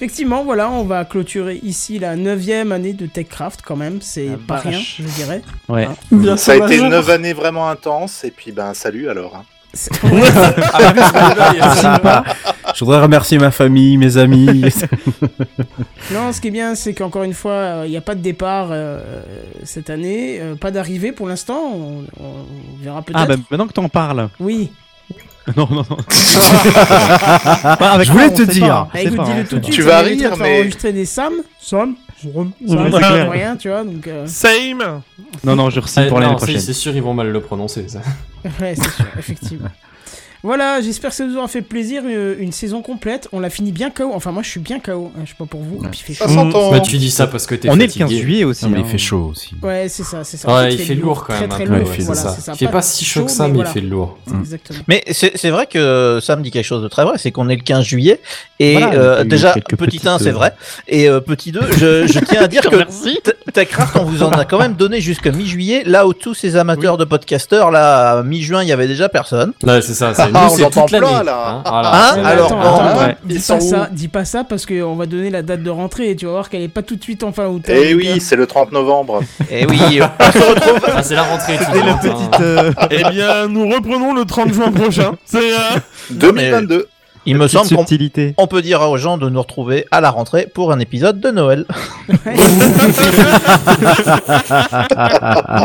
[0.00, 4.56] Effectivement, voilà, on va clôturer ici la neuvième année de TechCraft quand même, c'est pas
[4.56, 5.42] rien, je dirais.
[5.68, 5.84] Ouais.
[5.84, 5.94] Hein.
[6.10, 9.36] Bien Ça a été la 9 années vraiment intenses, et puis ben salut alors.
[9.36, 9.44] hein.
[9.74, 9.92] C'est-
[12.74, 14.62] Je voudrais remercier ma famille, mes amis.
[16.12, 18.20] non, ce qui est bien, c'est qu'encore une fois, euh, il n'y a pas de
[18.20, 19.00] départ euh,
[19.64, 23.20] cette année, euh, pas d'arrivée pour l'instant, on, on verra peut-être.
[23.20, 24.28] Ah bah maintenant que t'en parles.
[24.40, 24.70] Oui.
[25.56, 25.96] non non non.
[28.02, 28.86] Je voulais te dire.
[29.70, 31.32] Tu vas rire, mais- enregistrer des Sam.
[31.58, 31.94] Sam.
[33.30, 34.06] Rien, tu vois, donc.
[34.06, 35.00] euh, Same.
[35.44, 36.60] Non non, je re-signe Ah, pour l'année prochaine.
[36.60, 38.00] C'est sûr, ils vont mal le prononcer, ça.
[38.60, 39.68] Ouais, c'est sûr, effectivement.
[40.42, 42.02] Voilà, j'espère que ça vous aura fait plaisir.
[42.06, 43.28] euh, Une, saison complète.
[43.32, 44.10] On l'a fini bien KO.
[44.14, 45.12] Enfin, moi, je suis bien KO.
[45.16, 45.84] hein, je sais pas pour vous.
[45.84, 46.34] Et puis, il fait Ça chaud.
[46.34, 46.70] s'entend.
[46.70, 48.04] Bah, tu dis ça parce que t'es On est le fatigué.
[48.06, 48.64] 15 juillet aussi.
[48.64, 48.88] Non, mais il hein.
[48.88, 49.54] fait chaud aussi.
[49.62, 50.48] Ouais, c'est ça, c'est ça.
[50.48, 51.50] Ouais, En fait, il fait lourd quand très, même.
[51.50, 51.78] Très, lourd.
[51.78, 52.30] peu, ouais, c'est voilà, ça.
[52.30, 52.52] ça.
[52.52, 53.70] Il fait pas si chaud que ça, mais il voilà.
[53.70, 54.18] fait lourd.
[54.26, 54.78] C'est Exactement.
[54.88, 57.62] Mais c'est vrai que Sam dit quelque chose de très vrai, c'est qu'on est le
[57.62, 58.20] 15 juillet
[58.58, 60.52] et Voilà, euh, il déjà petit petites, 1 c'est euh, vrai
[60.86, 64.44] et euh, petit 2 je, je tiens à dire que Techcraft on vous en a
[64.44, 68.62] quand même donné jusqu'à mi-juillet là où tous ces amateurs de podcasteurs là à mi-juin
[68.62, 69.52] il y avait déjà personne.
[69.62, 70.12] Ouais, c'est ça.
[70.34, 71.48] Ah, Nous, on toute plein, là.
[71.48, 71.90] hein, voilà.
[71.94, 73.16] Hein C'est- Alors, attends, bon, attends, ouais.
[73.24, 76.10] dis pas sont ça, dis pas ça parce qu'on va donner la date de rentrée
[76.10, 77.62] et tu vas voir qu'elle est pas tout de suite en fin août.
[77.68, 79.20] hein, Eh euh, oui, c'est le 30 novembre.
[79.50, 81.56] Et oui, on se retrouve Ah, c'est la rentrée.
[81.58, 81.98] tout la hein.
[82.02, 82.40] petite.
[82.40, 85.12] euh, Eh bien, nous reprenons le 30 juin prochain.
[85.24, 85.38] C'est.
[85.52, 85.78] euh,
[86.10, 86.88] 2022.
[87.26, 87.84] Il me semble qu'on
[88.38, 91.30] on peut dire aux gens de nous retrouver à la rentrée pour un épisode de
[91.30, 91.66] Noël.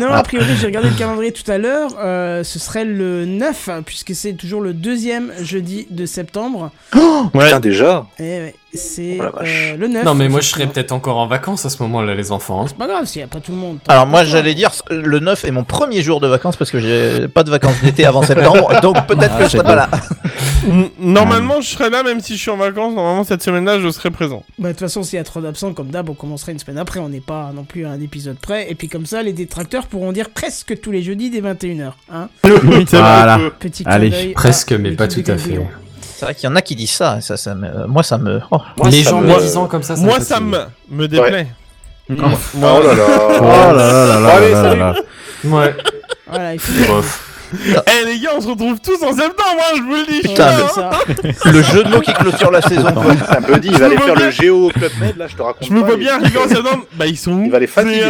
[0.02, 1.92] non, a priori, j'ai regardé le calendrier tout à l'heure.
[2.00, 6.72] euh, ce serait le 9, hein, puisque c'est toujours le deuxième jeudi de septembre.
[6.92, 8.06] Putain, déjà.
[8.20, 10.04] Et ouais, c'est Oh euh, le 9.
[10.04, 12.62] Non, mais moi, je serais peut-être encore en vacances à ce moment-là, les enfants.
[12.62, 12.66] hein.
[12.68, 13.80] C'est pas grave s'il n'y a pas tout le monde.
[13.88, 17.28] Alors moi j'allais dire le 9 est mon premier jour de vacances parce que j'ai
[17.28, 19.90] pas de vacances d'été avant septembre donc peut-être que je serai pas là.
[21.00, 22.96] Normalement, je serai là, même si je suis en vacances.
[22.96, 24.44] Normalement, cette semaine-là, je serai présent.
[24.58, 26.78] Bah, de toute façon, s'il y a trop d'absents, comme d'hab, on commencera une semaine
[26.80, 27.00] après.
[27.00, 28.72] On n'est pas non plus à un épisode près.
[28.72, 31.92] Et puis, comme ça, les détracteurs pourront dire presque tous les jeudis dès 21h.
[32.12, 33.40] Hein Voilà.
[33.60, 34.34] Petit Allez.
[34.34, 35.60] Presque, mais pas tout à fait.
[36.18, 38.40] C'est vrai qu'il y en a qui disent ça, ça, ça me- moi ça me...
[38.52, 38.62] oh.
[38.78, 40.58] Moi, les ça gens me- médisants comme ça, ça Moi, me ça me,
[40.90, 41.48] me déplaît.
[42.10, 43.06] Oh là là.
[43.40, 44.80] Oh là là là là Allez, salut.
[44.80, 44.96] là.
[45.44, 45.76] Ouais.
[46.28, 47.04] Voilà, il faut...
[47.54, 50.22] Eh les gars, on se retrouve tous en septembre, hein, je vous le dis.
[50.28, 50.92] Putain, là, mais hein.
[51.44, 51.52] ça.
[51.52, 52.92] Le jeu de mots qui clôture la saison.
[52.94, 53.14] quoi.
[53.16, 55.68] Putain, Buddy, il va aller faire le Géo au Club Med, là, je te raconte.
[55.68, 56.86] Je me pas, vois il- bien arriver en septembre.
[56.94, 58.02] Bah, ils sont où Il va les fatiguer,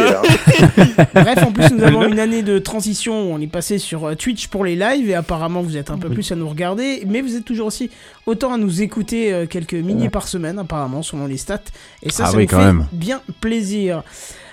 [0.46, 1.06] C'est, euh, là.
[1.14, 3.30] Bref, en plus, nous avons une année de transition.
[3.30, 5.98] où On est passé sur euh, Twitch pour les lives et apparemment, vous êtes un
[5.98, 7.02] peu plus à nous regarder.
[7.06, 7.90] Mais vous êtes toujours aussi
[8.26, 11.60] autant à nous écouter euh, quelques milliers par semaine, apparemment, selon les stats.
[12.02, 12.86] Et ça, Ah ça oui, nous quand fait même.
[12.92, 14.02] bien plaisir.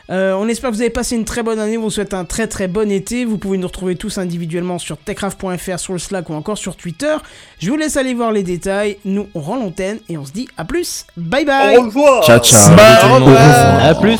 [0.09, 1.77] Euh, on espère que vous avez passé une très bonne année.
[1.77, 3.25] On vous souhaite un très très bon été.
[3.25, 7.15] Vous pouvez nous retrouver tous individuellement sur techcraft.fr, sur le Slack ou encore sur Twitter.
[7.59, 8.97] Je vous laisse aller voir les détails.
[9.05, 11.05] Nous, on rend l'antenne et on se dit à plus.
[11.15, 11.77] Bye bye.
[11.77, 12.23] Au revoir.
[12.23, 12.73] Ciao ciao.
[13.79, 14.19] À plus.